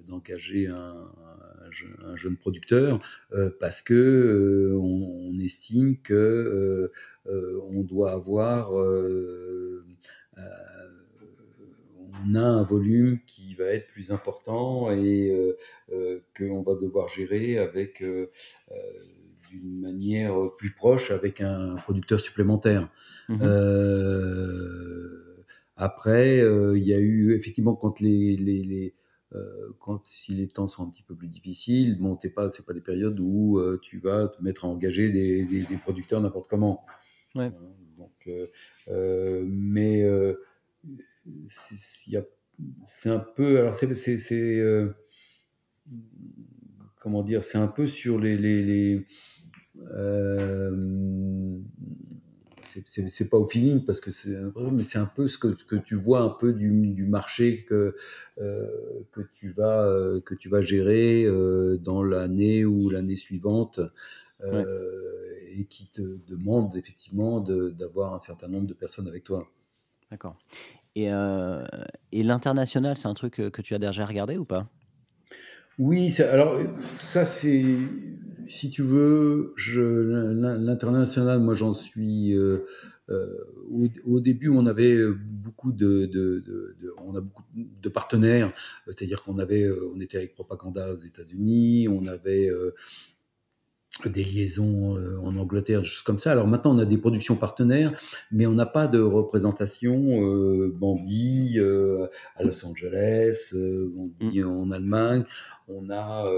d'engager 0.08 0.66
un, 0.66 0.94
un, 2.04 2.16
jeune 2.16 2.36
producteur 2.36 3.00
parce 3.60 3.80
que 3.80 4.74
on, 4.78 5.38
estime 5.40 5.96
que 6.02 6.90
on 7.26 7.82
doit 7.82 8.12
avoir 8.12 8.72
on 12.24 12.34
a 12.34 12.42
un 12.42 12.62
volume 12.62 13.20
qui 13.26 13.54
va 13.54 13.66
être 13.66 13.86
plus 13.88 14.10
important 14.10 14.90
et 14.90 15.30
euh, 15.30 15.56
euh, 15.92 16.20
qu'on 16.36 16.62
va 16.62 16.74
devoir 16.74 17.08
gérer 17.08 17.58
avec 17.58 18.02
euh, 18.02 18.30
d'une 19.48 19.80
manière 19.80 20.34
plus 20.58 20.72
proche 20.72 21.10
avec 21.10 21.40
un 21.40 21.76
producteur 21.76 22.20
supplémentaire. 22.20 22.88
Mmh 23.28 23.44
après, 25.82 26.40
il 26.40 26.82
y 26.82 26.92
a 26.92 26.98
eu 26.98 27.32
effectivement 27.32 27.74
quand 27.74 28.00
les, 28.00 28.36
les, 28.36 28.94
quand 29.78 30.06
si 30.06 30.34
les 30.34 30.46
temps 30.46 30.66
sont 30.66 30.82
un 30.82 30.90
petit 30.90 31.02
peu 31.02 31.14
plus 31.14 31.28
difficiles, 31.28 31.98
bon, 31.98 32.16
t'es 32.16 32.28
pas, 32.28 32.50
c'est 32.50 32.66
pas 32.66 32.74
des 32.74 32.82
périodes 32.82 33.18
où 33.18 33.58
tu 33.80 33.98
vas 33.98 34.28
te 34.28 34.42
mettre 34.42 34.66
à 34.66 34.68
engager 34.68 35.08
des, 35.08 35.46
des, 35.46 35.76
producteurs 35.78 36.20
n'importe 36.20 36.50
comment. 36.50 36.84
Ouais. 37.34 37.50
donc, 37.96 38.28
mais 38.86 40.04
c'est 41.48 43.10
un 43.10 43.18
peu, 43.18 43.58
alors 43.58 43.74
c'est, 43.74 43.86
comment 47.00 47.22
dire, 47.22 47.44
c'est 47.44 47.58
un 47.58 47.66
peu 47.66 47.86
sur 47.86 48.18
les, 48.18 48.36
les, 48.36 48.62
les 48.62 49.06
euh, 49.92 51.58
c'est 52.84 53.28
pas 53.28 53.38
au 53.38 53.48
feeling 53.48 53.84
parce 53.84 54.00
que 54.00 54.10
c'est 54.10 54.36
mais 54.72 54.82
c'est 54.82 54.98
un 54.98 55.06
peu 55.06 55.26
ce 55.26 55.38
que, 55.38 55.48
que, 55.48 55.76
tu 55.76 55.96
vois 55.96 56.20
un 56.20 56.28
peu 56.28 56.52
du, 56.52 56.70
du 56.70 57.04
marché 57.04 57.64
que 57.64 57.96
euh, 58.38 58.68
que 59.12 59.22
tu 59.34 59.50
vas 59.50 59.86
euh, 59.86 60.20
que 60.20 60.34
tu 60.34 60.48
vas 60.48 60.60
gérer 60.60 61.24
euh, 61.24 61.78
dans 61.78 62.02
l'année 62.02 62.64
ou 62.64 62.90
l'année 62.90 63.16
suivante 63.16 63.80
et 65.52 65.66
qui 65.66 65.90
te 65.90 66.18
demande 66.26 66.74
effectivement 66.76 67.40
d'avoir 67.40 68.14
un 68.14 68.20
certain 68.20 68.48
nombre 68.48 68.66
de 68.66 68.72
personnes 68.72 69.06
avec 69.06 69.24
toi. 69.24 69.46
D'accord. 70.10 70.38
Et, 70.96 71.08
et 72.12 72.22
l'international, 72.22 72.96
c'est 72.96 73.08
un 73.08 73.14
truc 73.14 73.34
que 73.34 73.62
tu 73.62 73.74
as 73.74 73.78
déjà 73.78 74.04
regardé 74.04 74.36
ou 74.36 74.44
pas? 74.44 74.68
Oui, 75.80 76.14
alors 76.20 76.58
ça 76.94 77.24
c'est, 77.24 77.64
si 78.46 78.68
tu 78.68 78.82
veux, 78.82 79.54
l'international, 79.56 81.40
moi 81.40 81.54
j'en 81.54 81.72
suis. 81.72 82.34
Euh, 82.34 82.66
euh, 83.08 83.26
au, 84.04 84.20
début, 84.20 84.50
on 84.50 84.66
avait 84.66 85.02
beaucoup 85.08 85.72
de, 85.72 86.10
on 86.98 87.16
a 87.16 87.20
beaucoup 87.20 87.44
de 87.54 87.88
partenaires, 87.88 88.52
c'est-à-dire 88.86 89.22
qu'on 89.22 89.38
avait, 89.38 89.68
on 89.94 89.98
était 90.00 90.18
avec 90.18 90.34
Propaganda 90.34 90.92
aux 90.92 90.98
États-Unis, 90.98 91.88
on 91.88 92.06
avait 92.06 92.50
des 94.06 94.24
liaisons 94.24 94.96
euh, 94.96 95.18
en 95.20 95.36
Angleterre, 95.36 95.80
des 95.80 95.86
choses 95.86 96.02
comme 96.02 96.18
ça. 96.18 96.32
Alors 96.32 96.46
maintenant, 96.46 96.74
on 96.74 96.78
a 96.78 96.84
des 96.84 96.98
productions 96.98 97.36
partenaires, 97.36 97.92
mais 98.30 98.46
on 98.46 98.52
n'a 98.52 98.66
pas 98.66 98.86
de 98.86 99.00
représentation 99.00 100.24
euh, 100.24 100.72
bandit 100.74 101.54
euh, 101.58 102.06
à 102.36 102.42
Los 102.42 102.64
Angeles, 102.64 103.52
bandit 103.52 104.40
mm. 104.40 104.48
en 104.48 104.70
Allemagne. 104.70 105.24
On 105.68 105.90
a, 105.90 106.28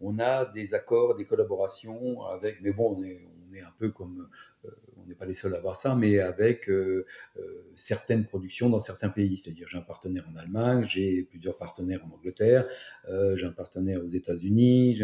on 0.00 0.18
a 0.18 0.46
des 0.46 0.74
accords, 0.74 1.14
des 1.14 1.26
collaborations 1.26 2.22
avec, 2.24 2.60
mais 2.62 2.72
bon, 2.72 2.96
on 2.98 3.04
est, 3.04 3.20
on 3.48 3.54
est 3.54 3.60
un 3.60 3.72
peu 3.78 3.90
comme 3.90 4.26
on 5.04 5.08
n'est 5.08 5.14
pas 5.14 5.26
les 5.26 5.34
seuls 5.34 5.54
à 5.54 5.58
avoir 5.58 5.76
ça, 5.76 5.94
mais 5.94 6.18
avec 6.18 6.68
euh, 6.68 7.06
euh, 7.36 7.42
certaines 7.76 8.24
productions 8.24 8.70
dans 8.70 8.78
certains 8.78 9.08
pays. 9.08 9.36
C'est-à-dire, 9.36 9.68
j'ai 9.68 9.78
un 9.78 9.82
partenaire 9.82 10.24
en 10.32 10.36
Allemagne, 10.36 10.84
j'ai 10.84 11.22
plusieurs 11.22 11.56
partenaires 11.56 12.04
en 12.04 12.14
Angleterre, 12.14 12.66
euh, 13.08 13.36
j'ai 13.36 13.46
un 13.46 13.52
partenaire 13.52 14.02
aux 14.02 14.08
États-Unis, 14.08 15.02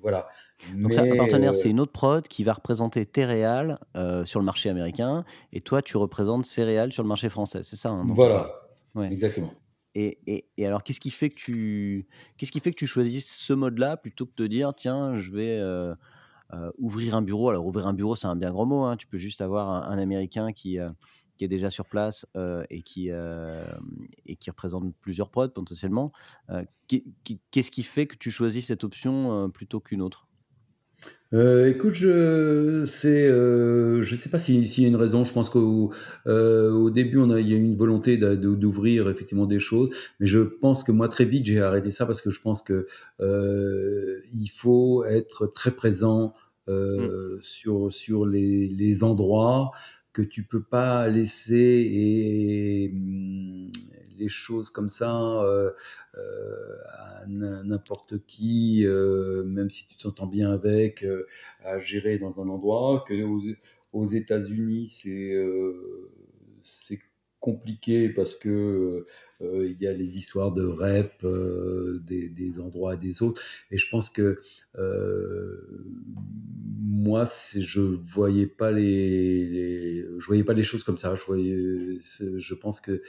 voilà. 0.00 0.28
Donc, 0.74 0.92
ça, 0.92 1.02
un 1.02 1.16
partenaire, 1.16 1.54
c'est 1.54 1.70
une 1.70 1.80
autre 1.80 1.92
prod 1.92 2.26
qui 2.26 2.44
va 2.44 2.52
représenter 2.52 3.04
tes 3.06 3.24
réals 3.24 3.78
sur 4.24 4.40
le 4.40 4.46
marché 4.46 4.70
américain, 4.70 5.24
et 5.52 5.60
toi, 5.60 5.82
tu 5.82 5.96
représentes 5.96 6.46
ces 6.46 6.64
réals 6.64 6.92
sur 6.92 7.02
le 7.02 7.08
marché 7.08 7.28
français, 7.28 7.60
c'est 7.62 7.76
ça 7.76 7.90
hein, 7.90 8.06
Voilà, 8.08 8.50
exactement. 9.02 9.52
Et, 9.94 10.18
et, 10.26 10.44
et, 10.56 10.66
alors, 10.66 10.84
qu'est-ce 10.84 11.00
qui 11.00 11.10
fait 11.10 11.30
que 11.30 11.34
tu, 11.34 12.06
qu'est-ce 12.36 12.52
qui 12.52 12.60
fait 12.60 12.70
que 12.70 12.76
tu 12.76 12.86
choisisses 12.86 13.30
ce 13.30 13.52
mode-là 13.52 13.96
plutôt 13.96 14.26
que 14.26 14.34
de 14.36 14.46
dire, 14.46 14.72
tiens, 14.74 15.16
je 15.16 15.32
vais 15.32 15.58
ouvrir 16.78 17.14
un 17.14 17.22
bureau, 17.22 17.50
alors 17.50 17.66
ouvrir 17.66 17.86
un 17.86 17.92
bureau, 17.92 18.16
c'est 18.16 18.26
un 18.26 18.36
bien 18.36 18.50
gros 18.50 18.66
mot. 18.66 18.84
Hein. 18.84 18.96
Tu 18.96 19.06
peux 19.06 19.18
juste 19.18 19.40
avoir 19.40 19.90
un, 19.90 19.98
Américain 19.98 20.52
qui, 20.52 20.78
euh, 20.78 20.90
qui 21.36 21.44
est 21.44 21.48
déjà 21.48 21.70
sur 21.70 21.86
place 21.86 22.26
euh, 22.36 22.64
et, 22.70 22.82
qui, 22.82 23.10
et 24.26 24.36
qui 24.36 24.50
représente 24.50 24.94
plusieurs 25.00 25.30
prods 25.30 25.48
potentiellement. 25.48 26.12
Qu'est-ce 26.88 27.70
qui 27.70 27.82
fait 27.82 28.06
que 28.06 28.16
tu 28.16 28.30
choisis 28.30 28.66
cette 28.66 28.84
option 28.84 29.50
plutôt 29.50 29.80
qu'une 29.80 30.02
autre? 30.02 30.27
Écoute, 31.32 31.94
je 31.94 32.84
sais, 32.86 33.28
je 33.28 34.16
sais 34.16 34.30
pas 34.30 34.38
s'il 34.38 34.64
y 34.64 34.84
a 34.84 34.88
une 34.88 34.96
raison. 34.96 35.24
Je 35.24 35.32
pense 35.32 35.50
qu'au 35.50 35.92
au 36.26 36.90
début, 36.90 37.18
on 37.18 37.30
a, 37.30 37.40
il 37.40 37.48
y 37.48 37.54
a 37.54 37.56
eu 37.56 37.64
une 37.64 37.76
volonté 37.76 38.16
d'ouvrir 38.16 39.08
effectivement 39.08 39.46
des 39.46 39.60
choses, 39.60 39.90
mais 40.20 40.26
je 40.26 40.40
pense 40.40 40.84
que 40.84 40.92
moi 40.92 41.08
très 41.08 41.24
vite 41.24 41.46
j'ai 41.46 41.60
arrêté 41.60 41.90
ça 41.90 42.06
parce 42.06 42.22
que 42.22 42.30
je 42.30 42.40
pense 42.40 42.62
que 42.62 42.86
il 43.20 44.48
faut 44.48 45.04
être 45.04 45.46
très 45.46 45.70
présent 45.70 46.34
euh, 46.68 47.38
mmh. 47.38 47.42
sur, 47.42 47.92
sur 47.92 48.26
les, 48.26 48.68
les, 48.68 49.02
endroits 49.02 49.70
que 50.12 50.20
tu 50.20 50.42
peux 50.42 50.62
pas 50.62 51.08
laisser 51.08 51.56
et, 51.56 52.90
mmh, 52.92 53.70
les 54.18 54.28
choses 54.28 54.68
comme 54.68 54.90
ça 54.90 55.18
euh, 55.18 55.70
euh, 55.70 55.72
à 56.18 57.24
n'importe 57.26 58.24
qui, 58.26 58.84
même 58.86 59.70
si 59.70 59.86
tu 59.86 59.96
t'entends 59.96 60.26
bien 60.26 60.52
avec, 60.52 61.04
à 61.62 61.78
gérer 61.78 62.18
dans 62.18 62.40
un 62.40 62.48
endroit. 62.48 63.04
Que 63.06 63.14
aux, 63.92 64.06
États-Unis, 64.06 64.88
c'est 66.62 66.98
compliqué 67.40 68.08
parce 68.08 68.34
que 68.34 69.06
euh, 69.40 69.68
il 69.68 69.80
y 69.80 69.86
a 69.86 69.92
les 69.92 70.18
histoires 70.18 70.52
de 70.52 70.64
rep 70.64 71.12
euh, 71.22 72.00
des, 72.04 72.60
endroits 72.60 72.94
et 72.94 72.98
des 72.98 73.22
autres. 73.22 73.40
Et 73.70 73.78
je 73.78 73.88
pense 73.88 74.10
que 74.10 74.40
euh, 74.76 75.84
moi, 76.80 77.28
je 77.54 77.80
voyais 77.80 78.46
pas 78.46 78.72
les, 78.72 80.04
je 80.18 80.26
voyais 80.26 80.44
pas 80.44 80.54
les 80.54 80.64
choses 80.64 80.82
comme 80.82 80.98
ça. 80.98 81.14
Je 81.14 81.24
voyais, 81.24 81.98
je 82.00 82.54
pense 82.54 82.80
que 82.80 83.02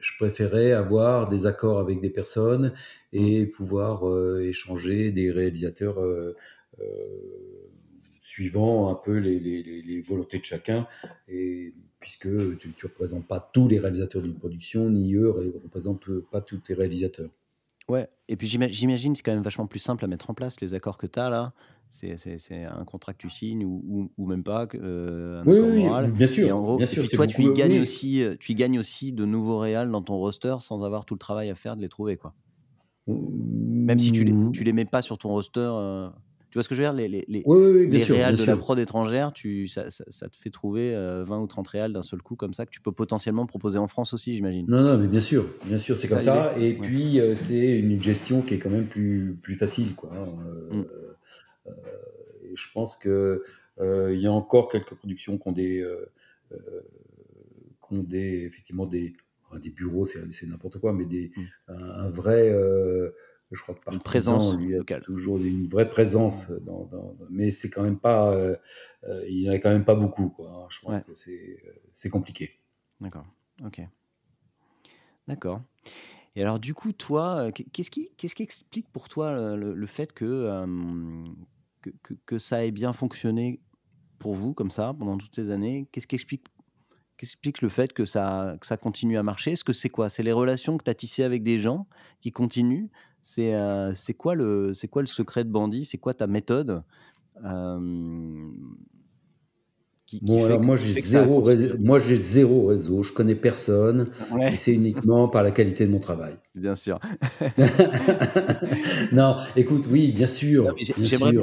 je 0.00 0.12
préférais 0.18 0.72
avoir 0.72 1.28
des 1.28 1.46
accords 1.46 1.78
avec 1.78 2.00
des 2.00 2.10
personnes 2.10 2.72
et 3.12 3.46
pouvoir 3.46 4.02
échanger 4.40 5.10
des 5.10 5.30
réalisateurs 5.30 5.98
suivant 8.22 8.90
un 8.90 8.94
peu 8.94 9.18
les, 9.18 9.38
les, 9.38 9.62
les, 9.62 10.00
volontés 10.02 10.38
de 10.38 10.44
chacun. 10.44 10.86
Et 11.28 11.74
puisque 11.98 12.28
tu 12.58 12.68
ne 12.68 12.82
représentes 12.82 13.26
pas 13.26 13.50
tous 13.52 13.68
les 13.68 13.78
réalisateurs 13.78 14.22
d'une 14.22 14.38
production, 14.38 14.88
ni 14.88 15.14
eux 15.14 15.34
ne 15.38 15.62
représentent 15.62 16.20
pas 16.30 16.40
tous 16.40 16.58
tes 16.58 16.74
réalisateurs. 16.74 17.30
Ouais, 17.90 18.08
et 18.28 18.36
puis 18.36 18.46
j'imagine 18.46 19.16
c'est 19.16 19.22
quand 19.22 19.32
même 19.32 19.42
vachement 19.42 19.66
plus 19.66 19.80
simple 19.80 20.04
à 20.04 20.08
mettre 20.08 20.30
en 20.30 20.34
place 20.34 20.60
les 20.60 20.74
accords 20.74 20.96
que 20.96 21.08
tu 21.08 21.18
as 21.18 21.28
là. 21.28 21.52
C'est 21.90 22.14
un 22.64 22.84
contrat 22.84 23.12
que 23.12 23.18
tu 23.18 23.28
signes 23.28 23.64
ou, 23.64 24.12
ou, 24.16 24.26
même 24.26 24.44
pas, 24.44 24.68
euh, 24.76 25.42
un 25.42 25.44
oui, 25.44 25.58
oui, 25.58 26.10
bien 26.12 26.28
sûr. 26.28 26.46
Et 26.46 26.52
en 26.52 26.62
gros, 26.62 26.76
bien 26.76 26.86
sûr, 26.86 27.04
toi, 27.08 27.26
tu 27.26 27.42
y, 27.42 27.52
gagnes 27.52 27.80
aussi, 27.80 28.22
tu 28.38 28.52
y 28.52 28.54
gagnes 28.54 28.78
aussi 28.78 29.12
de 29.12 29.24
nouveaux 29.24 29.58
réals 29.58 29.90
dans 29.90 30.02
ton 30.02 30.16
roster 30.18 30.54
sans 30.60 30.84
avoir 30.84 31.04
tout 31.04 31.14
le 31.14 31.18
travail 31.18 31.50
à 31.50 31.56
faire 31.56 31.74
de 31.74 31.82
les 31.82 31.88
trouver. 31.88 32.16
quoi. 32.16 32.32
Même 33.08 33.98
si 33.98 34.12
tu 34.12 34.22
les, 34.22 34.34
tu 34.52 34.62
les 34.62 34.72
mets 34.72 34.84
pas 34.84 35.02
sur 35.02 35.18
ton 35.18 35.30
roster. 35.30 35.58
Euh, 35.60 36.10
tu 36.50 36.58
vois 36.58 36.64
ce 36.64 36.68
que 36.68 36.74
je 36.74 36.82
veux 36.82 36.86
dire? 36.86 36.92
Les, 36.92 37.06
les, 37.06 37.24
les, 37.28 38.02
réals 38.02 38.36
de 38.36 38.44
la 38.44 38.56
prod 38.56 38.76
étrangère, 38.76 39.32
tu, 39.32 39.68
ça, 39.68 39.88
ça, 39.90 40.28
te 40.28 40.36
fait 40.36 40.50
trouver 40.50 40.92
20 40.92 40.96
euh, 40.98 41.38
ou 41.38 41.46
30 41.46 41.68
réals 41.68 41.92
d'un 41.92 42.02
seul 42.02 42.20
coup 42.22 42.34
comme 42.34 42.54
ça 42.54 42.66
que 42.66 42.72
tu 42.72 42.80
peux 42.80 42.90
potentiellement 42.90 43.46
proposer 43.46 43.78
en 43.78 43.86
France 43.86 44.14
aussi, 44.14 44.34
j'imagine. 44.34 44.66
Non, 44.68 44.82
non, 44.82 44.98
mais 44.98 45.06
bien 45.06 45.20
sûr, 45.20 45.48
bien 45.64 45.78
sûr, 45.78 45.96
c'est 45.96 46.08
comme 46.08 46.20
ça. 46.20 46.52
Et 46.58 46.74
puis, 46.74 47.20
euh, 47.20 47.36
c'est 47.36 47.78
une 47.78 48.02
gestion 48.02 48.42
qui 48.42 48.54
est 48.54 48.58
quand 48.58 48.70
même 48.70 48.88
plus, 48.88 49.38
plus 49.40 49.54
facile. 49.54 49.94
Quoi. 49.94 50.10
Hein, 50.12 50.26
mm. 50.72 50.84
euh, 51.68 51.72
je 52.56 52.66
pense 52.74 52.96
qu'il 52.96 53.38
il 53.80 54.20
y 54.20 54.26
a 54.26 54.32
encore 54.32 54.68
quelques 54.68 54.94
productions 54.94 55.38
qui 55.38 55.48
ont 55.48 55.52
des, 55.52 55.86
qui 56.50 57.94
ont 57.94 58.02
des 58.02 58.44
effectivement 58.44 58.86
des, 58.86 59.14
des 59.62 59.70
bureaux, 59.70 60.04
c'est 60.04 60.46
n'importe 60.48 60.80
quoi, 60.80 60.92
mais 60.92 61.04
des, 61.04 61.30
mm. 61.36 61.42
un, 61.68 62.10
vrai 62.10 62.52
je 63.50 63.62
crois 63.62 63.74
que 63.74 63.84
par 63.84 63.98
présence 64.00 64.56
lui 64.56 64.76
a 64.76 64.84
toujours 65.00 65.38
une 65.38 65.66
vraie 65.66 65.90
présence 65.90 66.50
dans, 66.50 66.88
mais 67.30 67.50
c'est 67.50 67.68
quand 67.68 67.82
même 67.82 67.98
pas 67.98 68.32
euh, 68.32 68.56
euh, 69.04 69.24
il 69.28 69.42
n'y 69.42 69.50
en 69.50 69.52
a 69.52 69.58
quand 69.58 69.70
même 69.70 69.84
pas 69.84 69.94
beaucoup 69.94 70.28
quoi 70.28 70.50
hein. 70.50 70.66
je 70.70 70.78
pense 70.80 71.02
que 71.02 71.14
c'est 71.14 71.60
euh, 71.66 71.72
c'est 71.92 72.10
compliqué. 72.10 72.60
D'accord. 73.00 73.26
Ok. 73.64 73.80
D'accord. 75.26 75.62
Et 76.36 76.42
alors 76.42 76.60
du 76.60 76.74
coup 76.74 76.92
toi 76.92 77.50
qu'est-ce 77.52 77.90
qui 77.90 78.10
qu'est-ce 78.16 78.34
qui 78.34 78.44
explique 78.44 78.88
pour 78.90 79.08
toi 79.08 79.56
le, 79.56 79.86
fait 79.86 80.12
que, 80.12 80.66
que, 81.82 82.14
que, 82.24 82.38
ça 82.38 82.64
ait 82.64 82.70
bien 82.70 82.92
fonctionné 82.92 83.60
pour 84.18 84.34
vous 84.34 84.54
comme 84.54 84.70
ça 84.70 84.94
pendant 84.96 85.18
toutes 85.18 85.34
ces 85.34 85.50
années? 85.50 85.88
Qu'est-ce 85.90 86.06
qui 86.06 86.14
explique 86.14 86.46
Qu'est-ce 87.16 87.32
qui 87.32 87.36
explique 87.36 87.62
le 87.62 87.68
fait 87.68 87.92
que 87.92 88.06
ça, 88.06 88.56
que 88.58 88.66
ça 88.66 88.78
continue 88.78 89.18
à 89.18 89.22
marcher? 89.22 89.52
Est-ce 89.52 89.64
que 89.64 89.74
c'est 89.74 89.90
quoi? 89.90 90.08
C'est 90.08 90.22
les 90.22 90.32
relations 90.32 90.78
que 90.78 90.84
tu 90.84 90.90
as 90.90 90.94
tissées 90.94 91.22
avec 91.22 91.42
des 91.42 91.58
gens 91.58 91.86
qui 92.22 92.32
continuent 92.32 92.88
c'est 93.22 93.54
euh, 93.54 93.92
c'est 93.94 94.14
quoi 94.14 94.34
le 94.34 94.72
secret 95.06 95.44
de 95.44 95.50
Bandit? 95.50 95.84
C'est 95.84 95.98
quoi 95.98 96.14
ta 96.14 96.26
méthode? 96.26 96.82
Bon, 100.22 100.44
alors 100.44 100.60
moi 100.60 100.76
j'ai 100.76 101.00
zéro, 101.00 101.42
réseau, 101.42 101.76
moi 101.78 101.98
j'ai 101.98 102.16
zéro 102.16 102.66
réseau, 102.66 103.02
je 103.02 103.12
connais 103.12 103.34
personne, 103.34 104.10
c'est 104.56 104.72
uniquement 104.72 105.28
par 105.28 105.42
la 105.42 105.50
qualité 105.50 105.86
de 105.86 105.92
mon 105.92 105.98
travail. 105.98 106.34
Bien 106.54 106.74
sûr. 106.74 106.98
non, 109.12 109.36
écoute, 109.54 109.86
oui, 109.88 110.10
bien 110.10 110.26
sûr. 110.26 110.74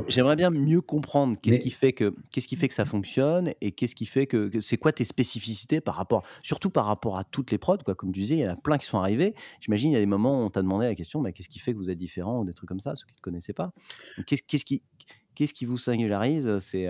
J'aimerais 0.07 0.35
bien 0.35 0.49
mieux 0.49 0.81
comprendre 0.81 1.37
qu'est-ce 1.41 1.59
qui 1.59 1.69
fait 1.69 1.93
que 1.93 2.13
qu'est-ce 2.29 2.47
qui 2.47 2.57
fait 2.57 2.67
que 2.67 2.73
ça 2.73 2.83
fonctionne 2.83 3.51
et 3.61 3.71
qu'est-ce 3.71 3.95
qui 3.95 4.05
fait 4.05 4.27
que, 4.27 4.49
c'est 4.59 4.77
quoi 4.77 4.91
tes 4.91 5.05
spécificités 5.05 5.79
par 5.79 5.95
rapport, 5.95 6.25
surtout 6.43 6.69
par 6.69 6.85
rapport 6.85 7.17
à 7.17 7.23
toutes 7.23 7.51
les 7.51 7.57
prods, 7.57 7.77
quoi. 7.77 7.95
Comme 7.95 8.11
tu 8.11 8.19
disais, 8.19 8.35
il 8.35 8.41
y 8.41 8.47
en 8.47 8.51
a 8.51 8.55
plein 8.57 8.77
qui 8.77 8.85
sont 8.85 8.99
arrivés. 8.99 9.33
J'imagine 9.61 9.91
il 9.91 9.93
y 9.93 9.97
a 9.97 10.01
des 10.01 10.05
moments 10.05 10.41
où 10.41 10.45
on 10.45 10.49
t'a 10.49 10.61
demandé 10.61 10.85
la 10.85 10.95
question, 10.95 11.21
mais 11.21 11.31
qu'est-ce 11.31 11.49
qui 11.49 11.59
fait 11.59 11.71
que 11.71 11.77
vous 11.77 11.89
êtes 11.89 11.97
différent 11.97 12.41
ou 12.41 12.45
des 12.45 12.53
trucs 12.53 12.67
comme 12.67 12.81
ça, 12.81 12.95
ceux 12.95 13.05
qui 13.07 13.15
ne 13.15 13.21
connaissaient 13.21 13.53
pas. 13.53 13.71
Qu'est-ce 14.25 14.43
qui 14.65 14.83
Qu'est-ce 15.37 15.53
qui 15.53 15.65
vous 15.65 15.77
singularise 15.77 16.57
C'est 16.57 16.87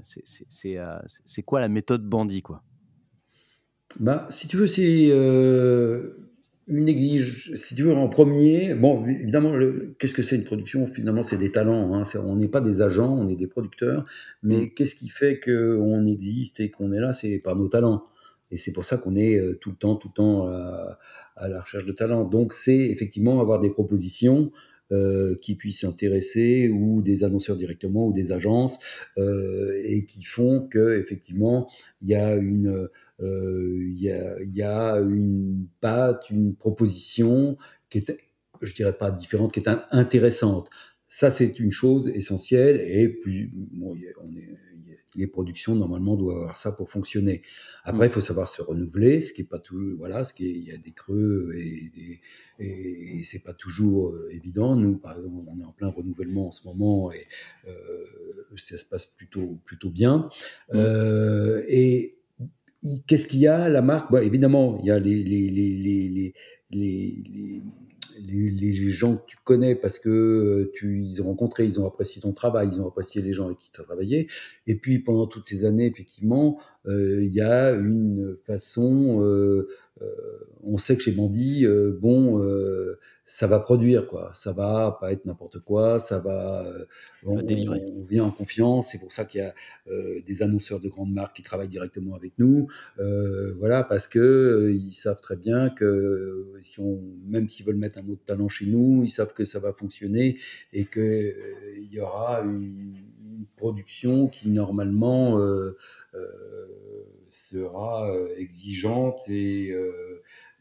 c'est 0.00 1.42
quoi 1.42 1.58
la 1.58 1.68
méthode 1.68 2.08
bandit 2.08 2.40
quoi? 2.40 2.62
Bah, 3.98 4.28
Si 4.30 4.46
tu 4.46 4.56
veux, 4.56 4.68
c'est 4.68 5.08
une 6.68 6.88
exige. 6.88 7.52
Si 7.56 7.74
tu 7.74 7.82
veux, 7.82 7.92
en 7.92 8.08
premier, 8.08 8.74
bon, 8.74 9.04
évidemment, 9.06 9.54
qu'est-ce 9.98 10.14
que 10.14 10.22
c'est 10.22 10.36
une 10.36 10.44
production? 10.44 10.86
Finalement, 10.86 11.24
c'est 11.24 11.36
des 11.36 11.50
talents. 11.50 11.96
Hein, 11.96 12.04
on 12.22 12.36
n'est 12.36 12.46
pas 12.46 12.60
des 12.60 12.80
agents, 12.80 13.12
on 13.12 13.26
est 13.26 13.34
des 13.34 13.48
producteurs. 13.48 14.04
Mais 14.44 14.66
mmh. 14.66 14.70
qu'est-ce 14.76 14.94
qui 14.94 15.08
fait 15.08 15.40
qu'on 15.40 16.06
existe 16.06 16.60
et 16.60 16.70
qu'on 16.70 16.92
est 16.92 17.00
là? 17.00 17.12
C'est 17.12 17.38
par 17.40 17.56
nos 17.56 17.66
talents. 17.66 18.04
Et 18.52 18.56
c'est 18.56 18.70
pour 18.70 18.84
ça 18.84 18.98
qu'on 18.98 19.16
est 19.16 19.58
tout 19.60 19.70
le 19.70 19.76
temps, 19.76 19.96
tout 19.96 20.10
le 20.10 20.14
temps 20.14 20.46
à, 20.46 21.00
à 21.34 21.48
la 21.48 21.60
recherche 21.60 21.86
de 21.86 21.92
talents. 21.92 22.22
Donc, 22.22 22.52
c'est 22.52 22.78
effectivement 22.78 23.40
avoir 23.40 23.58
des 23.58 23.70
propositions 23.70 24.52
euh, 24.92 25.36
qui 25.40 25.54
puissent 25.54 25.84
intéresser 25.84 26.68
ou 26.68 27.02
des 27.02 27.24
annonceurs 27.24 27.56
directement 27.56 28.06
ou 28.08 28.12
des 28.12 28.32
agences 28.32 28.78
euh, 29.18 29.80
et 29.82 30.04
qui 30.04 30.24
font 30.24 30.68
que 30.68 30.98
effectivement 30.98 31.70
il 32.02 32.08
y 32.08 32.14
a 32.14 32.34
une 32.36 32.88
euh, 33.20 33.78
il 33.80 33.98
y, 33.98 34.56
y 34.56 34.62
a 34.62 34.96
une 34.96 35.66
patte, 35.80 36.28
une 36.30 36.54
proposition 36.54 37.56
qui 37.88 37.98
est 37.98 38.18
je 38.62 38.74
dirais 38.74 38.96
pas 38.96 39.10
différente, 39.10 39.52
qui 39.52 39.60
est 39.60 39.68
intéressante. 39.90 40.70
Ça, 41.08 41.30
c'est 41.30 41.58
une 41.60 41.70
chose 41.70 42.08
essentielle. 42.08 42.80
Et 42.80 43.08
puis, 43.08 43.50
bon, 43.52 43.96
on 44.22 44.36
est, 44.36 44.48
les 45.14 45.26
productions 45.26 45.74
normalement 45.74 46.16
doivent 46.16 46.36
avoir 46.36 46.56
ça 46.56 46.72
pour 46.72 46.90
fonctionner. 46.90 47.42
Après, 47.84 48.06
il 48.06 48.12
faut 48.12 48.20
savoir 48.20 48.48
se 48.48 48.62
renouveler, 48.62 49.20
ce 49.20 49.32
qui 49.32 49.42
est 49.42 49.48
pas 49.48 49.58
tout. 49.58 49.96
Voilà, 49.98 50.24
ce 50.24 50.32
qui 50.32 50.48
il 50.50 50.64
y 50.64 50.72
a 50.72 50.78
des 50.78 50.92
creux 50.92 51.52
et, 51.54 52.20
et, 52.58 53.24
c'est 53.24 53.42
pas 53.42 53.54
toujours 53.54 54.10
euh, 54.10 54.28
évident. 54.32 54.76
Nous, 54.76 54.96
par 54.96 55.16
exemple, 55.16 55.44
on 55.48 55.60
est 55.60 55.64
en 55.64 55.72
plein 55.72 55.88
renouvellement 55.88 56.48
en 56.48 56.52
ce 56.52 56.66
moment 56.66 57.12
et 57.12 57.26
euh, 57.68 57.72
ça 58.56 58.78
se 58.78 58.84
passe 58.84 59.06
plutôt 59.06 59.58
plutôt 59.64 59.90
bien. 59.90 60.28
Euh, 60.72 61.62
et 61.68 62.18
qu'est-ce 63.06 63.26
qu'il 63.26 63.40
y 63.40 63.46
a 63.46 63.68
la 63.68 63.82
marque? 63.82 64.12
Bah, 64.12 64.22
Évidemment, 64.22 64.78
il 64.80 64.86
y 64.86 64.90
a 64.90 64.98
les, 64.98 65.22
les, 65.22 65.50
les, 65.50 66.08
les 66.08 66.34
les, 66.74 67.62
gens 68.90 69.16
que 69.16 69.22
tu 69.26 69.36
connais 69.44 69.74
parce 69.74 69.98
que 69.98 70.08
euh, 70.08 70.72
tu 70.74 71.00
ils 71.00 71.22
ont 71.22 71.26
rencontré, 71.26 71.66
ils 71.66 71.80
ont 71.80 71.86
apprécié 71.86 72.22
ton 72.22 72.32
travail, 72.32 72.68
ils 72.72 72.80
ont 72.80 72.88
apprécié 72.88 73.22
les 73.22 73.32
gens 73.32 73.46
avec 73.46 73.58
qui 73.58 73.70
tu 73.72 73.80
as 73.80 73.84
travaillé. 73.84 74.28
Et 74.66 74.74
puis 74.74 74.98
pendant 74.98 75.26
toutes 75.26 75.46
ces 75.46 75.64
années, 75.64 75.86
effectivement, 75.86 76.58
euh, 76.86 77.22
il 77.24 77.32
y 77.32 77.40
a 77.40 77.72
une 77.72 78.36
façon, 78.46 79.22
euh, 79.22 79.68
on 80.62 80.78
sait 80.78 80.96
que 80.96 81.02
chez 81.02 81.12
Bandit, 81.12 81.66
bon, 82.00 82.42
ça 83.26 83.46
va 83.46 83.58
produire 83.58 84.06
quoi, 84.06 84.30
ça 84.34 84.52
va 84.52 84.98
pas 85.00 85.12
être 85.12 85.24
n'importe 85.24 85.58
quoi, 85.60 85.98
ça 85.98 86.18
va, 86.18 86.66
on, 87.24 87.38
on, 87.38 88.04
vient 88.04 88.24
en 88.24 88.30
confiance. 88.30 88.88
C'est 88.90 88.98
pour 88.98 89.12
ça 89.12 89.24
qu'il 89.24 89.40
y 89.40 89.44
a 89.44 89.54
des 90.26 90.42
annonceurs 90.42 90.78
de 90.80 90.88
grandes 90.88 91.12
marques 91.12 91.36
qui 91.36 91.42
travaillent 91.42 91.68
directement 91.68 92.14
avec 92.14 92.32
nous, 92.38 92.68
voilà, 93.58 93.82
parce 93.82 94.06
que 94.06 94.74
ils 94.74 94.92
savent 94.92 95.20
très 95.20 95.36
bien 95.36 95.70
que 95.70 96.52
si 96.62 96.80
on, 96.80 97.00
même 97.26 97.48
s'ils 97.48 97.64
veulent 97.64 97.76
mettre 97.76 97.98
un 97.98 98.06
autre 98.08 98.24
talent 98.26 98.48
chez 98.48 98.66
nous, 98.66 99.02
ils 99.04 99.10
savent 99.10 99.32
que 99.32 99.44
ça 99.44 99.58
va 99.58 99.72
fonctionner 99.72 100.38
et 100.72 100.84
que 100.84 101.34
il 101.78 101.92
y 101.92 102.00
aura 102.00 102.42
une, 102.42 102.94
production 103.56 104.28
qui 104.28 104.48
normalement 104.48 105.38
sera 107.30 108.14
exigeante 108.36 109.20
et, 109.28 109.74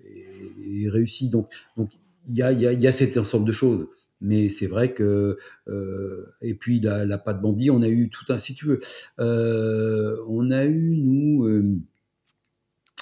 et, 0.06 0.90
réussie. 0.90 1.30
Donc, 1.30 1.50
donc 1.78 1.92
il 2.28 2.36
y 2.36 2.42
a, 2.42 2.52
y 2.52 2.88
a, 2.88 2.92
cet 2.92 3.18
ensemble 3.18 3.46
de 3.46 3.52
choses. 3.52 3.88
Mais 4.22 4.50
c'est 4.50 4.68
vrai 4.68 4.94
que. 4.94 5.38
Euh, 5.68 6.26
et 6.42 6.54
puis, 6.54 6.80
la, 6.80 7.06
la 7.06 7.18
patte 7.18 7.42
bandit, 7.42 7.70
on 7.70 7.82
a 7.82 7.90
eu 7.90 8.10
tout 8.10 8.32
un. 8.32 8.40
Si 8.40 8.56
tu 8.56 8.66
veux, 8.66 8.80
euh, 9.20 10.18
on 10.28 10.50
a 10.50 10.64
eu, 10.64 10.98
nous. 10.98 11.46
Euh, 11.46 11.78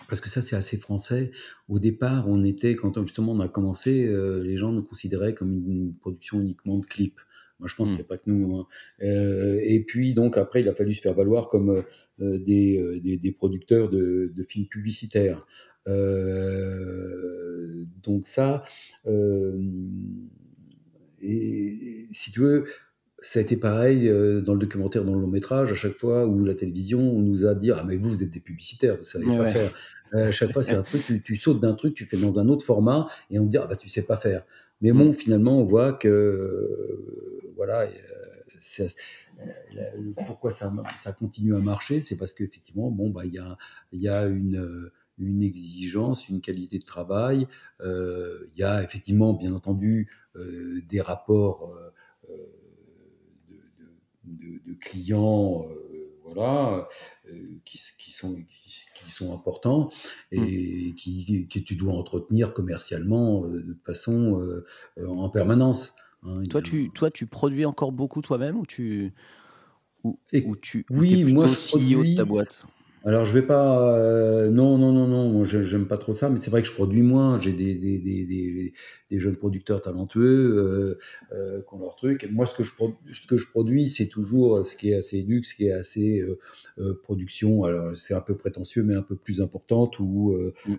parce 0.09 0.19
que 0.19 0.29
ça, 0.29 0.41
c'est 0.41 0.55
assez 0.55 0.77
français. 0.77 1.31
Au 1.69 1.79
départ, 1.79 2.27
on 2.27 2.43
était, 2.43 2.75
quand 2.75 2.99
justement 3.05 3.33
on 3.33 3.39
a 3.39 3.47
commencé, 3.47 4.07
les 4.43 4.57
gens 4.57 4.73
nous 4.73 4.81
considéraient 4.81 5.33
comme 5.33 5.53
une 5.53 5.93
production 5.93 6.41
uniquement 6.41 6.79
de 6.79 6.85
clips. 6.85 7.19
Moi, 7.59 7.69
je 7.69 7.75
pense 7.75 7.87
mmh. 7.87 7.91
qu'il 7.91 7.99
n'y 7.99 8.05
a 8.05 8.07
pas 8.09 8.17
que 8.17 8.29
nous. 8.29 8.57
Hein. 8.57 8.67
et 8.99 9.85
puis, 9.87 10.13
donc, 10.13 10.35
après, 10.37 10.61
il 10.61 10.67
a 10.67 10.73
fallu 10.73 10.93
se 10.95 11.01
faire 11.01 11.13
valoir 11.13 11.47
comme 11.47 11.83
des, 12.19 12.99
des, 13.01 13.17
des, 13.17 13.31
producteurs 13.31 13.89
de, 13.89 14.33
de 14.35 14.43
films 14.43 14.67
publicitaires. 14.67 15.45
Euh, 15.87 17.85
donc 18.03 18.27
ça, 18.27 18.63
euh, 19.07 19.57
et, 21.21 22.07
si 22.13 22.31
tu 22.31 22.39
veux, 22.39 22.65
ça 23.21 23.39
a 23.39 23.41
été 23.41 23.57
pareil 23.57 24.07
euh, 24.07 24.41
dans 24.41 24.53
le 24.53 24.59
documentaire, 24.59 25.03
dans 25.03 25.15
le 25.15 25.21
long 25.21 25.27
métrage, 25.27 25.71
à 25.71 25.75
chaque 25.75 25.97
fois 25.99 26.27
où 26.27 26.43
la 26.43 26.55
télévision 26.55 26.99
on 26.99 27.19
nous 27.19 27.45
a 27.45 27.55
dit 27.55 27.71
Ah, 27.71 27.83
mais 27.87 27.95
vous, 27.95 28.09
vous 28.09 28.23
êtes 28.23 28.31
des 28.31 28.39
publicitaires, 28.39 28.97
vous 28.97 29.03
savez 29.03 29.25
pas 29.25 29.47
faire. 29.47 29.71
à 30.11 30.31
chaque 30.31 30.51
fois, 30.51 30.63
c'est 30.63 30.75
un 30.75 30.83
truc, 30.83 31.23
tu, 31.23 31.35
sautes 31.35 31.61
d'un 31.61 31.73
truc, 31.73 31.95
tu 31.95 32.05
fais 32.05 32.17
dans 32.17 32.39
un 32.39 32.47
autre 32.49 32.65
format, 32.65 33.07
et 33.29 33.39
on 33.39 33.45
te 33.45 33.51
dit 33.51 33.57
Ah, 33.57 33.67
bah, 33.67 33.75
tu 33.75 33.89
sais 33.89 34.03
pas 34.03 34.17
faire. 34.17 34.43
Mais 34.81 34.91
bon, 34.91 35.09
mm. 35.11 35.13
finalement, 35.15 35.59
on 35.59 35.63
voit 35.63 35.93
que, 35.93 36.67
voilà, 37.55 37.87
pourquoi 40.25 40.51
ça, 40.51 40.71
ça 40.97 41.13
continue 41.13 41.55
à 41.55 41.59
marcher, 41.59 42.01
c'est 42.01 42.17
parce 42.17 42.33
qu'effectivement, 42.33 42.89
bon, 42.89 43.09
bah, 43.09 43.25
il 43.25 43.33
y 43.33 43.39
a, 43.39 43.57
y 43.93 44.07
a 44.07 44.25
une 44.25 44.89
une 45.21 45.43
exigence, 45.43 46.27
une 46.29 46.41
qualité 46.41 46.79
de 46.79 46.83
travail. 46.83 47.47
Euh, 47.81 48.49
il 48.53 48.59
y 48.59 48.63
a 48.63 48.83
effectivement, 48.83 49.33
bien 49.33 49.53
entendu, 49.53 50.09
euh, 50.35 50.81
des 50.87 51.01
rapports 51.01 51.71
euh, 52.29 52.35
de, 54.23 54.73
clients, 54.79 55.65
voilà, 56.23 56.87
qui, 57.65 57.77
sont, 58.11 58.35
qui, 58.95 59.11
sont 59.11 59.33
importants 59.33 59.91
et 60.31 60.91
mmh. 60.91 60.95
qui, 60.95 61.47
que 61.47 61.59
tu 61.59 61.75
dois 61.75 61.93
entretenir 61.93 62.53
commercialement 62.53 63.41
de 63.41 63.77
façon 63.85 64.41
en 64.97 65.29
permanence. 65.29 65.93
Hein. 66.23 66.43
toi, 66.49 66.61
tu, 66.61 66.89
toi, 66.91 67.09
tu 67.09 67.27
produis 67.27 67.65
encore 67.65 67.91
beaucoup 67.91 68.21
toi-même 68.21 68.57
ou 68.57 68.65
tu, 68.65 69.13
ou, 70.03 70.17
tu, 70.61 70.85
oui, 70.89 71.23
moi, 71.25 71.47
je 71.47 71.53
CEO 71.53 72.03
de 72.03 72.15
ta 72.15 72.25
boîte? 72.25 72.63
Alors 73.03 73.25
je 73.25 73.33
vais 73.33 73.41
pas, 73.41 73.97
euh, 73.97 74.51
non, 74.51 74.77
non, 74.77 74.91
non, 74.91 75.07
non, 75.07 75.27
moi 75.29 75.45
j'aime 75.45 75.87
pas 75.87 75.97
trop 75.97 76.13
ça, 76.13 76.29
mais 76.29 76.37
c'est 76.37 76.51
vrai 76.51 76.61
que 76.61 76.67
je 76.67 76.73
produis 76.73 77.01
moins. 77.01 77.39
J'ai 77.39 77.51
des, 77.51 77.73
des, 77.73 77.97
des, 77.97 78.73
des, 79.09 79.19
jeunes 79.19 79.37
producteurs 79.37 79.81
talentueux 79.81 80.19
euh, 80.21 80.99
euh, 81.35 81.61
qui 81.63 81.73
ont 81.73 81.79
leur 81.79 81.95
truc. 81.95 82.27
moi, 82.31 82.45
ce 82.45 82.55
que 82.55 82.61
je, 82.63 82.71
ce 83.11 83.25
que 83.25 83.37
je 83.37 83.47
produis, 83.49 83.89
c'est 83.89 84.07
toujours 84.07 84.63
ce 84.63 84.75
qui 84.75 84.91
est 84.91 84.95
assez 84.95 85.23
luxe, 85.23 85.49
ce 85.49 85.55
qui 85.55 85.65
est 85.65 85.71
assez 85.71 86.23
production. 87.01 87.63
Alors 87.63 87.97
c'est 87.97 88.13
un 88.13 88.21
peu 88.21 88.35
prétentieux, 88.35 88.83
mais 88.83 88.93
un 88.93 89.01
peu 89.01 89.15
plus 89.15 89.41
importante. 89.41 89.97
Ou 89.99 90.37
mm. 90.67 90.75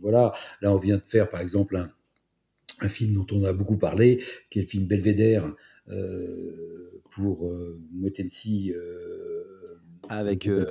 voilà, 0.00 0.32
là 0.60 0.72
on 0.72 0.78
vient 0.78 0.96
de 0.96 1.02
faire 1.06 1.30
par 1.30 1.40
exemple 1.40 1.76
un, 1.76 1.88
un, 2.80 2.88
film 2.88 3.14
dont 3.14 3.26
on 3.30 3.44
a 3.44 3.52
beaucoup 3.52 3.76
parlé, 3.76 4.24
qui 4.50 4.58
est 4.58 4.62
le 4.62 4.68
film 4.68 4.86
Belvédère 4.86 5.54
pour 7.10 7.48
Motensi 7.92 8.72
avec 10.10 10.48
euh, 10.48 10.66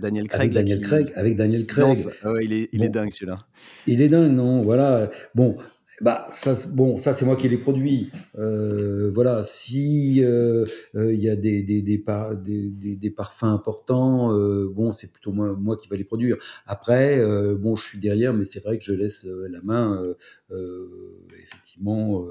Daniel 0.00 0.28
Craig. 0.28 0.40
Avec 0.40 0.52
Daniel 0.54 0.80
Craig. 0.80 1.12
Avec 1.14 1.36
Daniel 1.36 1.66
Craig. 1.66 2.08
Il 2.42 2.52
est, 2.52 2.68
il 2.72 2.82
est 2.82 2.88
dingue 2.88 3.12
celui-là. 3.12 3.46
Il 3.86 4.00
est 4.00 4.08
dingue, 4.08 4.32
non? 4.32 4.62
Voilà. 4.62 5.10
Bon, 5.34 5.58
bah 6.00 6.28
ça, 6.32 6.54
bon, 6.72 6.96
ça 6.96 7.12
c'est 7.12 7.26
moi 7.26 7.36
qui 7.36 7.48
les 7.48 7.58
produit. 7.58 8.10
Euh, 8.38 9.10
voilà, 9.14 9.42
si 9.42 10.24
euh, 10.24 10.64
il 10.94 11.20
y 11.22 11.28
a 11.28 11.36
des 11.36 11.62
des, 11.62 11.82
des, 11.82 12.02
des, 12.42 12.96
des 12.96 13.10
parfums 13.10 13.44
importants, 13.44 14.32
bon, 14.68 14.92
c'est 14.92 15.12
plutôt 15.12 15.32
moi, 15.32 15.54
moi 15.54 15.76
qui 15.76 15.88
va 15.88 15.96
les 15.96 16.04
produire. 16.04 16.38
Après, 16.66 17.22
bon, 17.56 17.76
je 17.76 17.86
suis 17.86 17.98
derrière, 17.98 18.32
mais 18.32 18.44
c'est 18.44 18.62
vrai 18.62 18.78
que 18.78 18.84
je 18.84 18.94
laisse 18.94 19.26
la 19.26 19.60
main, 19.62 20.02
effectivement 20.50 22.26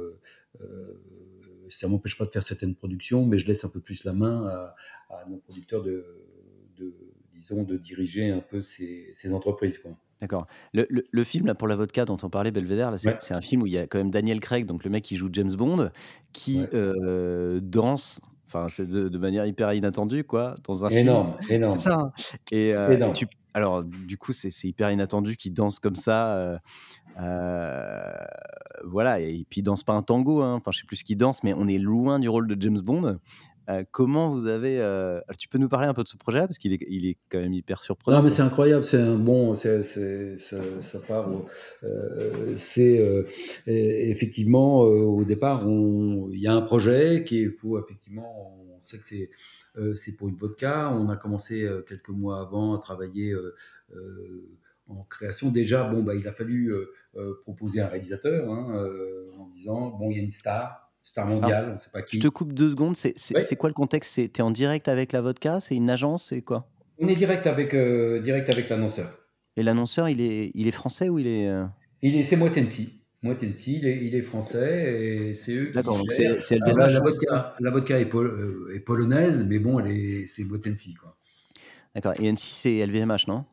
ça 1.69 1.87
m'empêche 1.87 2.17
pas 2.17 2.25
de 2.25 2.31
faire 2.31 2.43
certaines 2.43 2.75
productions, 2.75 3.25
mais 3.25 3.39
je 3.39 3.47
laisse 3.47 3.63
un 3.65 3.69
peu 3.69 3.79
plus 3.79 4.03
la 4.03 4.13
main 4.13 4.45
à, 5.09 5.25
nos 5.29 5.37
producteurs 5.37 5.83
de, 5.83 6.05
disons, 7.33 7.63
de 7.63 7.77
diriger 7.77 8.31
un 8.31 8.39
peu 8.39 8.61
ces, 8.61 9.33
entreprises. 9.33 9.77
Quoi. 9.77 9.91
D'accord. 10.21 10.47
Le, 10.73 11.23
film 11.23 11.45
là, 11.45 11.55
pour 11.55 11.67
la 11.67 11.75
vodka 11.75 12.05
dont 12.05 12.17
on 12.23 12.29
parlait, 12.29 12.51
Belvedere, 12.51 12.95
c'est 12.97 13.33
un 13.33 13.41
film 13.41 13.63
où 13.63 13.67
il 13.67 13.73
y 13.73 13.77
a 13.77 13.87
quand 13.87 13.97
même 13.97 14.11
Daniel 14.11 14.39
Craig, 14.39 14.65
donc 14.65 14.83
le 14.83 14.89
mec 14.89 15.03
qui 15.03 15.17
joue 15.17 15.29
James 15.31 15.53
Bond, 15.55 15.89
qui 16.33 16.65
euh, 16.73 17.59
danse 17.61 18.21
Enfin, 18.47 18.67
c'est 18.69 18.87
de, 18.87 19.17
manière 19.17 19.47
hyper 19.47 19.73
inattendue, 19.73 20.23
quoi, 20.23 20.53
dans 20.65 20.85
un 20.85 20.89
énorme, 20.89 21.33
film. 21.41 21.63
Énorme, 21.63 21.75
C'est 21.75 21.89
ça. 21.89 21.99
Hein. 21.99 22.11
Et, 22.51 22.69
et 22.69 23.13
tu, 23.13 23.25
alors, 23.55 23.83
du 23.83 24.17
coup, 24.17 24.33
c'est 24.33 24.51
hyper 24.67 24.91
inattendu 24.91 25.35
qu'il 25.37 25.53
danse 25.53 25.79
comme 25.79 25.95
ça. 25.95 26.59
voilà, 28.83 29.19
et 29.19 29.45
puis 29.49 29.61
il 29.61 29.63
danse 29.63 29.83
pas 29.83 29.93
un 29.93 30.03
tango, 30.03 30.41
hein. 30.41 30.55
enfin 30.55 30.71
je 30.71 30.79
sais 30.79 30.85
plus 30.85 30.97
ce 30.97 31.03
qu'il 31.03 31.17
danse, 31.17 31.41
mais 31.43 31.53
on 31.53 31.67
est 31.67 31.79
loin 31.79 32.19
du 32.19 32.29
rôle 32.29 32.47
de 32.47 32.61
James 32.61 32.81
Bond. 32.81 33.17
Euh, 33.69 33.83
comment 33.91 34.29
vous 34.29 34.45
avez. 34.45 34.79
Euh, 34.79 35.19
tu 35.39 35.47
peux 35.47 35.57
nous 35.57 35.69
parler 35.69 35.87
un 35.87 35.93
peu 35.93 36.03
de 36.03 36.07
ce 36.07 36.17
projet 36.17 36.41
parce 36.41 36.57
qu'il 36.57 36.73
est, 36.73 36.85
il 36.87 37.07
est 37.07 37.17
quand 37.29 37.39
même 37.39 37.53
hyper 37.53 37.81
surprenant. 37.81 38.17
Non, 38.17 38.23
mais 38.23 38.29
c'est 38.29 38.43
incroyable. 38.43 38.85
C'est 38.85 38.99
un 38.99 39.15
bon. 39.15 39.53
C'est, 39.55 39.83
ça, 39.83 40.57
ça, 40.81 40.99
part. 40.99 41.29
Euh, 41.83 42.55
c'est 42.57 43.01
effectivement 43.65 44.81
au 44.81 45.23
départ, 45.23 45.65
il 45.67 46.39
y 46.39 46.47
a 46.47 46.53
un 46.53 46.61
projet 46.61 47.23
qui 47.25 47.41
est 47.41 47.49
pour 47.49 47.79
effectivement. 47.79 48.64
Sait 48.85 48.99
que 48.99 49.95
c'est, 49.95 50.15
pour 50.17 50.29
une 50.29 50.35
vodka. 50.35 50.91
On 50.91 51.09
a 51.09 51.17
commencé 51.17 51.67
quelques 51.87 52.09
mois 52.09 52.39
avant 52.41 52.75
à 52.75 52.79
travailler 52.79 53.35
en 54.87 55.03
création. 55.03 55.51
Déjà, 55.51 55.83
bon, 55.83 56.03
bah, 56.03 56.15
il 56.15 56.27
a 56.27 56.33
fallu 56.33 56.73
proposer 57.43 57.81
un 57.81 57.87
réalisateur 57.87 58.51
hein, 58.51 58.87
en 59.37 59.47
disant 59.47 59.89
bon, 59.89 60.11
il 60.11 60.17
y 60.17 60.19
a 60.19 60.23
une 60.23 60.31
star 60.31 60.85
Star 61.05 61.27
mondial, 61.27 61.67
on 61.69 61.73
ne 61.73 61.77
sait 61.77 61.91
pas 61.93 62.01
qui. 62.01 62.15
Je 62.15 62.19
te 62.19 62.27
coupe 62.27 62.51
deux 62.51 62.71
secondes. 62.71 62.95
C'est 62.95 63.55
quoi 63.57 63.69
le 63.69 63.75
contexte? 63.75 64.15
Tu 64.15 64.39
es 64.39 64.41
en 64.41 64.49
direct 64.49 64.87
avec 64.87 65.11
la 65.11 65.21
vodka? 65.21 65.61
C'est 65.61 65.75
une 65.75 65.91
agence? 65.91 66.29
C'est 66.29 66.41
quoi? 66.41 66.67
On 66.97 67.07
est 67.07 67.13
direct 67.13 67.45
avec, 67.45 67.75
euh, 67.75 68.19
direct 68.21 68.49
avec 68.49 68.69
l'annonceur. 68.69 69.15
Et 69.55 69.61
l'annonceur, 69.61 70.09
il 70.09 70.19
est, 70.19 70.51
il 70.55 70.67
est 70.67 70.71
français 70.71 71.09
ou 71.09 71.19
il 71.19 71.27
est. 71.27 71.47
Euh 71.47 71.65
il 72.01 72.15
est 72.15 72.23
C'est 72.23 72.35
Moitensi. 72.35 73.04
Moitensi, 73.23 73.79
il 73.79 73.87
est, 73.87 74.05
il 74.05 74.15
est 74.15 74.21
français 74.21 75.29
et 75.29 75.33
c'est 75.33 75.55
eux 75.55 75.65
qui. 75.67 75.73
D'accord, 75.73 75.97
donc 75.97 76.11
c'est 76.11 76.27
ah, 76.27 76.73
bah, 76.75 76.87
la, 76.87 76.99
vodka, 76.99 77.55
la 77.59 77.71
vodka 77.71 77.99
est, 77.99 78.13
euh, 78.13 78.71
est, 78.75 78.79
polonaise, 78.79 79.45
mais 79.49 79.59
bon, 79.59 79.83
c'est 80.27 80.43
Moitensi. 80.43 80.95
D'accord. 81.95 82.13
Et 82.19 82.31
N6, 82.31 82.37
c'est 82.37 82.85
LVMH, 82.85 83.27
non? 83.27 83.45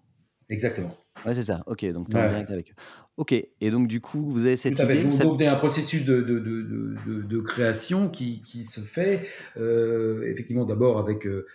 Exactement. 0.49 0.95
Ouais, 1.25 1.35
c'est 1.35 1.45
ça. 1.45 1.63
Ok, 1.67 1.85
donc 1.93 2.11
tu 2.11 2.17
es 2.17 2.21
en 2.21 2.29
direct 2.29 2.51
avec 2.51 2.71
eux. 2.73 2.75
Ok, 3.17 3.33
et 3.33 3.71
donc 3.71 3.89
du 3.89 4.01
coup, 4.01 4.31
vous 4.31 4.47
avez 4.47 4.57
cette 4.57 4.79
idée. 4.79 5.05
Vous 5.05 5.19
donc, 5.19 5.41
il 5.41 5.45
y 5.45 5.47
a 5.47 5.55
un 5.55 5.59
processus 5.59 6.05
de, 6.05 6.21
de, 6.21 6.39
de, 6.39 7.23
de 7.23 7.41
création 7.41 8.09
qui, 8.09 8.43
qui, 8.43 8.65
se 8.65 8.81
fait, 8.81 9.27
euh, 9.57 10.23
effectivement, 10.25 10.65
d'abord 10.65 10.99
avec, 10.99 11.27
euh, 11.27 11.47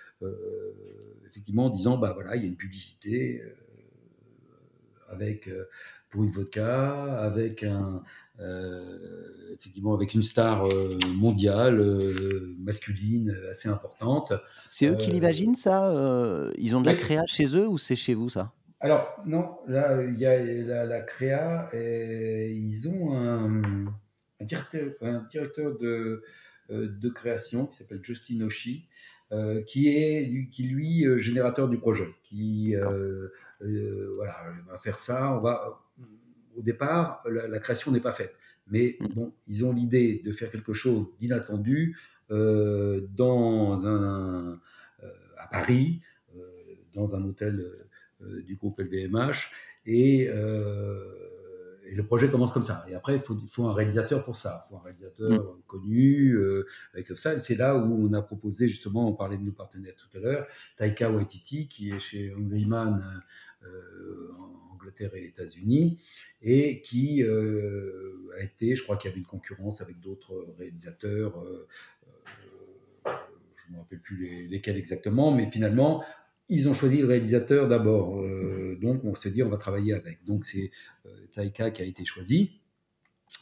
effectivement, 1.27 1.65
en 1.65 1.69
disant, 1.69 1.97
bah 1.97 2.13
voilà, 2.13 2.35
il 2.35 2.43
y 2.43 2.45
a 2.45 2.47
une 2.47 2.55
publicité 2.55 3.41
avec 5.09 5.49
pour 6.09 6.23
une 6.23 6.31
vodka, 6.31 7.17
avec 7.19 7.63
un, 7.63 8.01
effectivement, 9.53 9.93
avec 9.93 10.13
une 10.13 10.23
star 10.23 10.67
mondiale, 11.15 11.83
masculine, 12.59 13.35
assez 13.51 13.69
importante. 13.69 14.33
C'est 14.67 14.87
eux 14.87 14.95
qui 14.95 15.11
l'imaginent 15.11 15.55
ça 15.55 15.91
Ils 16.57 16.75
ont 16.75 16.81
de 16.81 16.87
la 16.87 16.95
créa 16.95 17.23
chez 17.25 17.55
eux 17.55 17.67
ou 17.67 17.77
c'est 17.77 17.95
chez 17.95 18.13
vous 18.13 18.29
ça? 18.29 18.53
Alors, 18.79 19.07
non, 19.25 19.57
là, 19.67 20.03
il 20.03 20.19
y 20.19 20.25
a 20.25 20.85
la, 20.85 21.01
créa, 21.01 21.69
et 21.73 22.51
ils 22.51 22.87
ont 22.87 23.17
un, 23.17 23.61
directeur, 24.41 24.91
un 25.01 25.23
directeur 25.23 25.77
de, 25.79 26.23
euh, 26.69 26.87
de 26.87 27.09
création 27.09 27.65
qui 27.65 27.77
s'appelle 27.77 28.03
Justin 28.03 28.41
Oshie, 28.41 28.87
euh, 29.31 29.63
qui 29.63 29.87
est 29.87 30.49
qui 30.51 30.63
lui 30.63 31.05
euh, 31.05 31.17
générateur 31.17 31.69
du 31.69 31.77
projet, 31.77 32.07
qui 32.23 32.75
voilà 33.59 34.35
va 34.67 34.77
faire 34.77 34.99
ça. 34.99 35.33
On 35.33 35.39
va 35.39 35.79
au 36.57 36.61
départ 36.61 37.23
la, 37.29 37.59
création 37.59 37.91
n'est 37.91 38.01
pas 38.01 38.13
faite, 38.13 38.35
mais 38.67 38.97
mm. 38.99 39.07
bon 39.13 39.33
ils 39.47 39.65
ont 39.65 39.71
l'idée 39.71 40.21
de 40.25 40.31
faire 40.31 40.51
quelque 40.51 40.73
chose 40.73 41.07
d'inattendu 41.19 41.97
dans 42.29 43.87
un 43.87 44.59
à 45.37 45.47
Paris 45.47 46.01
dans 46.97 47.15
un 47.15 47.23
hôtel 47.23 47.63
euh, 48.23 48.41
du 48.41 48.55
groupe 48.55 48.79
LVMH. 48.79 49.51
Et, 49.85 50.27
euh, 50.27 51.79
et, 51.85 51.95
le 51.95 52.03
projet 52.03 52.29
commence 52.29 52.51
comme 52.51 52.63
ça. 52.63 52.85
Et 52.89 52.95
après, 52.95 53.15
il 53.15 53.21
faut, 53.21 53.37
faut, 53.49 53.67
un 53.67 53.73
réalisateur 53.73 54.25
pour 54.25 54.35
ça. 54.35 54.63
Il 54.65 54.69
faut 54.69 54.77
un 54.77 54.83
réalisateur 54.83 55.31
mm. 55.31 55.61
connu, 55.67 56.33
euh, 56.33 56.65
avec 56.93 57.07
ça. 57.15 57.39
C'est 57.39 57.55
là 57.55 57.77
où 57.77 58.07
on 58.07 58.11
a 58.13 58.21
proposé, 58.21 58.67
justement, 58.67 59.07
on 59.07 59.13
parlait 59.13 59.37
de 59.37 59.43
nos 59.43 59.51
partenaires 59.51 59.93
tout 59.95 60.17
à 60.17 60.19
l'heure, 60.19 60.47
Taika 60.75 61.11
Waititi, 61.11 61.67
qui 61.67 61.91
est 61.91 61.99
chez 61.99 62.33
Hungry 62.33 62.65
Man 62.65 63.23
en 64.37 64.73
Angleterre 64.75 65.15
et 65.15 65.25
États-Unis, 65.25 65.99
et 66.41 66.81
qui 66.81 67.23
a 67.23 68.43
été, 68.43 68.75
je 68.75 68.83
crois 68.83 68.97
qu'il 68.97 69.09
y 69.09 69.11
avait 69.11 69.19
une 69.19 69.27
concurrence 69.27 69.81
avec 69.81 69.99
d'autres 69.99 70.53
réalisateurs, 70.57 71.43
je 73.05 73.71
ne 73.71 73.75
me 73.75 73.81
rappelle 73.81 73.99
plus 73.99 74.47
lesquels 74.47 74.77
exactement, 74.77 75.31
mais 75.31 75.49
finalement, 75.51 76.03
ils 76.49 76.69
ont 76.69 76.73
choisi 76.73 76.97
le 76.97 77.05
réalisateur 77.05 77.67
d'abord. 77.67 78.21
Euh, 78.21 78.77
donc, 78.81 79.03
on 79.03 79.13
s'est 79.15 79.31
dit, 79.31 79.43
on 79.43 79.49
va 79.49 79.57
travailler 79.57 79.93
avec. 79.93 80.23
Donc, 80.25 80.45
c'est 80.45 80.71
euh, 81.05 81.09
Taika 81.33 81.71
qui 81.71 81.81
a 81.81 81.85
été 81.85 82.05
choisi. 82.05 82.61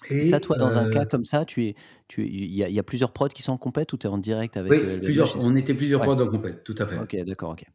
Et 0.09 0.23
ça, 0.23 0.39
toi, 0.39 0.57
dans 0.57 0.77
un 0.77 0.89
cas 0.89 1.03
euh, 1.03 1.05
comme 1.05 1.23
ça, 1.23 1.45
tu 1.45 1.63
es, 1.63 1.75
tu 2.07 2.25
il 2.25 2.51
y, 2.51 2.57
y, 2.57 2.79
a 2.79 2.83
plusieurs 2.83 3.13
prods 3.13 3.27
qui 3.27 3.43
sont 3.43 3.51
en 3.51 3.57
compète 3.57 3.93
ou 3.93 3.97
tu 3.97 4.07
es 4.07 4.09
en 4.09 4.17
direct 4.17 4.57
avec 4.57 4.71
Oui, 4.71 4.99
plusieurs, 4.99 5.45
on 5.45 5.55
était 5.55 5.75
plusieurs 5.75 6.01
prods 6.01 6.19
en 6.19 6.27
compète, 6.27 6.63
tout 6.63 6.75
à 6.79 6.87
fait. 6.87 6.97
Ok, 6.97 7.15
d'accord, 7.23 7.51
ok. 7.51 7.65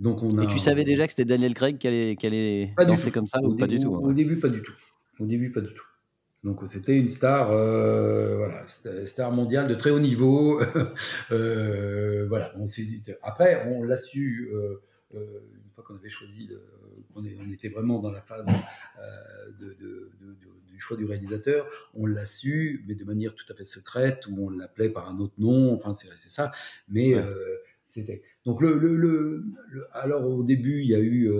Donc 0.00 0.22
on 0.22 0.38
a, 0.38 0.44
Et 0.44 0.46
tu 0.46 0.58
savais 0.58 0.82
déjà 0.82 1.06
que 1.06 1.12
c'était 1.12 1.26
Daniel 1.26 1.52
Craig 1.52 1.76
qui 1.76 1.86
allait, 1.86 2.16
qui 2.16 2.26
allait 2.26 2.74
danser 2.86 3.10
comme 3.10 3.26
ça 3.26 3.38
ou 3.42 3.54
pas 3.54 3.66
du 3.66 3.78
tout 3.78 3.94
Au 3.94 4.12
début, 4.12 4.38
pas 4.38 4.48
du 4.48 4.62
tout. 4.62 4.72
Au 5.20 5.26
début, 5.26 5.52
pas 5.52 5.60
du 5.60 5.74
tout. 5.74 5.84
Donc 6.42 6.62
c'était 6.68 6.96
une 6.96 7.10
star, 7.10 7.50
euh, 7.52 8.38
voilà, 8.38 8.64
star 9.06 9.30
mondiale 9.30 9.68
de 9.68 9.74
très 9.74 9.90
haut 9.90 10.00
niveau. 10.00 10.62
euh, 11.32 12.26
voilà. 12.28 12.54
On 12.56 12.64
Après, 13.22 13.68
on 13.68 13.82
l'a 13.82 13.98
su 13.98 14.50
euh, 14.54 14.80
une 15.12 15.70
fois 15.74 15.84
qu'on 15.84 15.96
avait 15.96 16.08
choisi, 16.08 16.48
on, 17.14 17.20
on, 17.20 17.52
était 17.52 17.68
vraiment 17.68 17.98
dans 17.98 18.10
la 18.10 18.22
phase 18.22 18.46
de, 19.60 19.66
de, 19.66 20.10
de, 20.18 20.38
du 20.66 20.80
choix 20.80 20.96
du 20.96 21.04
réalisateur. 21.04 21.66
On 21.92 22.06
l'a 22.06 22.24
su, 22.24 22.86
mais 22.88 22.94
de 22.94 23.04
manière 23.04 23.34
tout 23.34 23.44
à 23.52 23.54
fait 23.54 23.66
secrète, 23.66 24.26
où 24.30 24.46
on 24.46 24.48
l'appelait 24.48 24.88
par 24.88 25.10
un 25.10 25.18
autre 25.18 25.34
nom. 25.36 25.74
Enfin, 25.74 25.92
c'est 25.94 26.30
ça. 26.30 26.52
Mais 26.88 27.16
ouais. 27.16 27.22
C'était. 27.90 28.22
Donc 28.44 28.60
le, 28.62 28.78
le, 28.78 28.96
le, 28.96 29.44
alors 29.92 30.26
au 30.26 30.42
début, 30.42 30.80
il 30.80 30.88
y 30.88 30.94
a 30.94 31.00
eu 31.00 31.30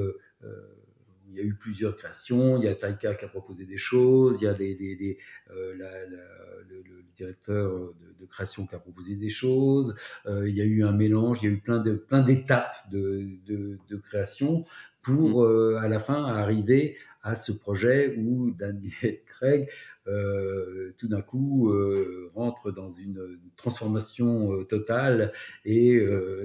il 1.31 1.39
y 1.39 1.41
a 1.41 1.45
eu 1.45 1.55
plusieurs 1.55 1.97
créations. 1.97 2.59
Il 2.59 2.65
y 2.65 2.69
a 2.69 2.75
Taika 2.75 3.15
qui 3.15 3.25
a 3.25 3.29
proposé 3.29 3.65
des 3.65 3.79
choses. 3.79 4.39
Il 4.41 4.45
y 4.45 4.49
a 4.49 4.55
des, 4.55 5.19
euh, 5.51 5.75
le, 5.75 7.05
directeur 7.17 7.93
de, 8.19 8.27
création 8.27 8.67
qui 8.67 8.75
a 8.75 8.79
proposé 8.79 9.17
des 9.17 9.29
choses. 9.29 9.95
Euh, 10.27 10.49
il 10.49 10.57
y 10.57 10.61
a 10.61 10.65
eu 10.65 10.85
un 10.85 10.93
mélange. 10.93 11.39
Il 11.43 11.47
y 11.47 11.49
a 11.49 11.53
eu 11.55 11.61
plein 11.61 11.79
de 11.79 11.95
plein 11.95 12.21
d'étapes 12.21 12.77
de, 12.91 13.27
de, 13.47 13.97
création 13.97 14.65
pour 15.03 15.41
mm. 15.41 15.45
euh, 15.45 15.79
à 15.79 15.89
la 15.89 15.99
fin 15.99 16.25
arriver 16.25 16.97
à 17.23 17.35
ce 17.35 17.53
projet 17.53 18.15
où 18.17 18.51
Daniel 18.53 19.21
Craig 19.27 19.69
euh, 20.07 20.95
tout 20.97 21.09
d'un 21.09 21.21
coup 21.21 21.71
euh, 21.71 22.31
rentre 22.35 22.73
dans 22.73 22.89
une, 22.89 23.39
transformation 23.57 24.55
euh, 24.55 24.65
totale 24.65 25.33
et 25.67 26.01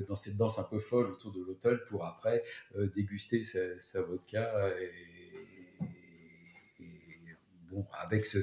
dans 0.07 0.15
cette 0.15 0.35
danse 0.35 0.59
un 0.59 0.63
peu 0.63 0.79
folle 0.79 1.11
autour 1.11 1.31
de 1.31 1.41
l'hôtel 1.41 1.79
pour 1.89 2.05
après 2.05 2.43
déguster 2.95 3.43
sa, 3.43 4.01
vodka 4.01 4.69
et, 4.81 4.91
bon 7.71 7.85
avec 8.05 8.21
ce, 8.21 8.39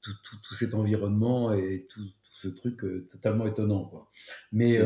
tout, 0.00 0.12
tout, 0.22 0.54
cet 0.54 0.74
environnement 0.74 1.52
et 1.52 1.86
tout, 1.90 2.08
ce 2.40 2.48
truc 2.48 2.80
totalement 3.10 3.46
étonnant 3.46 3.84
quoi. 3.84 4.10
Mais 4.52 4.80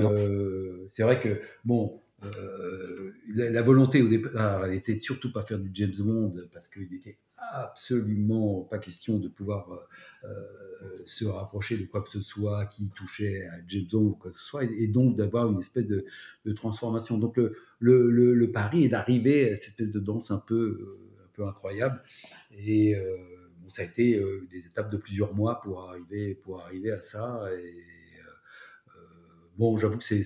c'est 0.88 1.02
vrai 1.02 1.20
que 1.20 1.40
bon 1.64 2.02
la, 2.20 3.50
la, 3.50 3.62
volonté 3.62 4.02
au 4.02 4.08
départ 4.08 4.66
elle 4.66 4.74
était 4.74 4.98
surtout 4.98 5.32
pas 5.32 5.42
faire 5.42 5.58
du 5.58 5.70
James 5.72 5.94
Bond 6.00 6.34
parce 6.52 6.68
qu'il 6.68 6.92
était 6.92 7.18
absolument 7.52 8.62
pas 8.62 8.78
question 8.78 9.18
de 9.18 9.28
pouvoir 9.28 9.70
euh, 9.72 10.28
euh, 10.28 11.02
se 11.06 11.24
rapprocher 11.24 11.76
de 11.76 11.84
quoi 11.84 12.02
que 12.02 12.10
ce 12.10 12.20
soit 12.20 12.66
qui 12.66 12.90
touchait 12.90 13.46
à 13.46 13.54
James 13.66 13.86
Bond 13.90 14.04
ou 14.04 14.14
quoi 14.14 14.30
que 14.30 14.36
ce 14.36 14.44
soit, 14.44 14.64
et, 14.64 14.86
donc 14.88 15.16
d'avoir 15.16 15.50
une 15.50 15.58
espèce 15.58 15.86
de, 15.86 16.04
transformation. 16.54 17.18
Donc 17.18 17.38
le, 17.78 18.50
pari 18.52 18.84
est 18.84 18.88
d'arriver 18.88 19.52
à 19.52 19.56
cette 19.56 19.68
espèce 19.68 19.90
de 19.90 20.00
danse 20.00 20.30
un 20.30 20.38
peu, 20.38 20.54
euh, 20.54 21.24
un 21.24 21.28
peu 21.34 21.46
incroyable. 21.46 22.02
Et 22.56 22.96
bon, 23.60 23.68
ça 23.68 23.82
a 23.82 23.84
été 23.84 24.20
des 24.50 24.66
étapes 24.66 24.90
de 24.90 24.96
plusieurs 24.96 25.34
mois 25.34 25.60
pour 25.60 25.88
arriver, 25.88 26.34
pour 26.34 26.62
arriver 26.62 26.90
à 26.90 27.02
ça. 27.02 27.48
Et 27.54 27.84
bon, 29.56 29.76
j'avoue 29.76 29.98
que 29.98 30.04
c'est 30.04 30.22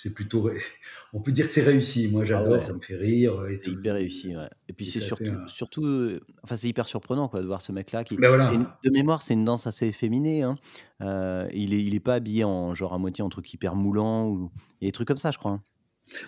c'est 0.00 0.14
plutôt, 0.14 0.48
on 1.12 1.20
peut 1.20 1.32
dire 1.32 1.48
que 1.48 1.52
c'est 1.52 1.62
réussi. 1.62 2.08
Moi, 2.08 2.22
ah 2.22 2.24
j'adore, 2.24 2.62
ça 2.62 2.72
me 2.72 2.78
fait 2.78 2.96
rire. 2.96 3.44
C'est 3.48 3.70
hyper 3.70 3.94
réussi, 3.94 4.36
ouais. 4.36 4.48
Et 4.68 4.72
puis 4.72 4.86
c'est 4.86 5.00
surtout, 5.00 5.32
surtout, 5.48 5.84
euh, 5.84 6.20
enfin 6.44 6.56
c'est 6.56 6.68
hyper 6.68 6.86
surprenant 6.86 7.28
quoi 7.28 7.42
de 7.42 7.46
voir 7.46 7.60
ce 7.60 7.72
mec-là 7.72 8.04
qui, 8.04 8.16
ben 8.16 8.28
voilà. 8.28 8.48
de 8.50 8.90
mémoire, 8.90 9.22
c'est 9.22 9.34
une 9.34 9.44
danse 9.44 9.66
assez 9.66 9.88
efféminée. 9.88 10.42
Hein. 10.42 10.56
Euh, 11.00 11.48
il 11.52 11.74
est, 11.74 11.82
il 11.82 11.96
est 11.96 12.00
pas 12.00 12.14
habillé 12.14 12.44
en 12.44 12.74
genre 12.74 12.94
à 12.94 12.98
moitié 12.98 13.24
en 13.24 13.28
truc 13.28 13.52
hyper 13.52 13.74
moulant 13.74 14.28
ou 14.28 14.52
il 14.80 14.84
y 14.84 14.86
a 14.86 14.88
des 14.88 14.92
trucs 14.92 15.08
comme 15.08 15.16
ça, 15.16 15.32
je 15.32 15.38
crois. 15.38 15.52
Hein. 15.52 15.62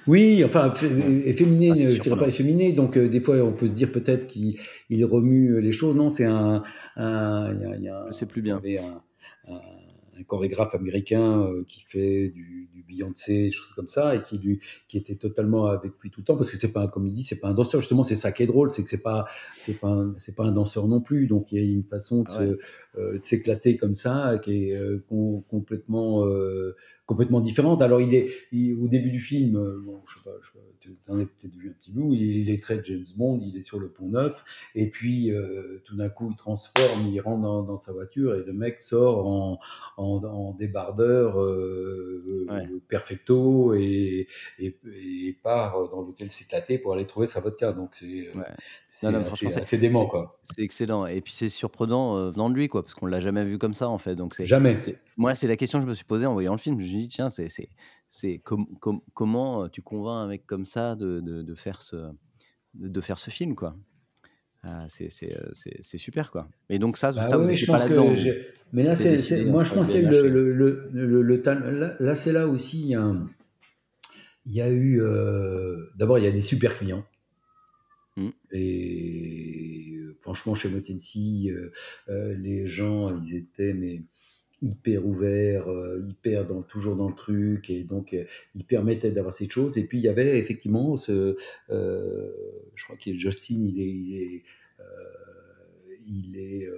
Oui, 0.07 0.43
enfin, 0.45 0.75
efféminé, 1.25 1.71
ah, 1.71 1.75
je 1.75 2.01
dirais 2.01 2.19
pas 2.19 2.29
efféminé. 2.29 2.73
Donc, 2.73 2.99
euh, 2.99 3.09
des 3.09 3.21
fois, 3.21 3.37
on 3.37 3.53
peut 3.53 3.67
se 3.67 3.73
dire 3.73 3.91
peut-être 3.91 4.27
qu'il 4.27 4.59
remue 5.05 5.59
les 5.63 5.73
choses. 5.73 5.97
Non, 5.97 6.11
c'est 6.11 6.27
un. 6.27 6.63
un, 6.97 7.45
a, 7.47 8.07
je 8.09 8.13
sais 8.13 8.27
plus 8.27 8.43
bien. 8.43 8.61
Un, 9.49 9.61
un, 10.21 10.25
chorégraphe 10.25 10.75
américain 10.75 11.43
euh, 11.43 11.65
qui 11.67 11.83
fait 11.83 12.29
du, 12.29 12.69
du 12.73 12.83
Beyoncé, 12.83 13.45
des 13.45 13.51
choses 13.51 13.73
comme 13.73 13.87
ça, 13.87 14.15
et 14.15 14.23
qui, 14.23 14.39
lui, 14.39 14.61
qui 14.89 14.97
était 14.99 15.17
totalement 15.17 15.67
avec 15.67 15.93
lui 16.03 16.11
tout 16.11 16.21
le 16.21 16.25
temps, 16.25 16.37
parce 16.37 16.51
que 16.51 16.57
c'est 16.57 16.73
pas 16.73 16.83
un 16.83 16.89
comédie, 16.89 17.23
c'est 17.23 17.41
pas 17.41 17.49
un 17.49 17.55
danseur. 17.55 17.81
Justement, 17.81 18.03
c'est 18.03 18.15
ça 18.15 18.33
qui 18.33 18.43
est 18.43 18.47
drôle, 18.47 18.71
c'est 18.71 18.83
que 18.83 18.91
c'est 18.91 19.03
pas, 19.03 19.27
c'est 19.61 19.79
pas, 19.79 19.89
un, 19.89 20.15
c'est 20.19 20.35
pas 20.35 20.45
un 20.45 20.53
danseur 20.53 20.87
non 20.89 21.01
plus. 21.01 21.27
Donc 21.27 21.53
il 21.53 21.59
y 21.59 21.61
a 21.61 21.71
une 21.71 21.85
façon 21.85 22.23
de, 22.23 22.31
ouais. 22.31 22.37
se, 22.37 22.59
de 22.97 23.19
s'éclater 23.23 23.77
comme 23.77 23.95
ça, 23.95 24.39
qui 24.43 24.71
est 24.71 24.77
euh, 24.77 24.99
com- 25.09 25.43
complètement, 25.49 26.27
euh, 26.27 26.77
complètement 27.07 27.41
différente. 27.41 27.83
Alors 27.83 28.01
il 28.01 28.15
est, 28.15 28.29
il- 28.53 28.75
au 28.75 28.89
début 28.89 29.11
du 29.11 29.21
film, 29.21 29.57
euh, 29.57 29.81
bon, 29.85 30.01
je 30.07 30.15
sais 30.15 30.21
pas, 30.25 30.31
je 30.43 30.47
sais 30.47 30.53
pas, 30.55 30.65
tu 30.81 30.91
en 31.09 31.19
as 31.19 31.25
peut-être 31.25 31.55
vu 31.57 31.69
un 31.71 31.73
petit 31.73 31.93
bout, 31.93 32.13
il, 32.15 32.23
il 32.23 32.51
est 32.51 32.61
très 32.63 32.83
James 32.85 33.05
Bond, 33.17 33.41
il 33.43 33.57
est 33.59 33.63
sur 33.63 33.79
le 33.79 33.89
pont 33.89 34.09
neuf, 34.09 34.45
et 34.75 34.89
puis 34.91 35.31
euh, 35.33 35.81
tout 35.85 35.97
d'un 35.97 36.09
coup 36.09 36.29
il 36.31 36.37
transforme, 36.37 37.07
il 37.07 37.21
rentre 37.21 37.43
dans, 37.43 37.63
dans 37.63 37.77
sa 37.77 37.93
voiture 37.93 38.35
et 38.35 38.43
le 38.45 38.53
mec 38.53 38.81
sort 38.81 39.27
en, 39.27 39.59
en, 39.97 40.25
en 40.25 40.53
débardeur 40.55 41.41
euh, 41.41 42.47
Ouais. 42.49 42.67
perfecto 42.89 43.75
et, 43.75 44.27
et, 44.59 44.77
et 45.29 45.37
part 45.43 45.89
dans 45.91 46.03
l'hôtel 46.03 46.31
s'éclater 46.31 46.79
pour 46.79 46.95
aller 46.95 47.07
trouver 47.07 47.27
sa 47.27 47.41
vodka. 47.41 47.73
Donc 47.73 47.91
c'est 47.93 48.29
euh, 48.29 48.39
Ouais. 48.39 48.45
C'est 48.93 49.07
Non, 49.11 49.19
non, 49.19 49.25
franchement, 49.25 49.51
c'est 49.65 49.79
dément 49.79 50.03
c'est- 50.03 50.09
quoi. 50.09 50.41
c'est 50.43 50.63
excellent. 50.63 51.07
Et 51.07 51.21
puis 51.21 51.33
c'est 51.33 51.49
surprenant 51.49 52.17
euh, 52.17 52.31
venant 52.31 52.51
de 52.51 52.55
lui, 52.55 52.69
quoi, 52.69 52.83
parce 52.83 52.95
qu'on 52.95 53.07
l'a 53.07 53.21
jamais 53.21 53.45
vu 53.45 53.57
comme 53.59 53.75
ça, 53.75 53.89
en 53.89 53.99
fait. 53.99 54.17
Donc 54.17 54.35
Jamais. 54.43 54.79
moi, 55.17 55.35
c'est 55.35 55.47
la 55.49 55.57
question 55.57 55.79
que 55.79 55.85
je 55.85 55.89
me 55.89 55.95
suis 55.95 56.05
posée 56.05 56.27
en 56.27 56.33
voyant 56.33 56.53
le 56.53 56.59
film. 56.59 56.79
Je 56.79 56.85
me 56.85 56.89
suis 56.89 56.99
dit, 56.99 57.09
tiens, 57.09 57.29
c'est, 57.31 58.39
com- 58.41 58.67
com- 58.81 59.01
comment 59.15 59.65
euh, 59.65 59.69
tu 59.69 59.81
convaincs 59.83 60.25
un 60.25 60.29
mec 60.29 60.45
comme 60.47 60.65
ça 60.65 60.97
de, 60.97 61.21
de, 61.21 61.43
de 61.43 61.55
faire 61.55 61.83
ce, 61.83 61.97
de, 62.75 62.89
de 62.89 63.01
faire 63.01 63.19
ce 63.19 63.31
film, 63.31 63.55
quoi. 63.55 63.77
Ah, 64.63 64.85
c'est, 64.89 65.09
euh, 65.25 65.51
super, 65.97 66.31
quoi. 66.31 66.47
Et 66.69 66.79
donc 66.79 66.97
ça, 66.99 67.13
Bah 67.13 67.27
ça 67.29 67.37
vous 67.39 67.45
oui, 67.45 67.53
n'étiez 67.53 67.67
je 67.67 67.73
pas 67.73 67.79
là-dedans. 67.79 68.11
vous. 68.11 68.17
Mais 68.73 68.83
là, 68.83 68.95
c'est, 68.97 69.45
moi, 69.45 69.65
je 69.65 69.73
pense 69.73 69.89
qu'il 69.89 70.03
y 70.03 70.05
a 70.05 70.09
eu 70.09 70.13
LVMH 70.13 70.23
le, 70.23 70.53
le, 70.53 70.89
le, 70.93 71.07
le- 71.07 71.23
le 71.23 71.41
talent. 71.41 71.71
Là, 71.71 71.95
là, 71.99 72.15
c'est 72.15 72.33
là 72.33 72.47
aussi, 72.47 72.81
il 72.83 72.87
y 72.89 72.95
a, 72.95 73.01
un- 73.03 73.27
il 74.47 74.55
y 74.55 74.61
a 74.61 74.69
eu. 74.69 75.01
euh, 75.01 75.91
D'abord, 75.97 76.19
il 76.19 76.25
y 76.25 76.29
a 76.29 76.31
des 76.31 76.41
super 76.43 76.77
clients. 76.77 77.05
Mm. 78.21 78.31
Et 78.53 79.95
euh, 79.97 80.17
franchement, 80.21 80.55
chez 80.55 80.69
Motensi, 80.69 81.51
euh, 81.51 81.71
euh, 82.09 82.35
les 82.35 82.67
gens, 82.67 83.23
ils 83.25 83.37
étaient 83.37 83.73
mais, 83.73 84.03
hyper 84.63 85.07
ouverts, 85.07 85.69
hyper 86.07 86.47
dans, 86.47 86.61
toujours 86.61 86.95
dans 86.95 87.09
le 87.09 87.15
truc, 87.15 87.71
et 87.71 87.83
donc 87.83 88.15
ils 88.55 88.65
permettaient 88.67 89.11
d'avoir 89.11 89.33
cette 89.33 89.51
chose. 89.51 89.79
Et 89.79 89.85
puis, 89.85 89.97
il 89.97 90.05
y 90.05 90.09
avait 90.09 90.39
effectivement 90.39 90.99
ce. 90.99 91.39
je 91.71 92.85
crois 92.85 92.97
que 92.97 93.15
Justin, 93.15 93.65
il 93.67 93.81
est. 93.81 94.43
Il 96.07 96.37
est 96.39 96.69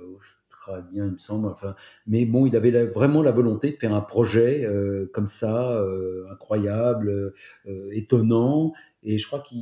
australien, 0.62 1.06
il 1.06 1.12
me 1.12 1.18
semble. 1.18 1.48
Enfin, 1.48 1.74
mais 2.06 2.24
bon, 2.24 2.46
il 2.46 2.56
avait 2.56 2.86
vraiment 2.86 3.22
la 3.22 3.32
volonté 3.32 3.72
de 3.72 3.76
faire 3.76 3.94
un 3.94 4.00
projet 4.00 4.64
euh, 4.64 5.10
comme 5.12 5.26
ça, 5.26 5.72
euh, 5.72 6.26
incroyable, 6.30 7.34
euh, 7.66 7.88
étonnant. 7.92 8.72
Et 9.02 9.18
je 9.18 9.26
crois 9.26 9.40
que 9.40 9.54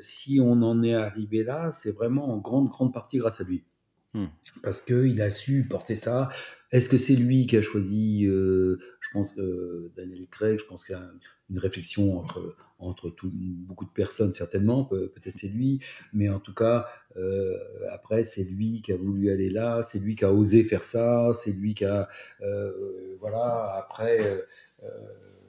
si 0.00 0.40
on 0.42 0.62
en 0.62 0.82
est 0.82 0.94
arrivé 0.94 1.44
là, 1.44 1.70
c'est 1.72 1.92
vraiment 1.92 2.32
en 2.32 2.38
grande, 2.38 2.68
grande 2.68 2.92
partie 2.92 3.18
grâce 3.18 3.40
à 3.40 3.44
lui. 3.44 3.64
Hmm. 4.12 4.26
Parce 4.64 4.82
qu'il 4.82 5.22
a 5.22 5.30
su 5.30 5.66
porter 5.68 5.94
ça. 5.94 6.30
Est-ce 6.72 6.88
que 6.88 6.96
c'est 6.96 7.14
lui 7.14 7.46
qui 7.46 7.56
a 7.56 7.62
choisi, 7.62 8.26
euh, 8.26 8.78
je 9.00 9.08
pense, 9.12 9.36
euh, 9.38 9.92
Daniel 9.96 10.26
Craig, 10.28 10.58
je 10.58 10.64
pense 10.64 10.84
qu'il 10.84 10.96
y 10.96 10.98
a 10.98 11.10
une 11.48 11.58
réflexion 11.58 12.18
entre, 12.18 12.56
entre 12.80 13.12
beaucoup 13.22 13.84
de 13.84 13.90
personnes, 13.90 14.32
certainement, 14.32 14.84
Pe- 14.84 15.08
peut-être 15.08 15.34
c'est 15.36 15.48
lui, 15.48 15.80
mais 16.12 16.28
en 16.28 16.40
tout 16.40 16.54
cas, 16.54 16.86
euh, 17.16 17.56
après, 17.92 18.24
c'est 18.24 18.44
lui 18.44 18.82
qui 18.82 18.92
a 18.92 18.96
voulu 18.96 19.30
aller 19.30 19.48
là, 19.50 19.82
c'est 19.82 19.98
lui 20.00 20.16
qui 20.16 20.24
a 20.24 20.32
osé 20.32 20.64
faire 20.64 20.84
ça, 20.84 21.30
c'est 21.34 21.52
lui 21.52 21.74
qui 21.74 21.84
a. 21.84 22.08
euh, 22.42 23.16
voilà, 23.20 23.74
après. 23.78 24.44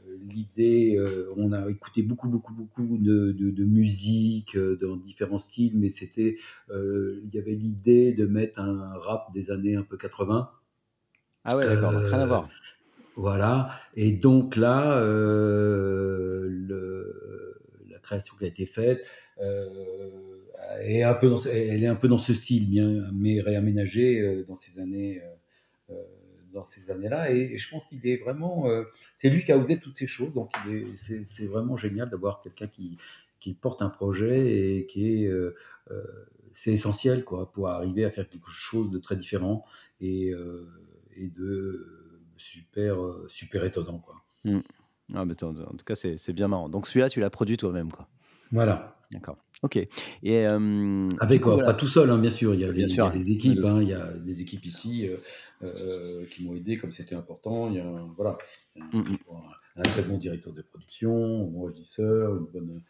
Euh, 0.07 0.17
L'idée, 0.29 0.95
euh, 0.97 1.33
on 1.37 1.51
a 1.51 1.69
écouté 1.69 2.03
beaucoup, 2.03 2.29
beaucoup, 2.29 2.53
beaucoup 2.53 2.97
de, 2.97 3.31
de, 3.31 3.49
de 3.51 3.63
musique 3.63 4.55
euh, 4.55 4.77
dans 4.81 4.95
différents 4.95 5.37
styles, 5.39 5.77
mais 5.77 5.89
c'était, 5.89 6.37
euh, 6.69 7.21
il 7.25 7.33
y 7.33 7.39
avait 7.39 7.55
l'idée 7.55 8.11
de 8.13 8.25
mettre 8.25 8.59
un 8.59 8.93
rap 8.97 9.33
des 9.33 9.51
années 9.51 9.75
un 9.75 9.83
peu 9.83 9.97
80. 9.97 10.49
Ah 11.43 11.57
ouais, 11.57 11.65
d'accord, 11.67 11.91
rien 11.93 12.19
à 12.19 12.25
voir. 12.25 12.49
voilà. 13.15 13.71
Et 13.95 14.11
donc 14.11 14.55
là, 14.55 14.99
le- 16.49 17.55
la 17.89 17.99
création 17.99 18.35
qui 18.37 18.45
a 18.45 18.47
été 18.47 18.65
faite 18.65 19.07
est 20.81 21.03
un 21.03 21.13
peu 21.13 21.29
dans, 21.29 21.41
elle 21.45 21.83
est 21.83 21.87
un 21.87 21.95
peu 21.95 22.07
dans 22.07 22.17
ce 22.17 22.33
style, 22.33 22.69
bien, 22.69 23.09
mais 23.13 23.41
réaménagée 23.41 24.43
dans 24.47 24.55
ces 24.55 24.79
années. 24.79 25.21
Dans 26.53 26.63
ces 26.63 26.91
années-là, 26.91 27.31
et, 27.31 27.53
et 27.53 27.57
je 27.57 27.69
pense 27.69 27.85
qu'il 27.85 28.05
est 28.07 28.17
vraiment, 28.17 28.67
euh, 28.69 28.83
c'est 29.15 29.29
lui 29.29 29.43
qui 29.43 29.51
a 29.51 29.57
osé 29.57 29.77
toutes 29.79 29.97
ces 29.97 30.07
choses, 30.07 30.33
donc 30.33 30.51
est- 30.69 31.23
c'est 31.25 31.45
vraiment 31.45 31.77
génial 31.77 32.09
d'avoir 32.09 32.41
quelqu'un 32.41 32.67
qui, 32.67 32.97
qui 33.39 33.53
porte 33.53 33.81
un 33.81 33.89
projet 33.89 34.77
et 34.77 34.85
qui 34.85 35.23
est, 35.23 35.27
euh, 35.27 35.55
euh, 35.91 36.03
c'est 36.53 36.71
essentiel 36.73 37.23
quoi, 37.23 37.51
pour 37.51 37.69
arriver 37.69 38.05
à 38.05 38.09
faire 38.11 38.27
quelque 38.29 38.49
chose 38.49 38.91
de 38.91 38.99
très 38.99 39.15
différent 39.15 39.65
et, 40.01 40.33
et 41.15 41.27
de 41.27 41.87
super, 42.37 42.97
super 43.29 43.63
étonnant. 43.63 43.99
Quoi. 43.99 44.15
Hmm. 44.43 44.59
Ah, 45.13 45.25
mais 45.25 45.41
en, 45.43 45.53
tout 45.53 45.85
cas, 45.85 45.95
c'est 45.95 46.33
bien 46.33 46.47
marrant. 46.47 46.69
Donc 46.69 46.87
celui-là, 46.87 47.09
tu 47.09 47.19
l'as 47.19 47.29
produit 47.29 47.57
toi-même, 47.57 47.91
quoi. 47.91 48.07
Voilà. 48.51 48.97
D'accord. 49.11 49.37
Ok. 49.61 49.75
Et 49.77 49.89
euh, 50.47 51.09
Avec 51.19 51.41
quoi 51.41 51.53
voilà. 51.55 51.73
Pas 51.73 51.73
tout 51.73 51.87
seul, 51.87 52.09
hein, 52.09 52.17
bien 52.17 52.29
sûr. 52.29 52.53
Il 52.53 52.61
y 52.61 52.65
a, 52.65 52.71
Bien 52.71 52.85
les, 52.85 52.91
il 52.91 52.91
y 52.91 52.93
sûr, 52.95 53.05
a 53.05 53.11
des 53.11 53.27
ouais, 53.29 53.35
équipes. 53.35 53.65
hein, 53.65 53.81
il 53.81 53.89
y 53.89 53.93
a 53.93 54.11
des 54.13 54.41
équipes 54.41 54.65
ici 54.65 55.07
euh, 55.63 56.25
qui 56.27 56.43
m'ont 56.45 56.55
aidé 56.55 56.77
comme 56.77 56.91
c'était 56.91 57.15
important. 57.15 57.69
Il 57.69 57.75
y 57.75 57.79
a 57.79 57.87
un, 57.87 58.07
voilà, 58.13 58.37
un, 58.79 58.85
Mm, 58.97 58.99
mm. 59.11 59.17
un 59.77 59.81
très 59.83 60.03
bon 60.03 60.17
directeur 60.17 60.53
de 60.53 60.61
production, 60.61 61.43
un 61.43 61.47
bon 61.47 61.63
régisseur, 61.65 62.35
une 62.37 62.45
bonne 62.45 62.83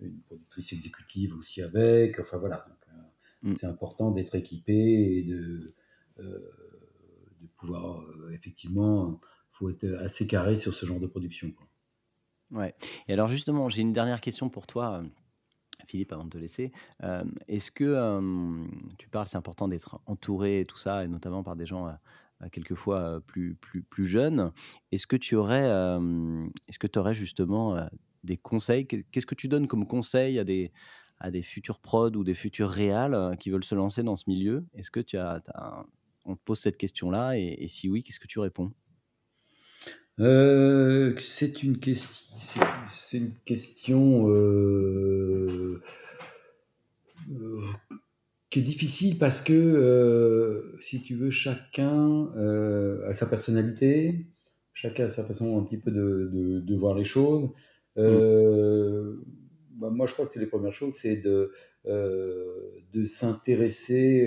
une 0.00 0.20
productrice 0.22 0.72
exécutive 0.72 1.34
aussi 1.36 1.60
avec. 1.62 2.20
Enfin 2.20 2.38
voilà. 2.38 2.64
Donc, 2.68 2.78
euh, 2.88 3.02
Mm. 3.42 3.54
C'est 3.54 3.66
important 3.66 4.10
d'être 4.10 4.34
équipé 4.34 4.72
et 4.74 5.22
de, 5.22 5.74
euh, 6.18 6.38
de 7.40 7.46
pouvoir 7.56 8.04
effectivement. 8.32 9.20
Faut 9.52 9.70
être 9.70 9.86
assez 10.00 10.26
carré 10.26 10.56
sur 10.56 10.74
ce 10.74 10.86
genre 10.86 11.00
de 11.00 11.06
production. 11.06 11.50
quoi. 11.52 11.68
Ouais. 12.50 12.74
Et 13.08 13.12
alors 13.12 13.28
justement, 13.28 13.68
j'ai 13.68 13.82
une 13.82 13.92
dernière 13.92 14.20
question 14.20 14.48
pour 14.50 14.66
toi, 14.66 15.02
Philippe, 15.86 16.12
avant 16.12 16.24
de 16.24 16.30
te 16.30 16.38
laisser. 16.38 16.72
Euh, 17.02 17.24
Est-ce 17.46 17.70
que 17.70 17.84
euh, 17.84 18.66
tu 18.98 19.08
parles, 19.08 19.26
c'est 19.26 19.36
important 19.36 19.68
d'être 19.68 20.00
entouré 20.06 20.60
et 20.60 20.64
tout 20.64 20.76
ça, 20.76 21.04
et 21.04 21.08
notamment 21.08 21.42
par 21.42 21.56
des 21.56 21.66
gens 21.66 21.88
euh, 21.88 22.48
quelquefois 22.52 23.20
plus, 23.26 23.54
plus, 23.54 23.82
plus 23.82 24.06
jeunes. 24.06 24.52
Est-ce 24.92 25.06
que 25.06 25.16
tu 25.16 25.34
aurais, 25.34 25.66
est-ce 26.68 26.78
que 26.78 26.98
aurais 26.98 27.14
justement 27.14 27.76
des 28.22 28.36
conseils? 28.36 28.86
Qu'est- 28.86 29.04
Qu'est-ce 29.10 29.26
que 29.26 29.34
tu 29.34 29.48
donnes 29.48 29.66
comme 29.66 29.86
conseil 29.86 30.38
à 30.38 30.44
des, 30.44 30.72
à 31.18 31.30
des 31.30 31.42
futurs 31.42 31.80
prods 31.80 32.12
ou 32.12 32.22
des 32.22 32.34
futurs 32.34 32.68
réals 32.70 33.36
qui 33.40 33.50
veulent 33.50 33.64
se 33.64 33.74
lancer 33.74 34.02
dans 34.04 34.14
ce 34.16 34.24
milieu? 34.28 34.66
Est-ce 34.74 34.90
que 34.92 35.00
tu 35.00 35.16
as, 35.18 35.42
on 36.26 36.36
te 36.36 36.42
pose 36.44 36.60
cette 36.60 36.76
question-là 36.76 37.36
et 37.38 37.66
si 37.66 37.88
oui, 37.88 38.04
qu'est-ce 38.04 38.20
que 38.20 38.28
tu 38.28 38.38
réponds? 38.38 38.70
Euh, 40.20 41.14
c'est 41.18 41.62
une, 41.62 41.78
question, 41.78 42.36
c'est, 42.40 42.60
c'est 42.90 43.18
une 43.18 43.34
question 43.44 44.28
euh, 44.30 45.80
euh, 47.30 47.60
qui 48.50 48.58
est 48.58 48.62
difficile 48.62 49.18
parce 49.18 49.40
que, 49.40 50.76
si 50.80 51.02
tu 51.02 51.14
veux, 51.14 51.30
chacun 51.30 52.30
a 53.06 53.14
sa 53.14 53.26
personnalité, 53.26 54.26
chacun 54.72 55.06
a 55.06 55.10
sa 55.10 55.24
façon 55.24 55.58
un 55.58 55.62
petit 55.62 55.78
peu 55.78 55.90
de, 55.90 56.30
de, 56.32 56.60
de 56.60 56.74
voir 56.74 56.94
les 56.94 57.04
choses. 57.04 57.50
Euh, 57.96 59.14
bah, 59.72 59.90
moi, 59.90 60.06
je 60.06 60.14
crois 60.14 60.26
que 60.26 60.32
c'est 60.32 60.40
les 60.40 60.46
premières 60.46 60.72
choses, 60.72 60.94
c'est 60.94 61.22
de, 61.22 61.52
de 61.86 63.04
s'intéresser 63.04 64.26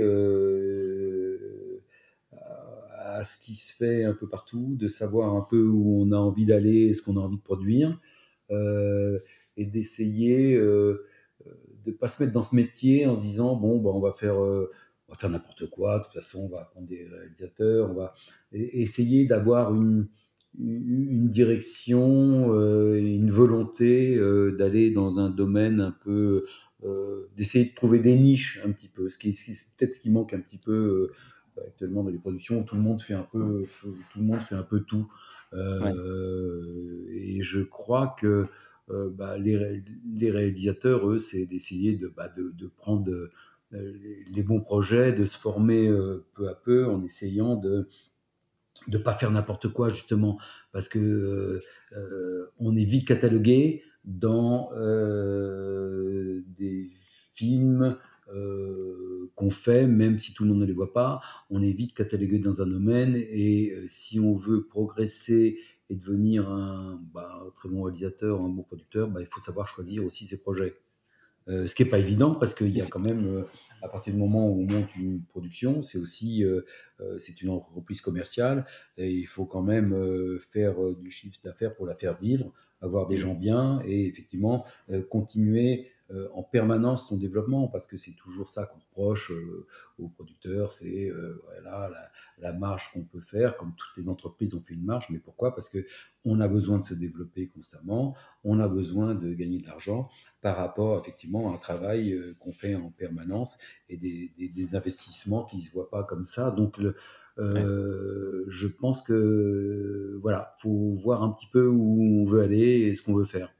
à, 3.22 3.23
ce 3.23 3.38
qui 3.38 3.56
se 3.56 3.76
fait 3.76 4.03
un 4.03 4.14
peu 4.14 4.27
partout, 4.27 4.76
de 4.77 4.88
savoir 4.88 5.35
un 5.35 5.45
peu 5.49 5.64
où 5.64 6.02
on 6.02 6.11
a 6.11 6.18
envie 6.18 6.45
d'aller 6.45 6.88
et 6.88 6.93
ce 6.93 7.02
qu'on 7.02 7.18
a 7.18 7.19
envie 7.19 7.38
de 7.38 7.43
produire, 7.43 7.99
euh, 8.52 9.19
et 9.57 9.65
d'essayer 9.65 10.56
euh, 10.56 11.06
de 11.85 11.91
ne 11.91 11.95
pas 11.95 12.07
se 12.07 12.22
mettre 12.22 12.34
dans 12.34 12.43
ce 12.43 12.56
métier 12.56 13.06
en 13.06 13.15
se 13.15 13.22
disant 13.22 13.56
bon, 13.56 13.80
bah, 13.80 13.91
on 13.93 13.99
va 13.99 14.14
faire, 14.14 14.41
euh, 14.41 14.72
faire 15.18 15.30
n'importe 15.30 15.69
quoi, 15.69 15.99
de 15.99 16.03
toute 16.03 16.14
façon, 16.14 16.49
on 16.52 16.56
va 16.56 16.65
prendre 16.65 16.88
des 16.88 17.06
réalisateurs, 17.06 17.91
on 17.91 17.93
va 17.93 18.14
essayer 18.53 19.26
d'avoir 19.26 19.73
une, 19.73 20.07
une 20.60 21.30
direction 21.30 22.53
euh, 22.53 22.98
une 22.98 23.31
volonté 23.31 24.18
d'aller 24.57 24.91
dans 24.91 25.19
un 25.19 25.30
domaine 25.30 25.80
un 25.80 25.95
peu, 26.03 26.45
d'essayer 27.35 27.65
de 27.65 27.76
trouver 27.76 27.99
des 27.99 28.15
niches 28.15 28.61
un 28.65 28.72
petit 28.72 28.89
peu, 28.89 29.10
ce 29.10 29.18
qui, 29.18 29.34
c'est 29.34 29.53
peut-être 29.77 29.93
ce 29.93 29.99
qui 29.99 30.10
manque 30.10 30.34
un 30.34 30.39
petit 30.39 30.57
peu 30.57 31.11
actuellement 31.65 32.03
dans 32.03 32.10
les 32.10 32.18
productions, 32.19 32.61
où 32.61 32.64
tout 32.64 32.76
le 32.76 32.82
monde 32.82 33.02
fait 33.02 33.14
un 33.14 33.28
peu, 33.32 33.64
tout 33.82 34.19
le 34.19 34.23
monde 34.26 34.41
fait 34.41 34.56
un 34.56 34.64
peu 34.64 34.82
tout. 34.82 35.11
Euh, 35.53 37.06
Et 37.10 37.41
je 37.44 37.61
crois 37.61 38.15
que 38.19 38.48
euh, 38.90 39.10
bah, 39.10 39.38
les, 39.38 39.57
ré- 39.57 39.84
les 40.14 40.32
réalisateurs, 40.32 41.10
eux, 41.10 41.19
c'est 41.19 41.45
d'essayer 41.45 41.95
de, 41.95 42.07
bah, 42.07 42.30
de, 42.30 42.52
de 42.52 42.68
prendre 42.68 43.11
euh, 43.11 43.30
les, 43.72 44.44
bons 44.44 44.61
projets, 44.61 45.14
de 45.14 45.26
se 45.26 45.38
former 45.38 45.88
euh, 45.88 46.26
peu 46.36 46.49
à 46.49 46.56
peu 46.56 46.86
en 46.86 47.03
essayant 47.03 47.56
de, 47.56 47.88
de 48.88 48.98
pas 48.98 49.14
faire 49.14 49.32
n'importe 49.32 49.68
quoi 49.69 49.90
justement 49.90 50.40
parce 50.72 50.90
que 50.90 51.61
on 52.60 52.76
est 52.76 52.84
vite 52.86 53.07
catalogué 53.07 53.84
dans 54.06 54.72
des 56.57 56.90
films 57.34 57.98
qu'on 59.36 59.49
fait, 59.49 59.88
même 59.88 60.20
si 60.20 60.34
tout 60.34 60.44
le 60.44 60.52
monde 60.52 60.60
ne 60.62 60.66
les 60.66 60.74
voit 60.74 60.94
pas, 60.94 61.22
on 61.49 61.62
est 61.62 61.72
vite 61.72 61.94
catalogué 61.94 62.40
dans 62.40 62.62
un 62.62 62.68
domaine 62.68 63.16
et 63.16 63.74
si 63.88 64.20
on 64.20 64.36
veut 64.36 64.66
progresser 64.66 65.58
et 65.90 65.95
devenir 65.95 66.49
un, 66.49 67.02
bah, 67.14 67.44
très 67.56 67.68
bon 67.68 67.84
réalisateur, 67.84 68.41
un 68.41 68.49
bon 68.49 68.64
producteur, 68.64 69.10
bah, 69.10 69.20
il 69.20 69.28
faut 69.28 69.41
savoir 69.41 69.68
choisir 69.68 70.06
aussi 70.06 70.26
ses 70.26 70.38
projets. 70.38 70.76
Euh, 71.48 71.68
ce 71.68 71.74
qui 71.74 71.84
n'est 71.84 71.90
pas 71.90 71.99
évident 71.99 72.36
parce 72.36 72.53
qu'il 72.53 72.70
y 72.70 72.82
a 72.82 72.88
quand 72.88 72.99
même, 72.99 73.26
euh, 73.28 73.44
à 73.82 73.90
partir 73.90 74.14
du 74.14 74.20
moment 74.20 74.48
où 74.48 74.62
on 74.62 74.72
monte 74.72 74.95
une 74.95 75.24
production, 75.24 75.82
c'est 75.82 75.98
aussi 75.98 76.45
euh, 76.45 76.62
c'est 77.18 77.41
une 77.41 77.49
entreprise 77.49 77.99
commerciale 77.99 78.66
et 78.98 79.12
il 79.12 79.26
faut 79.26 79.45
quand 79.45 79.64
même 79.64 80.38
faire 80.53 80.76
du 80.94 81.10
chiffre 81.10 81.40
d'affaires 81.44 81.74
pour 81.74 81.88
la 81.88 81.95
faire 81.95 82.16
vivre, 82.16 82.53
avoir 82.80 83.08
des 83.08 83.18
gens 83.18 83.34
bien 83.34 83.82
et 83.88 84.06
effectivement 84.06 84.66
continuer 85.10 85.88
euh, 86.14 86.28
en 86.34 86.44
permanence 86.44 87.08
ton 87.08 87.16
développement, 87.16 87.68
parce 87.68 87.88
que 87.88 87.96
c'est 87.96 88.12
toujours 88.12 88.50
ça 88.50 88.66
qu'on 88.66 88.80
reproche 88.80 89.32
euh, 89.32 89.66
aux 89.98 90.10
producteurs, 90.10 90.70
c'est 90.70 91.10
euh, 91.10 91.42
voilà, 91.46 91.90
la, 92.40 92.52
marge 92.52 92.92
qu'on 92.92 93.04
peut 93.04 93.22
faire, 93.22 93.56
comme 93.56 93.74
toutes 93.78 93.96
les 93.96 94.10
entreprises 94.10 94.54
ont 94.54 94.62
fait 94.62 94.74
une 94.74 94.84
marge, 94.84 95.08
mais 95.10 95.20
pourquoi? 95.20 95.56
Parce 95.56 95.70
que 95.70 95.86
on 96.26 96.42
a 96.42 96.48
besoin 96.50 96.80
de 96.80 96.84
se 96.84 96.94
développer 96.94 97.48
constamment, 97.48 98.16
on 98.44 98.60
a 98.60 98.68
besoin 98.68 99.16
de 99.16 99.34
gagner 99.34 99.60
de 99.60 99.68
l'argent 99.68 100.10
par 100.42 100.58
rapport 100.58 101.00
effectivement 101.00 101.52
à 101.52 101.56
un 101.56 101.58
travail 101.58 102.20
qu'on 102.40 102.52
fait 102.52 102.76
en 102.76 102.90
permanence 102.90 103.58
et 103.90 103.98
des, 103.98 104.76
investissements 104.76 105.46
qui 105.46 105.58
ne 105.58 105.62
se 105.62 105.72
voient 105.72 105.90
pas 105.90 106.04
comme 106.04 106.26
ça. 106.26 106.52
Donc 106.52 106.78
le, 106.78 106.96
je 107.38 108.68
pense 108.68 109.02
que 109.02 110.20
voilà, 110.22 110.56
faut 110.62 110.96
voir 111.02 111.24
un 111.24 111.30
petit 111.30 111.48
peu 111.48 111.68
où 111.68 112.22
on 112.22 112.26
veut 112.26 112.42
aller 112.42 112.90
et 112.90 112.96
ce 112.96 113.02
qu'on 113.02 113.16
veut 113.16 113.24
faire. 113.24 113.54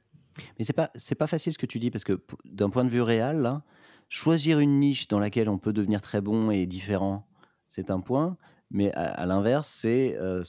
Mais 0.58 0.64
c'est 0.64 0.72
pas 0.72 0.90
c'est 0.94 1.14
pas 1.14 1.26
facile 1.26 1.52
ce 1.52 1.58
que 1.58 1.66
tu 1.66 1.78
dis 1.78 1.90
parce 1.90 2.04
que 2.04 2.20
d'un 2.44 2.70
point 2.70 2.84
de 2.84 2.90
vue 2.90 3.02
réel, 3.02 3.60
choisir 4.08 4.58
une 4.58 4.78
niche 4.78 5.08
dans 5.08 5.18
laquelle 5.18 5.48
on 5.48 5.58
peut 5.58 5.72
devenir 5.72 6.00
très 6.00 6.20
bon 6.20 6.50
et 6.50 6.66
différent, 6.66 7.26
c'est 7.68 7.90
un 7.90 8.00
point. 8.00 8.36
Mais 8.70 8.90
à, 8.94 9.26
l'inverse, 9.26 9.68
c'est 9.68 10.16
euh, 10.18 10.42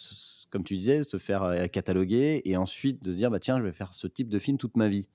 comme 0.50 0.64
tu 0.64 0.76
disais, 0.76 1.04
se 1.04 1.18
faire 1.18 1.44
euh, 1.44 1.68
cataloguer 1.68 2.42
et 2.46 2.56
ensuite 2.56 3.04
de 3.04 3.12
se 3.12 3.18
dire 3.18 3.30
bah 3.30 3.40
tiens, 3.40 3.58
je 3.58 3.64
vais 3.64 3.74
faire 3.74 3.94
ce 3.94 4.08
type 4.08 4.30
de 4.30 4.40
film 4.40 4.58
toute 4.58 4.78
ma 4.78 4.88
vie. 4.88 5.10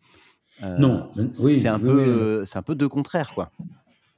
Euh, 0.63 0.77
non, 0.77 1.09
oui, 1.41 1.55
c'est 1.55 1.69
un 1.69 1.79
peu 1.79 2.45
c'est 2.45 2.59
un 2.59 2.63
peu 2.63 2.75
deux 2.75 2.89
contraires 2.89 3.33
quoi. 3.35 3.51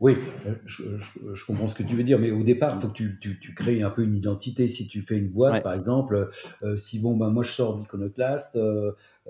Oui, 0.00 0.16
je, 0.64 1.44
comprends 1.44 1.68
ce 1.68 1.74
que 1.74 1.82
tu 1.82 1.94
veux 1.94 2.02
dire, 2.04 2.18
mais 2.18 2.30
au 2.30 2.42
départ, 2.42 2.74
il 2.76 2.80
faut 2.80 2.88
que 2.88 2.94
tu, 2.94 3.18
tu, 3.20 3.54
crées 3.54 3.82
un 3.82 3.90
peu 3.90 4.02
une 4.02 4.16
identité. 4.16 4.66
Si 4.66 4.88
tu 4.88 5.02
fais 5.02 5.18
une 5.18 5.28
boîte, 5.28 5.62
par 5.62 5.74
exemple, 5.74 6.30
si 6.76 6.98
bon, 6.98 7.16
ben, 7.16 7.28
moi 7.28 7.42
je 7.42 7.52
sors 7.52 7.76
d'Iconoclast, 7.76 8.56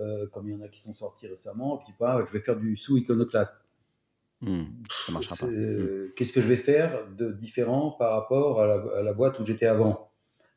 euh, 0.00 0.26
comme 0.28 0.48
il 0.48 0.52
y 0.52 0.56
en 0.56 0.62
a 0.62 0.68
qui 0.68 0.80
sont 0.80 0.94
sortis 0.94 1.26
récemment, 1.26 1.78
et 1.78 1.84
puis 1.84 1.94
pas, 1.98 2.24
je 2.24 2.32
vais 2.32 2.38
faire 2.38 2.56
du 2.56 2.76
sous-iconoclaste. 2.76 3.64
Hmm, 4.40 4.64
ça 5.06 5.12
marchera 5.12 5.36
pas. 5.36 5.46
Hmm. 5.46 6.10
Qu'est-ce 6.16 6.32
que 6.32 6.40
je 6.40 6.46
vais 6.46 6.56
faire 6.56 7.06
de 7.16 7.32
différent 7.32 7.90
par 7.90 8.12
rapport 8.12 8.62
à 8.62 9.02
la, 9.02 9.12
boîte 9.12 9.38
où 9.38 9.46
j'étais 9.46 9.66
avant? 9.66 10.09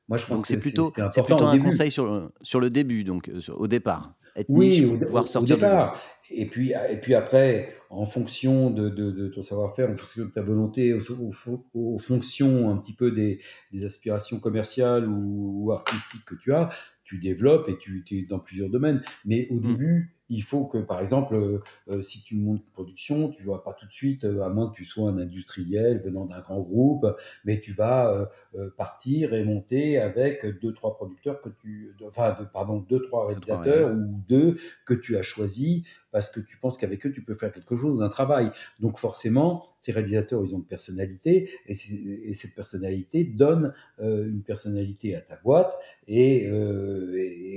Moi, 0.10 0.18
je 0.18 0.26
pense 0.26 0.42
que 0.42 0.48
c'est 0.48 0.58
plutôt, 0.58 0.90
c'est 0.90 1.24
plutôt 1.24 1.46
un 1.46 1.60
conseil 1.60 1.92
sur, 1.92 2.32
sur 2.42 2.60
le 2.60 2.70
début, 2.70 3.04
donc 3.04 3.30
euh, 3.30 3.40
au 3.54 3.68
départ. 3.68 4.16
Être 4.36 4.48
oui, 4.50 4.82
pour 4.82 5.00
pouvoir 5.00 5.28
sortir 5.28 5.56
au 5.56 5.60
départ. 5.60 6.02
Et 6.32 6.48
puis, 6.48 6.74
et 6.90 6.98
puis 6.98 7.14
après, 7.14 7.76
en 7.90 8.06
fonction 8.06 8.72
de, 8.72 8.90
de, 8.90 9.28
ton 9.28 9.44
savoir-faire, 9.44 9.92
en 9.92 9.96
fonction 9.96 10.26
de 10.26 10.32
ta 10.32 10.42
volonté, 10.42 10.94
aux, 10.94 11.98
fonctions 12.00 12.72
un 12.72 12.78
petit 12.78 12.94
peu 12.94 13.12
des, 13.12 13.40
des 13.72 13.86
aspirations 13.86 14.40
commerciales 14.40 15.08
ou, 15.08 15.66
ou, 15.66 15.72
artistiques 15.72 16.26
que 16.26 16.36
tu 16.36 16.52
as, 16.52 16.72
tu 17.04 17.20
développes 17.20 17.70
et 17.70 17.78
tu 17.78 18.04
es 18.12 18.24
dans 18.24 18.40
plusieurs 18.40 18.70
domaines. 18.70 19.02
Mais 19.24 19.48
au 19.52 19.56
mmh. 19.56 19.62
début, 19.62 20.16
il 20.34 20.42
faut 20.44 20.66
que, 20.66 20.80
par 20.80 21.00
exemple, 21.00 21.36
euh, 21.36 21.62
euh, 21.90 22.02
si 22.02 22.24
tu 22.24 22.36
montes 22.36 22.62
une 22.66 22.72
production, 22.74 23.30
tu 23.30 23.44
ne 23.44 23.50
vas 23.50 23.60
pas 23.60 23.74
tout 23.74 23.86
de 23.86 23.92
suite, 23.92 24.26
euh, 24.26 24.42
à 24.42 24.50
moins 24.50 24.70
que 24.70 24.76
tu 24.76 24.86
sois 24.86 25.10
un 25.10 25.18
industriel 25.20 26.02
venant 26.04 26.26
d'un 26.26 26.40
grand 26.40 26.62
groupe, 26.62 27.06
mais 27.46 27.60
tu 27.60 27.74
vas 27.74 28.30
partir 28.78 29.34
et 29.34 29.44
monter 29.44 30.00
avec 30.00 30.46
deux, 30.62 30.74
trois 30.74 30.96
producteurs 30.96 31.42
que 31.42 31.50
tu, 31.62 31.96
enfin, 32.06 32.38
pardon, 32.54 32.78
deux, 32.88 33.02
trois 33.02 33.28
réalisateurs 33.28 33.92
ou 33.92 34.22
deux 34.28 34.58
que 34.86 34.94
tu 34.94 35.18
as 35.18 35.24
choisis 35.24 35.84
parce 36.14 36.30
que 36.30 36.40
tu 36.40 36.58
penses 36.58 36.78
qu'avec 36.78 37.06
eux, 37.06 37.12
tu 37.12 37.24
peux 37.24 37.36
faire 37.36 37.52
quelque 37.52 37.76
chose, 37.76 38.02
un 38.02 38.08
travail. 38.08 38.52
Donc 38.80 38.98
forcément, 39.00 39.66
ces 39.80 39.92
réalisateurs, 39.92 40.46
ils 40.46 40.56
ont 40.56 40.60
une 40.60 40.66
personnalité, 40.66 41.50
et, 41.68 41.74
cette 42.34 42.56
personnalité 42.56 43.26
donne 43.26 43.74
une 44.00 44.44
personnalité 44.44 45.16
à 45.16 45.22
ta 45.22 45.36
boîte, 45.38 45.74
et, 46.08 46.50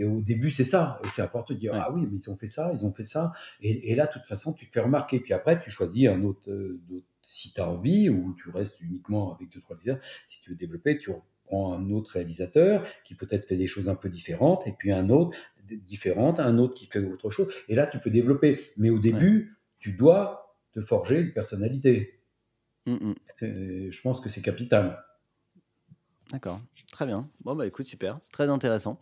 au 0.04 0.20
début, 0.22 0.50
c'est 0.50 0.64
ça. 0.64 0.98
Et 1.04 1.08
c'est 1.08 1.22
important 1.22 1.54
de 1.54 1.58
dire, 1.58 1.72
ah 1.74 1.92
oui, 1.92 2.06
mais 2.10 2.16
ils 2.16 2.30
ont 2.30 2.36
fait 2.36 2.46
ça, 2.46 2.72
ils 2.74 2.84
ont 2.84 2.92
fait 2.92 3.04
ça. 3.04 3.32
Et, 3.60 3.94
là, 3.94 4.06
de 4.06 4.12
toute 4.12 4.26
façon, 4.26 4.52
tu 4.52 4.66
te 4.66 4.72
fais 4.72 4.80
remarquer. 4.80 5.20
Puis 5.20 5.32
après, 5.32 5.60
tu 5.60 5.70
choisis 5.70 6.08
un 6.08 6.22
autre, 6.22 6.50
euh, 6.50 6.80
si 7.22 7.52
tu 7.52 7.60
as 7.60 7.68
envie, 7.68 8.08
ou 8.08 8.34
tu 8.34 8.50
restes 8.50 8.80
uniquement 8.80 9.34
avec 9.34 9.50
deux, 9.50 9.60
trois 9.60 9.76
réalisateurs. 9.76 10.08
Si 10.28 10.40
tu 10.40 10.50
veux 10.50 10.56
développer, 10.56 10.98
tu 10.98 11.10
prends 11.46 11.74
un 11.74 11.90
autre 11.90 12.12
réalisateur 12.12 12.84
qui 13.04 13.14
peut-être 13.14 13.46
fait 13.46 13.56
des 13.56 13.66
choses 13.66 13.88
un 13.88 13.94
peu 13.94 14.08
différentes, 14.08 14.66
et 14.66 14.72
puis 14.72 14.92
un 14.92 15.10
autre 15.10 15.36
différente, 15.74 16.40
un 16.40 16.58
autre 16.58 16.74
qui 16.74 16.86
fait 16.86 16.98
autre 16.98 17.30
chose. 17.30 17.52
Et 17.68 17.74
là, 17.74 17.86
tu 17.86 17.98
peux 17.98 18.10
développer. 18.10 18.60
Mais 18.76 18.90
au 18.90 18.98
début, 18.98 19.58
tu 19.78 19.92
dois 19.92 20.56
te 20.72 20.80
forger 20.80 21.20
une 21.20 21.32
personnalité. 21.32 22.20
Mmh, 22.86 22.92
mmh. 22.92 23.14
Je 23.90 24.00
pense 24.00 24.20
que 24.20 24.28
c'est 24.28 24.42
capital. 24.42 25.02
D'accord, 26.32 26.60
très 26.90 27.06
bien. 27.06 27.28
Bon, 27.44 27.54
bah 27.54 27.66
écoute, 27.66 27.86
super, 27.86 28.18
c'est 28.22 28.32
très 28.32 28.48
intéressant. 28.48 28.98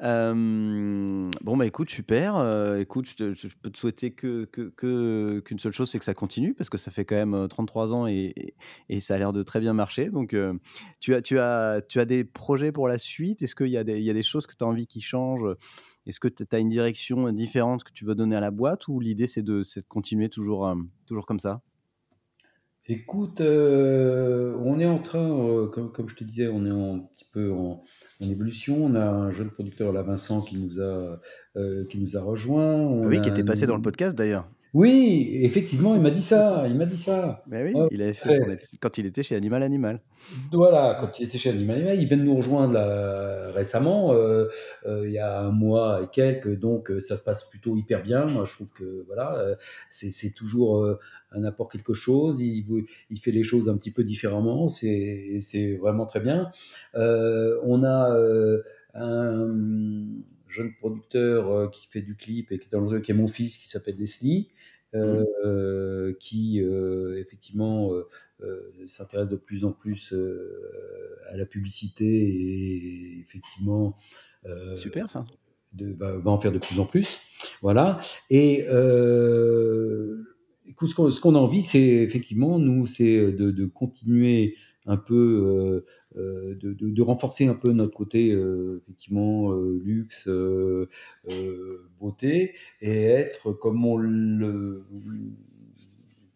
bon, 0.00 1.30
bah 1.56 1.64
écoute, 1.64 1.88
super. 1.88 2.34
écoute, 2.78 3.06
je, 3.06 3.48
peux 3.62 3.70
te 3.70 3.78
souhaiter 3.78 4.10
que, 4.10 4.44
qu'une 4.44 5.58
seule 5.58 5.72
chose, 5.72 5.88
c'est 5.90 5.98
que 5.98 6.04
ça 6.04 6.12
continue, 6.12 6.52
parce 6.52 6.68
que 6.68 6.76
ça 6.76 6.90
fait 6.90 7.06
quand 7.06 7.16
même 7.16 7.48
33 7.48 7.94
ans 7.94 8.06
et, 8.06 8.54
et, 8.90 9.00
ça 9.00 9.14
a 9.14 9.18
l'air 9.18 9.32
de 9.32 9.42
très 9.42 9.60
bien 9.60 9.72
marcher. 9.72 10.10
Donc, 10.10 10.36
tu, 11.00 11.14
as, 11.14 11.22
tu, 11.22 11.38
as, 11.38 11.80
tu 11.88 11.98
as 11.98 12.04
des 12.04 12.24
projets 12.24 12.72
pour 12.72 12.88
la 12.88 12.98
suite? 12.98 13.40
Est-ce 13.40 13.54
qu'il 13.54 13.68
y, 13.68 13.78
a 13.78 13.84
des, 13.84 13.98
y 14.00 14.10
a 14.10 14.14
des 14.14 14.22
choses 14.22 14.46
que 14.46 14.54
tu 14.54 14.62
as 14.62 14.66
envie 14.66 14.86
qui 14.86 15.00
changent? 15.00 15.56
Est-ce 16.06 16.20
que 16.20 16.28
tu 16.28 16.44
as 16.50 16.58
une 16.58 16.68
direction 16.68 17.32
différente 17.32 17.84
que 17.84 17.92
tu 17.92 18.04
veux 18.04 18.14
donner 18.14 18.36
à 18.36 18.40
la 18.40 18.50
boîte? 18.50 18.86
Ou 18.88 19.00
l'idée, 19.00 19.26
c'est 19.26 19.42
de, 19.42 19.60
de 19.60 19.84
continuer 19.88 20.28
toujours, 20.28 20.74
toujours 21.06 21.24
comme 21.24 21.40
ça? 21.40 21.62
Écoute, 22.92 23.40
euh, 23.40 24.52
on 24.64 24.80
est 24.80 24.84
en 24.84 24.98
train, 24.98 25.20
euh, 25.20 25.68
comme, 25.68 26.08
je 26.08 26.16
te 26.16 26.24
disais, 26.24 26.48
on 26.48 26.66
est 26.66 26.70
un 26.70 26.98
petit 26.98 27.24
peu 27.32 27.52
en, 27.52 27.84
évolution. 28.20 28.84
On 28.84 28.96
a 28.96 29.04
un 29.04 29.30
jeune 29.30 29.48
producteur, 29.48 29.92
là, 29.92 30.02
Vincent, 30.02 30.42
qui 30.42 30.56
nous 30.56 30.80
a, 30.80 31.20
euh, 31.56 31.84
qui 31.88 32.00
nous 32.00 32.16
a 32.16 32.20
rejoint. 32.20 33.00
Ah 33.00 33.06
oui, 33.06 33.20
qui 33.20 33.28
était 33.28 33.44
passé 33.44 33.64
dans 33.66 33.76
le 33.76 33.82
podcast 33.82 34.18
d'ailleurs. 34.18 34.48
Oui, 34.72 35.38
effectivement, 35.42 35.94
il 35.94 36.00
m'a 36.00 36.10
dit 36.10 36.22
ça. 36.22 36.64
Il 36.68 36.76
m'a 36.76 36.86
dit 36.86 36.96
ça. 36.96 37.42
Mais 37.50 37.64
oui, 37.64 37.74
il 37.90 38.02
avait 38.02 38.12
fait 38.12 38.34
son 38.34 38.44
quand 38.80 38.98
il 38.98 39.06
était 39.06 39.22
chez 39.22 39.36
Animal 39.36 39.62
Animal. 39.62 40.00
Voilà, 40.52 40.98
quand 41.00 41.18
il 41.18 41.26
était 41.26 41.38
chez 41.38 41.50
Animal 41.50 41.76
Animal, 41.76 42.00
il 42.00 42.06
vient 42.06 42.16
de 42.16 42.22
nous 42.22 42.36
rejoindre 42.36 42.78
récemment, 43.52 44.14
il 44.86 45.10
y 45.10 45.18
a 45.18 45.40
un 45.40 45.50
mois 45.50 46.02
et 46.04 46.06
quelques, 46.12 46.58
donc 46.58 46.92
ça 47.00 47.16
se 47.16 47.22
passe 47.22 47.44
plutôt 47.44 47.76
hyper 47.76 48.02
bien. 48.02 48.26
Moi, 48.26 48.44
je 48.44 48.52
trouve 48.52 48.68
que 48.68 49.04
voilà, 49.06 49.56
c'est 49.88 50.34
toujours 50.34 50.98
un 51.32 51.44
apport 51.44 51.68
quelque 51.68 51.94
chose, 51.94 52.40
il, 52.40 52.64
il, 53.10 53.18
fait 53.18 53.30
les 53.30 53.42
choses 53.42 53.68
un 53.68 53.76
petit 53.76 53.90
peu 53.90 54.04
différemment, 54.04 54.68
c'est 54.68 55.78
vraiment 55.80 56.06
très 56.06 56.20
bien. 56.20 56.50
Euh, 56.94 57.58
on 57.62 57.84
a 57.84 58.14
euh, 58.14 58.62
un 58.94 59.48
jeune 60.50 60.74
producteur 60.74 61.50
euh, 61.50 61.68
qui 61.68 61.86
fait 61.86 62.02
du 62.02 62.16
clip 62.16 62.52
et 62.52 62.58
qui 62.58 62.66
est, 62.66 62.72
dans 62.72 62.80
le, 62.80 63.00
qui 63.00 63.10
est 63.10 63.14
mon 63.14 63.26
fils, 63.26 63.56
qui 63.56 63.68
s'appelle 63.68 63.96
Leslie, 63.96 64.50
mmh. 64.94 66.12
qui 66.18 66.60
effectivement 67.16 67.92
s'intéresse 68.86 69.28
de 69.28 69.36
plus 69.36 69.64
en 69.64 69.72
plus 69.72 70.12
à 71.28 71.36
la 71.36 71.46
publicité 71.46 72.06
et 72.06 73.20
effectivement... 73.20 73.96
Super 74.74 75.08
ça. 75.08 75.24
De, 75.72 75.92
va, 75.92 76.18
va, 76.18 76.30
en 76.32 76.40
faire 76.40 76.50
de 76.50 76.58
plus 76.58 76.80
en 76.80 76.86
plus. 76.86 77.20
Voilà. 77.62 78.00
Et 78.30 78.66
écoute, 80.70 81.10
ce 81.10 81.20
qu'on 81.20 81.34
a 81.34 81.38
envie, 81.38 81.62
c'est 81.62 81.80
effectivement, 81.80 82.58
nous, 82.58 82.86
c'est 82.86 83.16
euh, 83.16 83.32
de, 83.32 83.66
continuer 83.66 84.56
un 84.86 84.96
peu, 84.96 85.84
euh, 86.16 86.56
euh, 86.64 86.74
de, 86.80 87.02
renforcer 87.02 87.46
un 87.46 87.54
peu 87.54 87.72
notre 87.72 87.94
côté, 87.94 88.30
effectivement, 88.78 89.52
luxe, 89.52 90.28
beauté, 91.98 92.54
et 92.80 93.04
être 93.04 93.52
comme 93.52 93.84
on 93.84 93.96
le 93.96 94.84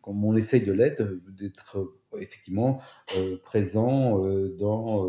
comme 0.01 0.23
on 0.23 0.37
essaye 0.37 0.63
de 0.63 0.73
l'être, 0.73 1.03
d'être 1.31 1.97
effectivement 2.19 2.83
présent 3.43 4.19
dans, 4.59 5.09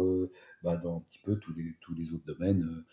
bah, 0.63 0.77
dans 0.77 0.97
un 0.97 1.01
petit 1.01 1.19
peu 1.19 1.35
tous 1.35 1.53
les, 1.53 1.75
tous 1.81 1.93
les 1.93 2.13
autres 2.13 2.25
domaines 2.25 2.85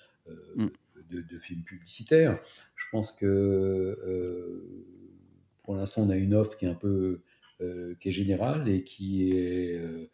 mm. 0.57 0.67
de, 1.11 1.39
films 1.39 1.63
publicitaires. 1.63 2.41
Je 2.75 2.87
pense 2.91 3.13
que 3.13 3.97
pour 5.63 5.77
l'instant, 5.77 6.03
on 6.03 6.11
a 6.11 6.17
une 6.17 6.35
offre 6.35 6.57
qui 6.57 6.65
est 6.65 6.69
un 6.69 6.75
peu 6.75 7.21
euh, 7.63 7.95
qui 8.01 8.09
est 8.09 8.13
générale 8.13 8.69
et 8.69 8.83
qui, 8.83 9.31
est, 9.31 9.79
euh, 9.79 10.11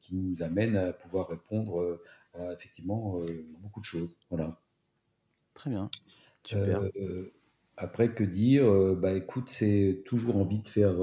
qui 0.00 0.14
nous 0.14 0.42
amène 0.42 0.76
à 0.76 0.92
pouvoir 0.92 1.28
répondre 1.28 2.00
effectivement 2.52 3.20
beaucoup 3.60 3.80
de 3.80 3.84
choses. 3.84 4.16
Voilà. 4.30 4.60
Très 5.54 5.70
bien. 5.70 5.90
Super. 6.44 6.82
après, 7.76 8.14
que 8.14 8.24
dire 8.24 8.94
Bah 8.96 9.12
écoute, 9.12 9.50
c'est 9.50 10.02
toujours 10.04 10.36
envie 10.36 10.60
de 10.60 10.68
faire 10.68 10.96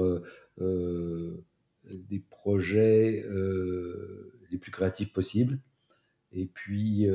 des 0.58 2.18
projets 2.30 3.24
les 4.50 4.58
plus 4.58 4.70
créatifs 4.70 5.12
possibles. 5.12 5.58
Et 6.32 6.46
puis, 6.46 7.06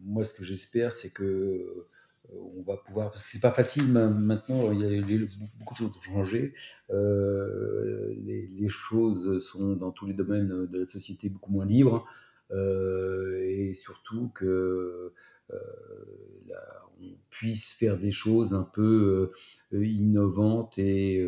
moi, 0.00 0.24
ce 0.24 0.34
que 0.34 0.44
j'espère, 0.44 0.92
c'est 0.92 1.10
que 1.10 1.86
on 2.32 2.62
va 2.62 2.76
pouvoir. 2.76 3.14
C'est 3.16 3.40
pas 3.40 3.52
facile 3.52 3.88
maintenant. 3.88 4.72
Il 4.72 4.80
y 4.80 5.14
a 5.14 5.26
beaucoup 5.58 5.74
de 5.74 5.78
choses 5.78 5.96
ont 5.96 6.00
changé. 6.00 6.54
les, 6.90 8.68
choses 8.68 9.44
sont 9.44 9.76
dans 9.76 9.92
tous 9.92 10.06
les 10.06 10.14
domaines 10.14 10.66
de 10.66 10.80
la 10.80 10.86
société 10.86 11.28
beaucoup 11.28 11.52
moins 11.52 11.66
libres. 11.66 12.06
et 12.52 13.74
surtout 13.74 14.30
que 14.34 15.12
on 15.50 17.16
puisse 17.30 17.72
faire 17.72 17.98
des 17.98 18.10
choses 18.10 18.54
un 18.54 18.68
peu 18.72 19.32
innovantes 19.72 20.78
et 20.78 21.26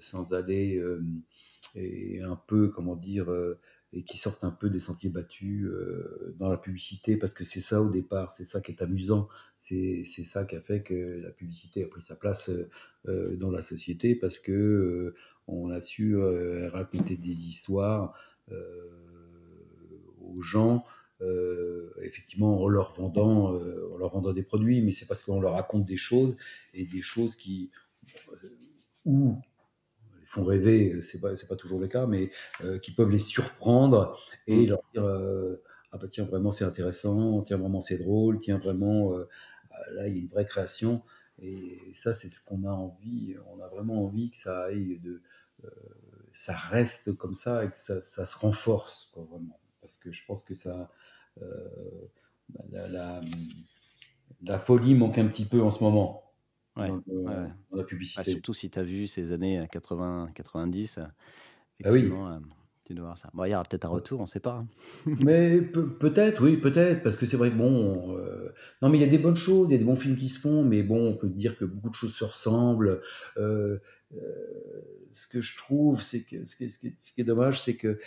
sans 0.00 0.32
aller 0.32 0.82
et 1.74 2.22
un 2.22 2.36
peu 2.46 2.68
comment 2.68 2.96
dire 2.96 3.26
et 3.96 4.02
qui 4.02 4.18
sortent 4.18 4.44
un 4.44 4.50
peu 4.50 4.68
des 4.68 4.78
sentiers 4.78 5.08
battus 5.08 5.64
euh, 5.64 6.34
dans 6.38 6.50
la 6.50 6.58
publicité, 6.58 7.16
parce 7.16 7.32
que 7.32 7.44
c'est 7.44 7.60
ça 7.60 7.80
au 7.80 7.88
départ, 7.88 8.32
c'est 8.36 8.44
ça 8.44 8.60
qui 8.60 8.70
est 8.70 8.82
amusant, 8.82 9.26
c'est 9.58 10.04
ça 10.04 10.44
qui 10.44 10.54
a 10.54 10.60
fait 10.60 10.82
que 10.82 11.22
la 11.22 11.30
publicité 11.30 11.82
a 11.82 11.86
pris 11.88 12.02
sa 12.02 12.14
place 12.14 12.50
euh, 12.50 12.68
euh, 13.08 13.36
dans 13.36 13.50
la 13.50 13.62
société, 13.62 14.14
parce 14.14 14.38
que 14.38 15.14
on 15.48 15.70
a 15.70 15.80
su 15.80 16.16
raconter 16.16 17.16
des 17.16 17.46
histoires 17.46 18.18
aux 20.20 20.42
gens, 20.42 20.84
effectivement 22.02 22.60
en 22.60 22.66
leur 22.66 22.92
vendant, 22.94 23.54
en 23.54 23.96
leur 23.96 24.10
vendant 24.10 24.32
des 24.32 24.42
produits, 24.42 24.82
mais 24.82 24.90
c'est 24.90 25.06
parce 25.06 25.22
qu'on 25.22 25.40
leur 25.40 25.52
raconte 25.52 25.84
des 25.84 25.96
choses 25.96 26.36
et 26.74 26.84
des 26.84 27.00
choses 27.00 27.36
qui 27.36 27.70
font 30.26 30.44
rêver, 30.44 30.92
euh, 30.92 31.02
c'est 31.02 31.20
pas, 31.20 31.30
pas 31.48 31.56
toujours 31.56 31.80
le 31.80 31.88
cas, 31.88 32.06
mais 32.06 32.30
euh, 32.62 32.78
qui 32.78 32.92
peuvent 32.92 33.10
les 33.10 33.18
surprendre 33.18 34.18
et 34.46 34.66
mm. 34.66 34.68
leur 34.68 34.82
dire 34.92 35.04
euh, 35.04 35.62
Ah 35.92 35.98
bah 35.98 36.08
tiens, 36.08 36.24
vraiment 36.24 36.50
c'est 36.50 36.64
intéressant, 36.64 37.42
tiens, 37.42 37.56
vraiment 37.56 37.80
c'est 37.80 37.98
drôle, 37.98 38.38
tiens, 38.38 38.58
vraiment 38.58 39.16
là 39.92 40.08
il 40.08 40.14
y 40.14 40.18
a 40.18 40.22
une 40.22 40.28
vraie 40.28 40.46
création. 40.46 41.02
Et 41.38 41.92
ça, 41.92 42.14
c'est 42.14 42.30
ce 42.30 42.42
qu'on 42.42 42.64
a 42.64 42.70
envie. 42.70 43.36
On 43.52 43.60
a 43.60 43.68
vraiment 43.68 44.02
envie 44.04 44.30
que 44.30 44.38
ça 44.38 44.64
aille 44.64 44.98
de. 45.00 45.22
ça 46.32 46.54
reste 46.54 47.14
comme 47.14 47.34
ça 47.34 47.64
et 47.64 47.70
que 47.70 47.76
ça, 47.76 48.00
se 48.02 48.38
renforce, 48.38 49.12
vraiment. 49.14 49.60
Parce 49.80 49.98
que 49.98 50.10
je 50.10 50.24
pense 50.24 50.42
que 50.42 50.54
ça. 50.54 50.90
la, 52.70 53.20
la, 54.42 54.58
folie 54.58 54.94
manque 54.94 55.18
un 55.18 55.26
petit 55.26 55.44
peu 55.44 55.60
en 55.62 55.70
ce 55.70 55.84
moment. 55.84 56.25
Ouais, 56.76 56.88
dans, 56.88 57.78
la 57.78 57.84
publicité. 57.84 58.20
Ah, 58.20 58.24
surtout 58.24 58.52
si 58.52 58.68
tu 58.70 58.78
as 58.78 58.82
vu 58.82 59.06
ces 59.06 59.32
années 59.32 59.64
80-90, 59.72 60.98
ah 61.00 61.10
effectivement, 61.80 62.30
euh, 62.30 62.38
tu 62.84 62.94
dois 62.94 63.06
voir 63.06 63.18
ça. 63.18 63.30
Bon, 63.32 63.44
il 63.44 63.50
y 63.50 63.54
aura 63.54 63.64
peut-être 63.64 63.86
un 63.86 63.90
retour, 63.90 64.20
on 64.20 64.24
ne 64.24 64.28
sait 64.28 64.40
pas. 64.40 64.64
Hein. 64.64 64.68
mais 65.24 65.60
peut-être, 65.60 66.44
oui, 66.44 66.58
peut-être, 66.58 67.02
parce 67.02 67.16
que 67.16 67.24
c'est 67.24 67.36
vrai 67.36 67.50
que 67.50 67.56
bon, 67.56 68.16
euh, 68.16 68.52
non, 68.82 68.90
mais 68.90 68.98
il 68.98 69.00
y 69.00 69.04
a 69.04 69.08
des 69.08 69.18
bonnes 69.18 69.36
choses, 69.36 69.68
il 69.68 69.72
y 69.72 69.74
a 69.74 69.78
des 69.78 69.84
bons 69.84 69.96
films 69.96 70.16
qui 70.16 70.28
se 70.28 70.38
font, 70.38 70.62
mais 70.64 70.82
bon, 70.82 71.08
on 71.08 71.16
peut 71.16 71.30
dire 71.30 71.56
que 71.56 71.64
beaucoup 71.64 71.90
de 71.90 71.94
choses 71.94 72.14
se 72.14 72.24
ressemblent. 72.24 73.00
Euh, 73.38 73.78
ce 75.12 75.26
que 75.26 75.40
je 75.40 75.56
trouve, 75.56 76.02
c'est 76.02 76.22
que 76.22 76.44
ce 76.44 76.56
qui, 76.56 76.70
ce 76.70 76.78
qui, 76.78 77.20
est, 77.20 77.24
dommage, 77.24 77.62
c'est 77.62 77.76
que 77.76 77.98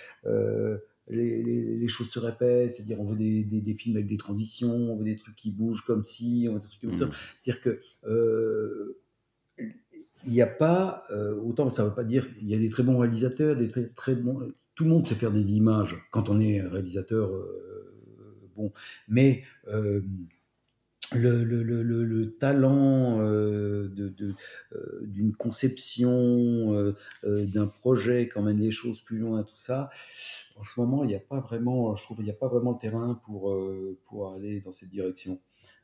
les, 1.10 1.88
choses 1.88 2.10
se 2.10 2.19
répètent, 2.19 2.76
c'est-à-dire 2.76 2.99
on 2.99 3.06
veut 3.06 3.15
des, 3.15 3.44
des, 3.44 3.73
films 3.73 3.95
avec 3.95 4.07
des 4.07 4.18
transitions, 4.18 4.94
on 4.94 4.98
veut 4.98 5.06
des 5.06 5.15
trucs 5.15 5.36
qui 5.36 5.52
bougent 5.52 5.81
comme 5.81 6.06
si, 6.06 6.48
on 6.49 6.53
veut 6.53 6.60
des 6.60 6.68
trucs 6.68 6.81
comme 6.81 6.95
ça. 6.95 7.07
Mm. 7.07 7.11
C'est-à-dire 7.41 7.61
que 7.61 7.80
euh, 8.07 8.99
il 9.57 10.34
n'y 10.34 10.41
a 10.41 10.48
pas, 10.48 11.06
euh, 11.11 11.36
autant 11.36 11.69
ça 11.69 11.84
ne 11.84 11.90
veut 11.90 11.95
pas 11.95 12.03
dire, 12.03 12.27
il 12.41 12.48
y 12.48 12.56
a 12.56 12.60
des 12.60 12.69
très 12.69 12.84
bons 12.84 12.98
réalisateurs, 12.98 13.56
des 13.56 13.68
très, 13.68 13.88
très 13.90 14.15
bons, 14.15 14.52
tout 14.76 14.84
le 14.84 14.90
monde 14.90 15.07
sait 15.07 15.15
faire 15.15 15.31
des 15.31 15.53
images 15.53 15.98
quand 16.11 16.30
on 16.30 16.40
est 16.40 16.61
réalisateur, 16.61 17.34
euh, 17.34 17.94
bon, 18.56 18.72
mais 19.07 19.44
le, 21.14 21.44
le, 21.44 21.64
le, 21.64 22.03
le, 22.03 22.31
talent 22.36 23.19
euh, 23.19 23.90
de, 23.90 24.36
euh, 24.73 24.99
d'une 25.03 25.36
conception, 25.36 26.14
euh, 26.73 26.95
d'un 27.23 27.68
projet 27.68 28.30
qui 28.31 28.38
emmène 28.38 28.60
les 28.60 28.72
choses 28.72 29.02
plus 29.02 29.18
loin, 29.18 29.44
tout 29.44 29.57
ça, 29.57 29.90
en 30.57 30.64
ce 30.64 30.80
moment, 30.80 31.03
il 31.03 31.07
n'y 31.07 31.15
a 31.15 31.19
pas 31.19 31.40
vraiment, 31.40 31.95
je 31.95 32.03
trouve, 32.03 32.18
il 32.19 32.26
n'y 32.26 32.31
a 32.31 32.36
pas 32.36 32.48
vraiment 32.48 32.72
le 32.72 32.77
terrain 32.77 33.19
pour, 33.23 33.57
pour 34.06 34.34
aller 34.34 34.61
dans 34.61 34.73
cette 34.73 34.90
direction. 34.90 35.40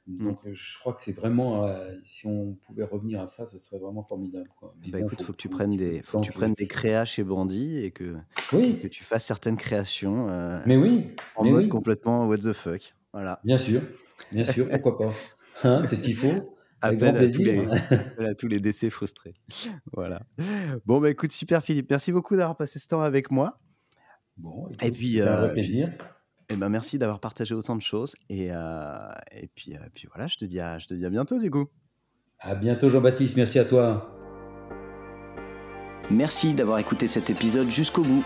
Donc, 0.07 0.37
je 0.45 0.77
crois 0.77 0.93
que 0.93 1.01
c'est 1.01 1.13
vraiment, 1.13 1.67
si 2.03 2.27
on 2.27 2.55
pouvait 2.67 2.83
revenir 2.83 3.21
à 3.21 3.27
ça, 3.27 3.47
ce 3.47 3.57
serait 3.57 3.79
vraiment 3.79 4.03
formidable. 4.03 4.49
Quoi. 4.59 4.75
bah 4.89 4.99
écoute, 4.99 5.23
faut, 5.23 5.31
que 5.33 5.37
tu 5.37 5.49
prennes 5.49 5.75
des, 5.75 6.03
faut 6.03 6.19
que 6.19 6.25
tu 6.25 6.31
prennes 6.31 6.53
des 6.53 6.67
créas 6.67 7.05
chez 7.05 7.23
Bandit 7.23 7.83
et 7.83 7.89
que, 7.89 8.15
oui. 8.53 8.77
que 8.77 8.87
tu 8.87 9.03
fasses 9.03 9.25
certaines 9.25 9.57
créations. 9.57 10.27
mais 10.67 10.75
oui. 10.75 11.07
En 11.35 11.45
mode 11.45 11.69
complètement 11.69 12.27
what 12.27 12.37
the 12.39 12.53
fuck. 12.53 12.93
Voilà. 13.15 13.39
Bien 13.45 13.57
sûr. 13.57 13.81
Bien 14.33 14.43
sûr, 14.43 14.67
pourquoi 14.67 14.97
pas. 14.97 15.13
Hein, 15.63 15.83
c'est 15.85 15.95
ce 15.95 16.03
qu'il 16.03 16.17
faut. 16.17 16.57
Avec 16.81 16.99
grand 16.99 17.13
plaisir. 17.13 17.71
À 18.19 18.35
tous, 18.35 18.49
les, 18.49 18.59
décès 18.59 18.89
frustrés. 18.89 19.35
Voilà. 19.93 20.21
Bon, 20.85 20.99
bah 20.99 21.09
écoute, 21.09 21.31
super 21.31 21.63
Philippe. 21.63 21.89
Merci 21.89 22.11
beaucoup 22.11 22.35
d'avoir 22.35 22.57
passé 22.57 22.77
ce 22.77 22.87
temps 22.89 22.99
avec 22.99 23.31
moi. 23.31 23.57
Bon, 24.35 24.69
et 24.81 24.91
puis, 24.91 25.21
un 25.21 25.25
vrai 25.25 25.49
euh, 25.49 25.53
plaisir. 25.53 25.93
Et 26.49 26.57
ben 26.57 26.67
merci 26.67 26.99
d'avoir 26.99 27.21
partagé 27.21 27.55
autant 27.55 27.77
de 27.77 27.81
choses. 27.81 28.17
Et, 28.29 28.49
euh, 28.51 28.97
et 29.31 29.47
puis, 29.47 29.75
euh, 29.75 29.79
puis 29.93 30.09
voilà, 30.13 30.27
je 30.27 30.35
te, 30.35 30.43
dis 30.43 30.59
à, 30.59 30.77
je 30.77 30.87
te 30.87 30.93
dis 30.93 31.05
à 31.05 31.09
bientôt, 31.09 31.39
du 31.39 31.49
coup. 31.49 31.67
À 32.41 32.53
bientôt, 32.53 32.89
Jean-Baptiste. 32.89 33.37
Merci 33.37 33.59
à 33.59 33.65
toi. 33.65 34.11
Merci 36.11 36.53
d'avoir 36.53 36.79
écouté 36.79 37.07
cet 37.07 37.29
épisode 37.29 37.69
jusqu'au 37.69 38.03
bout. 38.03 38.25